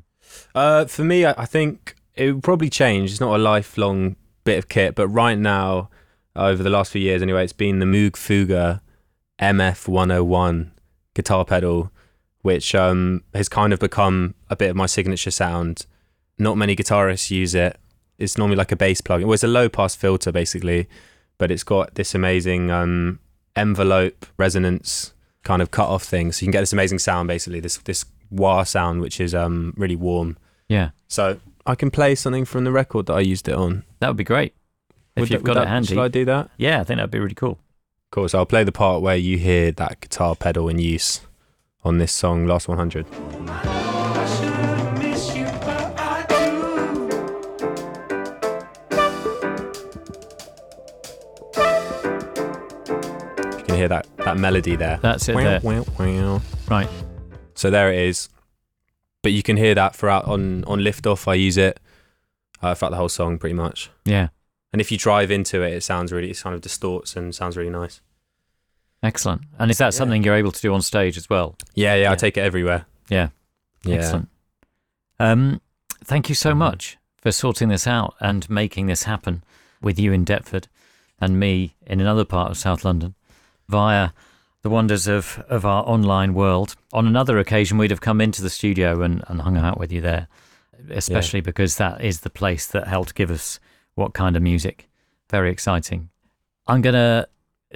Uh, 0.53 0.83
for 0.87 1.05
me, 1.05 1.23
I, 1.23 1.33
I 1.37 1.45
think 1.45 1.95
it 2.13 2.33
would 2.33 2.43
probably 2.43 2.69
change. 2.69 3.11
It's 3.11 3.21
not 3.21 3.33
a 3.39 3.41
lifelong 3.41 4.17
bit 4.43 4.57
of 4.57 4.67
kit, 4.67 4.93
but 4.93 5.07
right 5.07 5.37
now, 5.37 5.89
over 6.35 6.61
the 6.61 6.69
last 6.69 6.91
few 6.91 7.01
years 7.01 7.21
anyway, 7.21 7.45
it's 7.45 7.53
been 7.53 7.79
the 7.79 7.85
Moogerfooger 7.85 8.81
MF101 9.39 10.71
guitar 11.13 11.45
pedal, 11.45 11.92
which 12.43 12.75
um, 12.75 13.23
has 13.33 13.49
kind 13.49 13.73
of 13.73 13.79
become 13.79 14.35
a 14.49 14.55
bit 14.55 14.69
of 14.69 14.75
my 14.75 14.85
signature 14.85 15.31
sound. 15.31 15.85
Not 16.37 16.55
many 16.57 16.75
guitarists 16.75 17.31
use 17.31 17.55
it. 17.55 17.77
It's 18.19 18.37
normally 18.37 18.55
like 18.57 18.71
a 18.71 18.75
bass 18.75 19.01
plug. 19.01 19.21
It 19.21 19.25
was 19.25 19.43
a 19.43 19.47
low 19.47 19.67
pass 19.69 19.95
filter 19.95 20.31
basically, 20.31 20.87
but 21.39 21.49
it's 21.51 21.63
got 21.63 21.95
this 21.95 22.13
amazing 22.13 22.69
um, 22.69 23.19
envelope 23.55 24.25
resonance 24.37 25.13
kind 25.43 25.61
of 25.61 25.71
cut 25.71 25.87
off 25.89 26.03
thing. 26.03 26.31
So 26.31 26.43
you 26.43 26.47
can 26.47 26.51
get 26.51 26.61
this 26.61 26.73
amazing 26.73 26.99
sound 26.99 27.27
basically, 27.27 27.59
this 27.59 27.77
this 27.77 28.05
wah 28.29 28.63
sound, 28.63 29.01
which 29.01 29.19
is 29.19 29.33
um, 29.35 29.73
really 29.77 29.95
warm. 29.95 30.37
Yeah, 30.69 30.89
So 31.07 31.39
I 31.65 31.75
can 31.75 31.91
play 31.91 32.15
something 32.15 32.45
from 32.45 32.63
the 32.63 32.71
record 32.71 33.05
that 33.07 33.13
I 33.13 33.19
used 33.19 33.47
it 33.47 33.53
on. 33.55 33.83
that 33.99 34.07
would 34.07 34.17
be 34.17 34.23
great 34.23 34.53
if 35.15 35.21
Would 35.21 35.29
you've 35.29 35.41
that- 35.43 35.45
got 35.45 35.55
would 35.55 35.61
it 35.61 35.65
that- 35.65 35.69
handy. 35.69 35.87
Should 35.89 35.99
I 35.99 36.07
do 36.07 36.25
that? 36.25 36.49
Yeah, 36.57 36.79
I 36.79 36.83
think 36.83 36.97
that'd 36.97 37.11
be 37.11 37.19
really 37.19 37.35
cool. 37.35 37.59
Cool. 38.11 38.27
So 38.29 38.39
I'll 38.39 38.45
play 38.45 38.63
the 38.63 38.71
part 38.71 39.01
where 39.01 39.15
you 39.17 39.37
hear 39.37 39.71
that 39.73 40.01
guitar 40.01 40.35
pedal 40.35 40.67
in 40.69 40.79
use 40.79 41.21
on 41.85 41.97
this 41.97 42.11
song, 42.11 42.45
Last 42.47 42.67
100. 42.67 43.05
You 53.45 53.63
can 53.65 53.75
hear 53.75 53.87
that, 53.87 54.07
that 54.17 54.37
melody 54.37 54.75
there. 54.75 54.99
That's 55.01 55.27
it 55.29 55.35
Wow, 55.35 55.41
there. 55.43 55.59
wow, 55.61 55.85
wow. 55.99 56.41
Right. 56.69 56.89
So 57.55 57.69
there 57.69 57.91
it 57.91 57.99
is. 57.99 58.29
But 59.21 59.31
you 59.31 59.43
can 59.43 59.57
hear 59.57 59.73
that 59.75 59.95
throughout 59.95 60.25
on 60.25 60.63
on 60.65 60.83
lift 60.83 61.07
off. 61.07 61.27
I 61.27 61.35
use 61.35 61.57
it 61.57 61.79
uh, 62.61 62.75
throughout 62.75 62.89
the 62.91 62.97
whole 62.97 63.09
song 63.09 63.37
pretty 63.37 63.53
much. 63.53 63.89
Yeah. 64.05 64.29
And 64.73 64.81
if 64.81 64.91
you 64.91 64.97
drive 64.97 65.31
into 65.31 65.61
it, 65.61 65.73
it 65.73 65.81
sounds 65.83 66.11
really, 66.11 66.31
it 66.31 66.39
kind 66.41 66.55
of 66.55 66.61
distorts 66.61 67.15
and 67.15 67.33
sounds 67.33 67.55
really 67.55 67.69
nice. 67.69 68.01
Excellent. 69.03 69.41
And 69.59 69.69
is 69.69 69.77
that 69.79 69.93
something 69.93 70.23
you're 70.23 70.33
able 70.33 70.53
to 70.53 70.61
do 70.61 70.73
on 70.73 70.81
stage 70.81 71.17
as 71.17 71.29
well? 71.29 71.57
Yeah, 71.75 71.95
yeah, 71.95 72.11
I 72.11 72.15
take 72.15 72.37
it 72.37 72.41
everywhere. 72.41 72.85
Yeah. 73.09 73.29
Yeah. 73.83 73.97
Excellent. 73.97 74.29
Um, 75.19 75.61
thank 76.03 76.29
you 76.29 76.35
so 76.35 76.55
much 76.55 76.97
for 77.17 77.31
sorting 77.31 77.67
this 77.67 77.85
out 77.85 78.15
and 78.21 78.49
making 78.49 78.85
this 78.87 79.03
happen 79.03 79.43
with 79.81 79.99
you 79.99 80.13
in 80.13 80.23
Deptford 80.23 80.67
and 81.19 81.37
me 81.37 81.75
in 81.85 81.99
another 81.99 82.23
part 82.23 82.49
of 82.49 82.57
South 82.57 82.85
London 82.85 83.15
via 83.67 84.11
the 84.61 84.69
wonders 84.69 85.07
of, 85.07 85.43
of 85.49 85.65
our 85.65 85.83
online 85.83 86.33
world. 86.33 86.75
On 86.93 87.05
another 87.05 87.37
occasion, 87.39 87.77
we'd 87.77 87.91
have 87.91 88.01
come 88.01 88.21
into 88.21 88.41
the 88.41 88.49
studio 88.49 89.01
and, 89.01 89.21
and 89.27 89.41
hung 89.41 89.57
out 89.57 89.77
with 89.77 89.91
you 89.91 89.99
there, 89.99 90.27
especially 90.89 91.41
because 91.41 91.75
that 91.75 92.01
is 92.01 92.21
the 92.21 92.29
place 92.29 92.67
that 92.67 92.87
helped 92.87 93.15
give 93.15 93.29
us 93.29 93.59
what 93.95 94.13
kind 94.13 94.37
of 94.37 94.41
music. 94.41 94.89
Very 95.29 95.51
exciting. 95.51 96.09
I'm 96.67 96.81
going 96.81 96.95
to 96.95 97.27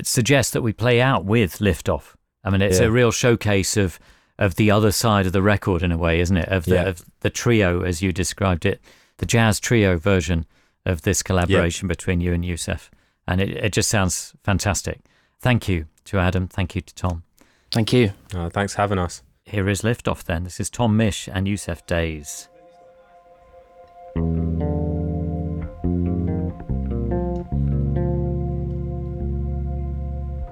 suggest 0.06 0.54
that 0.54 0.62
we 0.62 0.74
play 0.74 1.02
out 1.02 1.26
with 1.26 1.60
Liftoff. 1.60 2.16
I 2.44 2.50
mean, 2.50 2.62
it's 2.62 2.80
Yeah. 2.80 2.86
a 2.88 2.92
real 2.92 3.12
showcase 3.12 3.78
of 3.78 4.00
of 4.40 4.54
the 4.54 4.70
other 4.70 4.92
side 4.92 5.26
of 5.26 5.32
the 5.34 5.42
record 5.42 5.82
in 5.82 5.92
a 5.92 5.98
way, 5.98 6.20
isn't 6.20 6.38
it? 6.38 6.48
Of 6.50 6.66
the 6.66 6.76
Yeah. 6.76 6.84
of 6.90 7.04
the 7.22 7.30
trio, 7.32 7.82
as 7.82 8.04
you 8.04 8.14
described 8.14 8.66
it, 8.68 8.80
the 9.18 9.26
jazz 9.26 9.60
trio 9.60 9.98
version 9.98 10.46
of 10.86 11.02
this 11.02 11.24
collaboration 11.24 11.88
between 11.88 12.22
you 12.22 12.34
and 12.34 12.44
Yussef, 12.44 12.90
and 13.28 13.42
it, 13.42 13.50
it 13.50 13.74
just 13.74 13.90
sounds 13.90 14.34
fantastic. 14.44 15.00
Thank 15.40 15.68
you 15.68 15.88
to 16.06 16.20
Adam. 16.20 16.48
Thank 16.48 16.76
you 16.76 16.82
to 16.82 16.94
Tom. 16.94 17.24
Thank 17.72 17.92
you. 17.94 18.14
Uh, 18.34 18.50
thanks 18.50 18.76
for 18.76 18.82
having 18.82 19.00
us. 19.00 19.24
Here 19.44 19.68
is 19.68 19.82
Liftoff. 19.82 20.24
Then 20.24 20.44
this 20.44 20.60
is 20.60 20.70
Tom 20.70 20.96
Misch 20.98 21.28
and 21.34 21.48
Yussef 21.48 21.86
Dayes. 21.88 22.48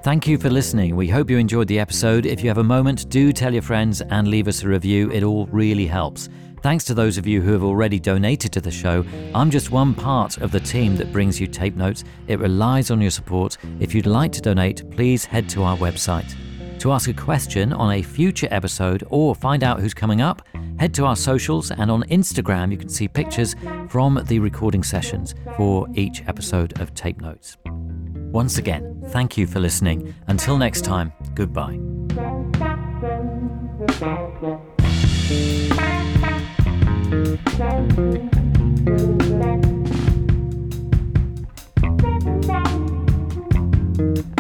Thank 0.06 0.28
you 0.28 0.38
for 0.38 0.52
listening. 0.52 0.96
We 0.96 1.08
hope 1.08 1.32
you 1.32 1.40
enjoyed 1.40 1.68
the 1.68 1.80
episode. 1.80 2.28
If 2.28 2.44
you 2.44 2.50
have 2.52 2.60
a 2.60 2.64
moment, 2.64 3.10
do 3.10 3.34
tell 3.34 3.52
your 3.52 3.64
friends 3.64 4.02
and 4.02 4.28
leave 4.28 4.48
us 4.48 4.62
a 4.62 4.68
review. 4.68 5.10
It 5.10 5.24
all 5.24 5.48
really 5.48 5.88
helps. 5.88 6.30
Thanks 6.62 6.84
to 6.84 6.94
those 6.94 7.18
of 7.18 7.26
you 7.26 7.42
who 7.42 7.52
have 7.54 7.64
already 7.64 8.00
donated 8.00 8.54
to 8.54 8.62
the 8.62 8.70
show. 8.70 9.04
I'm 9.34 9.50
just 9.50 9.72
one 9.72 9.96
part 9.96 10.38
of 10.38 10.52
the 10.52 10.60
team 10.60 10.96
that 10.98 11.12
brings 11.12 11.42
you 11.42 11.48
tape 11.48 11.76
notes. 11.76 12.04
It 12.28 12.38
relies 12.38 12.92
on 12.92 13.02
your 13.02 13.10
support. 13.10 13.58
If 13.80 13.96
you'd 13.96 14.06
like 14.06 14.32
to 14.34 14.42
donate, 14.42 14.88
please 14.92 15.26
head 15.26 15.50
to 15.50 15.64
our 15.64 15.76
website. 15.76 16.36
To 16.82 16.92
ask 16.92 17.10
a 17.10 17.14
question 17.14 17.74
on 17.74 17.92
a 17.92 18.04
future 18.04 18.48
episode 18.52 19.04
or 19.10 19.34
find 19.34 19.64
out 19.64 19.80
who's 19.80 19.96
coming 19.96 20.22
up, 20.22 20.44
head 20.78 20.94
to 20.94 21.06
our 21.06 21.16
socials 21.16 21.72
and 21.72 21.90
on 21.90 22.04
Instagram 22.10 22.72
you 22.72 22.78
can 22.78 22.90
see 22.90 23.08
pictures 23.08 23.56
from 23.90 24.24
the 24.28 24.38
recording 24.38 24.84
sessions 24.84 25.34
for 25.58 25.88
each 25.96 26.22
episode 26.28 26.80
of 26.80 26.94
Tape 26.94 27.20
Notes. 27.22 27.58
Once 28.36 28.58
again, 28.58 29.02
thank 29.12 29.38
you 29.38 29.48
for 29.48 29.62
listening. 29.62 30.14
Until 30.28 30.58
next 30.58 30.84
time, 30.84 31.14
goodbye. 31.36 31.80
Thank 37.58 37.98
you. 43.98 44.35